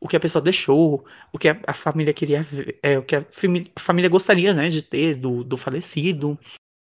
o 0.00 0.08
que 0.08 0.16
a 0.16 0.20
pessoa 0.20 0.42
deixou, 0.42 1.06
o 1.32 1.38
que 1.38 1.48
a, 1.48 1.60
a 1.66 1.72
família 1.72 2.12
queria 2.12 2.46
é, 2.82 2.98
o 2.98 3.04
que 3.04 3.14
a, 3.14 3.24
a 3.74 3.80
família 3.80 4.10
gostaria, 4.10 4.52
né, 4.52 4.68
de 4.68 4.82
ter 4.82 5.14
do, 5.14 5.44
do 5.44 5.56
falecido, 5.56 6.38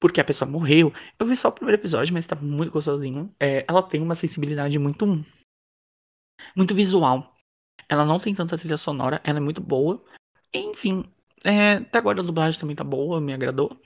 porque 0.00 0.20
a 0.20 0.24
pessoa 0.24 0.50
morreu. 0.50 0.92
Eu 1.18 1.26
vi 1.26 1.36
só 1.36 1.48
o 1.48 1.52
primeiro 1.52 1.80
episódio, 1.80 2.12
mas 2.14 2.26
tá 2.26 2.34
muito 2.34 2.72
gostosinho. 2.72 3.32
É, 3.38 3.64
ela 3.68 3.82
tem 3.82 4.00
uma 4.00 4.14
sensibilidade 4.14 4.78
muito 4.78 5.06
muito 6.56 6.74
visual. 6.74 7.36
Ela 7.88 8.04
não 8.04 8.18
tem 8.18 8.34
tanta 8.34 8.56
trilha 8.56 8.76
sonora, 8.76 9.20
ela 9.22 9.38
é 9.38 9.40
muito 9.40 9.60
boa. 9.60 10.02
Enfim, 10.52 11.04
é, 11.44 11.74
até 11.74 11.98
agora 11.98 12.20
a 12.20 12.24
dublagem 12.24 12.58
também 12.58 12.76
tá 12.76 12.84
boa, 12.84 13.20
me 13.20 13.32
agradou. 13.32 13.78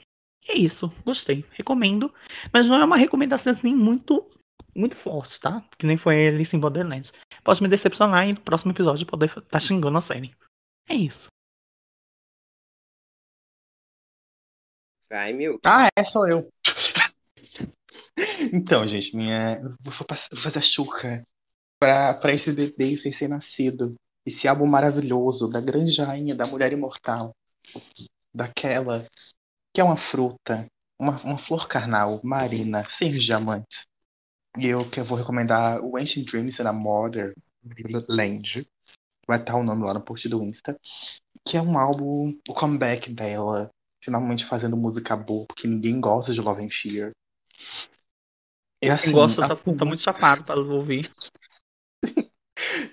É 0.46 0.56
isso, 0.56 0.92
gostei, 1.04 1.44
recomendo. 1.52 2.12
Mas 2.52 2.66
não 2.66 2.76
é 2.76 2.84
uma 2.84 2.96
recomendação 2.96 3.52
assim 3.52 3.74
muito, 3.74 4.30
muito 4.74 4.96
forte, 4.96 5.40
tá? 5.40 5.64
Que 5.78 5.86
nem 5.86 5.96
foi 5.96 6.28
Alice 6.28 6.54
em 6.54 6.60
Borderlands. 6.60 7.12
Posso 7.42 7.62
me 7.62 7.68
decepcionar 7.68 8.28
e 8.28 8.34
no 8.34 8.40
próximo 8.40 8.72
episódio 8.72 9.06
poder 9.06 9.26
estar 9.26 9.40
tá 9.42 9.60
xingando 9.60 9.98
a 9.98 10.02
série. 10.02 10.34
É 10.88 10.94
isso. 10.94 11.28
Vai, 15.14 15.32
Milk. 15.32 15.60
Ah, 15.64 15.86
é, 15.96 16.02
sou 16.02 16.26
eu. 16.28 16.52
então, 18.52 18.84
gente, 18.84 19.14
minha. 19.14 19.62
Vou 19.80 19.92
fazer 19.92 20.58
a 20.58 20.60
chuca 20.60 21.24
pra, 21.78 22.14
pra 22.14 22.34
esse 22.34 22.52
bebê 22.52 22.96
sem 22.96 23.12
ser 23.12 23.28
nascido. 23.28 23.94
Esse 24.26 24.48
álbum 24.48 24.66
maravilhoso 24.66 25.48
da 25.48 25.60
grande 25.60 26.02
rainha 26.02 26.34
da 26.34 26.48
mulher 26.48 26.72
imortal. 26.72 27.32
Daquela 28.34 29.06
que 29.72 29.80
é 29.80 29.84
uma 29.84 29.96
fruta, 29.96 30.66
uma, 30.98 31.22
uma 31.22 31.38
flor 31.38 31.68
carnal, 31.68 32.20
marina, 32.24 32.84
sem 32.90 33.12
diamantes. 33.12 33.86
E 34.58 34.66
eu 34.66 34.90
que 34.90 34.98
eu 34.98 35.04
vou 35.04 35.16
recomendar 35.16 35.80
o 35.80 35.96
Ancient 35.96 36.28
Dreams 36.28 36.60
in 36.60 36.66
a 36.66 36.72
Modern 36.72 37.32
Land. 38.08 38.66
Vai 39.28 39.38
estar 39.38 39.54
o 39.54 39.62
nome 39.62 39.84
lá 39.84 39.94
no 39.94 40.02
post 40.02 40.28
do 40.28 40.42
Insta. 40.42 40.76
Que 41.44 41.56
é 41.56 41.62
um 41.62 41.78
álbum, 41.78 42.36
o 42.48 42.52
comeback 42.52 43.12
dela, 43.12 43.70
finalmente 44.04 44.44
fazendo 44.44 44.76
música 44.76 45.16
boa, 45.16 45.46
porque 45.46 45.66
ninguém 45.66 46.00
gosta 46.00 46.32
de 46.32 46.40
Love 46.40 46.64
and 46.64 46.70
Fear. 46.70 47.12
E 48.82 48.90
assim, 48.90 49.06
Quem 49.06 49.12
gosta 49.14 49.44
a... 49.44 49.48
tá, 49.48 49.56
tá 49.56 49.84
muito 49.84 50.02
chapado 50.02 50.44
para 50.44 50.60
ouvir. 50.60 51.10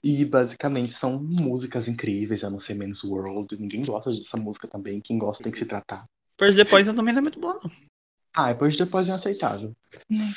e 0.02 0.24
basicamente 0.24 0.94
são 0.94 1.22
músicas 1.22 1.88
incríveis, 1.88 2.44
a 2.44 2.50
não 2.50 2.60
ser 2.60 2.76
Men's 2.76 3.04
World. 3.04 3.60
Ninguém 3.60 3.84
gosta 3.84 4.10
dessa 4.10 4.38
música 4.38 4.68
também. 4.68 5.02
Quem 5.02 5.18
gosta 5.18 5.44
tem 5.44 5.52
que 5.52 5.60
se 5.60 5.66
tratar. 5.66 6.06
Depois 6.38 6.56
depois 6.56 6.86
também 6.88 7.14
não 7.14 7.20
é 7.20 7.22
muito 7.22 7.40
boa, 7.40 7.60
não. 7.62 7.91
Ah, 8.34 8.54
depois 8.54 8.78
depois 8.78 9.10
é 9.10 9.12
aceitável. 9.14 9.76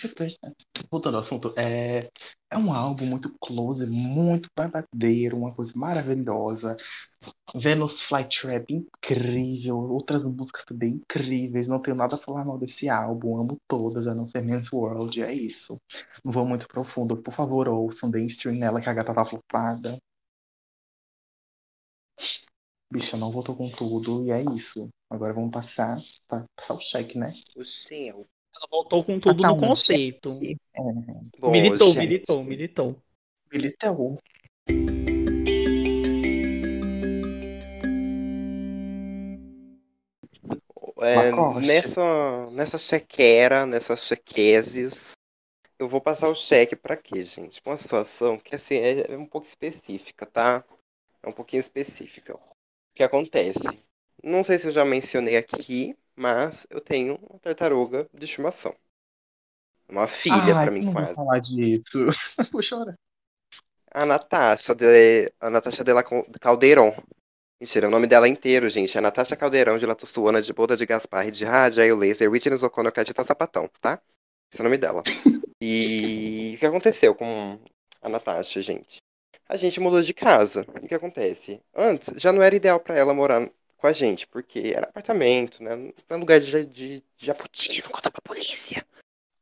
depois, 0.02 0.36
né? 0.42 0.52
Voltando 0.90 1.14
ao 1.16 1.20
assunto, 1.20 1.54
é, 1.56 2.10
é 2.50 2.58
um 2.58 2.72
álbum 2.72 3.06
muito 3.06 3.32
close, 3.40 3.86
muito 3.86 4.48
babadeiro, 4.56 5.36
uma 5.36 5.54
coisa 5.54 5.72
maravilhosa. 5.76 6.76
Venus 7.54 8.02
Flytrap, 8.02 8.70
incrível. 8.70 9.78
Outras 9.78 10.24
músicas 10.24 10.64
também 10.64 10.94
incríveis. 10.94 11.68
Não 11.68 11.80
tenho 11.80 11.96
nada 11.96 12.16
a 12.16 12.18
falar 12.18 12.44
mal 12.44 12.58
desse 12.58 12.88
álbum. 12.88 13.38
Amo 13.38 13.58
todas, 13.68 14.06
a 14.06 14.14
não 14.14 14.26
ser 14.26 14.42
Men's 14.42 14.72
World. 14.72 15.22
É 15.22 15.32
isso. 15.34 15.78
Não 16.24 16.32
vou 16.32 16.46
muito 16.46 16.68
profundo. 16.68 17.16
Por 17.16 17.34
favor, 17.34 17.68
ouçam. 17.68 18.10
Deem 18.10 18.26
stream 18.26 18.56
nela 18.56 18.80
que 18.80 18.88
a 18.90 18.94
gata 18.94 19.14
tá 19.14 19.24
flopada. 19.24 19.98
Bicha, 22.90 23.16
não 23.18 23.30
voltou 23.30 23.54
com 23.54 23.70
tudo. 23.70 24.24
E 24.24 24.30
é 24.30 24.42
isso. 24.54 24.88
Agora 25.14 25.32
vamos 25.32 25.52
passar, 25.52 26.02
passar 26.26 26.74
o 26.74 26.80
cheque, 26.80 27.16
né? 27.16 27.32
O 27.54 27.64
céu. 27.64 28.26
Ela 28.52 28.66
voltou 28.68 29.04
com 29.04 29.20
tudo 29.20 29.36
passar 29.36 29.48
no 29.48 29.54
um 29.54 29.60
conceito. 29.68 30.40
É. 30.42 30.82
Bom, 31.38 31.52
militou, 31.52 31.92
gente. 31.92 31.98
militou, 32.00 32.42
militou. 32.42 33.02
Militou. 33.52 34.18
É, 41.00 41.60
nessa, 41.64 42.50
nessa 42.50 42.78
chequera, 42.78 43.66
nessas 43.66 44.00
chequeses, 44.00 45.12
eu 45.78 45.88
vou 45.88 46.00
passar 46.00 46.28
o 46.28 46.34
cheque 46.34 46.74
para 46.74 46.96
quê, 46.96 47.24
gente? 47.24 47.62
Uma 47.64 47.76
situação 47.76 48.36
que 48.36 48.56
assim 48.56 48.78
é, 48.78 49.12
é 49.12 49.16
um 49.16 49.26
pouco 49.26 49.46
específica, 49.46 50.26
tá? 50.26 50.64
É 51.22 51.28
um 51.28 51.32
pouquinho 51.32 51.60
específica. 51.60 52.34
O 52.34 52.40
que 52.96 53.04
acontece? 53.04 53.84
Não 54.24 54.42
sei 54.42 54.58
se 54.58 54.68
eu 54.68 54.72
já 54.72 54.86
mencionei 54.86 55.36
aqui, 55.36 55.94
mas 56.16 56.66
eu 56.70 56.80
tenho 56.80 57.18
uma 57.28 57.38
tartaruga 57.38 58.08
de 58.10 58.24
estimação. 58.24 58.74
Uma 59.86 60.08
filha 60.08 60.54
para 60.54 60.70
mim 60.70 60.90
quase. 60.90 61.14
Falar 61.14 61.38
disso. 61.40 62.06
vou 62.50 62.62
chorar. 62.62 62.98
A 63.90 64.06
Natasha 64.06 64.74
de 64.74 65.30
a 65.38 65.50
Natasha 65.50 65.84
de 65.84 65.92
la 65.92 66.02
Caldeirão. 66.40 66.96
Mentira, 67.60 67.86
o 67.86 67.90
nome 67.90 68.06
dela 68.06 68.26
é 68.26 68.30
inteiro, 68.30 68.68
gente. 68.70 68.96
É 68.96 69.00
Natasha 69.02 69.36
Caldeirão 69.36 69.76
de 69.76 69.84
Latostuana 69.84 70.40
de 70.40 70.54
Boda 70.54 70.74
de 70.74 70.86
Gaspar 70.86 71.30
de 71.30 71.44
Rádio, 71.44 71.94
Laser, 71.94 72.30
Witness 72.30 72.62
O'Connor, 72.62 72.92
Cadita 72.92 73.24
Sapatão, 73.24 73.68
tá? 73.82 74.00
Esse 74.50 74.62
é 74.62 74.62
o 74.62 74.64
nome 74.64 74.78
dela. 74.78 75.02
E 75.60 76.54
o 76.56 76.58
que 76.58 76.66
aconteceu 76.66 77.14
com 77.14 77.60
a 78.00 78.08
Natasha, 78.08 78.62
gente? 78.62 79.02
A 79.46 79.58
gente 79.58 79.80
mudou 79.80 80.00
de 80.00 80.14
casa. 80.14 80.66
E 80.80 80.86
o 80.86 80.88
que 80.88 80.94
acontece? 80.94 81.60
Antes, 81.74 82.10
já 82.16 82.32
não 82.32 82.42
era 82.42 82.56
ideal 82.56 82.80
para 82.80 82.96
ela 82.96 83.12
morar 83.12 83.50
com 83.84 83.88
a 83.88 83.92
gente, 83.92 84.26
porque 84.26 84.72
era 84.74 84.88
apartamento, 84.88 85.62
né? 85.62 85.76
Não 85.76 85.92
era 86.08 86.16
lugar 86.16 86.40
de, 86.40 86.64
de, 86.64 87.04
de 87.18 87.26
japuti, 87.26 87.82
não 87.82 87.90
conta 87.90 88.10
pra 88.10 88.22
polícia. 88.22 88.82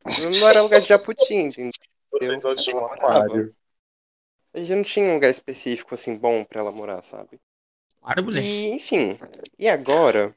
Não 0.05 0.49
era 0.49 0.63
lugar 0.63 0.81
de 0.81 0.89
japuti, 0.89 1.31
entendeu? 1.33 1.71
Vocês 2.11 2.43
não 2.43 2.55
tinham 2.57 2.83
um 2.83 2.87
aquário. 2.87 3.55
A 4.53 4.59
gente 4.59 4.75
não 4.75 4.83
tinha 4.83 5.07
um 5.07 5.15
lugar 5.15 5.31
específico, 5.31 5.95
assim, 5.95 6.19
bom 6.19 6.45
pra 6.45 6.59
ela 6.59 6.73
morar, 6.73 7.05
sabe? 7.05 7.39
Claro, 8.01 8.25
mulher. 8.25 8.43
E, 8.43 8.71
enfim, 8.71 9.17
e 9.57 9.69
agora 9.69 10.35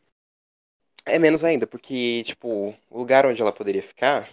é 1.03 1.17
menos 1.17 1.43
ainda, 1.43 1.65
porque, 1.65 2.21
tipo, 2.25 2.75
o 2.91 2.99
lugar 2.99 3.25
onde 3.25 3.41
ela 3.41 3.51
poderia 3.51 3.81
ficar 3.81 4.29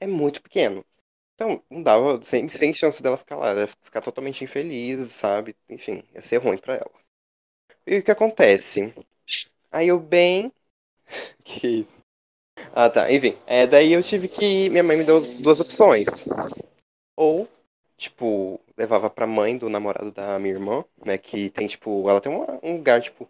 é 0.00 0.06
muito 0.06 0.40
pequeno. 0.40 0.82
Então, 1.34 1.62
não 1.68 1.82
dava, 1.82 2.22
sem, 2.22 2.48
sem 2.48 2.72
chance 2.72 3.02
dela 3.02 3.18
ficar 3.18 3.36
lá, 3.36 3.50
ela 3.50 3.60
ia 3.60 3.68
ficar 3.82 4.00
totalmente 4.00 4.42
infeliz, 4.44 5.10
sabe? 5.12 5.54
Enfim, 5.68 6.02
ia 6.14 6.22
ser 6.22 6.38
ruim 6.38 6.56
pra 6.56 6.76
ela. 6.76 7.00
E 7.90 7.98
o 7.98 8.04
que 8.04 8.12
acontece? 8.12 8.94
Aí 9.72 9.88
eu 9.88 9.98
bem. 9.98 10.52
que 11.42 11.66
isso? 11.80 12.00
Ah, 12.72 12.88
tá. 12.88 13.10
Enfim, 13.12 13.36
é, 13.48 13.66
daí 13.66 13.92
eu 13.92 14.00
tive 14.00 14.28
que. 14.28 14.70
Minha 14.70 14.84
mãe 14.84 14.96
me 14.96 15.02
deu 15.02 15.20
duas 15.42 15.58
opções. 15.58 16.06
Ou, 17.16 17.48
tipo, 17.96 18.60
levava 18.78 19.10
pra 19.10 19.26
mãe 19.26 19.58
do 19.58 19.68
namorado 19.68 20.12
da 20.12 20.38
minha 20.38 20.54
irmã, 20.54 20.84
né? 21.04 21.18
Que 21.18 21.50
tem, 21.50 21.66
tipo. 21.66 22.08
Ela 22.08 22.20
tem 22.20 22.30
uma, 22.32 22.60
um 22.62 22.76
lugar, 22.76 23.02
tipo. 23.02 23.28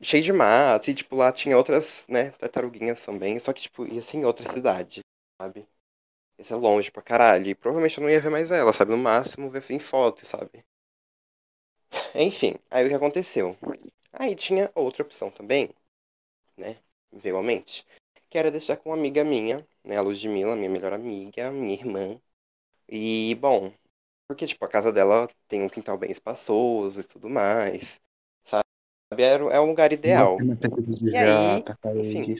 Cheio 0.00 0.22
de 0.22 0.32
mato, 0.32 0.90
e, 0.90 0.94
tipo, 0.94 1.16
lá 1.16 1.32
tinha 1.32 1.56
outras, 1.56 2.04
né, 2.08 2.30
tartaruguinhas 2.32 3.04
também, 3.04 3.40
só 3.40 3.52
que, 3.52 3.62
tipo, 3.62 3.86
ia 3.86 4.02
ser 4.02 4.18
em 4.18 4.24
outra 4.24 4.52
cidade, 4.52 5.00
sabe? 5.40 5.66
Ia 6.38 6.44
ser 6.44 6.56
longe 6.56 6.90
pra 6.90 7.02
caralho, 7.02 7.48
e 7.48 7.54
provavelmente 7.54 7.96
eu 7.98 8.02
não 8.02 8.10
ia 8.10 8.20
ver 8.20 8.30
mais 8.30 8.50
ela, 8.50 8.72
sabe? 8.72 8.90
No 8.90 8.98
máximo 8.98 9.48
ver 9.50 9.64
em 9.70 9.78
foto, 9.78 10.26
sabe? 10.26 10.64
Enfim, 12.14 12.54
aí 12.70 12.84
o 12.84 12.88
que 12.88 12.94
aconteceu? 12.94 13.56
Aí 14.12 14.34
tinha 14.34 14.70
outra 14.74 15.02
opção 15.02 15.30
também, 15.30 15.70
né? 16.56 16.76
Veio 17.12 17.36
à 17.36 17.42
mente. 17.42 17.84
Que 18.30 18.38
era 18.38 18.50
deixar 18.50 18.76
com 18.76 18.90
uma 18.90 18.96
amiga 18.96 19.24
minha, 19.24 19.66
né? 19.82 19.96
A 19.96 20.00
Ludmilla, 20.00 20.54
minha 20.54 20.70
melhor 20.70 20.92
amiga, 20.92 21.50
minha 21.50 21.74
irmã. 21.74 22.20
E, 22.88 23.34
bom, 23.40 23.72
porque, 24.28 24.46
tipo, 24.46 24.64
a 24.64 24.68
casa 24.68 24.92
dela 24.92 25.28
tem 25.48 25.62
um 25.62 25.68
quintal 25.68 25.98
bem 25.98 26.10
espaçoso 26.10 27.00
e 27.00 27.04
tudo 27.04 27.28
mais. 27.28 28.00
Sabe? 28.44 28.64
Era, 29.22 29.44
é 29.44 29.60
um 29.60 29.66
lugar 29.66 29.92
ideal. 29.92 30.38
E 31.02 31.16
aí, 31.16 31.64
enfim. 32.00 32.36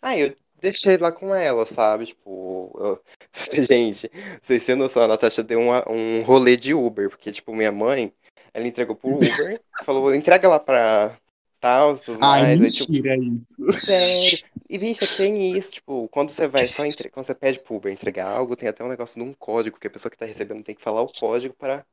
Aí 0.00 0.20
eu 0.20 0.36
deixei 0.60 0.96
lá 0.96 1.12
com 1.12 1.34
ela, 1.34 1.66
sabe? 1.66 2.06
Tipo, 2.06 2.72
eu... 2.78 3.02
gente, 3.66 4.10
vocês 4.42 4.64
têm 4.64 4.74
noção, 4.74 5.02
a 5.02 5.08
Natasha 5.08 5.42
deu 5.42 5.60
uma, 5.60 5.88
um 5.90 6.22
rolê 6.22 6.56
de 6.56 6.74
Uber, 6.74 7.08
porque, 7.08 7.32
tipo, 7.32 7.54
minha 7.54 7.72
mãe, 7.72 8.12
ela 8.58 8.68
entregou 8.68 8.96
pro 8.96 9.14
Uber, 9.14 9.60
falou, 9.84 10.14
entrega 10.14 10.48
lá 10.48 10.58
pra 10.58 11.16
tal, 11.60 11.96
tudo 11.98 12.18
Ai, 12.22 12.56
mais. 12.56 12.60
mentira 12.60 13.14
aí, 13.14 13.38
tipo, 13.38 13.70
isso. 13.70 13.86
Sério. 13.86 14.38
E, 14.68 14.78
bicha, 14.78 15.06
tem 15.16 15.56
isso, 15.56 15.72
tipo, 15.72 16.08
quando 16.08 16.30
você 16.30 16.46
vai 16.46 16.64
só 16.66 16.84
entre... 16.84 17.08
quando 17.08 17.26
você 17.26 17.34
pede 17.34 17.60
pro 17.60 17.76
Uber 17.76 17.92
entregar 17.92 18.28
algo, 18.28 18.54
tem 18.54 18.68
até 18.68 18.84
um 18.84 18.88
negócio 18.88 19.20
de 19.20 19.28
um 19.28 19.32
código, 19.32 19.78
que 19.78 19.86
a 19.86 19.90
pessoa 19.90 20.10
que 20.10 20.18
tá 20.18 20.26
recebendo 20.26 20.62
tem 20.62 20.74
que 20.74 20.82
falar 20.82 21.02
o 21.02 21.12
código 21.12 21.54
para 21.58 21.84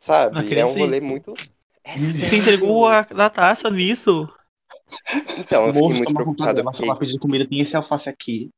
sabe? 0.00 0.58
É 0.58 0.64
um 0.64 0.72
rolê 0.72 1.00
muito. 1.00 1.34
É 1.84 1.96
você 1.96 2.36
entregou 2.36 2.86
a, 2.86 3.00
a 3.00 3.30
taça 3.30 3.70
nisso? 3.70 4.28
Então, 5.38 5.66
eu 5.66 5.74
fiquei 5.74 5.88
muito 5.88 6.14
preocupado. 6.14 6.62
Porque... 6.62 6.76
Você 6.76 6.94
pedir 6.96 7.18
comida, 7.18 7.46
tem 7.46 7.60
esse 7.60 7.76
alface 7.76 8.08
aqui. 8.08 8.50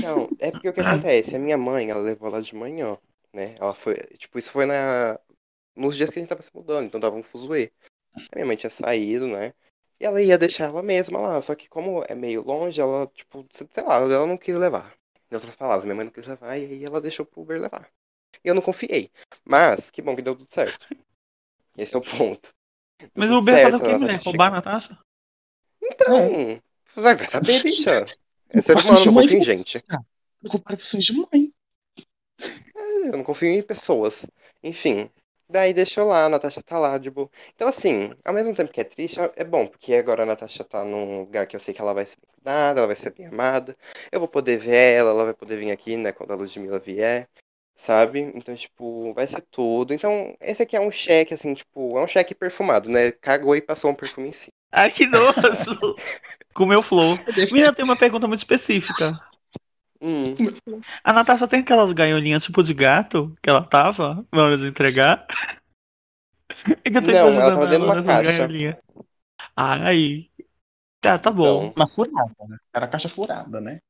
Não, 0.00 0.28
é 0.38 0.50
porque 0.50 0.68
o 0.68 0.72
que 0.72 0.80
acontece? 0.80 1.36
A 1.36 1.38
minha 1.38 1.58
mãe, 1.58 1.90
ela 1.90 2.00
levou 2.00 2.30
lá 2.30 2.40
de 2.40 2.54
manhã, 2.54 2.96
né? 3.32 3.54
Ela 3.58 3.74
foi, 3.74 3.96
tipo, 4.18 4.38
isso 4.38 4.50
foi 4.50 4.66
na 4.66 5.18
nos 5.80 5.96
dias 5.96 6.10
que 6.10 6.18
a 6.18 6.22
gente 6.22 6.28
tava 6.28 6.42
se 6.42 6.54
mudando, 6.54 6.86
então 6.86 7.00
tava 7.00 7.16
um 7.16 7.22
fuzuê. 7.22 7.72
A 8.14 8.36
minha 8.36 8.46
mãe 8.46 8.56
tinha 8.56 8.70
saído, 8.70 9.26
né? 9.26 9.54
E 9.98 10.04
ela 10.04 10.20
ia 10.22 10.36
deixar 10.36 10.66
ela 10.66 10.82
mesma 10.82 11.18
lá, 11.20 11.40
só 11.42 11.54
que 11.54 11.68
como 11.68 12.04
é 12.06 12.14
meio 12.14 12.42
longe, 12.42 12.80
ela, 12.80 13.06
tipo, 13.08 13.46
sei 13.50 13.66
lá, 13.82 13.96
ela 13.96 14.26
não 14.26 14.36
quis 14.36 14.54
levar. 14.54 14.94
Em 15.30 15.34
outras 15.34 15.56
palavras, 15.56 15.84
minha 15.84 15.94
mãe 15.94 16.04
não 16.04 16.12
quis 16.12 16.26
levar 16.26 16.56
e 16.56 16.64
aí 16.64 16.84
ela 16.84 17.00
deixou 17.00 17.24
pro 17.24 17.42
Uber 17.42 17.60
levar. 17.60 17.88
E 18.44 18.48
eu 18.48 18.54
não 18.54 18.62
confiei. 18.62 19.10
Mas, 19.44 19.90
que 19.90 20.02
bom 20.02 20.14
que 20.14 20.22
deu 20.22 20.36
tudo 20.36 20.52
certo. 20.52 20.88
Esse 21.76 21.94
é 21.94 21.98
o 21.98 22.02
ponto. 22.02 22.52
Deu 22.98 23.10
Mas 23.14 23.30
o 23.30 23.38
Uber 23.38 23.54
certo, 23.54 23.78
fazer 23.78 23.84
o 23.84 23.92
que, 23.92 23.98
mulher? 23.98 24.20
Roubar 24.22 24.50
na 24.50 24.62
taça? 24.62 24.98
Então, 25.82 26.18
é. 26.18 26.62
vai, 26.94 27.14
vai 27.14 27.26
saber, 27.26 27.62
bicha. 27.62 28.06
É 28.50 28.60
ser 28.60 28.76
humano, 28.76 29.04
não 29.06 29.14
confio 29.14 29.38
em 29.38 29.44
gente. 29.44 29.82
Culpar 30.50 30.76
pessoas 30.76 31.04
de 31.04 31.12
mãe. 31.12 31.52
É, 32.74 33.08
eu 33.08 33.12
não 33.12 33.22
confio 33.22 33.48
em 33.48 33.62
pessoas. 33.62 34.26
Enfim, 34.62 35.10
Daí 35.50 35.74
deixou 35.74 36.06
lá, 36.06 36.26
a 36.26 36.28
Natasha 36.28 36.62
tá 36.62 36.78
lá, 36.78 36.96
de 36.96 37.10
boa. 37.10 37.28
Então, 37.54 37.66
assim, 37.66 38.14
ao 38.24 38.32
mesmo 38.32 38.54
tempo 38.54 38.72
que 38.72 38.80
é 38.80 38.84
triste, 38.84 39.18
é 39.34 39.42
bom, 39.42 39.66
porque 39.66 39.94
agora 39.94 40.22
a 40.22 40.26
Natasha 40.26 40.62
tá 40.62 40.84
num 40.84 41.20
lugar 41.20 41.44
que 41.46 41.56
eu 41.56 41.60
sei 41.60 41.74
que 41.74 41.80
ela 41.80 41.92
vai 41.92 42.06
ser 42.06 42.16
bem 42.20 42.30
cuidada, 42.32 42.80
ela 42.80 42.86
vai 42.86 42.94
ser 42.94 43.12
bem 43.12 43.26
amada. 43.26 43.76
Eu 44.12 44.20
vou 44.20 44.28
poder 44.28 44.58
ver 44.58 44.94
ela, 44.94 45.10
ela 45.10 45.24
vai 45.24 45.34
poder 45.34 45.58
vir 45.58 45.72
aqui, 45.72 45.96
né, 45.96 46.12
quando 46.12 46.30
a 46.30 46.36
Ludmilla 46.36 46.78
vier, 46.78 47.28
sabe? 47.74 48.20
Então, 48.20 48.54
tipo, 48.54 49.12
vai 49.12 49.26
ser 49.26 49.42
tudo. 49.50 49.92
Então, 49.92 50.36
esse 50.40 50.62
aqui 50.62 50.76
é 50.76 50.80
um 50.80 50.92
cheque, 50.92 51.34
assim, 51.34 51.52
tipo, 51.52 51.98
é 51.98 52.02
um 52.04 52.08
cheque 52.08 52.32
perfumado, 52.32 52.88
né? 52.88 53.10
Cagou 53.10 53.56
e 53.56 53.60
passou 53.60 53.90
um 53.90 53.94
perfume 53.94 54.28
em 54.28 54.32
si. 54.32 54.52
Ai, 54.70 54.92
que 54.92 55.04
nojo! 55.04 55.34
Com 56.54 56.64
o 56.64 56.66
meu 56.66 56.82
flow. 56.82 57.16
Menina, 57.52 57.74
tem 57.74 57.84
uma 57.84 57.96
pergunta 57.96 58.28
muito 58.28 58.40
específica. 58.40 59.12
Hum. 60.02 60.34
A 61.04 61.12
Natasha 61.12 61.46
tem 61.46 61.60
aquelas 61.60 61.92
gaiolinhas 61.92 62.42
tipo 62.42 62.62
de 62.62 62.72
gato 62.72 63.36
que 63.42 63.50
ela 63.50 63.62
tava 63.62 64.26
na 64.32 64.42
hora 64.44 64.56
de 64.56 64.66
entregar? 64.66 65.26
É 66.84 66.90
que 66.90 66.98
eu 66.98 67.02
tô 67.02 67.08
Não, 67.08 67.28
ela 67.28 67.50
tava 67.52 67.66
dentro 67.66 67.86
de 67.86 67.98
uma 67.98 68.04
caixa. 68.04 68.32
gaiolinhas. 68.32 68.76
Ai. 69.56 70.28
Tá, 71.00 71.18
tá 71.18 71.30
bom. 71.30 71.66
Então, 71.66 71.72
Mas 71.76 71.94
furada, 71.94 72.34
né? 72.48 72.56
Era 72.74 72.86
a 72.86 72.88
caixa 72.88 73.08
furada, 73.08 73.60
né? 73.60 73.80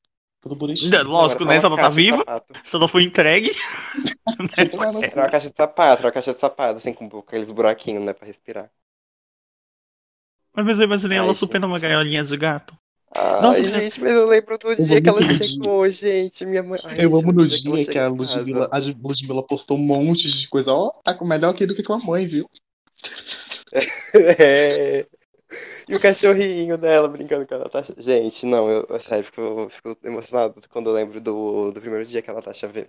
Tudo 0.41 0.57
bonitinho. 0.57 0.91
Não, 0.91 1.11
Lógico, 1.11 1.45
né? 1.45 1.59
Se 1.59 1.67
ela 1.67 1.75
uma 1.75 1.83
tá 1.83 1.89
de 1.89 1.97
viva, 1.97 2.25
se 2.65 2.77
ela 2.77 2.89
foi 2.89 3.03
entregue. 3.03 3.51
né? 4.39 5.09
Era 5.13 5.23
uma 5.23 5.31
caixa 5.31 5.51
de 5.51 5.57
sapato, 5.57 5.99
era 5.99 6.07
uma 6.07 6.13
caixa 6.13 6.33
de 6.33 6.41
sapato, 6.41 6.79
assim, 6.79 6.95
com 6.95 7.19
aqueles 7.19 7.51
buraquinhos, 7.51 8.05
né, 8.05 8.13
pra 8.13 8.27
respirar. 8.27 8.71
Mas 10.55 10.79
eu 10.79 10.85
imaginei 10.87 11.19
ela 11.19 11.29
Ai, 11.29 11.35
super 11.35 11.57
gente. 11.57 11.67
numa 11.67 11.79
gaiolinha 11.79 12.25
de 12.25 12.37
gato. 12.37 12.77
Ai, 13.13 13.43
Nossa, 13.43 13.63
gente, 13.65 14.01
mas 14.01 14.13
eu 14.13 14.27
lembro 14.27 14.57
do 14.57 14.77
dia 14.77 14.85
amo 14.95 15.03
que 15.03 15.09
ela 15.09 15.25
dia. 15.25 15.49
chegou, 15.49 15.91
gente. 15.91 16.47
Minha 16.47 16.63
mãe. 16.63 16.81
Ai, 16.85 17.05
Eu 17.05 17.11
gente, 17.11 17.25
amo 17.25 17.33
no 17.33 17.47
dia 17.47 17.59
dia 17.59 17.87
que 17.87 17.99
a. 17.99 18.09
Ludmilla, 18.09 18.69
a 18.71 18.79
Ludmilla 18.79 19.47
postou 19.47 19.77
um 19.77 19.81
monte 19.81 20.31
de 20.31 20.49
coisa. 20.49 20.73
Ó, 20.73 20.91
tá 21.05 21.13
com 21.15 21.25
melhor 21.25 21.51
aqui 21.51 21.67
do 21.67 21.75
que 21.75 21.83
com 21.83 21.93
a 21.95 21.99
mãe, 21.99 22.27
viu? 22.27 22.49
É. 24.15 25.07
E 25.89 25.95
o 25.95 26.01
cachorrinho 26.01 26.79
dela 26.79 27.09
brincando 27.09 27.47
com 27.47 27.55
a 27.55 27.59
Natasha. 27.59 27.93
Gente, 27.99 28.47
não, 28.47 28.71
eu, 28.71 28.87
eu 28.89 29.01
sério, 29.01 29.25
fico, 29.25 29.69
fico 29.71 29.97
emocionado 30.05 30.61
quando 30.69 30.89
eu 30.91 30.95
lembro 30.95 31.21
do, 31.21 31.73
do 31.73 31.81
primeiro 31.81 32.07
dia 32.07 32.23
que 32.23 32.31
a 32.31 32.35
Natasha 32.35 32.69
veio. 32.69 32.89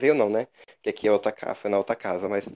Veio 0.00 0.14
não, 0.14 0.28
né? 0.28 0.46
Que 0.82 0.90
aqui 0.90 1.06
é 1.06 1.12
outra 1.12 1.30
casa, 1.30 1.54
foi 1.54 1.70
na 1.70 1.78
outra 1.78 1.94
casa, 1.94 2.28
mas 2.28 2.48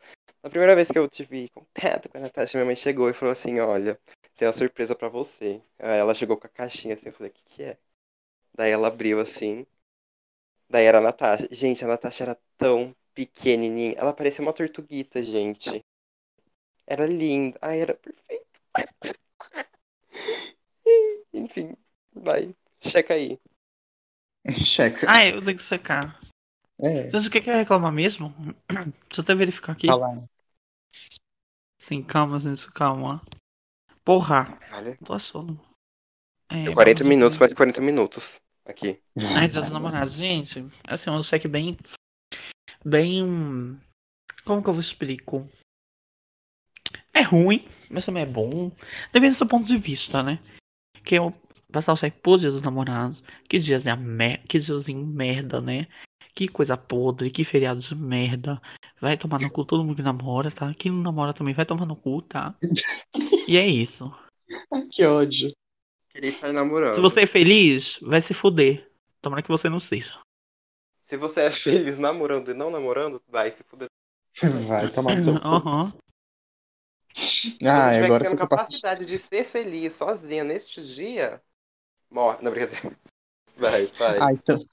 na 0.42 0.50
primeira 0.50 0.74
vez 0.74 0.88
que 0.88 0.98
eu 0.98 1.06
tive 1.08 1.48
contato 1.50 2.08
com 2.08 2.18
a 2.18 2.22
Natasha, 2.22 2.58
minha 2.58 2.66
mãe 2.66 2.74
chegou 2.74 3.08
e 3.08 3.14
falou 3.14 3.32
assim, 3.32 3.60
olha, 3.60 3.98
tem 4.36 4.46
uma 4.48 4.52
surpresa 4.54 4.94
pra 4.94 5.08
você. 5.08 5.62
Aí 5.78 5.98
ela 5.98 6.14
chegou 6.14 6.36
com 6.36 6.46
a 6.46 6.50
caixinha 6.50 6.94
assim, 6.94 7.06
eu 7.06 7.12
falei, 7.12 7.30
o 7.30 7.34
que 7.34 7.44
que 7.44 7.62
é? 7.62 7.78
Daí 8.54 8.70
ela 8.70 8.88
abriu 8.88 9.20
assim. 9.20 9.66
Daí 10.68 10.84
era 10.86 10.98
a 10.98 11.00
Natasha. 11.00 11.48
Gente, 11.50 11.84
a 11.84 11.88
Natasha 11.88 12.24
era 12.24 12.38
tão 12.56 12.94
pequenininha. 13.14 13.94
Ela 13.96 14.12
parecia 14.12 14.42
uma 14.42 14.52
tortuguita, 14.52 15.24
gente. 15.24 15.84
Era 16.86 17.06
linda. 17.06 17.58
Ai, 17.62 17.80
era 17.80 17.94
perfeito. 17.94 18.60
Enfim, 21.32 21.76
vai. 22.12 22.54
Checa 22.80 23.14
aí. 23.14 23.38
Checa. 24.64 25.06
Ah, 25.08 25.24
eu 25.24 25.42
tenho 25.42 25.56
que 25.56 25.62
secar. 25.62 26.18
É, 26.78 27.10
Mas 27.10 27.26
o 27.26 27.30
que 27.30 27.40
que 27.40 27.50
é 27.50 27.54
reclamar 27.54 27.92
mesmo? 27.92 28.34
Deixa 29.08 29.20
eu 29.20 29.22
até 29.22 29.34
verificar 29.34 29.72
aqui. 29.72 29.86
tá 29.86 29.96
lá. 29.96 30.16
Sim, 31.78 32.02
calma, 32.02 32.38
gente, 32.38 32.70
calma. 32.72 33.22
Porra, 34.04 34.58
Olha. 34.72 34.96
tô 35.04 35.18
sono. 35.18 35.60
É, 36.50 36.62
Deu 36.62 36.74
40 36.74 37.02
vamos- 37.02 37.16
minutos, 37.16 37.38
mais 37.38 37.50
de 37.50 37.56
40 37.56 37.80
minutos. 37.80 38.40
Aqui. 38.66 39.00
Ai, 39.36 39.48
Deus 39.48 39.70
namorados, 39.70 40.14
gente. 40.14 40.66
Assim, 40.86 41.10
um 41.10 41.22
cheque 41.22 41.48
bem. 41.48 41.76
Bem. 42.84 43.78
Como 44.44 44.62
que 44.62 44.68
eu 44.68 44.74
vos 44.74 44.86
explico? 44.86 45.48
É 47.12 47.22
ruim, 47.22 47.66
mas 47.90 48.04
também 48.04 48.22
é 48.22 48.26
bom. 48.26 48.70
Depende 49.12 49.34
do 49.34 49.38
seu 49.38 49.46
ponto 49.46 49.64
de 49.66 49.76
vista, 49.76 50.22
né? 50.22 50.38
Que 51.04 51.14
eu 51.16 51.32
passar 51.72 51.92
o 51.92 51.96
cheque 51.96 52.18
por 52.20 52.38
dia 52.38 52.50
dos 52.50 52.62
namorados. 52.62 53.22
Que 53.48 53.58
dias 53.58 53.82
de 53.84 53.94
mer... 53.96 54.42
que 54.46 54.58
diazinho 54.58 55.06
merda, 55.06 55.60
né? 55.60 55.86
Que 56.34 56.48
coisa 56.48 56.76
podre, 56.76 57.30
que 57.30 57.44
feriado 57.44 57.80
de 57.80 57.94
merda. 57.94 58.60
Vai 59.00 59.16
tomar 59.16 59.40
no 59.40 59.50
cu 59.50 59.64
todo 59.64 59.84
mundo 59.84 59.96
que 59.96 60.02
namora, 60.02 60.50
tá? 60.50 60.74
Quem 60.74 60.90
não 60.90 61.00
namora 61.00 61.32
também 61.32 61.54
vai 61.54 61.64
tomar 61.64 61.86
no 61.86 61.94
cu, 61.94 62.20
tá? 62.22 62.54
E 63.46 63.56
é 63.56 63.66
isso. 63.66 64.12
Ai, 64.72 64.86
que 64.90 65.04
ódio. 65.04 65.54
Queria 66.10 66.30
estar 66.30 66.52
namorando. 66.52 66.96
Se 66.96 67.00
você 67.00 67.20
é 67.22 67.26
feliz, 67.26 67.98
vai 68.02 68.20
se 68.20 68.34
fuder. 68.34 68.90
Tomara 69.20 69.42
que 69.42 69.48
você 69.48 69.68
não 69.68 69.78
seja. 69.78 70.18
Se 71.00 71.16
você 71.16 71.42
é 71.42 71.50
feliz 71.50 71.98
namorando 71.98 72.50
e 72.50 72.54
não 72.54 72.70
namorando, 72.70 73.22
vai 73.28 73.52
se 73.52 73.62
fuder. 73.62 73.88
Vai 74.68 74.90
tomar 74.90 75.16
no 75.16 75.24
seu 75.24 75.40
cu. 75.40 75.46
Aham. 75.46 75.92
Se 77.14 77.56
Ah, 77.62 77.90
você 77.90 77.94
tiver 77.94 78.06
agora 78.06 78.24
tendo 78.24 78.30
você 78.30 78.36
passa. 78.48 78.48
capacidade 78.48 79.06
de 79.06 79.16
ser 79.16 79.44
feliz 79.44 79.94
sozinha 79.94 80.42
neste 80.42 80.82
dia, 80.82 81.40
morre. 82.10 82.38
Não, 82.42 82.50
brincadeira. 82.50 82.98
Vai, 83.56 83.86
vai. 83.86 84.18
Ah, 84.20 84.32
então. 84.32 84.66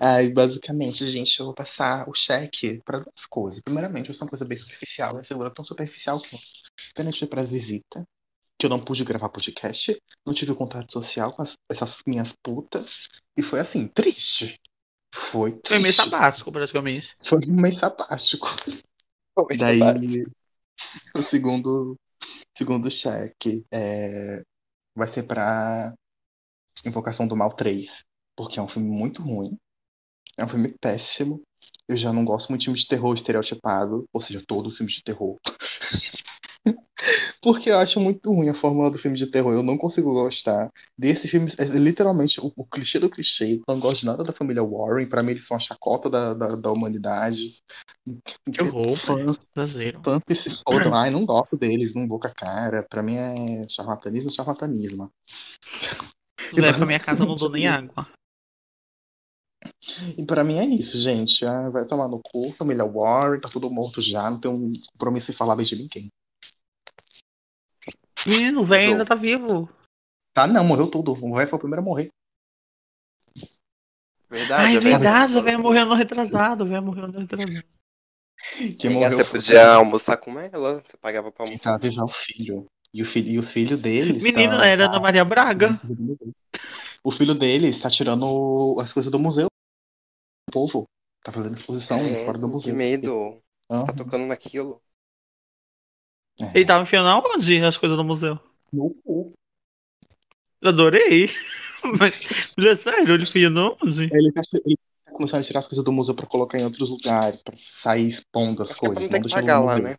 Ai, 0.00 0.28
basicamente, 0.30 1.08
gente, 1.08 1.38
eu 1.38 1.46
vou 1.46 1.54
passar 1.54 2.08
o 2.08 2.14
cheque 2.14 2.80
para 2.84 2.98
duas 2.98 3.26
coisas. 3.28 3.60
Primeiramente, 3.62 4.06
vai 4.06 4.14
ser 4.14 4.24
uma 4.24 4.30
coisa 4.30 4.44
bem 4.44 4.58
superficial, 4.58 5.14
né? 5.14 5.22
Segura 5.24 5.52
tão 5.52 5.64
superficial 5.64 6.20
que 6.20 6.36
apenas 6.92 7.18
foi 7.18 7.28
para 7.28 7.40
as 7.40 7.50
visitas, 7.50 8.04
que 8.58 8.66
eu 8.66 8.70
não 8.70 8.84
pude 8.84 9.04
gravar 9.04 9.28
podcast, 9.28 9.96
não 10.26 10.34
tive 10.34 10.54
contato 10.54 10.92
social 10.92 11.34
com 11.34 11.42
as- 11.42 11.56
essas 11.70 11.98
minhas 12.06 12.32
putas, 12.42 13.08
e 13.36 13.42
foi 13.42 13.60
assim, 13.60 13.88
triste. 13.88 14.60
Foi 15.14 15.52
Foi 15.66 15.78
meio 15.78 15.92
triste. 15.92 15.96
sabático, 15.96 16.52
praticamente. 16.52 17.14
Foi 17.24 17.38
um 17.48 17.60
mês 17.60 17.76
sabático. 17.76 18.46
Foi, 19.34 19.56
Daí, 19.56 19.78
vai. 19.78 19.94
o 21.16 21.22
segundo, 21.22 21.96
segundo 22.56 22.90
cheque 22.90 23.64
é, 23.72 24.42
vai 24.94 25.08
ser 25.08 25.24
pra 25.24 25.94
Invocação 26.84 27.26
do 27.26 27.36
Mal 27.36 27.52
3, 27.54 28.02
porque 28.36 28.58
é 28.58 28.62
um 28.62 28.68
filme 28.68 28.88
muito 28.88 29.22
ruim, 29.22 29.56
é 30.36 30.44
um 30.44 30.48
filme 30.48 30.74
péssimo. 30.80 31.42
Eu 31.88 31.96
já 31.96 32.12
não 32.12 32.24
gosto 32.24 32.48
muito 32.48 32.60
de 32.60 32.66
filme 32.66 32.78
de 32.78 32.86
terror 32.86 33.12
estereotipado, 33.12 34.04
ou 34.12 34.20
seja, 34.20 34.42
todos 34.46 34.72
os 34.72 34.78
filmes 34.78 34.94
de 34.94 35.02
terror. 35.02 35.38
Porque 37.42 37.70
eu 37.70 37.78
acho 37.78 37.98
muito 37.98 38.32
ruim 38.32 38.48
a 38.48 38.54
fórmula 38.54 38.88
do 38.88 38.98
filme 38.98 39.16
de 39.16 39.26
terror. 39.26 39.52
Eu 39.52 39.62
não 39.64 39.76
consigo 39.76 40.12
gostar 40.12 40.70
desse 40.96 41.26
filme. 41.26 41.50
É 41.58 41.64
literalmente 41.64 42.40
o, 42.40 42.52
o 42.54 42.64
clichê 42.64 43.00
do 43.00 43.10
clichê. 43.10 43.54
Eu 43.66 43.74
não 43.74 43.80
gosto 43.80 44.00
de 44.00 44.06
nada 44.06 44.22
da 44.22 44.32
família 44.32 44.62
Warren. 44.62 45.08
Pra 45.08 45.22
mim, 45.22 45.32
eles 45.32 45.46
são 45.46 45.56
a 45.56 45.60
chacota 45.60 46.08
da, 46.08 46.32
da, 46.32 46.54
da 46.54 46.70
humanidade. 46.70 47.56
Que 48.52 48.62
horror, 48.62 48.96
Fãs. 48.96 49.44
Tanto 50.02 50.24
que 50.24 50.34
se 50.36 50.50
fodam, 50.62 50.94
ai, 50.94 51.10
não 51.10 51.26
gosto 51.26 51.56
deles, 51.56 51.94
não 51.94 52.06
vou 52.06 52.20
com 52.20 52.28
a 52.28 52.34
cara. 52.34 52.86
Pra 52.88 53.02
mim 53.02 53.16
é 53.16 53.68
charlatanismo, 53.68 54.30
charlatanismo. 54.30 55.10
Vier 56.54 56.76
pra 56.76 56.86
minha 56.86 57.00
casa, 57.00 57.22
eu 57.22 57.26
não 57.26 57.34
dou 57.34 57.50
nem 57.50 57.66
água. 57.66 58.06
E 60.16 60.24
pra 60.24 60.44
mim 60.44 60.58
é 60.58 60.64
isso, 60.64 60.98
gente. 60.98 61.44
Ah, 61.44 61.68
vai 61.70 61.84
tomar 61.84 62.08
no 62.08 62.20
cu, 62.20 62.52
família 62.52 62.84
Warren, 62.84 63.40
tá 63.40 63.48
tudo 63.48 63.70
morto 63.70 64.00
já, 64.00 64.30
não 64.30 64.40
tem 64.40 64.50
um 64.50 64.72
compromisso 64.92 65.30
em 65.30 65.34
falar 65.34 65.56
bem 65.56 65.66
de 65.66 65.76
ninguém. 65.76 66.08
Menino, 68.26 68.62
o 68.62 68.64
velho 68.64 68.92
ainda 68.92 69.04
tá 69.04 69.14
vivo. 69.14 69.68
Tá, 70.32 70.46
não, 70.46 70.64
morreu 70.64 70.88
tudo. 70.88 71.12
O 71.12 71.34
velho 71.34 71.50
foi 71.50 71.56
o 71.56 71.60
primeiro 71.60 71.82
a 71.82 71.84
morrer. 71.84 72.08
Verdade, 74.30 74.62
Ai, 74.62 74.76
é 74.76 74.80
verdade, 74.80 75.36
o 75.38 75.42
velho 75.42 75.60
morreu 75.60 75.84
no 75.84 75.94
retrasado. 75.94 76.64
O 76.64 76.68
velho 76.68 76.82
morreu 76.82 77.08
no 77.08 77.18
retrasado. 77.20 77.66
Legal, 78.58 78.92
morreu 78.92 79.18
Você 79.18 79.24
podia 79.24 79.74
almoçar 79.74 80.16
com 80.16 80.38
ela, 80.38 80.82
você 80.84 80.96
pagava 80.96 81.30
pra 81.30 81.44
almoçar. 81.44 81.78
tava 81.78 81.90
já 81.90 82.02
o 82.02 82.08
filho. 82.08 82.66
E, 82.94 83.02
o 83.02 83.04
filho, 83.04 83.30
e 83.30 83.38
os 83.38 83.52
filhos 83.52 83.78
deles. 83.78 84.22
Menino, 84.22 84.58
tá- 84.58 84.66
era 84.66 84.86
Ana 84.86 85.00
Maria 85.00 85.24
Braga. 85.24 85.74
O 87.02 87.10
filho 87.10 87.34
deles 87.34 87.78
tá 87.78 87.90
tirando 87.90 88.76
as 88.80 88.92
coisas 88.92 89.10
do 89.10 89.18
museu. 89.18 89.48
Povo 90.52 90.84
tá 91.24 91.32
fazendo 91.32 91.56
exposição 91.56 91.98
fora 92.24 92.38
do 92.38 92.46
É, 92.46 92.58
que 92.58 92.72
museu. 92.72 92.76
medo. 92.76 93.42
Tá 93.84 93.92
tocando 93.92 94.26
naquilo. 94.26 94.82
É. 96.40 96.46
Ele 96.54 96.64
tava 96.66 96.82
enfiando 96.82 97.08
aonde 97.08 97.62
as 97.64 97.76
coisas 97.76 97.96
do 97.96 98.04
museu? 98.04 98.38
No 98.72 98.90
cu. 99.04 99.32
Adorei. 100.64 101.30
Mas, 101.98 102.14
mas 102.56 102.66
é 102.66 102.76
sério, 102.76 103.12
ele 103.14 103.24
enfiando 103.24 103.58
aonde? 103.58 104.04
Ele 104.12 104.30
tá, 104.32 104.40
ele 104.64 104.76
tá 105.04 105.12
começando 105.12 105.40
a 105.40 105.42
tirar 105.42 105.58
as 105.58 105.66
coisas 105.68 105.84
do 105.84 105.90
museu 105.92 106.14
pra 106.14 106.26
colocar 106.26 106.58
em 106.58 106.64
outros 106.64 106.90
lugares, 106.90 107.42
pra 107.42 107.56
sair 107.58 108.06
expondo 108.06 108.62
as 108.62 108.70
Acho 108.70 108.80
que 108.80 108.86
é 108.86 108.88
coisas, 108.88 109.02
não 109.02 109.08
ter 109.10 109.14
não 109.14 109.22
que 109.22 109.28
deixando 109.28 109.42
pagar 109.42 109.58
lá, 109.60 109.72
museu. 109.72 109.84
né? 109.84 109.96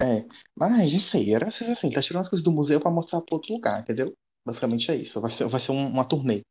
É, 0.00 0.26
mas 0.54 0.92
não 0.92 1.00
sei, 1.00 1.34
era 1.34 1.48
assim, 1.48 1.64
assim, 1.72 1.90
tá 1.90 2.02
tirando 2.02 2.22
as 2.22 2.28
coisas 2.28 2.44
do 2.44 2.52
museu 2.52 2.78
pra 2.80 2.90
mostrar 2.90 3.20
pra 3.22 3.34
outro 3.34 3.52
lugar, 3.54 3.80
entendeu? 3.80 4.12
Basicamente 4.44 4.90
é 4.90 4.96
isso. 4.96 5.20
Vai 5.20 5.30
ser, 5.30 5.48
vai 5.48 5.60
ser 5.60 5.72
um- 5.72 5.88
uma 5.88 6.04
turnê. 6.04 6.42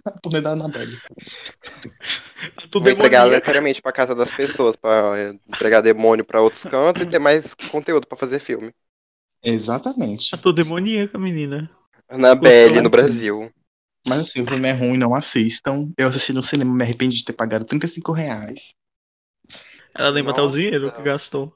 a 0.06 0.10
turnê 0.20 0.40
da 0.40 0.50
Annabelle. 0.52 0.98
Tudo 2.70 2.84
Vou 2.84 2.92
entregar 2.92 3.22
aleatoriamente 3.22 3.82
pra 3.82 3.92
casa 3.92 4.14
das 4.14 4.30
pessoas, 4.30 4.76
pra 4.76 5.14
entregar 5.48 5.80
demônio 5.80 6.24
pra 6.24 6.40
outros 6.40 6.64
cantos 6.64 7.02
e 7.02 7.06
ter 7.06 7.18
mais 7.18 7.54
conteúdo 7.70 8.06
pra 8.06 8.16
fazer 8.18 8.40
filme. 8.40 8.72
Exatamente. 9.42 10.30
Tá 10.30 10.36
tudo 10.38 10.62
demoníaca, 10.62 11.18
menina. 11.18 11.70
Annabelle 12.08 12.72
Gostou, 12.72 12.82
no 12.82 12.82
né? 12.84 12.90
Brasil. 12.90 13.50
Mas 14.06 14.20
assim, 14.28 14.42
o 14.42 14.46
filme 14.46 14.68
é 14.68 14.72
ruim, 14.72 14.98
não 14.98 15.14
assistam. 15.14 15.90
Eu 15.96 16.08
assisti 16.08 16.32
no 16.32 16.42
cinema, 16.42 16.74
me 16.74 16.84
arrependi 16.84 17.18
de 17.18 17.24
ter 17.24 17.32
pagado 17.32 17.64
35 17.64 18.12
reais. 18.12 18.74
Ela 19.94 20.10
lembra 20.10 20.32
até 20.32 20.40
o 20.40 20.44
Nossa. 20.44 20.56
dinheiro 20.56 20.92
que 20.92 21.02
gastou. 21.02 21.54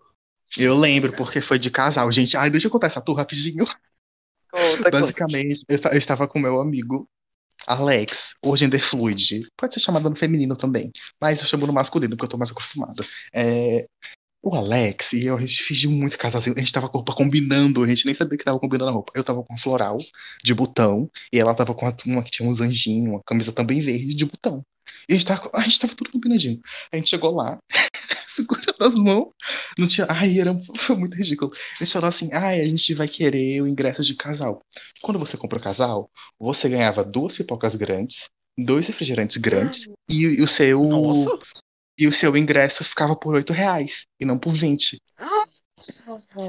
Eu 0.56 0.76
lembro, 0.78 1.12
porque 1.16 1.40
foi 1.40 1.58
de 1.58 1.70
casal, 1.70 2.10
gente. 2.12 2.36
Ai, 2.36 2.50
deixa 2.50 2.66
eu 2.66 2.70
contar 2.70 2.86
essa 2.88 3.00
tour 3.00 3.16
rapidinho. 3.16 3.64
Conta, 4.50 4.90
conta. 4.90 5.00
Basicamente, 5.00 5.64
eu, 5.68 5.74
esta- 5.74 5.90
eu 5.90 5.98
estava 5.98 6.28
com 6.28 6.38
meu 6.38 6.60
amigo 6.60 7.08
Alex, 7.66 8.34
o 8.42 8.56
gender 8.56 8.82
fluid. 8.82 9.46
Pode 9.56 9.74
ser 9.74 9.80
chamado 9.80 10.10
no 10.10 10.16
feminino 10.16 10.56
também, 10.56 10.90
mas 11.20 11.40
eu 11.40 11.46
chamo 11.46 11.66
no 11.66 11.72
masculino 11.72 12.16
porque 12.16 12.26
eu 12.26 12.30
tô 12.30 12.38
mais 12.38 12.50
acostumado. 12.50 13.04
É, 13.32 13.86
o 14.44 14.54
Alex 14.54 15.14
e 15.14 15.24
eu, 15.24 15.36
a 15.36 15.40
gente 15.40 15.62
fingiu 15.62 15.90
muito 15.90 16.18
casalzinho. 16.18 16.54
A 16.56 16.60
gente 16.60 16.72
tava 16.72 16.88
com 16.88 16.98
a 16.98 17.00
roupa 17.00 17.14
combinando, 17.14 17.82
a 17.82 17.86
gente 17.86 18.04
nem 18.04 18.14
sabia 18.14 18.36
que 18.36 18.44
tava 18.44 18.60
combinando 18.60 18.90
a 18.90 18.92
roupa. 18.92 19.12
Eu 19.14 19.24
tava 19.24 19.42
com 19.42 19.54
um 19.54 19.58
floral 19.58 19.98
de 20.44 20.54
botão 20.54 21.10
e 21.32 21.38
ela 21.38 21.54
tava 21.54 21.74
com 21.74 21.90
uma 22.06 22.22
que 22.22 22.30
tinha 22.30 22.48
uns 22.48 22.60
anjinhos, 22.60 23.08
uma 23.08 23.22
camisa 23.24 23.52
também 23.52 23.80
verde 23.80 24.14
de 24.14 24.24
botão. 24.26 24.62
E 25.08 25.14
a 25.14 25.16
gente 25.16 25.26
tava, 25.26 25.50
a 25.54 25.62
gente 25.62 25.80
tava 25.80 25.94
tudo 25.94 26.10
combinadinho. 26.10 26.60
A 26.92 26.96
gente 26.96 27.08
chegou 27.08 27.34
lá, 27.34 27.58
segurando 28.36 28.76
as 28.80 28.94
mãos. 28.94 29.32
Não 29.78 29.86
tinha. 29.86 30.06
Ai, 30.10 30.38
era 30.38 30.54
foi 30.76 30.96
muito 30.96 31.16
ridículo. 31.16 31.52
Eles 31.80 31.92
falaram 31.92 32.14
assim: 32.14 32.30
ai, 32.32 32.60
a 32.60 32.64
gente 32.64 32.94
vai 32.94 33.08
querer 33.08 33.60
o 33.62 33.66
ingresso 33.66 34.02
de 34.02 34.14
casal. 34.14 34.60
Quando 35.02 35.18
você 35.18 35.36
compra 35.36 35.58
o 35.58 35.62
casal, 35.62 36.10
você 36.38 36.68
ganhava 36.68 37.04
duas 37.04 37.36
pipocas 37.36 37.76
grandes, 37.76 38.28
dois 38.56 38.86
refrigerantes 38.86 39.36
grandes 39.36 39.88
e, 40.08 40.22
e 40.22 40.42
o 40.42 40.48
seu. 40.48 40.82
Nossa. 40.82 41.38
E 41.96 42.08
o 42.08 42.12
seu 42.12 42.36
ingresso 42.36 42.82
ficava 42.82 43.14
por 43.14 43.36
8 43.36 43.52
reais 43.52 44.04
e 44.18 44.24
não 44.24 44.36
por 44.36 44.52
20. 44.52 45.00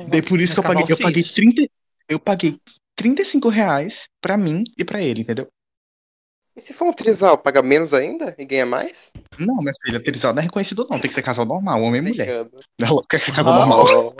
Daí 0.10 0.24
por 0.24 0.42
isso 0.42 0.56
que 0.56 0.60
eu 0.60 0.64
paguei, 0.64 0.86
eu 0.90 0.98
paguei 0.98 1.24
cis. 1.24 1.34
30, 1.34 1.70
eu 2.10 2.20
paguei 2.20 2.60
35 2.96 3.50
reais 3.50 4.08
pra 4.20 4.38
mim 4.38 4.64
e 4.76 4.84
pra 4.84 5.04
ele, 5.04 5.22
entendeu? 5.22 5.48
E 6.56 6.62
se 6.62 6.74
for 6.74 6.88
um 6.88 6.94
trisal, 6.94 7.38
paga 7.38 7.62
menos 7.62 7.94
ainda 7.94 8.34
e 8.40 8.46
ganha 8.46 8.66
mais? 8.66 9.12
Não, 9.40 9.56
minha 9.58 9.74
filha, 9.84 10.04
trisal 10.04 10.34
não 10.34 10.40
é 10.42 10.44
reconhecido 10.44 10.88
não, 10.90 11.00
tem 11.00 11.10
que 11.10 11.16
ser 11.16 11.22
casal 11.24 11.46
normal, 11.46 11.82
homem 11.82 12.02
e 12.02 12.08
mulher. 12.10 12.48
Não, 12.80 13.02
quer 13.10 13.24
que 13.24 13.32
é 13.32 13.34
casal 13.34 13.54
Ah. 13.54 13.66
normal? 13.66 14.16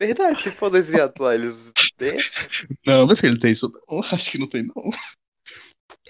Verdade, 0.00 0.42
se 0.42 0.50
for 0.52 0.70
dois 0.70 0.88
viados 0.88 1.14
lá, 1.18 1.34
eles 1.34 1.56
deixam. 1.98 2.44
Não, 2.86 3.06
meu 3.06 3.16
filho, 3.16 3.38
tem 3.38 3.52
isso 3.52 3.70
não. 3.88 4.00
Acho 4.12 4.30
que 4.30 4.38
não 4.38 4.46
tem 4.48 4.62
não. 4.62 4.90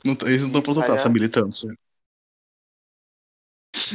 não 0.05 0.15
tô- 0.15 0.27
eles 0.27 0.41
não 0.43 0.49
estão 0.49 0.63
prontos 0.63 0.85
pra 0.85 0.95
essa 0.97 1.09
militância. 1.09 1.75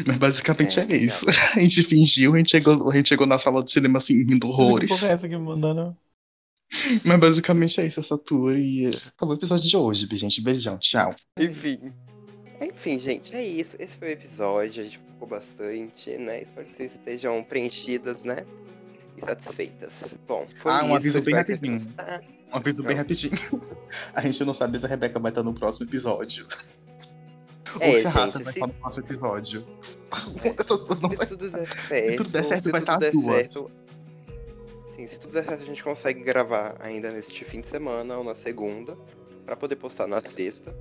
Mas 0.06 0.18
basicamente 0.18 0.80
É, 0.80 0.84
é, 0.84 0.96
isso. 0.98 1.26
A 1.56 1.60
gente 1.60 1.84
fingiu, 1.84 2.34
a 2.34 2.38
gente 2.38 2.50
chegou, 2.52 2.90
a 2.90 2.96
gente 2.96 3.10
chegou 3.10 3.28
na 3.28 3.38
sala 3.38 3.64
de 3.64 3.72
cinema 3.72 4.00
assim, 4.00 4.24
rindo 4.24 4.48
horrores. 4.48 4.90
Que 4.90 4.96
porra 4.96 5.12
é 5.12 5.14
essa 5.14 5.28
que 5.30 5.38
me 5.38 5.44
mandaram? 5.44 5.96
Mas 7.06 7.20
basicamente 7.20 7.80
é 7.80 7.86
isso, 7.88 8.00
essa 8.00 8.18
tour. 8.18 8.58
E 8.58 8.88
acabou 8.88 9.36
o 9.36 9.38
episódio 9.40 9.70
de 9.70 9.78
hoje, 9.78 10.08
gente. 10.14 10.42
Beijão, 10.42 10.78
tchau. 10.80 11.16
Enfim. 11.40 11.94
Enfim, 12.62 12.98
gente, 13.00 13.36
é 13.36 13.44
isso. 13.44 13.76
Esse 13.80 13.96
foi 13.98 14.10
o 14.10 14.12
episódio. 14.12 14.82
A 14.82 14.86
gente 14.86 14.98
focou 14.98 15.28
bastante, 15.28 16.18
né? 16.18 16.42
Espero 16.42 16.66
que 16.68 16.74
vocês 16.74 16.92
estejam 16.94 17.44
preenchidas, 17.44 18.24
né? 18.24 18.38
E 19.16 19.22
satisfeitas. 19.22 19.92
Bom, 20.28 20.48
foi 20.62 20.72
Ah, 20.72 20.82
um 20.84 20.88
isso. 20.88 20.96
aviso 20.96 21.22
bem 21.24 21.36
rapidinho. 21.36 21.82
Um 22.54 22.58
aviso 22.58 22.84
bem 22.84 22.96
Não. 22.96 23.02
rapidinho. 23.04 23.34
A 24.14 24.22
gente 24.22 24.44
não 24.46 24.54
sabe 24.54 24.80
se 24.80 24.86
a 24.86 24.90
Rebeca 24.90 25.20
vai 25.20 25.32
estar 25.32 25.44
no 25.44 25.54
próximo 25.54 25.86
episódio. 25.88 26.48
É, 27.82 27.90
Ou 27.92 28.00
se 28.00 28.08
a 28.08 28.10
Rata 28.10 28.26
gente, 28.38 28.44
vai 28.44 28.54
se- 28.54 28.60
estar 28.60 28.68
no 28.68 28.74
próximo 28.74 29.04
episódio. 29.06 29.68
É. 30.44 30.50
Se 31.28 31.28
tudo 31.28 31.50
der 31.50 31.68
certo. 31.68 32.18
tudo 32.18 32.30
der 32.30 32.46
certo, 32.46 32.64
se 32.64 32.72
vai 32.72 32.80
estar 32.80 32.96
as 33.04 33.12
duas. 33.12 33.38
certo. 33.38 33.72
Sim, 34.96 35.08
se 35.08 35.20
tudo 35.20 35.34
der 35.34 35.44
certo, 35.44 35.62
a 35.64 35.66
gente 35.66 35.84
consegue 35.84 36.24
gravar 36.24 36.76
ainda 36.80 37.12
neste 37.12 37.44
fim 37.44 37.60
de 37.62 37.68
semana 37.68 38.18
ou 38.18 38.24
na 38.24 38.34
segunda. 38.36 38.98
Pra 39.46 39.56
poder 39.58 39.76
postar 39.76 40.08
na 40.08 40.22
sexta. 40.22 40.74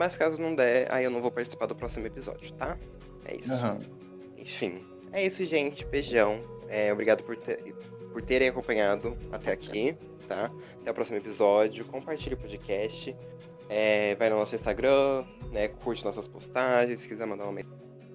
Mas 0.00 0.16
caso 0.16 0.38
não 0.38 0.54
der, 0.54 0.90
aí 0.90 1.04
eu 1.04 1.10
não 1.10 1.20
vou 1.20 1.30
participar 1.30 1.66
do 1.66 1.74
próximo 1.76 2.06
episódio, 2.06 2.50
tá? 2.54 2.78
É 3.26 3.36
isso. 3.36 3.52
Aham. 3.52 3.78
Enfim, 4.38 4.82
é 5.12 5.26
isso, 5.26 5.44
gente. 5.44 5.84
Beijão. 5.84 6.40
É, 6.70 6.90
obrigado 6.90 7.22
por, 7.22 7.36
ter- 7.36 7.74
por 8.10 8.22
terem 8.22 8.48
acompanhado 8.48 9.14
até 9.30 9.52
aqui, 9.52 9.94
tá? 10.26 10.50
Até 10.80 10.90
o 10.90 10.94
próximo 10.94 11.18
episódio. 11.18 11.84
Compartilhe 11.84 12.34
o 12.34 12.38
podcast. 12.38 13.14
É, 13.68 14.14
vai 14.16 14.30
no 14.30 14.36
nosso 14.38 14.54
Instagram, 14.54 15.24
né? 15.52 15.68
Curte 15.68 16.02
nossas 16.02 16.26
postagens. 16.26 17.00
Se 17.00 17.06
quiser 17.06 17.26
mandar 17.26 17.44
uma 17.44 17.52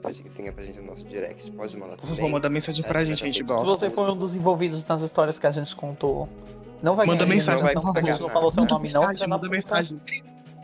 mensagenzinha 0.01 0.51
pra 0.51 0.63
gente 0.63 0.79
no 0.81 0.87
nosso 0.87 1.03
direct, 1.05 1.51
pode 1.51 1.77
mandar 1.77 1.97
também. 1.97 2.15
favor, 2.15 2.29
manda 2.31 2.49
mensagem 2.49 2.83
pra 2.83 3.03
É, 3.03 3.05
gente, 3.05 3.23
a 3.23 3.27
gente 3.27 3.35
se 3.35 3.41
Se 3.41 3.43
gosta. 3.43 3.65
você 3.67 3.89
for 3.91 4.09
um 4.09 4.17
dos 4.17 4.33
envolvidos 4.33 4.83
nas 4.85 5.01
histórias 5.03 5.37
que 5.37 5.45
a 5.45 5.51
gente 5.51 5.75
contou, 5.75 6.27
não 6.81 6.95
vai 6.95 7.05
Manda 7.05 7.25
ganhar 7.25 7.35
mensagem, 7.35 7.63
porque 7.63 7.77
a 7.77 8.01
gente 8.01 8.09
favor. 8.13 8.21
não 8.21 8.29
falou 8.29 8.49
seu 8.51 8.61
Manda 8.63 8.73
nome 8.73 8.91
não. 8.91 9.01
mensagem, 9.01 9.19
da 9.21 9.27
manda 9.27 9.49
mensagem. 9.49 10.01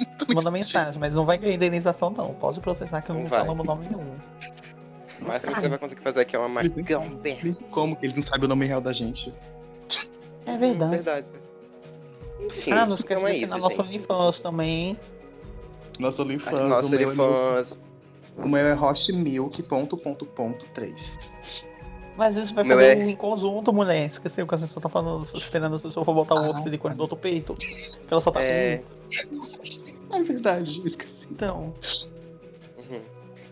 Manda 0.34 0.49
mensagem, 0.52 0.99
mas 0.99 1.14
não 1.14 1.26
vai 1.26 1.38
ganhar 1.38 1.56
indenização 1.56 2.10
não. 2.10 2.34
Pode 2.34 2.60
processar 2.60 3.02
que 3.02 3.10
eu 3.11 3.15
Não 3.15 3.22
não 3.23 3.30
vai. 3.30 3.40
falamos 3.41 3.65
nome 3.68 3.86
nenhum. 3.88 4.15
Mas 5.22 5.44
o 5.44 5.48
que 5.48 5.53
você 5.60 5.69
vai 5.69 5.78
conseguir 5.78 6.02
fazer 6.02 6.22
aqui 6.22 6.36
é 6.36 6.40
uma. 6.40 6.64
Nem 6.64 7.53
Como 7.72 7.95
que 7.95 8.06
eles 8.06 8.15
não 8.15 8.23
sabem 8.23 8.45
o 8.45 8.48
nome 8.48 8.65
real 8.65 8.82
da 8.82 8.91
gente? 8.91 9.32
É 10.45 10.57
verdade. 10.57 10.95
Verdade. 10.95 11.28
Enfim, 12.40 12.72
Ah, 12.72 12.86
não 12.88 12.95
esquece 12.95 13.19
então 13.19 13.28
é 13.32 13.36
isso, 13.38 13.56
nosso. 13.57 13.80
OnlyFans 13.82 14.40
também. 14.40 14.98
Nosso 15.99 16.23
OnlyFans. 16.23 16.61
Nosso 16.61 16.88
o 16.88 16.90
meu 16.90 16.99
é 16.99 17.06
OnlyFans. 17.06 17.80
O 18.38 18.48
meu 18.48 18.65
é 18.65 18.73
hostmilk.ponto.3. 18.73 20.95
Mas 22.18 22.36
isso 22.36 22.53
vai 22.53 22.65
fazer 22.65 22.98
é- 22.98 23.03
em 23.06 23.15
conjunto, 23.15 23.72
mulher. 23.72 24.07
Esqueceu 24.07 24.45
que 24.45 24.53
a 24.56 24.57
gente 24.57 24.73
só 24.73 24.80
tá 24.80 24.90
falando, 24.90 25.26
esperando 25.36 25.78
se 25.80 25.86
eu 25.86 25.91
for 26.03 26.14
botar 26.14 26.36
o 26.36 26.40
Ah, 26.40 26.48
outro 26.48 26.61
silicone 26.64 26.95
do 26.95 27.02
outro 27.02 27.15
peito. 27.18 27.56
Ela 28.10 28.19
só 28.22 28.32
tá 28.32 28.41
É. 28.44 28.80
com 28.80 28.84
É 30.12 30.22
verdade, 30.22 30.82
esqueci. 30.86 31.28
Então. 31.30 31.74
Uhum. 32.78 33.02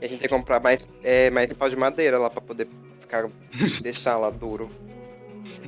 E 0.01 0.05
a 0.05 0.07
gente 0.07 0.19
tem 0.19 0.29
que 0.29 0.35
comprar 0.35 0.59
mais, 0.59 0.87
é, 1.03 1.29
mais 1.29 1.51
pau 1.53 1.69
de 1.69 1.75
madeira 1.75 2.17
lá 2.17 2.29
pra 2.29 2.41
poder 2.41 2.67
ficar, 2.99 3.29
deixar 3.81 4.17
lá 4.17 4.29
duro. 4.29 4.69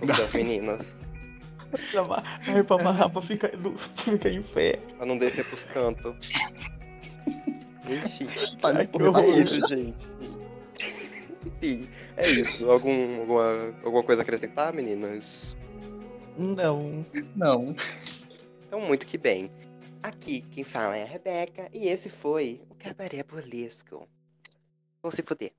Das 0.06 0.34
meninas. 0.34 0.98
Ai, 2.48 2.64
pra 2.64 2.76
amarrar, 2.76 3.10
pra 3.10 3.22
ficar, 3.22 3.50
pra 3.50 3.72
ficar 3.78 4.30
em 4.30 4.42
pé. 4.42 4.80
Pra 4.98 5.06
não 5.06 5.18
descer 5.18 5.46
pros 5.46 5.64
cantos. 5.64 6.16
Enfim. 7.88 8.26
De 8.26 8.92
que 8.92 9.04
horror. 9.04 9.24
É 9.24 9.28
isso, 9.28 9.68
gente. 9.68 10.18
Enfim, 11.46 11.88
é 12.18 12.30
isso. 12.30 12.70
Algum, 12.70 13.22
alguma, 13.22 13.76
alguma 13.84 14.04
coisa 14.04 14.22
a 14.22 14.24
acrescentar, 14.24 14.74
meninas? 14.74 15.56
Não. 16.38 17.06
Não. 17.36 17.76
Então, 18.68 18.82
muito 18.82 19.06
que 19.06 19.18
bem. 19.18 19.52
Aqui, 20.04 20.42
quem 20.50 20.64
fala 20.64 20.98
é 20.98 21.04
a 21.04 21.06
Rebeca, 21.06 21.70
e 21.72 21.88
esse 21.88 22.10
foi 22.10 22.60
o 22.72 22.76
Cabaré 22.76 23.22
Burlesco. 23.24 24.08
Vou 25.00 25.12
se 25.12 25.22
fuder. 25.22 25.54